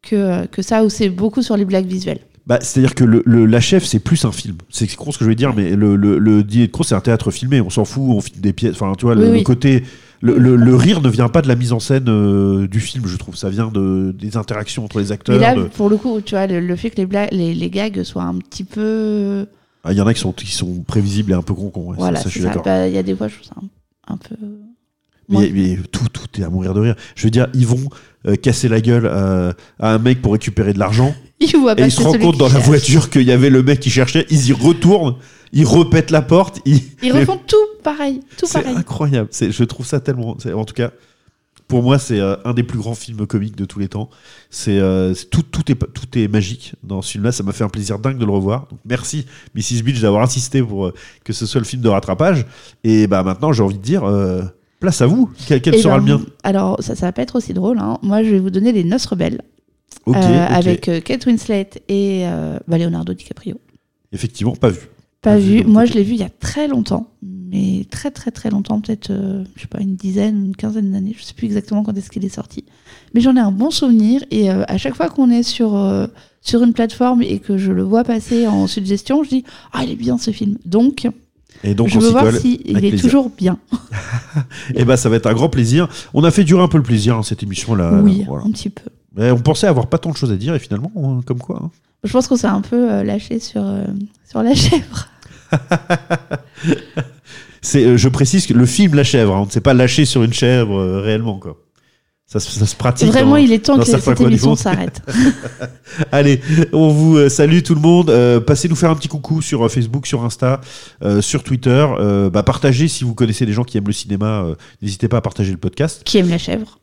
que, 0.04 0.46
que 0.46 0.62
ça, 0.62 0.84
où 0.84 0.89
c'est 0.89 1.10
beaucoup 1.10 1.41
sur 1.41 1.58
les 1.58 1.66
blagues 1.66 1.88
visuelles. 1.88 2.20
Bah, 2.46 2.60
c'est-à-dire 2.62 2.93
que 2.93 3.04
le, 3.04 3.24
le- 3.26 3.48
la 3.48 3.60
chef, 3.60 3.84
c'est 3.86 3.98
plus 3.98 4.24
un 4.26 4.32
film. 4.32 4.58
C'est 4.70 4.86
con 4.96 5.12
ce 5.12 5.18
que 5.18 5.24
je 5.26 5.30
vais 5.30 5.36
dire, 5.36 5.56
mais 5.56 5.72
le, 5.76 5.96
le, 5.96 6.20
le 6.20 6.43
dîner 6.43 6.68
de 6.68 6.72
con, 6.72 6.84
c'est 6.84 6.93
un 6.93 7.02
théâtre 7.02 7.32
filmé. 7.32 7.60
On 7.62 7.72
s'en 7.72 7.86
fout, 7.86 8.04
on 8.06 8.22
filme 8.22 8.39
des 8.41 8.54
pièces. 8.54 8.74
Enfin, 8.76 8.93
tu 8.96 9.06
vois, 9.06 9.16
le, 9.16 9.22
Oui, 9.24 9.28
le 9.30 9.34
oui. 9.38 9.43
côté. 9.43 9.82
Le, 10.22 10.38
le- 10.38 10.55
le 10.55 10.76
rire 10.76 11.01
ne 11.01 11.09
vient 11.09 11.30
pas 11.30 11.41
de 11.41 11.47
la 11.47 11.55
mise 11.55 11.74
en 11.74 11.80
scène 11.80 12.05
euh, 12.07 12.68
du 12.68 12.80
film, 12.80 13.05
je 13.07 13.18
trouve. 13.18 13.36
Ça 13.36 13.49
vient 13.49 13.68
de, 13.68 14.16
des 14.18 14.38
interactions 14.38 14.84
entre 14.86 14.99
les 14.99 15.11
acteurs. 15.11 15.36
Mais 15.36 15.41
là, 15.41 15.55
de- 15.55 15.63
pour 15.63 15.89
le 15.89 15.97
coup, 15.97 16.22
tu 16.22 16.36
vois, 16.36 16.47
le, 16.47 16.59
le 16.59 16.76
fait 16.76 16.89
que 16.89 16.97
les, 16.97 17.05
blagues, 17.05 17.30
les, 17.32 17.53
les 17.53 17.70
gags 17.70 18.03
soient 18.03 18.24
un 18.24 18.36
petit 18.39 18.63
peu. 18.63 19.45
Ah, 19.84 19.91
Il 19.91 19.97
y 19.97 20.01
en 20.01 20.07
a 20.07 20.13
qui 20.13 20.20
sont, 20.22 20.32
qui 20.32 20.47
sont 20.51 20.82
prévisibles 20.82 21.32
et 21.32 21.36
un 21.36 21.41
peu 21.41 21.53
ouais, 21.53 21.95
ça- 21.95 21.99
voilà, 21.99 22.20
ça, 22.20 22.30
je 22.30 22.34
suis 22.34 22.41
d'accord. 22.41 22.63
Bah, 22.63 22.88
Il 22.88 22.93
y 22.93 22.97
a 22.97 23.03
des 23.03 23.16
fois, 23.16 23.28
je 23.28 23.36
trouve 23.36 23.47
ça 23.47 23.55
un, 24.07 24.13
un 24.13 24.18
peu. 24.18 24.36
Mais, 25.28 25.78
tout, 25.91 26.07
tout 26.13 26.39
est 26.39 26.43
à 26.43 26.49
mourir 26.49 26.74
de 26.74 26.80
rire. 26.82 26.95
Je 27.16 27.24
veux 27.24 27.32
dire, 27.32 27.47
ils 27.53 27.66
vont 27.66 27.89
euh, 28.28 28.36
casser 28.36 28.68
la 28.70 28.80
gueule 28.80 29.07
à, 29.07 29.53
à 29.80 29.93
un 29.93 29.97
mec 29.97 30.22
pour 30.22 30.34
récupérer 30.34 30.74
de 30.74 30.80
l'argent. 30.80 31.16
Il 31.39 31.47
Et 31.47 31.84
ils 31.84 31.91
se 31.91 32.01
rendent 32.01 32.20
compte 32.20 32.38
dans 32.38 32.47
la 32.47 32.59
voiture 32.59 33.09
qu'il 33.09 33.24
y 33.24 33.32
avait 33.32 33.49
le 33.49 33.61
mec 33.61 33.80
qui 33.80 33.89
cherchait. 33.89 34.26
Ils 34.30 34.49
y 34.49 34.53
retournent, 34.53 35.16
ils 35.56 35.66
repètent 35.66 36.12
la 36.12 36.22
porte. 36.22 36.60
Ils, 36.66 36.82
Ils 37.01 37.12
refont 37.12 37.39
tout 37.47 37.56
pareil. 37.84 38.20
Tout 38.38 38.45
C'est 38.45 38.62
pareil. 38.62 38.78
incroyable. 38.78 39.30
C'est- 39.32 39.51
Je 39.51 39.64
trouve 39.64 39.86
ça 39.88 39.99
tellement. 39.99 40.36
c'est- 40.39 40.53
En 40.53 40.66
tout 40.66 40.76
cas, 40.76 40.91
pour 41.68 41.82
moi, 41.82 41.97
c'est 41.97 42.20
euh, 42.20 42.36
un 42.45 42.53
des 42.53 42.62
plus 42.62 42.78
grands 42.78 42.93
films 42.93 43.26
comiques 43.26 43.56
de 43.56 43.66
tous 43.66 43.80
les 43.80 43.88
temps. 43.88 44.10
C'est 44.51 44.78
euh, 44.78 45.16
c'est- 45.16 45.30
tout, 45.32 45.41
tout, 45.41 45.72
est, 45.72 45.76
tout 45.76 46.18
est 46.20 46.28
magique 46.28 46.74
dans 46.84 47.01
ce 47.01 47.12
film-là. 47.14 47.32
Ça 47.32 47.41
m'a 47.41 47.53
fait 47.53 47.64
un 47.64 47.70
plaisir 47.70 47.97
dingue 47.97 48.20
de 48.20 48.26
le 48.26 48.32
revoir. 48.32 48.68
Donc, 48.70 48.80
merci, 48.86 49.26
Mrs. 49.56 49.82
Beach, 49.84 49.99
d'avoir 50.01 50.22
insisté 50.22 50.62
pour 50.62 50.86
euh, 50.88 50.93
que 51.24 51.34
ce 51.34 51.47
soit 51.47 51.60
le 51.60 51.66
film 51.66 51.82
de 51.82 51.89
rattrapage. 51.89 52.45
Et 52.84 53.08
bah, 53.08 53.24
maintenant, 53.24 53.51
j'ai 53.51 53.64
envie 53.64 53.78
de 53.78 53.82
dire. 53.84 54.03
Place 54.82 55.01
à 55.01 55.08
vous. 55.08 55.32
Quel, 55.47 55.62
quel 55.62 55.76
Eh 55.76 55.82
sera 55.82 55.97
ben, 55.99 56.06
le 56.06 56.18
mien? 56.18 56.26
Alors, 56.43 56.76
ça, 56.84 56.95
ça 56.95 57.06
va 57.08 57.12
pas 57.14 57.22
être 57.22 57.38
aussi 57.38 57.53
drôle. 57.53 57.80
hein. 57.80 57.97
Moi, 58.03 58.24
je 58.24 58.30
vais 58.30 58.39
vous 58.39 58.49
donner 58.51 58.74
les 58.74 58.84
Noces 58.84 59.06
rebelles. 59.06 59.41
Avec 60.14 60.89
Kate 61.03 61.26
Winslet 61.26 61.70
et 61.88 62.26
bah, 62.68 62.78
Leonardo 62.78 63.14
DiCaprio. 63.14 63.56
Effectivement, 64.12 64.56
pas 64.56 64.70
vu. 64.70 64.82
Pas 65.26 65.38
vu. 65.38 65.58
donc, 65.64 65.68
Moi, 65.68 65.86
je 65.86 65.94
l'ai 65.94 66.04
vu 66.04 66.14
il 66.14 66.20
y 66.20 66.24
a 66.24 66.30
très 66.30 66.68
longtemps. 66.68 67.10
Mais 67.22 67.86
très, 67.92 68.12
très, 68.12 68.32
très 68.32 68.50
longtemps. 68.50 68.80
Peut-être, 68.82 69.12
euh, 69.12 69.44
je 69.56 69.62
sais 69.62 69.68
pas, 69.68 69.80
une 69.82 69.96
dizaine, 69.96 70.46
une 70.46 70.56
quinzaine 70.56 70.92
d'années. 70.92 71.16
Je 71.18 71.24
sais 71.24 71.34
plus 71.34 71.46
exactement 71.46 71.84
quand 71.84 71.96
est-ce 71.98 72.10
qu'il 72.10 72.26
est 72.26 72.30
sorti. 72.30 72.64
Mais 73.14 73.22
j'en 73.22 73.36
ai 73.36 73.40
un 73.40 73.52
bon 73.52 73.72
souvenir. 73.72 74.24
Et 74.32 74.50
euh, 74.52 74.64
à 74.68 74.78
chaque 74.78 74.96
fois 74.96 75.10
qu'on 75.10 75.30
est 75.30 75.44
sur, 75.44 75.76
euh, 75.76 76.08
sur 76.42 76.64
une 76.64 76.74
plateforme 76.74 77.22
et 77.22 77.40
que 77.40 77.58
je 77.58 77.72
le 77.72 77.84
vois 77.84 78.04
passer 78.04 78.48
en 78.48 78.68
suggestion, 78.68 79.24
je 79.24 79.30
dis 79.30 79.44
Ah, 79.74 79.84
il 79.84 79.92
est 79.92 79.96
bien 79.96 80.18
ce 80.18 80.32
film. 80.32 80.58
Donc, 80.66 81.08
Et 81.64 81.76
donc, 81.76 81.88
je 81.90 81.98
on 81.98 82.02
veux 82.02 82.10
voir 82.10 82.24
colle 82.26 82.40
si 82.40 82.62
il 82.66 82.72
avec 82.78 82.86
est 82.86 82.90
plaisir. 82.90 83.06
toujours 83.10 83.30
bien. 83.30 83.58
Et 84.76 84.84
bah, 84.86 84.98
ça 84.98 85.08
va 85.10 85.16
être 85.16 85.28
un 85.28 85.34
grand 85.34 85.50
plaisir. 85.50 85.88
On 86.14 86.24
a 86.24 86.32
fait 86.32 86.44
durer 86.44 86.62
un 86.64 86.68
peu 86.68 86.78
le 86.78 86.84
plaisir, 86.84 87.16
hein, 87.16 87.24
cette 87.24 87.44
émission-là. 87.44 88.02
oui, 88.04 88.24
Voilà. 88.28 88.44
un 88.46 88.52
petit 88.52 88.70
peu. 88.70 88.90
Mais 89.16 89.32
on 89.32 89.40
pensait 89.40 89.68
avoir 89.68 89.88
pas 89.88 89.98
tant 89.98 90.12
de 90.12 90.18
choses 90.18 90.32
à 90.32 90.36
dire, 90.36 90.54
et 90.56 90.60
finalement, 90.60 90.92
euh, 90.98 91.22
comme 91.26 91.40
quoi. 91.40 91.62
hein. 91.64 91.72
Je 92.04 92.12
pense 92.12 92.28
qu'on 92.28 92.36
s'est 92.36 92.48
un 92.48 92.62
peu 92.62 92.92
euh, 92.92 93.04
lâché 93.04 93.40
sur, 93.40 93.66
euh, 93.66 93.86
sur 94.30 94.44
la 94.44 94.54
chèvre. 94.56 95.08
C'est, 97.62 97.84
euh, 97.84 97.97
je 97.97 98.10
précise 98.10 98.45
que 98.45 98.53
le 98.53 98.66
film 98.66 98.93
La 98.95 99.03
chèvre, 99.03 99.34
hein, 99.36 99.39
on 99.41 99.45
ne 99.47 99.51
s'est 99.51 99.62
pas 99.62 99.74
lâché 99.74 100.06
sur 100.06 100.22
une 100.24 100.34
chèvre 100.34 100.78
euh, 100.78 101.01
réellement. 101.01 101.39
Quoi. 101.39 101.58
Ça, 102.28 102.39
se- 102.39 102.51
ça 102.51 102.66
se 102.68 102.76
pratique. 102.76 103.08
Vraiment, 103.08 103.32
dans- 103.32 103.38
il 103.38 103.51
est 103.51 103.66
temps 103.66 103.80
que 103.80 103.86
cette 103.86 104.22
émission 104.22 104.56
s'arrête. 104.56 105.01
Allez, 106.12 106.41
on 106.74 106.89
vous 106.89 107.18
euh, 107.18 107.30
salue 107.30 107.62
tout 107.64 107.74
le 107.74 107.82
monde. 107.82 108.12
Euh, 108.12 108.39
passez 108.39 108.68
nous 108.70 108.76
faire 108.76 108.91
un 108.91 108.95
petit 108.95 109.08
coucou 109.08 109.41
sur 109.41 109.70
Facebook, 109.72 110.06
sur 110.06 110.24
Insta, 110.24 110.62
euh, 111.03 111.22
sur 111.22 111.43
Twitter. 111.43 111.86
Euh, 111.99 112.30
bah, 112.30 112.43
partagez 112.43 112.88
si 112.88 113.03
vous 113.03 113.16
connaissez 113.16 113.47
des 113.47 113.53
gens 113.53 113.64
qui 113.64 113.78
aiment 113.80 113.88
le 113.88 113.93
cinéma. 113.93 114.45
N'hésitez 114.84 115.08
pas 115.08 115.18
à 115.18 115.22
partager 115.22 115.51
le 115.51 115.58
podcast. 115.58 116.03
Qui 116.06 116.20
aime 116.20 116.30
la 116.30 116.38
chèvre 116.38 116.80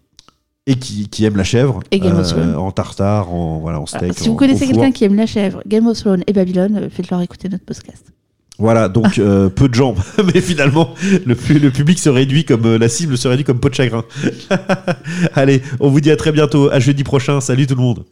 Et 0.67 0.75
qui, 0.75 1.09
qui 1.09 1.25
aiment 1.25 1.37
la 1.37 1.45
chèvre. 1.45 1.79
Et 1.93 2.01
Game 2.01 2.19
of 2.19 2.27
Thrones. 2.29 2.57
En 2.57 2.73
tartare, 2.73 3.33
en, 3.33 3.59
voilà, 3.61 3.79
en 3.81 3.85
Voilà. 3.85 4.07
steak. 4.09 4.19
Si 4.19 4.29
vous 4.29 4.35
en- 4.35 4.37
connaissez 4.37 4.67
quelqu'un 4.67 4.91
qui 4.91 5.05
aime 5.05 5.15
la 5.15 5.27
chèvre, 5.27 5.63
Game 5.67 5.87
of 5.87 5.97
Thrones 5.99 6.25
et 6.27 6.33
Babylone, 6.33 6.89
faites-leur 6.91 7.21
écouter 7.21 7.49
notre 7.49 7.65
podcast. 7.65 8.05
Voilà, 8.59 8.89
donc 8.89 9.19
euh, 9.19 9.49
peu 9.49 9.69
de 9.69 9.75
gens, 9.75 9.95
mais 10.35 10.41
finalement, 10.41 10.95
le, 11.27 11.35
le 11.59 11.71
public 11.71 11.99
se 11.99 12.09
réduit 12.09 12.45
comme 12.45 12.67
euh, 12.67 12.79
la 12.79 12.89
cible 12.89 13.17
se 13.17 13.27
réduit 13.27 13.45
comme 13.45 13.59
peau 13.61 13.69
de 13.69 13.75
chagrin. 13.75 14.05
Allez, 15.35 15.63
on 15.81 15.89
vous 15.89 16.01
dit 16.01 16.11
à 16.11 16.17
très 16.17 16.33
bientôt, 16.33 16.71
à 16.71 16.79
jeudi 16.79 17.03
prochain. 17.03 17.41
Salut 17.41 17.67
tout 17.67 17.75
le 17.75 17.83
monde. 17.83 18.05